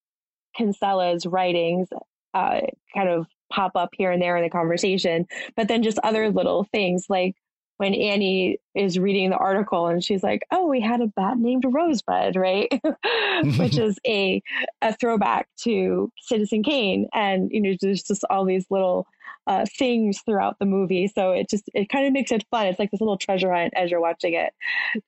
Kinsella's 0.57 1.25
writings 1.25 1.87
uh, 2.33 2.61
kind 2.93 3.09
of 3.09 3.27
pop 3.53 3.73
up 3.75 3.89
here 3.93 4.11
and 4.11 4.21
there 4.21 4.35
in 4.35 4.43
the 4.43 4.49
conversation, 4.49 5.27
but 5.55 5.67
then 5.67 5.83
just 5.83 5.99
other 5.99 6.31
little 6.31 6.65
things 6.71 7.05
like 7.07 7.35
when 7.77 7.93
Annie 7.93 8.59
is 8.75 8.99
reading 8.99 9.29
the 9.29 9.37
article 9.37 9.87
and 9.87 10.03
she's 10.03 10.23
like, 10.23 10.41
"Oh, 10.51 10.67
we 10.67 10.81
had 10.81 11.01
a 11.01 11.07
bat 11.07 11.37
named 11.37 11.65
Rosebud," 11.67 12.35
right? 12.35 12.71
Which 13.57 13.77
is 13.77 13.97
a 14.05 14.41
a 14.81 14.95
throwback 14.95 15.47
to 15.63 16.11
Citizen 16.19 16.63
Kane, 16.63 17.07
and 17.13 17.51
you 17.51 17.61
know, 17.61 17.75
there's 17.81 18.03
just 18.03 18.23
all 18.29 18.45
these 18.45 18.65
little 18.69 19.07
uh, 19.45 19.65
things 19.77 20.21
throughout 20.25 20.57
the 20.59 20.65
movie. 20.65 21.07
So 21.07 21.31
it 21.31 21.49
just 21.49 21.69
it 21.73 21.89
kind 21.89 22.05
of 22.05 22.13
makes 22.13 22.31
it 22.31 22.45
fun. 22.51 22.67
It's 22.67 22.79
like 22.79 22.91
this 22.91 23.01
little 23.01 23.17
treasure 23.17 23.53
hunt 23.53 23.73
as 23.75 23.91
you're 23.91 24.01
watching 24.01 24.33
it 24.33 24.53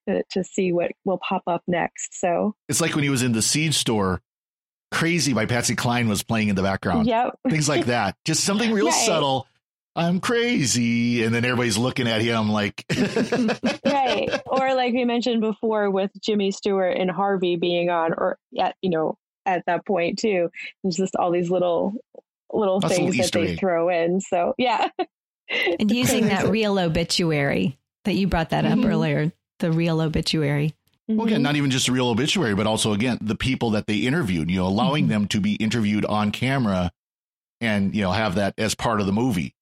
to, 0.07 0.24
to 0.32 0.43
see 0.43 0.72
what 0.72 0.91
will 1.05 1.20
pop 1.20 1.43
up 1.47 1.63
next. 1.67 2.20
So 2.20 2.55
it's 2.67 2.82
like 2.82 2.95
when 2.95 3.03
he 3.03 3.09
was 3.09 3.24
in 3.24 3.34
the 3.34 3.41
seed 3.41 3.74
store 3.74 4.22
Crazy 4.91 5.34
by 5.34 5.45
Patsy 5.45 5.76
Cline 5.76 6.09
was 6.09 6.24
playing 6.24 6.49
in 6.49 6.55
the 6.55 6.63
background. 6.63 7.05
Yep. 7.05 7.39
Things 7.49 7.70
like 7.70 7.86
that. 7.86 8.15
Just 8.26 8.43
something 8.43 8.72
real 8.72 8.91
subtle. 9.05 9.47
I'm 9.96 10.20
crazy. 10.22 11.24
And 11.24 11.34
then 11.36 11.44
everybody's 11.44 11.78
looking 11.78 12.08
at 12.08 12.22
him 12.22 12.50
like, 12.50 12.86
right. 13.86 14.30
Or 14.46 14.74
like 14.76 14.94
we 14.94 15.06
mentioned 15.06 15.42
before 15.42 15.90
with 15.90 16.12
Jimmy 16.22 16.52
Stewart 16.52 16.98
and 16.98 17.10
Harvey 17.12 17.56
being 17.56 17.90
on, 17.90 18.14
or 18.14 18.38
at 18.60 18.76
you 18.82 18.90
know 18.90 19.18
at 19.46 19.66
that 19.66 19.86
point 19.86 20.20
too. 20.20 20.50
There's 20.84 20.96
just 20.96 21.16
all 21.16 21.32
these 21.32 21.50
little 21.50 21.94
little 22.52 22.80
That's 22.80 22.98
a 22.98 23.02
little 23.02 23.12
things 23.14 23.32
that 23.32 23.40
they 23.40 23.48
egg. 23.54 23.60
throw 23.60 23.90
in. 23.90 24.22
So 24.22 24.54
yeah. 24.58 24.88
And 25.80 25.92
using 25.96 26.28
that 26.28 26.48
real 26.48 26.80
obituary 26.80 27.78
that 28.06 28.14
you 28.14 28.28
brought 28.28 28.52
that 28.52 28.66
up 28.66 28.78
Mhm. 28.80 28.90
earlier, 28.90 29.32
the 29.60 29.72
real 29.72 30.00
obituary. 30.02 30.74
well, 31.08 31.26
again, 31.28 31.42
not 31.42 31.56
even 31.56 31.72
just 31.72 31.88
a 31.88 31.92
real 31.92 32.08
obituary, 32.10 32.54
but 32.56 32.68
also, 32.68 32.94
again, 32.94 33.18
the 33.22 33.36
people 33.36 33.72
that 33.72 33.88
they 33.88 33.98
interviewed, 33.98 34.50
you 34.50 34.58
know, 34.60 34.68
allowing 34.68 35.06
Mm-hmm. 35.06 35.12
them 35.12 35.28
to 35.30 35.42
be 35.42 35.56
interviewed 35.56 36.06
on 36.06 36.32
camera 36.32 36.92
and, 37.60 37.94
you 37.96 38.02
know, 38.04 38.12
have 38.12 38.36
that 38.36 38.54
as 38.60 38.76
part 38.76 39.00
of 39.02 39.06
the 39.08 39.12
movie. 39.12 39.54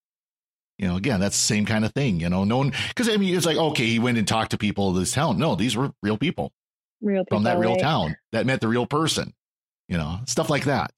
You 0.78 0.88
know, 0.88 0.96
again, 0.96 1.20
that's 1.20 1.36
the 1.36 1.54
same 1.54 1.66
kind 1.66 1.86
of 1.86 1.94
thing, 1.94 2.20
you 2.20 2.30
know, 2.30 2.44
no 2.44 2.58
one, 2.58 2.72
because 2.90 3.10
I 3.10 3.18
mean, 3.18 3.36
it's 3.36 3.46
like, 3.48 3.58
okay, 3.58 3.86
he 3.86 3.98
went 3.98 4.20
and 4.20 4.28
talked 4.28 4.52
to 4.52 4.58
people 4.58 4.90
of 4.90 4.96
this 4.96 5.12
town. 5.12 5.40
No, 5.40 5.56
these 5.56 5.76
were 5.76 5.92
real 6.04 6.18
people 6.18 6.54
real 7.02 7.24
from 7.30 7.44
that 7.44 7.58
real 7.58 7.72
right? 7.72 7.80
town 7.80 8.16
that 8.32 8.46
met 8.46 8.62
the 8.62 8.68
real 8.68 8.86
person, 8.86 9.34
you 9.88 9.98
know, 9.98 10.20
stuff 10.26 10.50
like 10.50 10.66
that. 10.66 10.92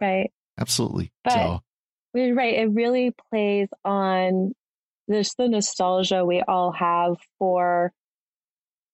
Right. 0.00 0.30
Absolutely. 0.58 1.12
But- 1.22 1.32
so, 1.32 1.60
Right. 2.16 2.54
It 2.54 2.70
really 2.70 3.12
plays 3.28 3.68
on 3.84 4.54
this 5.08 5.34
the 5.34 5.48
nostalgia 5.48 6.24
we 6.24 6.42
all 6.42 6.70
have 6.70 7.16
for 7.40 7.92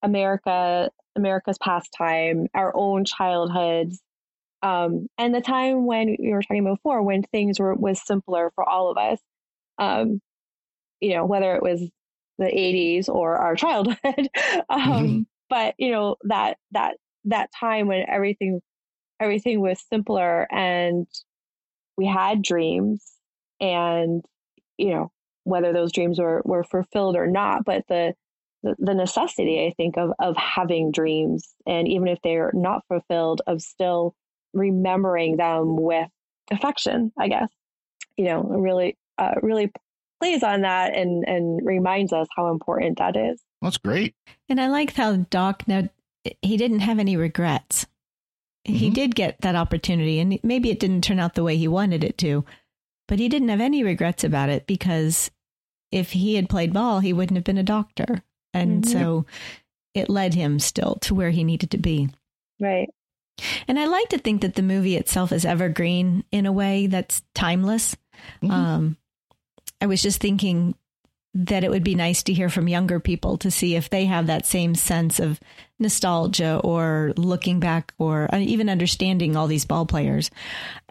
America, 0.02 0.90
America's 1.16 1.58
pastime, 1.58 2.46
our 2.54 2.72
own 2.74 3.04
childhoods, 3.04 4.00
um, 4.62 5.08
and 5.18 5.34
the 5.34 5.40
time 5.40 5.86
when 5.86 6.16
we 6.18 6.32
were 6.32 6.42
talking 6.42 6.64
before 6.64 7.02
when 7.02 7.22
things 7.24 7.58
were 7.60 7.74
was 7.74 8.00
simpler 8.04 8.50
for 8.54 8.66
all 8.66 8.90
of 8.90 8.96
us. 8.96 9.18
Um, 9.80 10.22
you 11.00 11.14
know, 11.14 11.26
whether 11.26 11.54
it 11.56 11.62
was 11.62 11.80
the 12.38 12.46
80s 12.46 13.08
or 13.08 13.36
our 13.36 13.56
childhood. 13.56 13.98
um, 14.70 15.24
Mhm. 15.24 15.26
But 15.50 15.74
you 15.78 15.92
know 15.92 16.16
that 16.24 16.58
that 16.72 16.96
that 17.24 17.50
time 17.58 17.88
when 17.88 18.04
everything 18.08 18.60
everything 19.20 19.60
was 19.60 19.82
simpler 19.90 20.46
and 20.52 21.06
we 21.96 22.06
had 22.06 22.42
dreams 22.42 23.12
and 23.60 24.24
you 24.78 24.90
know 24.90 25.10
whether 25.44 25.72
those 25.72 25.92
dreams 25.92 26.18
were, 26.18 26.42
were 26.44 26.64
fulfilled 26.64 27.16
or 27.16 27.26
not 27.26 27.64
but 27.64 27.84
the, 27.88 28.14
the 28.62 28.74
the 28.78 28.94
necessity 28.94 29.66
i 29.66 29.72
think 29.76 29.96
of 29.96 30.12
of 30.18 30.36
having 30.36 30.90
dreams 30.92 31.54
and 31.66 31.88
even 31.88 32.08
if 32.08 32.18
they're 32.22 32.52
not 32.54 32.82
fulfilled 32.88 33.42
of 33.46 33.60
still 33.62 34.14
remembering 34.52 35.36
them 35.36 35.76
with 35.76 36.08
affection 36.50 37.12
i 37.18 37.28
guess 37.28 37.48
you 38.16 38.24
know 38.24 38.42
really 38.42 38.96
uh, 39.20 39.34
really 39.42 39.70
plays 40.20 40.42
on 40.42 40.62
that 40.62 40.96
and 40.96 41.24
and 41.28 41.64
reminds 41.64 42.12
us 42.12 42.26
how 42.36 42.50
important 42.50 42.98
that 42.98 43.16
is 43.16 43.40
that's 43.62 43.78
great. 43.78 44.14
And 44.48 44.60
I 44.60 44.68
like 44.68 44.94
how 44.94 45.16
Doc 45.16 45.68
now 45.68 45.88
he 46.42 46.56
didn't 46.56 46.80
have 46.80 46.98
any 46.98 47.16
regrets. 47.16 47.86
He 48.64 48.90
Mhm. 48.90 48.94
did 48.94 49.14
get 49.14 49.40
that 49.42 49.54
opportunity 49.56 50.18
and 50.18 50.38
maybe 50.42 50.70
it 50.70 50.80
didn't 50.80 51.02
turn 51.04 51.18
out 51.18 51.34
the 51.34 51.42
way 51.44 51.56
he 51.56 51.68
wanted 51.68 52.02
it 52.04 52.18
to, 52.18 52.44
but 53.08 53.18
he 53.18 53.28
didn't 53.28 53.48
have 53.50 53.60
any 53.60 53.82
regrets 53.82 54.24
about 54.24 54.48
it 54.48 54.66
because 54.66 55.30
if 55.92 56.12
he 56.12 56.34
had 56.36 56.48
played 56.48 56.72
ball, 56.72 57.00
he 57.00 57.12
wouldn't 57.12 57.36
have 57.36 57.44
been 57.44 57.58
a 57.58 57.62
doctor. 57.62 58.22
And 58.54 58.84
Mhm. 58.84 58.88
so 58.88 59.26
it 59.94 60.08
led 60.10 60.34
him 60.34 60.58
still 60.58 60.96
to 61.02 61.14
where 61.14 61.30
he 61.30 61.44
needed 61.44 61.70
to 61.72 61.78
be. 61.78 62.08
right 62.60 62.88
And 63.66 63.78
I 63.78 63.86
like 63.86 64.08
to 64.10 64.18
think 64.18 64.42
that 64.42 64.54
the 64.54 64.62
movie 64.62 64.96
itself 64.96 65.32
is 65.32 65.46
evergreen 65.46 66.24
in 66.30 66.44
a 66.44 66.52
way 66.52 66.86
that's 66.86 67.22
timeless. 67.34 67.96
Mhm. 68.42 68.50
Um, 68.50 68.96
I 69.80 69.86
was 69.86 70.02
just 70.02 70.20
thinking 70.20 70.74
that 71.32 71.62
it 71.62 71.70
would 71.70 71.84
be 71.84 71.94
nice 71.94 72.24
to 72.24 72.32
hear 72.32 72.48
from 72.48 72.66
younger 72.66 72.98
people 72.98 73.38
to 73.38 73.50
see 73.50 73.76
if 73.76 73.88
they 73.88 74.06
have 74.06 74.26
that 74.26 74.46
same 74.46 74.74
sense 74.74 75.20
of 75.20 75.38
nostalgia 75.78 76.60
or 76.64 77.12
looking 77.16 77.60
back 77.60 77.94
or 77.98 78.28
uh, 78.34 78.38
even 78.38 78.68
understanding 78.68 79.36
all 79.36 79.46
these 79.46 79.64
ball 79.64 79.86
players. 79.86 80.30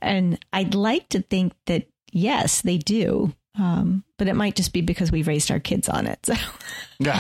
And 0.02 0.40
I'd 0.54 0.76
like 0.76 1.10
to 1.10 1.22
think 1.22 1.54
that 1.66 1.88
yes, 2.12 2.62
they 2.62 2.78
do. 2.78 3.34
Um, 3.58 4.06
but 4.18 4.30
it 4.30 4.36
might 4.36 4.56
just 4.56 4.72
be 4.72 4.80
because 4.80 5.12
we've 5.12 5.28
raised 5.28 5.52
our 5.52 5.60
kids 5.60 5.90
on 5.90 6.08
it. 6.08 6.26
So 7.02 7.14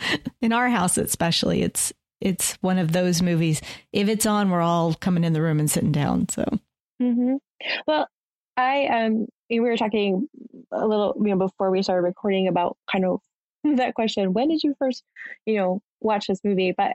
in 0.42 0.52
our 0.52 0.68
house, 0.68 0.96
especially, 0.98 1.62
it's 1.62 1.92
it's 2.20 2.54
one 2.60 2.78
of 2.78 2.92
those 2.92 3.22
movies. 3.22 3.60
If 3.92 4.08
it's 4.08 4.26
on, 4.26 4.50
we're 4.50 4.60
all 4.60 4.94
coming 4.94 5.24
in 5.24 5.32
the 5.32 5.42
room 5.42 5.60
and 5.60 5.70
sitting 5.70 5.92
down. 5.92 6.28
So 6.28 6.44
hmm 7.00 7.34
Well, 7.86 8.08
I 8.56 8.86
um 8.86 9.26
we 9.50 9.60
were 9.60 9.76
talking 9.76 10.28
a 10.72 10.86
little 10.86 11.14
you 11.20 11.30
know 11.30 11.46
before 11.46 11.70
we 11.70 11.82
started 11.82 12.02
recording 12.02 12.48
about 12.48 12.76
kind 12.90 13.04
of 13.04 13.20
that 13.76 13.94
question. 13.94 14.32
When 14.32 14.48
did 14.48 14.62
you 14.62 14.74
first 14.78 15.02
you 15.46 15.56
know 15.56 15.82
watch 16.00 16.26
this 16.26 16.40
movie? 16.44 16.72
But 16.76 16.92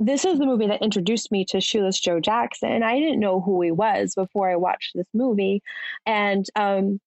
this 0.00 0.24
is 0.24 0.38
the 0.38 0.46
movie 0.46 0.68
that 0.68 0.82
introduced 0.82 1.32
me 1.32 1.44
to 1.46 1.60
Shoeless 1.60 1.98
Joe 1.98 2.20
Jackson. 2.20 2.82
I 2.82 3.00
didn't 3.00 3.20
know 3.20 3.40
who 3.40 3.60
he 3.62 3.72
was 3.72 4.14
before 4.14 4.48
I 4.50 4.56
watched 4.56 4.92
this 4.94 5.08
movie, 5.14 5.62
and 6.06 6.46
um 6.56 7.00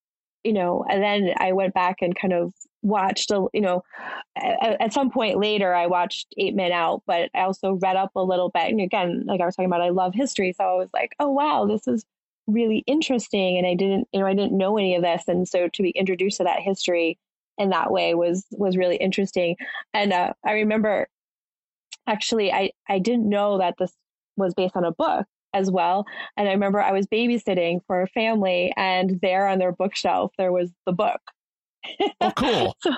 you 0.43 0.53
know, 0.53 0.83
and 0.89 1.03
then 1.03 1.33
I 1.37 1.51
went 1.51 1.73
back 1.73 1.97
and 2.01 2.15
kind 2.19 2.33
of 2.33 2.53
watched 2.83 3.29
a 3.29 3.45
you 3.53 3.61
know 3.61 3.83
at, 4.35 4.81
at 4.81 4.93
some 4.93 5.11
point 5.11 5.39
later 5.39 5.73
I 5.73 5.87
watched 5.87 6.33
Eight 6.37 6.55
Men 6.55 6.71
Out, 6.71 7.03
but 7.05 7.29
I 7.35 7.41
also 7.41 7.73
read 7.73 7.95
up 7.95 8.11
a 8.15 8.23
little 8.23 8.49
bit. 8.49 8.69
And 8.69 8.81
again, 8.81 9.23
like 9.27 9.41
I 9.41 9.45
was 9.45 9.55
talking 9.55 9.69
about, 9.69 9.81
I 9.81 9.89
love 9.89 10.13
history, 10.15 10.53
so 10.53 10.63
I 10.63 10.73
was 10.73 10.89
like, 10.93 11.15
oh 11.19 11.29
wow, 11.29 11.65
this 11.65 11.87
is 11.87 12.05
really 12.47 12.83
interesting 12.87 13.57
and 13.57 13.67
i 13.67 13.73
didn't 13.73 14.07
you 14.11 14.19
know 14.19 14.25
i 14.25 14.33
didn't 14.33 14.57
know 14.57 14.77
any 14.77 14.95
of 14.95 15.01
this 15.01 15.23
and 15.27 15.47
so 15.47 15.67
to 15.69 15.83
be 15.83 15.91
introduced 15.91 16.37
to 16.37 16.43
that 16.43 16.59
history 16.59 17.17
in 17.57 17.69
that 17.69 17.91
way 17.91 18.13
was 18.15 18.45
was 18.51 18.77
really 18.77 18.97
interesting 18.97 19.55
and 19.93 20.11
uh, 20.11 20.33
i 20.45 20.53
remember 20.53 21.07
actually 22.07 22.51
i 22.51 22.71
i 22.89 22.99
didn't 22.99 23.29
know 23.29 23.57
that 23.57 23.75
this 23.77 23.93
was 24.37 24.53
based 24.53 24.75
on 24.75 24.83
a 24.83 24.91
book 24.91 25.25
as 25.53 25.69
well 25.69 26.05
and 26.37 26.49
i 26.49 26.51
remember 26.51 26.81
i 26.81 26.91
was 26.91 27.05
babysitting 27.07 27.79
for 27.85 28.01
a 28.01 28.07
family 28.07 28.73
and 28.75 29.19
there 29.21 29.47
on 29.47 29.59
their 29.59 29.71
bookshelf 29.71 30.31
there 30.37 30.51
was 30.51 30.71
the 30.85 30.93
book 30.93 31.21
oh, 32.21 32.31
cool. 32.35 32.77
so 32.81 32.91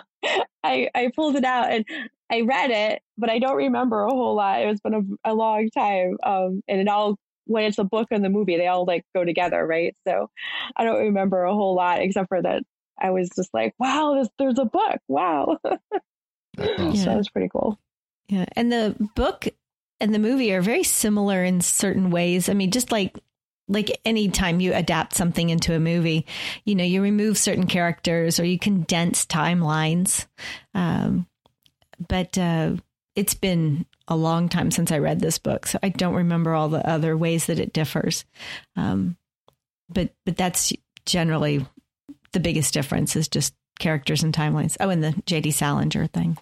I, 0.64 0.90
I 0.96 1.12
pulled 1.16 1.36
it 1.36 1.44
out 1.44 1.72
and 1.72 1.86
I 2.32 2.42
read 2.42 2.72
it, 2.72 3.02
but 3.18 3.30
I 3.30 3.40
don't 3.40 3.58
remember 3.58 4.04
a 4.04 4.10
whole 4.10 4.36
lot. 4.36 4.62
It's 4.62 4.82
been 4.82 5.20
a, 5.24 5.32
a 5.32 5.34
long 5.34 5.70
time. 5.70 6.18
Um, 6.24 6.62
and 6.68 6.80
it 6.80 6.88
all, 6.88 7.18
when 7.46 7.66
it's 7.66 7.78
a 7.78 7.84
book 7.84 8.08
and 8.12 8.24
the 8.24 8.30
movie, 8.30 8.58
they 8.58 8.68
all 8.68 8.86
like 8.86 9.06
go 9.16 9.24
together, 9.24 9.66
right? 9.66 9.96
So 10.08 10.30
I 10.76 10.84
don't 10.84 11.00
remember 11.00 11.44
a 11.44 11.54
whole 11.54 11.76
lot 11.76 12.02
except 12.02 12.30
for 12.30 12.42
that 12.42 12.64
I 13.00 13.10
was 13.10 13.30
just 13.36 13.54
like, 13.54 13.74
wow, 13.80 14.14
there's, 14.14 14.30
there's 14.38 14.60
a 14.60 14.66
book. 14.66 15.00
Wow. 15.08 15.58
Yeah. 16.58 16.94
so 16.94 17.06
that 17.06 17.18
was 17.18 17.30
pretty 17.30 17.50
cool. 17.50 17.80
Yeah. 18.30 18.46
And 18.54 18.72
the 18.72 18.96
book 19.16 19.48
and 20.00 20.14
the 20.14 20.20
movie 20.20 20.54
are 20.54 20.62
very 20.62 20.84
similar 20.84 21.44
in 21.44 21.62
certain 21.62 22.12
ways. 22.12 22.50
I 22.50 22.54
mean, 22.54 22.72
just 22.72 22.92
like 22.92 23.20
like 23.70 23.98
anytime 24.04 24.60
you 24.60 24.74
adapt 24.74 25.16
something 25.16 25.50
into 25.50 25.74
a 25.74 25.80
movie, 25.80 26.26
you 26.66 26.76
know, 26.76 26.84
you 26.84 27.02
remove 27.02 27.38
certain 27.38 27.66
characters 27.66 28.40
or 28.40 28.46
you 28.46 28.60
condense 28.60 29.26
timelines. 29.26 30.26
Um, 30.74 31.28
but 32.10 32.38
uh, 32.38 32.76
it's 33.16 33.34
been 33.34 33.86
a 34.08 34.16
long 34.16 34.50
time 34.50 34.72
since 34.72 34.92
I 34.92 34.98
read 35.00 35.20
this 35.20 35.38
book, 35.38 35.66
so 35.68 35.80
I 35.82 35.90
don't 35.90 36.14
remember 36.16 36.54
all 36.54 36.70
the 36.70 36.88
other 36.88 37.16
ways 37.18 37.46
that 37.48 37.60
it 37.60 37.74
differs. 37.74 38.26
Um, 38.76 39.18
but 39.90 40.14
but 40.26 40.38
that's 40.38 40.74
generally 41.06 41.66
the 42.32 42.40
biggest 42.40 42.74
difference 42.74 43.16
is 43.16 43.28
just 43.28 43.54
characters 43.80 44.24
and 44.24 44.34
timelines. 44.34 44.76
Oh, 44.80 44.90
and 44.90 45.04
the 45.04 45.14
J.D. 45.26 45.52
Salinger 45.52 46.08
thing. 46.08 46.38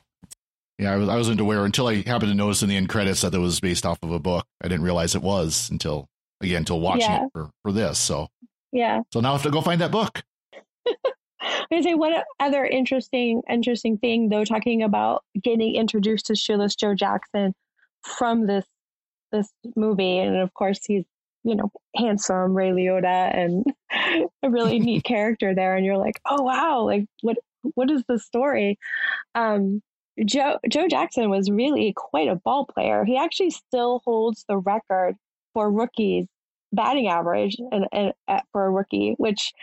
Yeah, 0.79 0.93
I, 0.93 0.95
was, 0.95 1.09
I 1.09 1.15
wasn't 1.15 1.39
aware 1.41 1.63
until 1.65 1.88
I 1.88 2.01
happened 2.01 2.31
to 2.31 2.35
notice 2.35 2.63
in 2.63 2.69
the 2.69 2.75
end 2.77 2.89
credits 2.89 3.21
that 3.21 3.33
it 3.35 3.38
was 3.39 3.59
based 3.59 3.85
off 3.85 3.99
of 4.01 4.11
a 4.11 4.19
book. 4.19 4.45
I 4.63 4.67
didn't 4.67 4.83
realize 4.83 5.13
it 5.13 5.21
was 5.21 5.69
until, 5.69 6.07
again, 6.41 6.57
until 6.57 6.79
watching 6.79 7.01
Yeah. 7.01 7.25
it 7.25 7.29
for, 7.33 7.51
for 7.61 7.71
this. 7.71 7.99
So, 7.99 8.29
Yeah. 8.71 9.01
so 9.13 9.19
now 9.19 9.29
I 9.29 9.33
have 9.33 9.43
to 9.43 9.51
go 9.51 9.61
find 9.61 9.79
that 9.81 9.91
book. 9.91 10.23
I 11.41 11.65
would 11.72 11.84
say 11.84 11.93
one 11.95 12.13
other 12.39 12.65
interesting 12.65 13.41
interesting 13.49 13.97
thing 13.97 14.30
though, 14.30 14.45
talking 14.45 14.84
about 14.84 15.23
getting 15.41 15.76
introduced 15.76 16.27
to 16.27 16.35
Shoeless 16.35 16.76
Joe 16.76 16.95
Jackson 16.95 17.53
from 18.03 18.47
this 18.47 18.65
this 19.31 19.49
movie, 19.76 20.18
and 20.18 20.38
of 20.38 20.53
course 20.53 20.80
he's 20.85 21.05
you 21.43 21.55
know 21.55 21.72
handsome 21.95 22.53
Ray 22.53 22.69
Liotta 22.69 23.35
and 23.35 23.65
a 24.43 24.49
really 24.49 24.80
neat 24.80 25.03
character 25.03 25.55
there, 25.55 25.76
and 25.76 25.85
you're 25.85 25.97
like, 25.97 26.19
oh 26.30 26.41
wow, 26.43 26.81
like 26.81 27.05
what 27.22 27.38
what 27.76 27.89
is 27.89 28.03
the 28.07 28.19
story? 28.19 28.77
Um, 29.35 29.81
Joe 30.26 30.59
Joe 30.69 30.88
Jackson 30.88 31.30
was 31.30 31.49
really 31.49 31.93
quite 31.95 32.27
a 32.27 32.35
ball 32.35 32.65
player. 32.65 33.03
He 33.05 33.18
actually 33.18 33.51
still 33.51 34.01
holds 34.05 34.45
the 34.47 34.57
record 34.57 35.15
for 35.53 35.72
rookies 35.72 36.27
batting 36.73 37.07
average 37.07 37.57
and, 37.72 37.85
and 37.91 38.13
uh, 38.27 38.39
for 38.51 38.65
a 38.65 38.72
rookie, 38.72 39.15
which 39.18 39.53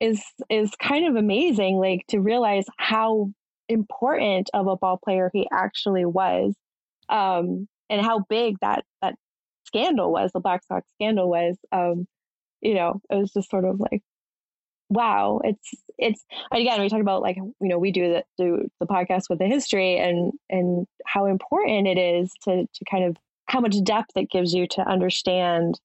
is 0.00 0.22
is 0.50 0.70
kind 0.80 1.06
of 1.06 1.16
amazing 1.16 1.76
like 1.76 2.06
to 2.08 2.20
realize 2.20 2.66
how 2.78 3.30
important 3.68 4.50
of 4.52 4.66
a 4.66 4.76
ball 4.76 4.98
player 5.02 5.30
he 5.32 5.48
actually 5.52 6.04
was 6.04 6.54
um 7.08 7.66
and 7.88 8.04
how 8.04 8.20
big 8.28 8.56
that 8.60 8.84
that 9.02 9.14
scandal 9.74 10.12
was, 10.12 10.30
the 10.32 10.40
Black 10.40 10.62
Sox 10.64 10.86
scandal 10.94 11.28
was. 11.28 11.56
Um, 11.72 12.06
you 12.60 12.74
know, 12.74 13.00
it 13.10 13.16
was 13.16 13.32
just 13.32 13.50
sort 13.50 13.64
of 13.64 13.80
like, 13.80 14.02
wow, 14.88 15.40
it's 15.44 15.70
it's 15.98 16.24
again 16.52 16.80
we 16.80 16.88
talk 16.88 17.00
about 17.00 17.22
like 17.22 17.36
you 17.36 17.54
know 17.60 17.78
we 17.78 17.90
do 17.90 18.12
the 18.12 18.24
do 18.38 18.68
the 18.80 18.86
podcast 18.86 19.24
with 19.28 19.38
the 19.38 19.46
history 19.46 19.98
and 19.98 20.32
and 20.50 20.86
how 21.06 21.26
important 21.26 21.86
it 21.86 21.98
is 21.98 22.32
to 22.42 22.66
to 22.66 22.84
kind 22.90 23.04
of 23.04 23.16
how 23.46 23.60
much 23.60 23.76
depth 23.84 24.16
it 24.16 24.30
gives 24.30 24.54
you 24.54 24.66
to 24.66 24.80
understand 24.82 25.78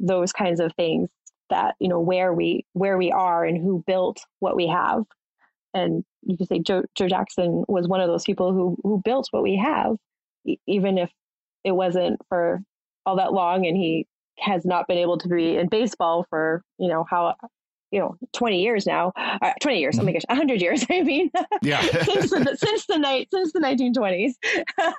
those 0.00 0.32
kinds 0.32 0.60
of 0.60 0.72
things 0.74 1.08
that 1.54 1.76
you 1.78 1.88
know 1.88 2.00
where 2.00 2.32
we 2.32 2.66
where 2.72 2.98
we 2.98 3.12
are 3.12 3.44
and 3.44 3.56
who 3.56 3.82
built 3.86 4.20
what 4.40 4.56
we 4.56 4.66
have 4.66 5.04
and 5.72 6.04
you 6.22 6.36
could 6.36 6.48
say 6.48 6.58
joe, 6.58 6.82
joe 6.94 7.08
jackson 7.08 7.64
was 7.68 7.86
one 7.86 8.00
of 8.00 8.08
those 8.08 8.24
people 8.24 8.52
who 8.52 8.76
who 8.82 9.00
built 9.04 9.28
what 9.30 9.42
we 9.42 9.56
have 9.56 9.96
even 10.66 10.98
if 10.98 11.10
it 11.62 11.72
wasn't 11.72 12.20
for 12.28 12.60
all 13.06 13.16
that 13.16 13.32
long 13.32 13.66
and 13.66 13.76
he 13.76 14.06
has 14.38 14.64
not 14.64 14.88
been 14.88 14.98
able 14.98 15.16
to 15.16 15.28
be 15.28 15.56
in 15.56 15.68
baseball 15.68 16.26
for 16.28 16.62
you 16.78 16.88
know 16.88 17.04
how 17.08 17.34
you 17.90 18.00
know 18.00 18.16
20 18.32 18.60
years 18.60 18.86
now 18.86 19.12
uh, 19.16 19.52
20 19.60 19.78
years 19.78 19.98
oh 19.98 20.02
my 20.02 20.10
mm-hmm. 20.10 20.14
gosh 20.14 20.24
100 20.28 20.60
years 20.60 20.84
i 20.90 21.02
mean 21.02 21.30
yeah 21.62 21.80
since, 22.04 22.30
the, 22.30 22.56
since 22.58 22.86
the 22.86 22.98
night 22.98 23.28
since 23.32 23.52
the 23.52 23.60
1920s 23.60 24.32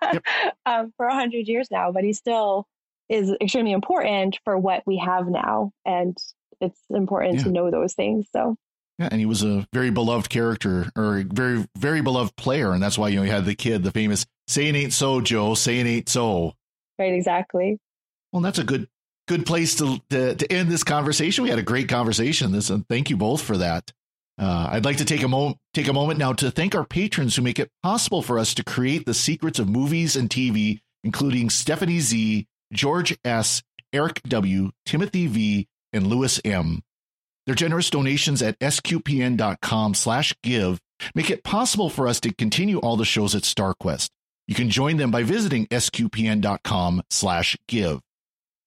yep. 0.02 0.24
um, 0.66 0.94
for 0.96 1.08
100 1.08 1.48
years 1.48 1.70
now 1.70 1.92
but 1.92 2.04
he 2.04 2.14
still 2.14 2.66
is 3.10 3.36
extremely 3.42 3.72
important 3.72 4.40
for 4.44 4.58
what 4.58 4.82
we 4.86 4.98
have 4.98 5.28
now 5.28 5.72
and 5.86 6.18
it's 6.62 6.80
important 6.90 7.38
yeah. 7.38 7.44
to 7.44 7.52
know 7.52 7.72
those 7.72 7.94
things 7.94 8.28
so 8.32 8.58
yeah, 8.98 9.10
and 9.12 9.20
he 9.20 9.26
was 9.26 9.44
a 9.44 9.68
very 9.74 9.90
beloved 9.90 10.30
character 10.30 10.90
or 10.96 11.24
very, 11.28 11.66
very 11.78 12.02
beloved 12.02 12.36
player. 12.38 12.72
And 12.72 12.82
that's 12.82 12.98
why, 12.98 13.10
you 13.10 13.18
know, 13.18 13.24
he 13.24 13.30
had 13.30 13.46
the 13.46 13.56
kid, 13.56 13.84
the 13.84 13.92
famous 13.92 14.26
say 14.48 14.68
it 14.68 14.76
ain't 14.76 14.94
so, 14.94 15.22
Joe, 15.22 15.54
say 15.54 15.80
it 15.80 15.86
ain't 15.86 16.10
so. 16.10 16.54
Right, 16.98 17.14
exactly. 17.14 17.78
Well, 18.32 18.42
that's 18.42 18.60
a 18.60 18.64
good 18.64 18.88
good 19.28 19.46
place 19.46 19.76
to, 19.76 20.00
to, 20.12 20.36
to 20.36 20.54
end 20.54 20.70
this 20.70 20.84
conversation. 20.84 21.44
We 21.44 21.50
had 21.50 21.60
a 21.60 21.64
great 21.64 21.90
conversation. 21.90 22.52
This 22.52 22.70
and 22.70 22.88
thank 22.88 23.10
you 23.10 23.18
both 23.18 23.42
for 23.42 23.58
that. 23.58 23.92
Uh, 24.38 24.70
I'd 24.72 24.86
like 24.86 24.98
to 24.98 25.06
take 25.06 25.24
a 25.24 25.28
moment 25.28 25.58
take 25.74 25.88
a 25.88 25.94
moment 25.94 26.20
now 26.20 26.34
to 26.34 26.52
thank 26.52 26.76
our 26.76 26.86
patrons 26.86 27.36
who 27.36 27.42
make 27.42 27.60
it 27.60 27.72
possible 27.84 28.22
for 28.22 28.38
us 28.40 28.54
to 28.56 28.64
create 28.64 29.06
the 29.06 29.14
secrets 29.14 29.60
of 29.60 29.68
movies 29.68 30.16
and 30.16 30.30
TV, 30.30 30.80
including 31.04 31.50
Stephanie 31.50 32.00
Z, 32.00 32.48
George 32.72 33.18
S, 33.26 33.62
Eric 33.92 34.22
W, 34.24 34.72
Timothy 34.86 35.28
V, 35.28 35.68
and 35.96 36.08
Lewis 36.08 36.40
M. 36.46 36.82
Their 37.46 37.56
generous 37.56 37.90
donations 37.90 38.42
at 38.42 38.58
sqpn.com/give 38.60 40.80
make 41.14 41.30
it 41.30 41.44
possible 41.44 41.90
for 41.90 42.08
us 42.08 42.22
to 42.22 42.34
continue 42.34 42.80
all 42.80 42.96
the 42.98 43.06
shows 43.06 43.36
at 43.36 43.44
StarQuest. 43.44 44.10
You 44.48 44.56
can 44.56 44.70
join 44.70 44.96
them 44.98 45.12
by 45.12 45.24
visiting 45.24 45.68
sqpn.com/give. 45.68 46.02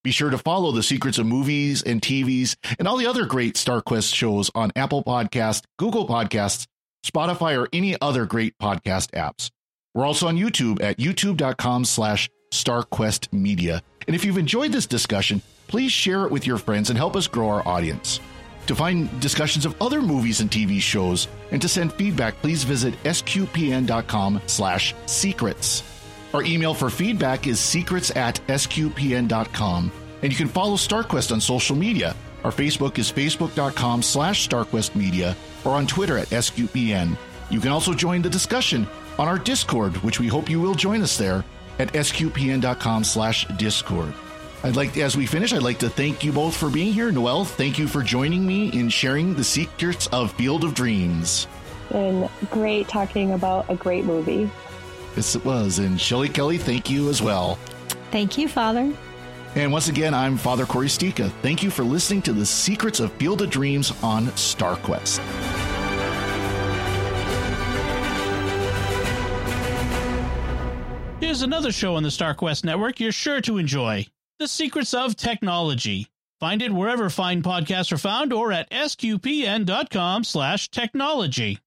Be 0.04 0.12
sure 0.12 0.30
to 0.30 0.38
follow 0.38 0.70
the 0.72 0.82
secrets 0.82 1.18
of 1.18 1.26
movies 1.26 1.82
and 1.82 2.00
TVs 2.00 2.56
and 2.78 2.88
all 2.88 2.96
the 2.96 3.06
other 3.06 3.26
great 3.26 3.56
StarQuest 3.56 4.14
shows 4.14 4.50
on 4.54 4.72
Apple 4.76 5.04
Podcast, 5.04 5.64
Google 5.78 6.08
Podcasts, 6.08 6.66
Spotify, 7.04 7.60
or 7.60 7.68
any 7.72 8.00
other 8.00 8.24
great 8.24 8.56
podcast 8.58 9.10
apps. 9.10 9.50
We're 9.94 10.06
also 10.06 10.28
on 10.28 10.36
YouTube 10.36 10.80
at 10.82 10.98
youtube.com 10.98 11.84
slash 11.84 12.30
StarQuest 12.52 13.32
Media. 13.32 13.82
And 14.06 14.14
if 14.14 14.24
you've 14.24 14.38
enjoyed 14.38 14.70
this 14.72 14.86
discussion, 14.86 15.42
please 15.68 15.92
share 15.92 16.24
it 16.24 16.32
with 16.32 16.46
your 16.46 16.58
friends 16.58 16.90
and 16.90 16.98
help 16.98 17.14
us 17.14 17.28
grow 17.28 17.48
our 17.48 17.68
audience. 17.68 18.18
To 18.66 18.74
find 18.74 19.08
discussions 19.20 19.64
of 19.64 19.80
other 19.80 20.02
movies 20.02 20.40
and 20.40 20.50
TV 20.50 20.80
shows 20.80 21.28
and 21.52 21.62
to 21.62 21.68
send 21.68 21.92
feedback, 21.92 22.34
please 22.42 22.64
visit 22.64 23.00
sqpn.com 23.04 24.42
slash 24.46 24.94
secrets. 25.06 25.82
Our 26.34 26.42
email 26.42 26.74
for 26.74 26.90
feedback 26.90 27.46
is 27.46 27.60
secrets 27.60 28.14
at 28.14 28.40
sqpn.com. 28.48 29.92
And 30.22 30.32
you 30.32 30.36
can 30.36 30.48
follow 30.48 30.74
StarQuest 30.74 31.32
on 31.32 31.40
social 31.40 31.76
media. 31.76 32.14
Our 32.44 32.50
Facebook 32.50 32.98
is 32.98 33.10
facebook.com 33.10 34.02
slash 34.02 34.48
starquestmedia 34.48 35.34
or 35.64 35.72
on 35.72 35.86
Twitter 35.86 36.18
at 36.18 36.28
sqpn. 36.28 37.16
You 37.50 37.60
can 37.60 37.70
also 37.70 37.94
join 37.94 38.20
the 38.20 38.28
discussion 38.28 38.86
on 39.18 39.28
our 39.28 39.38
Discord, 39.38 39.96
which 39.98 40.20
we 40.20 40.26
hope 40.26 40.50
you 40.50 40.60
will 40.60 40.74
join 40.74 41.02
us 41.02 41.16
there 41.16 41.44
at 41.78 41.92
sqpn.com 41.92 43.04
slash 43.04 43.46
discord. 43.56 44.12
I'd 44.64 44.74
like, 44.74 44.96
as 44.96 45.16
we 45.16 45.24
finish, 45.24 45.52
I'd 45.52 45.62
like 45.62 45.78
to 45.78 45.88
thank 45.88 46.24
you 46.24 46.32
both 46.32 46.56
for 46.56 46.68
being 46.68 46.92
here. 46.92 47.12
Noëlle, 47.12 47.46
thank 47.46 47.78
you 47.78 47.86
for 47.86 48.02
joining 48.02 48.44
me 48.44 48.68
in 48.68 48.88
sharing 48.88 49.34
the 49.34 49.44
secrets 49.44 50.08
of 50.08 50.32
Field 50.32 50.64
of 50.64 50.74
Dreams. 50.74 51.46
Been 51.90 52.28
great 52.50 52.88
talking 52.88 53.32
about 53.32 53.70
a 53.70 53.76
great 53.76 54.04
movie. 54.04 54.50
Yes, 55.14 55.36
it 55.36 55.44
was. 55.44 55.78
And 55.78 56.00
Shelly 56.00 56.28
Kelly, 56.28 56.58
thank 56.58 56.90
you 56.90 57.08
as 57.08 57.22
well. 57.22 57.56
Thank 58.10 58.36
you, 58.36 58.48
Father. 58.48 58.92
And 59.54 59.72
once 59.72 59.88
again, 59.88 60.12
I'm 60.12 60.36
Father 60.36 60.66
Cory 60.66 60.88
Sticha. 60.88 61.30
Thank 61.40 61.62
you 61.62 61.70
for 61.70 61.84
listening 61.84 62.22
to 62.22 62.32
the 62.32 62.44
Secrets 62.44 62.98
of 63.00 63.12
Field 63.12 63.42
of 63.42 63.50
Dreams 63.50 63.92
on 64.02 64.26
StarQuest. 64.26 65.20
Here's 71.20 71.42
another 71.42 71.72
show 71.72 71.94
on 71.94 72.02
the 72.02 72.08
StarQuest 72.08 72.64
network 72.64 72.98
you're 73.00 73.12
sure 73.12 73.40
to 73.42 73.58
enjoy 73.58 74.06
The 74.38 74.46
Secrets 74.46 74.94
of 74.94 75.16
Technology. 75.16 76.06
Find 76.38 76.62
it 76.62 76.72
wherever 76.72 77.10
fine 77.10 77.42
podcasts 77.42 77.90
are 77.90 77.98
found 77.98 78.32
or 78.32 78.52
at 78.52 78.70
sqpn.com 78.70 80.22
slash 80.22 80.68
technology. 80.70 81.58